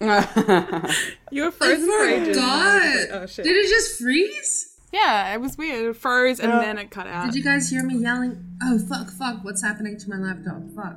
You 0.00 1.42
were 1.44 1.48
I 1.48 1.50
frozen 1.52 1.86
for 1.86 2.08
ages. 2.08 2.36
forgot. 2.36 3.06
Oh 3.12 3.26
shit. 3.26 3.44
Did 3.44 3.54
it 3.54 3.68
just 3.68 4.00
freeze? 4.00 4.76
Yeah, 4.92 5.32
it 5.32 5.40
was 5.40 5.56
weird. 5.56 5.90
It 5.90 5.96
froze 5.96 6.40
and 6.40 6.50
uh, 6.50 6.58
then 6.58 6.76
it 6.76 6.90
cut 6.90 7.06
out. 7.06 7.26
Did 7.26 7.36
you 7.36 7.44
guys 7.44 7.70
hear 7.70 7.84
me 7.84 7.98
yelling? 7.98 8.44
Oh 8.60 8.80
fuck, 8.80 9.08
fuck! 9.12 9.44
What's 9.44 9.62
happening 9.62 9.96
to 9.98 10.10
my 10.10 10.16
laptop? 10.16 10.60
Fuck. 10.74 10.96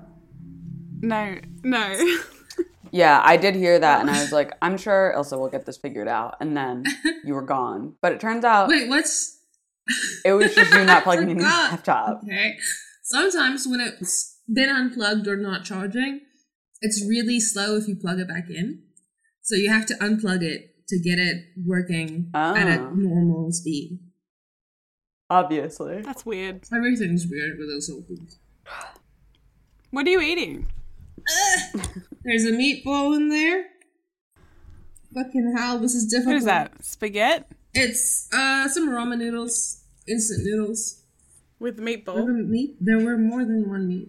No, 1.01 1.35
no. 1.61 2.15
yeah, 2.91 3.21
I 3.23 3.37
did 3.37 3.53
hear 3.53 3.77
that, 3.77 4.01
and 4.01 4.09
I 4.09 4.19
was 4.21 4.31
like, 4.31 4.53
I'm 4.59 4.79
sure 4.79 5.13
Ilse 5.15 5.33
will 5.33 5.49
get 5.49 5.67
this 5.67 5.77
figured 5.77 6.07
out. 6.07 6.37
And 6.41 6.57
then 6.57 6.83
you 7.23 7.35
were 7.35 7.43
gone. 7.43 7.93
But 8.01 8.13
it 8.13 8.19
turns 8.19 8.43
out 8.43 8.69
Wait, 8.69 8.89
what's? 8.89 9.34
It 10.25 10.33
was 10.33 10.53
just 10.55 10.73
you 10.73 10.83
not 10.85 11.03
plugging 11.03 11.29
in 11.31 11.37
your 11.39 11.47
laptop. 11.47 12.21
Okay. 12.23 12.55
Sometimes 13.03 13.67
when 13.67 13.79
it's 13.81 14.39
been 14.51 14.69
unplugged 14.69 15.27
or 15.27 15.35
not 15.37 15.63
charging, 15.63 16.21
it's 16.81 17.05
really 17.07 17.39
slow 17.39 17.75
if 17.77 17.87
you 17.87 17.95
plug 17.95 18.19
it 18.19 18.27
back 18.27 18.49
in. 18.49 18.81
So 19.41 19.55
you 19.55 19.69
have 19.71 19.85
to 19.87 19.93
unplug 19.95 20.41
it 20.43 20.71
to 20.87 20.99
get 20.99 21.19
it 21.19 21.45
working 21.65 22.29
at 22.33 22.67
a 22.67 22.81
Oh. 22.81 22.89
normal 22.95 23.51
speed. 23.51 23.99
Obviously. 25.29 26.01
That's 26.01 26.25
weird. 26.25 26.65
Everything's 26.75 27.25
weird 27.27 27.57
with 27.57 27.67
those 27.69 27.89
old 27.89 28.07
things. 28.07 28.39
What 29.91 30.05
are 30.07 30.09
you 30.09 30.21
eating? 30.21 30.67
There's 32.23 32.45
a 32.45 32.51
meatball 32.51 33.15
in 33.15 33.29
there. 33.29 33.65
Fucking 35.13 35.53
hell, 35.57 35.79
this 35.79 35.95
is 35.95 36.05
difficult. 36.05 36.33
What 36.33 36.37
is 36.37 36.45
that? 36.45 36.83
Spaghetti 36.83 37.45
It's 37.75 38.27
uh 38.33 38.67
some 38.69 38.89
ramen 38.89 39.17
noodles, 39.19 39.83
instant 40.07 40.45
noodles. 40.45 41.01
with 41.59 41.79
Were 41.79 41.85
meatball. 41.85 42.15
there 42.25 42.33
meat? 42.33 42.75
There 42.79 42.99
were 42.99 43.17
more 43.17 43.43
than 43.43 43.69
one 43.69 43.87
meat. 43.87 44.07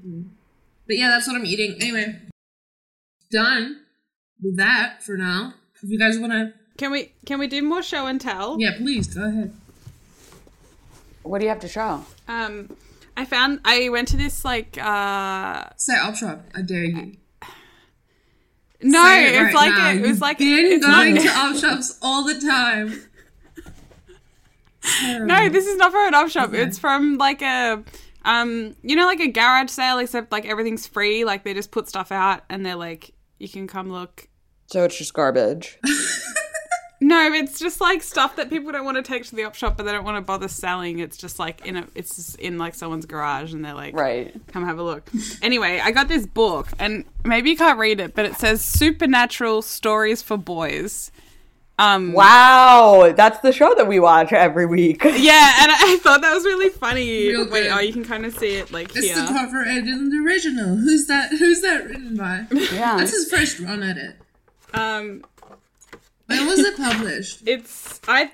But 0.86 0.96
yeah, 0.98 1.08
that's 1.08 1.26
what 1.26 1.36
I'm 1.36 1.44
eating. 1.46 1.76
Anyway, 1.80 2.20
done 3.30 3.80
with 4.42 4.56
that 4.56 5.02
for 5.02 5.16
now. 5.16 5.54
If 5.82 5.90
you 5.90 5.98
guys 5.98 6.18
want 6.18 6.32
to, 6.32 6.52
Can 6.78 6.90
we 6.92 7.12
can 7.26 7.38
we 7.38 7.46
do 7.48 7.60
more 7.62 7.82
show 7.82 8.06
and 8.06 8.20
tell? 8.20 8.56
yeah, 8.60 8.72
please 8.76 9.12
go 9.14 9.24
ahead. 9.24 9.52
What 11.22 11.38
do 11.40 11.44
you 11.44 11.48
have 11.50 11.60
to 11.60 11.68
show? 11.68 12.04
Um, 12.28 12.76
I 13.16 13.24
found 13.24 13.60
I 13.64 13.88
went 13.88 14.06
to 14.08 14.16
this 14.16 14.44
like 14.44 14.78
uh 14.80 15.64
Say 15.76 15.94
op 15.98 16.14
shop. 16.14 16.44
I 16.54 16.62
dare 16.62 16.84
you. 16.84 17.16
no, 18.82 19.02
Say 19.02 19.26
it 19.26 19.34
it's 19.34 19.42
right 19.42 19.54
like 19.54 19.72
now. 19.74 19.90
a, 19.90 19.94
it 19.96 20.02
was 20.06 20.20
like 20.20 20.38
been 20.38 20.66
it's 20.66 20.86
going 20.86 21.14
not, 21.14 21.22
to 21.22 21.28
op 21.36 21.56
shops 21.56 21.98
all 22.00 22.22
the 22.24 22.40
time. 22.40 23.02
No, 25.02 25.48
this 25.48 25.66
is 25.66 25.76
not 25.76 25.92
from 25.92 26.08
an 26.08 26.14
op 26.14 26.28
shop. 26.28 26.54
It's 26.54 26.78
from 26.78 27.18
like 27.18 27.42
a 27.42 27.82
um, 28.24 28.74
you 28.82 28.96
know, 28.96 29.06
like 29.06 29.20
a 29.20 29.28
garage 29.28 29.70
sale, 29.70 29.98
except 29.98 30.32
like 30.32 30.46
everything's 30.46 30.86
free. 30.86 31.24
Like 31.24 31.44
they 31.44 31.54
just 31.54 31.70
put 31.70 31.88
stuff 31.88 32.10
out 32.10 32.42
and 32.48 32.66
they're 32.66 32.76
like, 32.76 33.12
you 33.38 33.48
can 33.48 33.66
come 33.66 33.90
look. 33.90 34.28
So 34.66 34.84
it's 34.84 34.98
just 34.98 35.14
garbage. 35.14 35.78
No, 37.00 37.30
it's 37.32 37.58
just 37.58 37.80
like 37.80 38.02
stuff 38.02 38.36
that 38.36 38.48
people 38.48 38.72
don't 38.72 38.86
want 38.86 38.96
to 38.96 39.02
take 39.02 39.26
to 39.26 39.36
the 39.36 39.44
op 39.44 39.54
shop, 39.54 39.76
but 39.76 39.84
they 39.84 39.92
don't 39.92 40.04
want 40.04 40.16
to 40.16 40.22
bother 40.22 40.48
selling. 40.48 40.98
It's 40.98 41.18
just 41.18 41.38
like 41.38 41.66
in 41.66 41.76
a, 41.76 41.86
it's 41.94 42.16
just 42.16 42.36
in 42.38 42.56
like 42.56 42.74
someone's 42.74 43.04
garage, 43.04 43.52
and 43.52 43.62
they're 43.64 43.74
like, 43.74 43.94
right. 43.94 44.34
come 44.48 44.64
have 44.64 44.78
a 44.78 44.82
look. 44.82 45.08
Anyway, 45.42 45.78
I 45.78 45.90
got 45.90 46.08
this 46.08 46.26
book, 46.26 46.68
and 46.78 47.04
maybe 47.22 47.50
you 47.50 47.56
can't 47.56 47.78
read 47.78 48.00
it, 48.00 48.14
but 48.14 48.24
it 48.24 48.36
says 48.36 48.62
Supernatural 48.62 49.60
Stories 49.60 50.22
for 50.22 50.38
Boys. 50.38 51.12
Um, 51.78 52.12
Wow, 52.12 53.12
that's 53.14 53.38
the 53.40 53.52
show 53.52 53.74
that 53.74 53.86
we 53.86 54.00
watch 54.00 54.32
every 54.32 54.64
week. 54.66 55.02
Yeah, 55.04 55.52
and 55.60 55.70
I, 55.72 55.76
I 55.94 55.98
thought 56.02 56.22
that 56.22 56.32
was 56.32 56.44
really 56.44 56.70
funny. 56.70 57.28
Real 57.28 57.50
Wait, 57.50 57.68
oh, 57.70 57.80
you 57.80 57.92
can 57.92 58.04
kind 58.04 58.24
of 58.24 58.34
see 58.36 58.54
it 58.56 58.72
like 58.72 58.94
It's 58.96 59.06
here. 59.06 59.14
the 59.16 59.26
cover 59.28 59.62
and 59.62 59.86
the 60.12 60.24
original. 60.24 60.76
Who's 60.76 61.06
that? 61.08 61.30
Who's 61.30 61.60
that 61.62 61.84
written 61.86 62.16
by? 62.16 62.46
Yeah. 62.50 62.96
That's 62.96 63.10
his 63.12 63.28
first 63.30 63.60
run 63.60 63.82
at 63.82 63.96
it. 63.98 64.16
Um, 64.72 65.22
When 66.26 66.46
was 66.46 66.60
it 66.60 66.76
published? 66.76 67.42
it's 67.46 68.00
I 68.08 68.30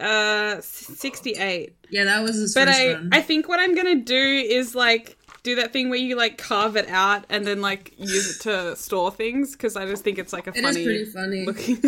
uh 0.00 0.60
sixty 0.60 1.32
eight. 1.32 1.74
Yeah, 1.90 2.04
that 2.04 2.22
was 2.22 2.34
his 2.36 2.54
But 2.54 2.68
first 2.68 2.80
I 2.80 2.92
run. 2.94 3.10
I 3.12 3.20
think 3.20 3.48
what 3.48 3.60
I'm 3.60 3.74
gonna 3.74 3.96
do 3.96 4.16
is 4.16 4.74
like 4.74 5.16
do 5.44 5.54
that 5.56 5.72
thing 5.72 5.90
where 5.90 5.98
you 5.98 6.16
like 6.16 6.36
carve 6.38 6.74
it 6.76 6.88
out 6.88 7.24
and 7.30 7.46
then 7.46 7.60
like 7.60 7.92
use 7.98 8.36
it 8.36 8.42
to 8.42 8.74
store 8.74 9.12
things 9.12 9.52
because 9.52 9.76
I 9.76 9.86
just 9.86 10.02
think 10.02 10.18
it's 10.18 10.32
like 10.32 10.46
a 10.48 10.50
It 10.50 10.56
is 10.56 10.62
funny, 10.64 10.84
pretty 10.84 11.04
funny. 11.04 11.44
looking 11.46 11.78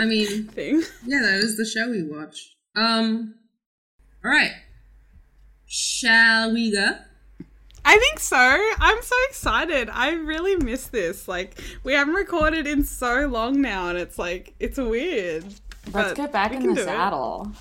I 0.00 0.04
mean, 0.04 0.44
thing. 0.48 0.82
yeah, 1.04 1.20
that 1.22 1.40
is 1.42 1.56
the 1.56 1.64
show 1.66 1.90
we 1.90 2.02
watched. 2.04 2.50
Um, 2.76 3.34
All 4.24 4.30
right. 4.30 4.52
Shall 5.66 6.52
we 6.52 6.70
go? 6.72 6.92
I 7.84 7.98
think 7.98 8.18
so. 8.20 8.36
I'm 8.80 9.02
so 9.02 9.16
excited. 9.28 9.88
I 9.92 10.10
really 10.12 10.56
miss 10.56 10.88
this. 10.88 11.26
Like 11.28 11.60
we 11.84 11.92
haven't 11.94 12.14
recorded 12.14 12.66
in 12.66 12.84
so 12.84 13.26
long 13.26 13.60
now, 13.60 13.88
and 13.88 13.98
it's 13.98 14.18
like 14.18 14.54
it's 14.60 14.76
weird. 14.78 15.44
Let's 15.92 16.14
get 16.14 16.32
back 16.32 16.50
we 16.50 16.56
in 16.58 16.62
the 16.68 16.74
do 16.74 16.80
it. 16.82 16.84
saddle. 16.84 17.52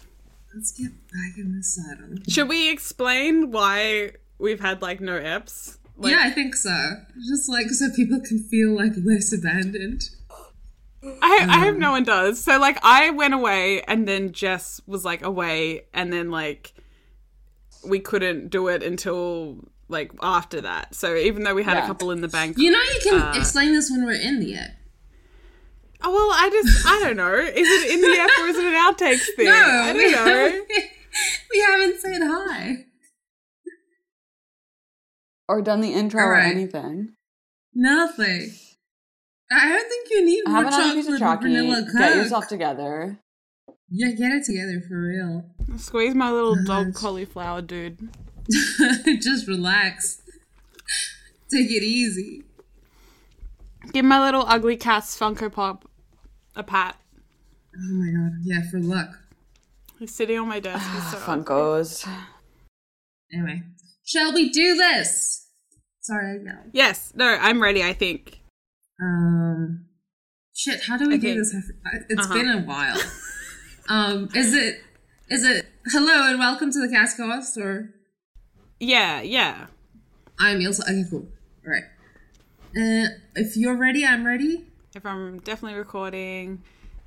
Let's 0.53 0.71
get 0.71 0.91
back 0.91 1.37
in 1.37 1.55
the 1.55 1.63
saddle. 1.63 2.17
Should 2.27 2.49
we 2.49 2.71
explain 2.71 3.51
why 3.51 4.13
we've 4.37 4.59
had 4.59 4.81
like 4.81 5.01
no 5.01 5.19
eps? 5.19 5.77
Like, 5.97 6.11
yeah, 6.11 6.21
I 6.25 6.29
think 6.31 6.55
so. 6.55 6.97
Just 7.27 7.47
like 7.49 7.69
so 7.69 7.89
people 7.95 8.19
can 8.19 8.39
feel 8.39 8.75
like 8.75 8.91
less 9.03 9.31
abandoned. 9.31 10.09
I, 11.21 11.45
I 11.49 11.59
hope 11.59 11.77
no 11.77 11.91
one 11.91 12.03
does. 12.03 12.43
So 12.43 12.57
like 12.59 12.79
I 12.83 13.11
went 13.11 13.33
away 13.33 13.81
and 13.83 14.07
then 14.07 14.31
Jess 14.31 14.81
was 14.87 15.05
like 15.05 15.23
away 15.23 15.85
and 15.93 16.11
then 16.11 16.31
like 16.31 16.73
we 17.87 17.99
couldn't 17.99 18.49
do 18.49 18.67
it 18.69 18.81
until 18.83 19.59
like 19.87 20.11
after 20.21 20.61
that. 20.61 20.95
So 20.95 21.15
even 21.15 21.43
though 21.43 21.53
we 21.53 21.63
had 21.63 21.77
a 21.77 21.85
couple 21.85 22.09
in 22.11 22.21
the 22.21 22.27
bank. 22.27 22.57
You 22.57 22.71
know, 22.71 22.79
you 22.81 22.99
can 23.03 23.21
Uh, 23.21 23.33
explain 23.35 23.71
this 23.73 23.89
when 23.91 24.03
we're 24.03 24.19
in 24.19 24.39
the 24.39 24.55
app. 24.55 24.71
Oh 26.01 26.11
well 26.11 26.29
I 26.33 26.49
just 26.49 26.85
I 26.85 26.99
don't 27.03 27.17
know. 27.17 27.35
Is 27.35 27.53
it 27.55 27.91
in 27.93 28.01
the 28.01 28.17
app 28.19 28.31
or 28.39 28.47
is 28.47 28.57
it 28.57 28.65
an 28.65 28.73
outtakes 28.73 29.25
thing? 29.35 29.47
I 29.47 29.93
we 29.93 30.11
don't 30.11 30.25
know. 30.25 30.33
haven't, 30.49 30.67
we 31.51 31.61
haven't 31.61 31.99
said 32.01 32.21
hi. 32.23 32.85
Or 35.47 35.61
done 35.61 35.81
the 35.81 35.93
intro 35.93 36.23
or 36.23 36.35
anything. 36.35 37.13
Nothing. 37.73 38.51
I 39.51 39.69
don't 39.69 39.89
think 39.89 40.09
you 40.09 40.25
need 40.25 40.43
more 40.47 40.55
Have 40.55 40.67
another 40.67 40.93
piece 40.93 41.19
chocolate 41.19 41.21
of 41.21 41.37
or 41.37 41.41
vanilla 41.41 41.83
coke. 41.83 41.99
Get 41.99 42.15
yourself 42.15 42.47
together. 42.47 43.19
Yeah, 43.89 44.11
get 44.11 44.31
it 44.31 44.45
together 44.45 44.81
for 44.87 44.99
real. 44.99 45.45
Squeeze 45.77 46.15
my 46.15 46.31
little 46.31 46.55
dog 46.63 46.95
cauliflower 46.95 47.61
dude. 47.61 48.09
Just 49.21 49.47
relax. 49.47 50.21
Take 51.51 51.69
it 51.69 51.83
easy. 51.83 52.43
Give 53.93 54.05
my 54.05 54.19
little 54.19 54.45
ugly 54.47 54.77
cat's 54.77 55.17
Funko 55.17 55.51
Pop 55.51 55.87
a 56.55 56.63
pat. 56.63 56.97
Oh 57.75 57.93
my 57.93 58.11
god. 58.11 58.31
Yeah, 58.43 58.61
for 58.71 58.79
luck. 58.79 59.19
He's 59.99 60.13
sitting 60.13 60.39
on 60.39 60.47
my 60.47 60.59
desk. 60.59 60.85
He's 60.91 61.11
so 61.11 61.17
Funkos. 61.17 62.07
Anyway, 63.31 63.61
shall 64.05 64.33
we 64.33 64.49
do 64.49 64.75
this? 64.75 65.47
Sorry, 66.01 66.39
no. 66.39 66.53
Yes. 66.71 67.11
No, 67.15 67.25
I'm 67.25 67.61
ready, 67.61 67.83
I 67.83 67.93
think. 67.93 68.39
Um, 69.01 69.85
shit. 70.55 70.83
How 70.87 70.97
do 70.97 71.07
we 71.09 71.15
Okay. 71.15 71.33
do 71.33 71.39
this? 71.39 71.53
I 71.53 71.57
f- 71.57 71.63
I- 72.01 72.05
It's 72.09 72.25
Uh-huh. 72.25 72.33
been 72.33 72.49
a 72.49 72.61
while. 72.61 72.97
um, 73.89 74.29
is 74.35 74.53
it? 74.53 74.81
Is 75.29 75.43
it? 75.43 75.65
Hello 75.87 76.29
and 76.29 76.37
welcome 76.39 76.71
to 76.71 76.79
the 76.79 76.87
Cas 76.87 77.15
Cast, 77.17 77.57
or 77.57 77.93
Yeah, 78.79 79.21
yeah. 79.21 79.67
I'm 80.39 80.61
Ilse. 80.61 80.81
Okay, 80.81 81.03
cool. 81.09 81.27
All 81.65 81.71
right. 81.71 81.83
Uh, 82.77 83.07
if 83.35 83.55
you're 83.57 83.75
ready, 83.75 84.05
I'm 84.05 84.25
ready. 84.25 84.65
If 84.95 85.05
I'm 85.05 85.39
definitely 85.39 85.77
recording, 85.79 86.61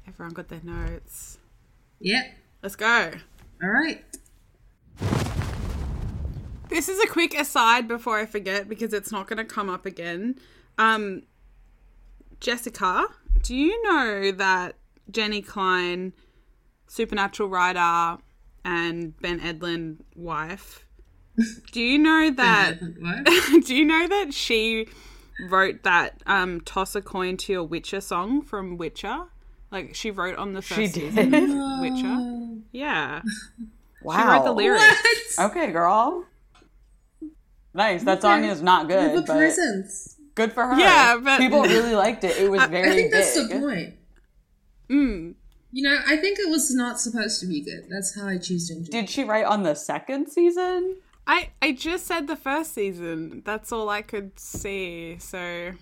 everyone 0.07 0.35
got 0.35 0.49
their 0.49 0.61
notes. 0.65 1.39
Yep. 2.01 2.25
Let's 2.63 2.77
go. 2.77 3.13
All 3.63 3.69
right. 3.71 4.05
This 6.69 6.89
is 6.89 6.99
a 7.03 7.07
quick 7.07 7.39
aside 7.39 7.89
before 7.89 8.19
I 8.19 8.27
forget 8.27 8.69
because 8.69 8.93
it's 8.93 9.11
not 9.13 9.27
going 9.27 9.39
to 9.39 9.45
come 9.45 9.69
up 9.71 9.87
again. 9.87 10.37
Um, 10.79 11.23
Jessica, 12.41 13.07
do 13.43 13.55
you 13.55 13.83
know 13.83 14.33
that 14.33 14.77
Jenny 15.11 15.43
Klein, 15.43 16.13
Supernatural 16.87 17.49
writer, 17.49 18.19
and 18.65 19.17
Ben 19.21 19.41
Edlund 19.41 19.99
wife? 20.15 20.85
Do 21.73 21.81
you 21.81 21.99
know 21.99 22.31
that? 22.37 22.79
Do 23.67 23.75
you 23.75 23.85
know 23.85 24.07
that 24.09 24.35
she 24.35 24.89
wrote 25.49 25.83
that 25.85 26.21
um, 26.27 26.61
"Toss 26.63 26.95
a 26.97 27.01
Coin 27.03 27.37
to 27.39 27.53
Your 27.53 27.65
Witcher" 27.65 28.01
song 28.01 28.43
from 28.43 28.77
Witcher? 28.77 29.25
Like 29.71 29.95
she 29.95 30.11
wrote 30.11 30.37
on 30.37 30.55
the 30.55 30.63
first 30.63 30.81
She 30.81 30.87
season 30.89 31.31
did. 31.31 31.51
of 31.51 31.81
Witcher. 31.81 32.59
Yeah, 32.73 33.23
Wow. 34.03 34.17
she 34.21 34.23
wrote 34.27 34.45
the 34.45 34.53
lyrics. 34.53 35.37
What? 35.39 35.51
Okay, 35.51 35.71
girl. 35.73 36.25
Nice. 37.75 38.03
That 38.05 38.23
song 38.23 38.45
is 38.45 38.63
not 38.63 38.89
good, 38.89 39.13
a 39.13 39.15
but 39.21 39.27
presence. 39.27 40.17
good 40.35 40.53
for 40.53 40.67
her. 40.67 40.79
Yeah, 40.79 41.19
but- 41.23 41.39
people 41.39 41.63
really 41.63 41.95
liked 41.95 42.25
it. 42.25 42.37
It 42.39 42.51
was 42.51 42.63
very 42.65 42.91
I 42.91 42.95
think 42.95 43.13
that's 43.13 43.35
big. 43.35 43.49
the 43.51 43.59
point. 43.61 43.95
Mm. 44.91 45.35
You 45.71 45.83
know, 45.89 46.01
I 46.07 46.17
think 46.17 46.39
it 46.39 46.49
was 46.49 46.75
not 46.75 46.99
supposed 46.99 47.41
to 47.41 47.47
be 47.47 47.63
good. 47.63 47.89
That's 47.91 48.19
how 48.19 48.27
I 48.27 48.39
choose 48.39 48.69
to 48.69 48.75
enjoy. 48.77 48.91
Did 48.91 49.11
she 49.11 49.23
write 49.25 49.45
on 49.45 49.63
the 49.65 49.75
second 49.75 50.29
season? 50.31 50.97
I 51.27 51.51
I 51.61 51.73
just 51.73 52.07
said 52.07 52.27
the 52.27 52.37
first 52.37 52.73
season. 52.73 53.43
That's 53.45 53.71
all 53.71 53.91
I 53.91 54.01
could 54.01 54.41
see. 54.41 55.19
So 55.19 55.73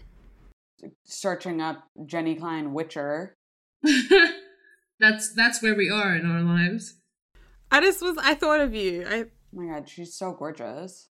Searching 1.04 1.60
up 1.62 1.84
Jenny 2.04 2.34
Klein 2.34 2.72
Witcher. 2.72 3.36
that's 4.98 5.32
that's 5.34 5.62
where 5.62 5.74
we 5.74 5.88
are 5.88 6.16
in 6.16 6.26
our 6.26 6.42
lives. 6.42 6.96
I 7.70 7.80
just 7.80 8.02
was. 8.02 8.16
I 8.18 8.34
thought 8.34 8.60
of 8.60 8.74
you. 8.74 9.04
I 9.08 9.20
Oh 9.22 9.26
my 9.52 9.72
god, 9.72 9.88
she's 9.88 10.14
so 10.16 10.32
gorgeous. 10.32 11.08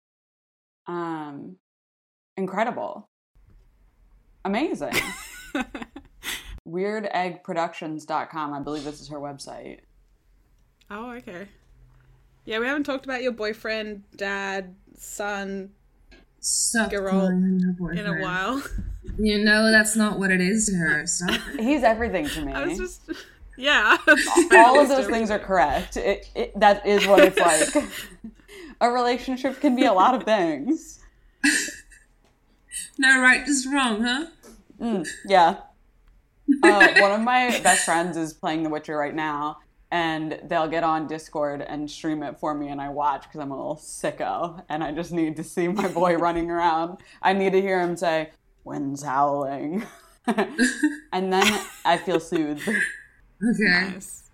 Um 0.87 1.57
incredible. 2.37 3.09
Amazing. 4.45 4.95
WeirdEggProductions.com. 6.69 8.55
I 8.55 8.61
believe 8.61 8.85
this 8.85 9.01
is 9.01 9.09
her 9.09 9.19
website. 9.19 9.81
oh 10.91 11.11
okay. 11.13 11.49
Yeah, 12.45 12.59
we 12.59 12.67
haven't 12.67 12.85
talked 12.85 13.05
about 13.05 13.23
your 13.23 13.33
boyfriend, 13.33 14.05
dad, 14.17 14.75
son 14.97 15.71
Stop 16.41 16.91
Girl, 16.91 17.27
in 17.27 18.07
a 18.07 18.23
while. 18.23 18.63
You 19.19 19.45
know 19.45 19.71
that's 19.71 19.95
not 19.95 20.19
what 20.19 20.31
it 20.31 20.41
is 20.41 20.67
to 20.67 20.77
her. 20.77 21.07
Stop. 21.07 21.39
He's 21.59 21.83
everything 21.83 22.29
to 22.29 22.45
me. 22.45 22.53
I 22.53 22.67
was 22.67 22.79
just. 22.79 23.03
Yeah. 23.57 23.99
All 24.53 24.81
of 24.81 24.89
those 24.89 25.07
things 25.07 25.31
are 25.31 25.39
correct. 25.39 25.99
It, 25.99 26.31
it, 26.35 26.59
that 26.59 26.87
is 26.87 27.07
what 27.07 27.19
it's 27.23 27.37
like. 27.37 27.85
A 28.81 28.91
relationship 28.91 29.61
can 29.61 29.77
be 29.77 29.85
a 29.85 29.93
lot 29.93 30.15
of 30.15 30.25
things. 30.25 31.01
No 32.99 33.21
right, 33.23 33.47
just 33.47 33.67
wrong, 33.67 34.03
huh? 34.03 34.27
Mm, 34.79 35.09
yeah. 35.25 35.57
Uh, 36.63 36.89
one 36.99 37.13
of 37.13 37.21
my 37.23 37.59
best 37.63 37.87
friends 37.87 38.17
is 38.19 38.35
playing 38.35 38.63
The 38.63 38.69
Witcher 38.69 38.95
right 38.95 39.15
now, 39.15 39.59
and 39.91 40.39
they'll 40.45 40.69
get 40.69 40.85
on 40.85 41.07
Discord 41.07 41.63
and 41.63 41.91
stream 41.91 42.23
it 42.23 42.39
for 42.39 42.53
me, 42.53 42.69
and 42.69 42.79
I 42.79 42.91
watch 42.91 43.23
because 43.23 43.41
I'm 43.41 43.53
a 43.53 43.57
little 43.57 43.77
sicko, 43.77 44.63
and 44.69 44.85
I 44.85 44.93
just 44.93 45.13
need 45.13 45.37
to 45.37 45.45
see 45.45 45.67
my 45.67 45.89
boy 45.89 46.17
running 46.19 46.51
around. 46.51 46.99
I 47.23 47.33
need 47.33 47.53
to 47.53 47.61
hear 47.63 47.81
him 47.81 47.97
say, 47.97 48.31
"Wind's 48.65 49.03
howling," 49.03 49.87
and 50.27 51.33
then 51.33 51.61
I 51.87 51.97
feel 51.97 52.21
soothed. 52.21 52.69
Okay. 52.69 52.83
Nice. 53.61 54.25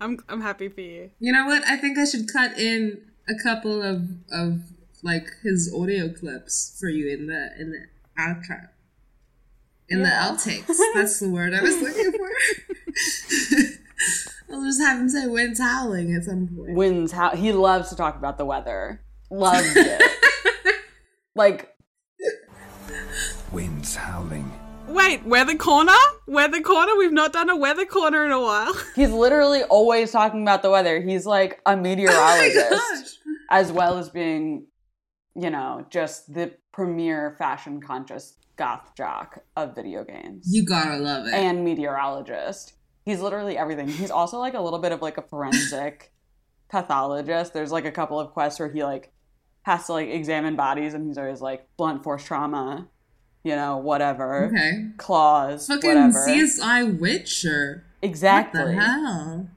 I'm 0.00 0.24
I'm 0.28 0.40
happy 0.40 0.68
for 0.68 0.80
you. 0.80 1.10
You 1.20 1.32
know 1.32 1.44
what? 1.44 1.64
I 1.64 1.76
think 1.76 1.98
I 1.98 2.06
should 2.06 2.32
cut 2.32 2.58
in 2.58 3.02
a 3.30 3.42
couple 3.42 3.82
of 3.82 4.08
of 4.32 4.60
like 5.02 5.26
his 5.42 5.72
audio 5.74 6.08
clips 6.12 6.76
for 6.78 6.88
you 6.88 7.08
in 7.08 7.26
the 7.26 7.50
in 7.58 7.70
the 7.70 7.86
outro. 8.20 8.68
In 9.88 10.02
the 10.02 10.08
outtakes. 10.08 10.76
That's 10.94 11.18
the 11.20 11.28
word 11.30 11.52
I 11.54 11.62
was 11.62 11.76
looking 11.82 12.12
for. 12.12 12.28
I'll 14.52 14.64
just 14.64 14.80
have 14.80 15.00
him 15.00 15.08
say 15.08 15.26
wind's 15.26 15.60
howling 15.60 16.14
at 16.14 16.24
some 16.24 16.48
point. 16.48 16.74
Wind's 16.74 17.12
how 17.12 17.30
he 17.30 17.52
loves 17.52 17.88
to 17.90 17.96
talk 17.96 18.16
about 18.16 18.36
the 18.38 18.44
weather. 18.44 19.00
Loves 19.30 19.72
it. 19.76 20.02
like 21.34 21.74
Winds 23.52 23.96
howling. 23.96 24.50
Wait, 24.88 25.24
weather 25.24 25.56
corner? 25.56 25.92
Weather 26.26 26.60
corner? 26.60 26.96
We've 26.96 27.12
not 27.12 27.32
done 27.32 27.48
a 27.50 27.56
weather 27.56 27.84
corner 27.84 28.24
in 28.24 28.32
a 28.32 28.40
while. 28.40 28.72
he's 28.96 29.10
literally 29.10 29.62
always 29.64 30.10
talking 30.10 30.42
about 30.42 30.62
the 30.62 30.70
weather. 30.70 31.00
He's 31.00 31.26
like 31.26 31.60
a 31.66 31.70
Oh 31.72 31.76
my 31.76 31.82
meteorologist. 31.82 32.70
gosh. 32.70 33.08
As 33.50 33.72
well 33.72 33.98
as 33.98 34.08
being, 34.08 34.66
you 35.34 35.50
know, 35.50 35.84
just 35.90 36.32
the 36.32 36.52
premier 36.72 37.34
fashion 37.38 37.80
conscious 37.80 38.36
goth 38.56 38.92
jock 38.96 39.40
of 39.56 39.74
video 39.74 40.04
games 40.04 40.44
You 40.48 40.64
gotta 40.66 40.98
love 40.98 41.26
it. 41.26 41.34
and 41.34 41.64
meteorologist. 41.64 42.74
He's 43.04 43.20
literally 43.20 43.56
everything. 43.56 43.88
He's 43.88 44.10
also 44.10 44.38
like 44.38 44.54
a 44.54 44.60
little 44.60 44.78
bit 44.78 44.92
of 44.92 45.00
like 45.02 45.16
a 45.18 45.22
forensic 45.22 46.12
pathologist. 46.68 47.52
There's 47.52 47.72
like 47.72 47.84
a 47.86 47.90
couple 47.90 48.20
of 48.20 48.30
quests 48.32 48.60
where 48.60 48.70
he 48.70 48.84
like 48.84 49.12
has 49.62 49.86
to 49.86 49.92
like 49.92 50.08
examine 50.08 50.56
bodies 50.56 50.94
and 50.94 51.06
he's 51.06 51.18
always 51.18 51.40
like 51.40 51.66
blunt 51.76 52.02
force 52.04 52.22
trauma, 52.24 52.88
you 53.42 53.56
know, 53.56 53.78
whatever. 53.78 54.46
okay. 54.46 54.86
Claws, 54.98 55.66
Fucking 55.66 55.88
whatever. 55.88 56.26
CSI 56.26 56.98
Witcher. 57.00 57.84
exactly. 58.02 58.60
What 58.60 58.68
the 58.74 58.80
hell? 58.80 59.48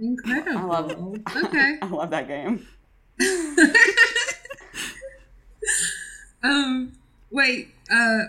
Incredible. 0.00 0.58
I 0.58 0.64
love 0.64 0.92
Okay. 1.44 1.78
I 1.82 1.86
love 1.86 2.10
that 2.10 2.28
game. 2.28 2.66
um, 6.42 6.92
wait. 7.30 7.68
Uh, 7.90 8.20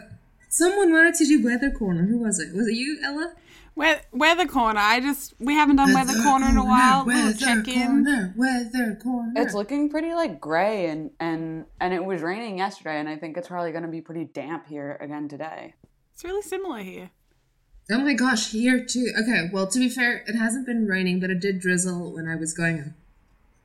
someone 0.49 0.91
wanted 0.91 1.15
to 1.15 1.25
do 1.25 1.43
weather 1.43 1.71
corner. 1.71 2.05
Who 2.05 2.19
was 2.19 2.39
it? 2.39 2.55
Was 2.55 2.67
it 2.67 2.73
you, 2.73 2.99
Ella? 3.03 3.33
We're, 3.75 4.01
we're 4.11 4.45
corner. 4.45 4.79
I 4.79 4.99
just 4.99 5.33
we 5.39 5.55
haven't 5.55 5.77
done 5.77 5.93
weather 5.93 6.13
corner 6.21 6.47
in 6.47 6.57
a 6.57 6.65
while. 6.65 7.05
Little 7.05 7.23
Weather 7.23 7.37
check 7.37 7.67
in. 7.67 7.87
corner, 7.87 8.33
weather 8.37 8.99
corner. 9.01 9.33
It's 9.35 9.55
looking 9.55 9.89
pretty 9.89 10.13
like 10.13 10.39
gray 10.39 10.87
and 10.87 11.09
and 11.19 11.65
and 11.79 11.93
it 11.93 12.05
was 12.05 12.21
raining 12.21 12.59
yesterday, 12.59 12.99
and 12.99 13.09
I 13.09 13.17
think 13.17 13.35
it's 13.35 13.47
probably 13.47 13.71
going 13.71 13.83
to 13.83 13.89
be 13.89 14.01
pretty 14.01 14.25
damp 14.25 14.67
here 14.67 14.97
again 15.01 15.27
today. 15.27 15.73
It's 16.13 16.23
really 16.23 16.43
similar 16.43 16.83
here. 16.83 17.09
Oh 17.91 17.97
my 17.99 18.13
gosh, 18.13 18.51
here 18.51 18.85
too. 18.85 19.11
Okay, 19.19 19.49
well, 19.51 19.65
to 19.67 19.79
be 19.79 19.89
fair, 19.89 20.23
it 20.27 20.35
hasn't 20.35 20.67
been 20.67 20.85
raining, 20.85 21.19
but 21.19 21.31
it 21.31 21.39
did 21.39 21.59
drizzle 21.59 22.13
when 22.13 22.27
I 22.27 22.35
was 22.35 22.53
going. 22.53 22.93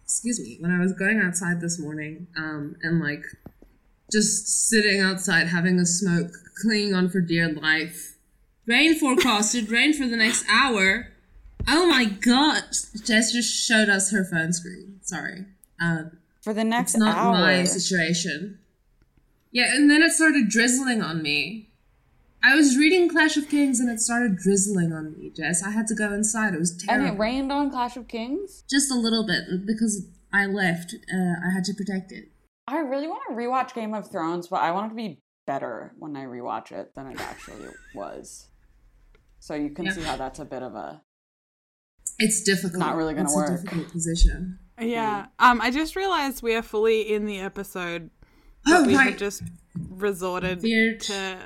Excuse 0.09 0.41
me, 0.41 0.57
when 0.59 0.71
I 0.71 0.79
was 0.79 0.95
going 0.95 1.21
outside 1.21 1.61
this 1.61 1.79
morning, 1.79 2.29
um, 2.35 2.77
and 2.83 2.99
like 2.99 3.25
just 4.11 4.69
sitting 4.71 5.03
outside 5.03 5.49
having 5.49 5.79
a 5.79 5.85
smoke, 5.85 6.31
clinging 6.63 6.95
on 6.95 7.11
for 7.11 7.21
dear 7.21 7.53
life. 7.53 8.17
Rain 8.67 8.95
forecasted, 8.99 9.69
rain 9.71 9.93
for 9.93 10.07
the 10.07 10.17
next 10.17 10.47
hour. 10.51 11.09
Oh 11.69 11.87
my 11.87 12.07
god! 12.07 12.63
Jess 13.05 13.33
just 13.33 13.55
showed 13.55 13.91
us 13.91 14.11
her 14.11 14.25
phone 14.25 14.55
screen. 14.55 15.01
Sorry. 15.03 15.45
Um, 15.79 16.17
For 16.41 16.55
the 16.55 16.65
next 16.65 16.95
it's 16.95 17.01
not 17.01 17.19
hour, 17.19 17.33
my 17.33 17.65
situation. 17.65 18.61
Yeah, 19.53 19.75
and 19.75 19.91
then 19.91 20.03
it 20.03 20.13
started 20.13 20.49
drizzling 20.49 21.03
on 21.03 21.21
me. 21.21 21.68
I 22.43 22.55
was 22.55 22.77
reading 22.77 23.09
Clash 23.09 23.37
of 23.37 23.49
Kings 23.49 23.81
and 23.81 23.91
it 23.91 24.01
started 24.01 24.37
drizzling 24.37 24.93
on 24.93 25.13
me, 25.19 25.31
Jess. 25.31 25.63
I 25.63 25.71
had 25.71 25.87
to 25.89 25.95
go 25.95 26.13
inside. 26.13 26.55
It 26.55 26.61
was 26.61 26.77
terrible. 26.77 27.07
and 27.07 27.15
it 27.15 27.19
rained 27.19 27.51
on 27.53 27.71
Clash 27.71 27.97
of 27.97 28.07
Kings. 28.09 28.63
Just 28.71 28.91
a 28.93 28.95
little 28.95 29.27
bit 29.27 29.67
because 29.67 30.07
I 30.33 30.47
left. 30.47 30.95
Uh, 31.13 31.17
I 31.17 31.53
had 31.53 31.65
to 31.65 31.75
protect 31.75 32.13
it. 32.13 32.29
I 32.67 32.79
really 32.79 33.09
want 33.09 33.23
to 33.29 33.35
rewatch 33.35 33.75
Game 33.75 33.93
of 33.95 34.11
Thrones, 34.11 34.47
but 34.47 34.57
I 34.61 34.71
want 34.73 34.87
it 34.87 34.89
to 34.91 34.95
be 34.95 35.21
better 35.47 35.93
when 35.99 36.17
I 36.17 36.25
rewatch 36.27 36.71
it 36.71 36.95
than 36.95 37.07
it 37.09 37.21
actually 37.21 37.67
was. 37.95 38.49
So 39.41 39.55
you 39.55 39.71
can 39.71 39.87
Yeah. 39.87 39.93
see 39.93 40.03
how 40.03 40.17
that's 40.17 40.39
a 40.39 40.45
bit 40.45 40.63
of 40.63 40.75
a 40.75 41.03
It's 42.19 42.43
difficult. 42.43 42.79
Not 42.81 42.97
really 42.97 43.15
gonna 43.15 43.33
work. 43.35 43.49
A 43.49 43.63
difficult 43.63 43.91
position. 43.91 44.59
Yeah. 44.81 45.27
Um. 45.39 45.61
I 45.61 45.71
just 45.71 45.97
realized 45.97 46.43
we 46.43 46.55
are 46.55 46.63
fully 46.63 47.03
in 47.13 47.27
the 47.27 47.39
episode. 47.41 48.11
Oh, 48.67 48.81
but 48.83 48.87
we 48.87 48.97
right. 48.97 49.11
have 49.11 49.19
just 49.19 49.43
resorted 49.91 50.63
Weird. 50.63 51.01
to 51.03 51.39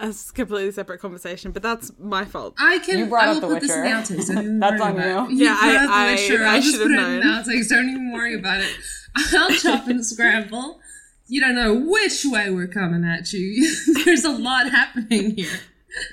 a 0.00 0.06
s- 0.06 0.30
completely 0.30 0.72
separate 0.72 1.00
conversation. 1.00 1.52
But 1.52 1.62
that's 1.62 1.92
my 1.98 2.24
fault. 2.24 2.54
I 2.58 2.78
can. 2.80 2.98
You 2.98 3.06
brought 3.06 3.28
I 3.28 3.32
up 3.32 3.40
The 3.42 3.46
put 3.48 3.60
this 3.60 3.70
in 3.74 3.82
the 3.82 3.88
Witcher. 3.88 4.14
outtakes. 4.14 4.26
Don't 4.34 4.38
even 4.44 4.58
That's 4.60 4.80
worry 4.80 4.90
on 4.90 4.96
about 4.98 5.30
you. 5.30 5.36
Yeah, 5.44 5.56
I- 5.60 5.76
up 5.76 5.90
I- 5.90 5.94
I 5.94 6.10
I'll 6.10 6.14
just 6.16 6.26
should 6.26 6.40
have 6.40 6.52
put 6.62 6.90
it 6.90 6.90
in 6.90 6.96
the 6.96 7.24
known. 7.24 7.44
outtakes. 7.44 7.68
Don't 7.68 7.88
even 7.88 8.12
worry 8.12 8.34
about 8.34 8.60
it. 8.60 8.76
I'll 9.34 9.50
chop 9.50 9.86
and 9.88 10.04
scramble. 10.06 10.80
You 11.26 11.40
don't 11.40 11.54
know 11.54 11.74
which 11.74 12.24
way 12.24 12.50
we're 12.50 12.66
coming 12.66 13.04
at 13.04 13.32
you. 13.32 13.76
There's 14.04 14.24
a 14.24 14.30
lot 14.32 14.70
happening 14.70 15.36
here. 15.36 15.60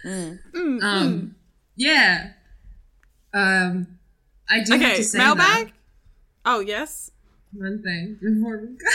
Mm, 0.05 0.83
Um, 0.83 1.35
yeah. 1.75 2.31
Um, 3.33 3.99
I 4.49 4.63
do 4.63 4.73
have 4.73 4.81
okay. 4.81 4.97
to 4.97 5.03
say 5.03 5.17
Mailbag. 5.17 5.67
that 5.67 5.73
Oh 6.45 6.59
yes. 6.59 7.11
one 7.53 7.81
thing 7.83 8.17
before 8.21 8.57
we 8.57 8.67
go. 8.77 8.85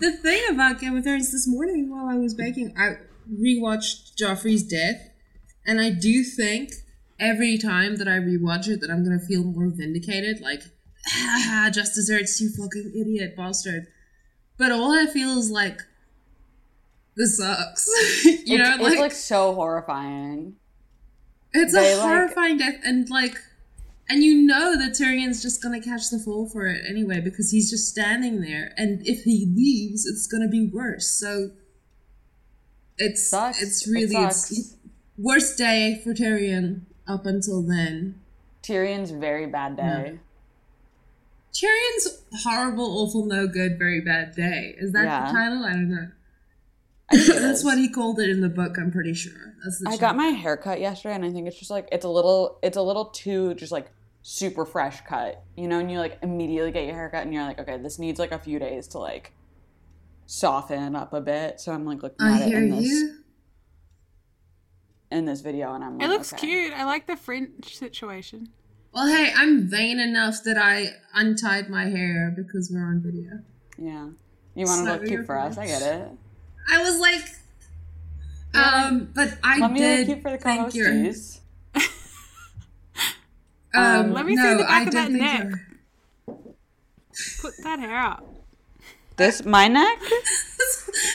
the 0.00 0.12
thing 0.16 0.42
about 0.50 0.80
Game 0.80 0.96
of 0.96 1.04
Thrones 1.04 1.30
this 1.32 1.46
morning 1.46 1.90
while 1.90 2.06
I 2.06 2.14
was 2.16 2.34
baking, 2.34 2.74
I 2.76 2.96
rewatched 3.30 4.14
Joffrey's 4.16 4.62
death, 4.62 5.10
and 5.66 5.80
I 5.80 5.90
do 5.90 6.22
think 6.24 6.72
every 7.20 7.56
time 7.58 7.96
that 7.96 8.08
I 8.08 8.18
rewatch 8.18 8.68
it 8.68 8.80
that 8.80 8.90
I'm 8.90 9.04
gonna 9.04 9.20
feel 9.20 9.44
more 9.44 9.68
vindicated. 9.68 10.40
Like, 10.40 10.62
ah, 11.14 11.70
just 11.72 11.94
desserts, 11.94 12.40
you 12.40 12.50
fucking 12.50 12.92
idiot 12.94 13.36
bastard. 13.36 13.86
But 14.58 14.72
all 14.72 14.92
I 14.92 15.06
feel 15.06 15.38
is 15.38 15.50
like, 15.50 15.80
this 17.16 17.38
sucks. 17.38 17.86
you 18.24 18.38
it's, 18.46 18.78
know, 18.78 18.86
it's 18.86 18.98
like 18.98 19.12
so 19.12 19.54
horrifying. 19.54 20.56
It's 21.52 21.72
They, 21.74 21.92
a 21.92 21.96
like- 21.96 22.02
horrifying 22.06 22.58
death, 22.58 22.80
and 22.84 23.08
like, 23.10 23.36
and 24.08 24.22
you 24.24 24.42
know 24.42 24.76
that 24.78 24.92
Tyrion's 24.92 25.42
just 25.42 25.62
gonna 25.62 25.80
catch 25.80 26.10
the 26.10 26.18
fall 26.18 26.48
for 26.48 26.66
it 26.66 26.82
anyway 26.88 27.20
because 27.20 27.50
he's 27.50 27.70
just 27.70 27.88
standing 27.88 28.40
there, 28.40 28.72
and 28.76 29.00
if 29.06 29.24
he 29.24 29.46
leaves, 29.54 30.06
it's 30.06 30.26
gonna 30.26 30.48
be 30.48 30.66
worse. 30.66 31.08
So 31.10 31.50
it's 32.98 33.28
Sucks. 33.28 33.62
it's 33.62 33.86
It 33.86 33.90
really 33.92 34.12
sucks. 34.14 34.50
it's 34.52 34.76
worst 35.18 35.58
day 35.58 36.00
for 36.02 36.12
Tyrion 36.14 36.82
up 37.06 37.26
until 37.26 37.62
then. 37.62 38.20
Tyrion's 38.62 39.10
very 39.10 39.46
bad 39.46 39.76
day. 39.76 40.18
Tyrion's 41.52 42.22
horrible, 42.42 42.98
awful, 42.98 43.26
no 43.26 43.46
good, 43.46 43.78
very 43.78 44.00
bad 44.00 44.34
day. 44.34 44.74
Is 44.78 44.92
that 44.92 45.04
Yeah. 45.04 45.26
the 45.26 45.32
title? 45.32 45.64
I 45.64 45.72
don't 45.72 45.90
know. 45.90 46.08
I 47.10 47.16
That's 47.40 47.62
what 47.62 47.76
he 47.76 47.88
called 47.90 48.18
it 48.20 48.30
in 48.30 48.40
the 48.40 48.48
book. 48.48 48.76
I'm 48.78 48.90
pretty 48.90 49.12
sure. 49.12 49.54
That's 49.62 49.80
the 49.80 49.90
I 49.90 49.96
got 49.98 50.16
my 50.16 50.28
hair 50.28 50.56
cut 50.56 50.80
yesterday, 50.80 51.14
and 51.14 51.24
I 51.24 51.30
think 51.30 51.46
it's 51.46 51.58
just 51.58 51.70
like 51.70 51.88
it's 51.92 52.06
a 52.06 52.08
little, 52.08 52.58
it's 52.62 52.76
a 52.78 52.82
little 52.82 53.06
too 53.06 53.52
just 53.54 53.70
like 53.70 53.90
super 54.22 54.64
fresh 54.64 55.02
cut, 55.02 55.44
you 55.56 55.68
know. 55.68 55.78
And 55.78 55.90
you 55.90 55.98
like 55.98 56.18
immediately 56.22 56.70
get 56.70 56.86
your 56.86 56.94
hair 56.94 57.10
cut, 57.10 57.22
and 57.24 57.34
you're 57.34 57.44
like, 57.44 57.58
okay, 57.60 57.76
this 57.76 57.98
needs 57.98 58.18
like 58.18 58.32
a 58.32 58.38
few 58.38 58.58
days 58.58 58.88
to 58.88 58.98
like 58.98 59.32
soften 60.32 60.96
up 60.96 61.12
a 61.12 61.20
bit. 61.20 61.60
So 61.60 61.72
I'm 61.72 61.84
like 61.84 62.02
looking 62.02 62.26
I 62.26 62.40
at 62.40 62.48
it 62.48 62.54
in 62.54 62.70
this 62.70 62.86
you. 62.86 63.18
in 65.10 65.26
this 65.26 65.42
video, 65.42 65.74
and 65.74 65.84
I'm 65.84 65.98
like, 65.98 66.06
It 66.06 66.10
looks 66.10 66.32
okay. 66.32 66.46
cute. 66.46 66.72
I 66.72 66.84
like 66.84 67.06
the 67.06 67.16
French 67.16 67.76
situation. 67.76 68.48
Well, 68.94 69.06
hey, 69.06 69.32
I'm 69.36 69.68
vain 69.68 70.00
enough 70.00 70.42
that 70.44 70.56
I 70.58 70.88
untied 71.14 71.68
my 71.68 71.84
hair 71.84 72.32
because 72.34 72.70
we're 72.72 72.84
on 72.84 73.02
video. 73.02 73.40
Yeah, 73.78 74.08
you 74.54 74.64
want 74.66 74.86
to 74.86 74.92
look 74.92 75.06
cute 75.06 75.26
for 75.26 75.38
us? 75.38 75.58
I 75.58 75.66
get 75.66 75.82
it. 75.82 76.08
I 76.70 76.82
was 76.82 76.98
like, 76.98 77.24
um, 78.54 79.10
but 79.14 79.36
I 79.44 79.58
Let 79.58 79.72
me 79.72 79.80
did 79.80 79.98
look 79.98 80.06
cute 80.06 80.22
for 80.22 80.30
the 80.30 80.38
think 80.38 80.74
your, 80.74 80.86
co-hosties. 80.90 81.40
um, 83.74 84.12
Let 84.12 84.26
me 84.26 84.36
see 84.36 84.54
the 84.54 84.64
back 84.64 84.70
I 84.70 84.82
of 84.84 84.92
that 84.92 85.10
neck. 85.10 85.46
Put 87.40 87.52
that 87.64 87.80
hair 87.80 87.98
up. 87.98 88.41
This 89.22 89.44
my 89.44 89.68
neck. 89.68 89.98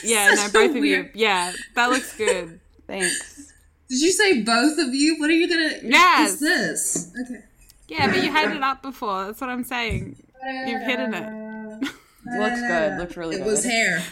Yeah, 0.04 0.34
no, 0.34 0.48
both 0.52 0.76
of 0.76 0.84
you. 0.84 1.08
Yeah, 1.14 1.52
that 1.74 1.90
looks 1.90 2.14
good. 2.16 2.60
Thanks. 2.86 3.52
Did 3.88 4.00
you 4.00 4.10
say 4.12 4.42
both 4.42 4.76
of 4.78 4.92
you? 4.94 5.18
What 5.18 5.30
are 5.30 5.34
you 5.34 5.48
gonna? 5.48 5.76
Yes. 5.82 6.32
Is 6.34 6.40
this 6.40 7.12
okay? 7.24 7.42
Yeah, 7.88 8.06
but 8.08 8.22
you 8.22 8.30
had 8.30 8.54
it 8.54 8.62
up 8.62 8.82
before. 8.82 9.26
That's 9.26 9.40
what 9.40 9.50
I'm 9.50 9.64
saying. 9.64 10.16
You've 10.66 10.82
hidden 10.82 11.14
it. 11.14 11.22
Uh, 11.24 12.38
looks 12.38 12.60
good. 12.60 12.98
Looks 12.98 13.16
really 13.16 13.36
It 13.36 13.38
good. 13.38 13.46
was 13.46 13.64
hair. 13.64 14.02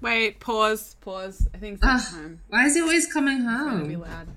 Wait, 0.00 0.40
pause, 0.40 0.96
pause. 1.00 1.46
I 1.54 1.58
think 1.58 1.74
it's 1.82 1.84
Ugh, 1.86 2.14
time. 2.14 2.40
why 2.48 2.64
is 2.66 2.74
he 2.74 2.80
always 2.80 3.12
coming 3.12 3.44
Gonna 3.44 3.84
be 3.84 3.94
home 3.94 4.02
loud. 4.02 4.28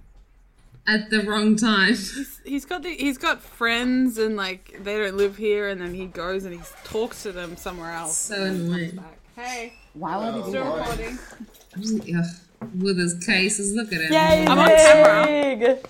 At 0.87 1.09
the 1.09 1.21
wrong 1.21 1.55
time? 1.55 1.95
He's 2.45 2.65
got 2.65 2.83
the 2.83 2.93
he's 2.93 3.17
got 3.17 3.41
friends 3.41 4.17
and 4.17 4.35
like 4.35 4.79
they 4.83 4.97
don't 4.97 5.17
live 5.17 5.37
here, 5.37 5.69
and 5.69 5.81
then 5.81 5.93
he 5.93 6.05
goes 6.05 6.45
and 6.45 6.53
he 6.53 6.61
talks 6.83 7.23
to 7.23 7.31
them 7.31 7.55
somewhere 7.57 7.91
else. 7.91 8.17
So 8.17 8.43
annoying. 8.43 9.03
Hey, 9.35 9.73
Why 9.93 10.17
would 10.17 10.43
he 10.43 10.49
still 10.49 10.75
recording. 10.75 11.19
Mm, 11.75 12.19
ugh, 12.19 12.69
with 12.79 12.97
his 12.97 13.25
cases, 13.25 13.73
look 13.73 13.91
at 13.91 14.01
him. 14.01 14.13
Yay, 14.13 14.45
I'm 14.47 14.59
on 14.59 14.69
camera. 14.69 15.25
Zig! 15.25 15.87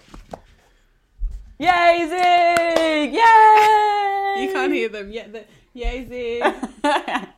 Yay, 1.60 2.08
Zig! 2.10 3.14
Yay! 3.14 4.44
You 4.44 4.54
can't 4.54 4.74
hear 4.74 4.90
them 4.90 5.12
yet. 5.12 5.32
The, 5.34 5.46
yay, 5.74 6.06
Zig. 6.08 6.44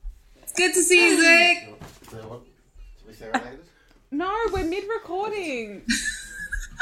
It's 0.43 0.53
good 0.53 0.73
to 0.75 0.83
see 0.83 1.09
you, 1.09 1.21
Zach. 1.21 1.69
So 2.11 2.43
we 3.05 3.13
serenade? 3.13 3.59
No, 4.11 4.33
we're 4.53 4.63
mid 4.63 4.85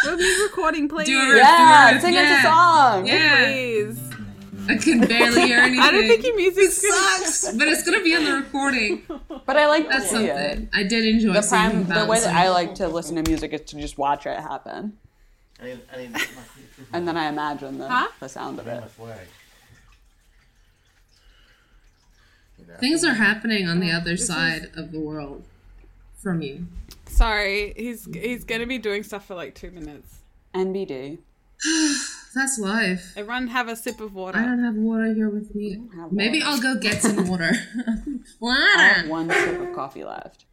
recording. 0.03 0.17
we're 0.25 0.37
mid 0.37 0.39
recording, 0.49 0.89
please. 0.89 1.07
Do 1.07 1.19
a 1.19 1.37
yeah, 1.37 1.91
Do 1.91 1.97
it. 1.97 2.01
sing 2.01 2.17
us 2.17 2.39
a 2.39 2.41
song. 2.43 3.05
Yeah, 3.07 3.45
Please. 3.45 3.99
I 4.69 4.77
can 4.77 5.01
barely 5.01 5.41
hear 5.41 5.59
anything. 5.59 5.79
I 5.83 5.91
don't 5.91 6.07
think 6.07 6.23
your 6.25 6.35
music's 6.37 6.79
good. 6.81 6.93
sucks, 6.93 7.53
but 7.57 7.67
it's 7.67 7.83
gonna 7.83 8.01
be 8.01 8.15
on 8.15 8.23
the 8.23 8.33
recording. 8.33 9.03
But 9.45 9.57
I 9.57 9.67
like 9.67 9.83
to 9.83 9.89
That's 9.89 10.09
see 10.09 10.25
it. 10.27 10.35
something. 10.51 10.69
I 10.73 10.83
did 10.83 11.03
enjoy 11.05 11.33
The 11.33 11.41
seeing 11.41 11.61
prime, 11.71 11.83
the 11.87 11.93
the 12.01 12.05
way 12.05 12.19
that. 12.21 12.33
I 12.33 12.49
like 12.49 12.75
to 12.75 12.87
listen 12.87 13.17
to 13.21 13.29
music 13.29 13.51
is 13.51 13.61
to 13.61 13.75
just 13.77 13.97
watch 13.97 14.25
it 14.25 14.39
happen, 14.39 14.97
I 15.61 15.65
need, 15.65 15.79
I 15.93 15.97
need 15.97 16.15
and 16.93 17.05
then 17.05 17.17
I 17.17 17.27
imagine 17.27 17.77
the, 17.79 17.89
Huh? 17.89 18.07
the 18.21 18.29
sound 18.29 18.59
of 18.59 18.67
it. 18.67 18.89
flag. 18.91 19.27
You 22.57 22.67
know, 22.67 22.73
Things 22.79 23.03
are 23.03 23.15
happening 23.15 23.67
on 23.67 23.81
the 23.81 23.91
other 23.91 24.15
side 24.15 24.71
of 24.77 24.91
the 24.93 24.99
world 24.99 25.43
from 26.21 26.41
you. 26.41 26.67
Sorry, 27.13 27.73
he's 27.75 28.07
he's 28.13 28.43
gonna 28.43 28.65
be 28.65 28.77
doing 28.77 29.03
stuff 29.03 29.25
for 29.25 29.35
like 29.35 29.55
two 29.55 29.71
minutes. 29.71 30.19
NBD. 30.55 31.19
That's 32.35 32.57
life. 32.57 33.13
Everyone 33.15 33.47
have 33.47 33.67
a 33.67 33.75
sip 33.75 34.01
of 34.01 34.15
water. 34.15 34.39
I 34.39 34.45
don't 34.45 34.63
have 34.63 34.75
water 34.75 35.13
here 35.13 35.29
with 35.29 35.53
me. 35.53 35.79
Maybe. 36.11 36.41
I'll 36.41 36.59
go 36.59 36.75
get 36.79 37.01
some 37.01 37.27
water. 37.27 37.51
water. 38.39 38.59
I 38.75 38.93
have 38.95 39.07
water. 39.07 39.27
one 39.27 39.29
sip 39.29 39.61
of 39.61 39.75
coffee 39.75 40.03
left. 40.03 40.45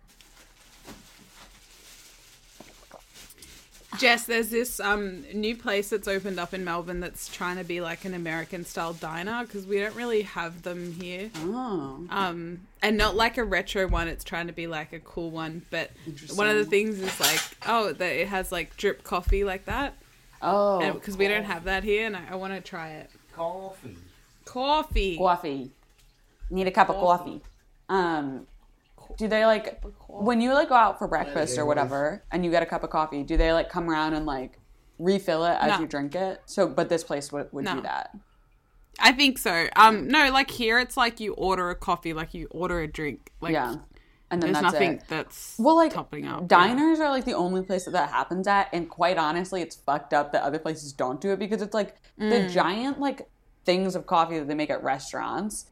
Jess, 3.99 4.25
there's 4.25 4.51
this 4.51 4.79
um 4.81 5.25
new 5.35 5.57
place 5.57 5.91
that's 5.91 6.07
opened 6.07 6.39
up 6.39 6.55
in 6.55 6.65
Melbourne 6.65 7.01
that's 7.01 7.29
trying 7.29 7.57
to 7.57 7.65
be 7.65 7.81
like 7.81 8.05
an 8.05 8.15
American 8.15 8.65
style 8.65 8.93
diner 8.93 9.43
because 9.45 9.67
we 9.67 9.81
don't 9.81 9.95
really 9.97 10.23
have 10.23 10.63
them 10.63 10.93
here. 10.93 11.31
Oh. 11.39 12.07
Um, 12.09 12.61
and 12.83 12.97
not 12.97 13.17
like 13.17 13.37
a 13.37 13.45
retro 13.45 13.89
one. 13.89 14.07
It's 14.09 14.25
trying 14.25 14.47
to 14.47 14.53
be 14.53 14.67
like 14.67 14.93
a 14.93 15.01
cool 15.01 15.31
one. 15.31 15.63
But 15.71 15.91
one 16.35 16.49
of 16.49 16.57
the 16.57 16.65
things 16.65 17.01
is 17.01 17.19
like, 17.21 17.41
oh, 17.67 17.93
that 17.93 18.13
it 18.13 18.29
has 18.29 18.53
like 18.53 18.77
drip 18.77 19.03
coffee 19.03 19.43
like 19.45 19.65
that 19.65 19.95
Oh. 20.41 20.93
because 20.93 21.17
we 21.17 21.29
don't 21.29 21.45
have 21.45 21.65
that 21.65 21.83
here, 21.85 22.07
and 22.07 22.17
I, 22.17 22.23
I 22.31 22.35
want 22.37 22.55
to 22.55 22.61
try 22.61 22.91
it. 22.91 23.11
Coffee. 23.35 23.97
Coffee. 24.45 25.17
coffee. 25.19 25.71
Need 26.49 26.67
a 26.67 26.71
cup 26.71 26.89
of 26.91 26.97
coffee. 26.97 27.41
Um, 27.89 28.47
do 29.21 29.29
they 29.29 29.45
like 29.47 29.83
when 30.09 30.41
you 30.41 30.53
like 30.55 30.71
go 30.71 30.75
out 30.75 30.99
for 30.99 31.07
breakfast 31.07 31.59
or 31.59 31.67
whatever, 31.67 32.25
and 32.33 32.43
you 32.45 32.51
get 32.51 32.63
a 32.63 32.67
cup 32.67 32.83
of 32.83 32.91
coffee? 32.91 33.23
Do 33.23 33.37
they 33.37 33.53
like 33.53 33.69
come 33.69 33.89
around 33.89 34.15
and 34.15 34.25
like 34.27 34.59
refill 34.99 35.45
it 35.45 35.57
as 35.61 35.69
No. 35.73 35.81
you 35.81 35.87
drink 35.87 36.15
it? 36.15 36.41
So, 36.47 36.67
but 36.67 36.89
this 36.89 37.05
place 37.05 37.31
would, 37.31 37.53
would 37.53 37.67
do 37.67 37.75
No. 37.77 37.81
that. 37.83 38.11
I 38.99 39.13
think 39.13 39.37
so. 39.39 39.69
Um, 39.77 40.09
no, 40.09 40.31
like 40.33 40.51
here 40.51 40.79
it's 40.79 40.97
like 40.97 41.21
you 41.21 41.35
order 41.35 41.71
a 41.71 41.75
coffee, 41.75 42.13
like 42.15 42.33
you 42.35 42.49
order 42.51 42.81
a 42.81 42.87
drink. 42.89 43.31
Like 43.43 43.53
yeah, 43.53 43.77
and 44.31 44.43
then 44.43 44.53
there's 44.53 44.63
that's 44.63 44.73
nothing 44.73 44.93
it. 44.95 45.05
that's 45.09 45.57
Well, 45.59 45.77
like 45.77 45.93
topping 45.93 46.27
up. 46.27 46.49
diners 46.49 46.99
are 46.99 47.11
like 47.11 47.27
the 47.27 47.35
only 47.35 47.63
place 47.63 47.85
that 47.85 47.91
that 47.93 48.09
happens 48.11 48.47
at, 48.47 48.69
and 48.73 48.89
quite 48.89 49.19
honestly, 49.19 49.61
it's 49.61 49.77
fucked 49.77 50.15
up 50.15 50.33
that 50.33 50.43
other 50.43 50.59
places 50.59 50.95
don't 50.95 51.21
do 51.21 51.31
it 51.33 51.39
because 51.39 51.61
it's 51.63 51.75
like 51.75 51.97
the 52.19 52.25
Mm. 52.41 52.51
giant 52.51 52.99
like 53.01 53.29
things 53.67 53.95
of 53.95 54.07
coffee 54.07 54.39
that 54.39 54.49
they 54.49 54.55
make 54.55 54.71
at 54.71 54.83
restaurants. 54.83 55.67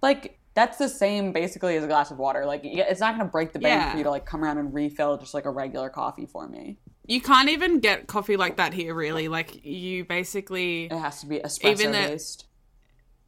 Like 0.00 0.37
that's 0.58 0.76
the 0.76 0.88
same 0.88 1.32
basically 1.32 1.76
as 1.76 1.84
a 1.84 1.86
glass 1.86 2.10
of 2.10 2.18
water. 2.18 2.44
Like 2.44 2.62
it's 2.64 2.98
not 2.98 3.16
gonna 3.16 3.30
break 3.30 3.52
the 3.52 3.60
bank 3.60 3.80
Yeah. 3.80 3.92
for 3.92 3.98
you 3.98 4.02
to 4.04 4.10
like 4.10 4.26
come 4.26 4.42
around 4.42 4.58
and 4.58 4.74
refill 4.74 5.16
just 5.16 5.32
like 5.32 5.44
a 5.44 5.50
regular 5.50 5.88
coffee 5.88 6.26
for 6.26 6.48
me. 6.48 6.78
You 7.06 7.20
can't 7.20 7.48
even 7.48 7.78
get 7.78 8.08
coffee 8.08 8.36
like 8.36 8.56
that 8.56 8.74
here, 8.74 8.92
really. 8.92 9.28
Like 9.28 9.64
you 9.64 10.04
basically, 10.04 10.86
It 10.86 10.98
has 10.98 11.20
to 11.20 11.26
be 11.26 11.38
espresso 11.38 11.64
Even 11.80 11.92
based. 11.92 12.46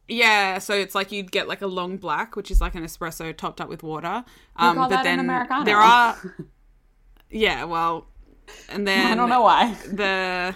yeah. 0.09 0.59
So 0.59 0.73
it's 0.73 0.93
like 0.93 1.13
you'd 1.13 1.31
get 1.31 1.47
like 1.47 1.61
a 1.61 1.67
long 1.67 1.95
black, 1.95 2.35
which 2.35 2.51
is 2.51 2.59
like 2.59 2.75
an 2.75 2.83
espresso 2.83 3.35
topped 3.35 3.61
up 3.61 3.69
with 3.69 3.81
water. 3.81 4.25
Um, 4.57 4.75
call 4.75 4.89
but 4.89 4.89
that 4.89 4.99
an 4.99 5.03
then 5.05 5.19
Americano. 5.21 5.63
there 5.63 5.77
are, 5.77 6.17
yeah. 7.31 7.63
Well, 7.63 8.07
and 8.69 8.85
then 8.85 9.07
I 9.09 9.15
don't 9.15 9.29
know 9.29 9.41
why. 9.41 9.73
the 9.91 10.53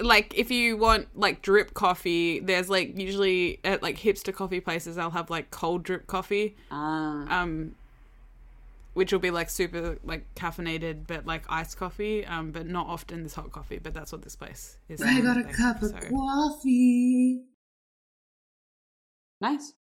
like 0.00 0.34
if 0.36 0.50
you 0.50 0.76
want 0.76 1.08
like 1.14 1.42
drip 1.42 1.74
coffee 1.74 2.40
there's 2.40 2.68
like 2.70 2.96
usually 2.98 3.58
at 3.64 3.82
like 3.82 3.98
hipster 3.98 4.32
coffee 4.34 4.60
places 4.60 4.96
they'll 4.96 5.10
have 5.10 5.30
like 5.30 5.50
cold 5.50 5.82
drip 5.82 6.06
coffee 6.06 6.56
Ah, 6.70 7.42
um 7.42 7.74
which 8.94 9.12
will 9.12 9.20
be 9.20 9.30
like 9.30 9.48
super 9.50 9.98
like 10.04 10.26
caffeinated 10.34 11.06
but 11.06 11.26
like 11.26 11.44
iced 11.48 11.76
coffee 11.76 12.24
um 12.26 12.50
but 12.50 12.66
not 12.66 12.86
often 12.88 13.22
this 13.22 13.34
hot 13.34 13.52
coffee 13.52 13.78
but 13.78 13.94
that's 13.94 14.10
what 14.12 14.22
this 14.22 14.36
place 14.36 14.78
is 14.88 15.00
I 15.02 15.20
got 15.20 15.36
a 15.36 15.44
cup 15.44 15.82
of 15.82 15.90
so- 15.90 16.08
coffee. 16.10 17.42
nice. 19.40 19.72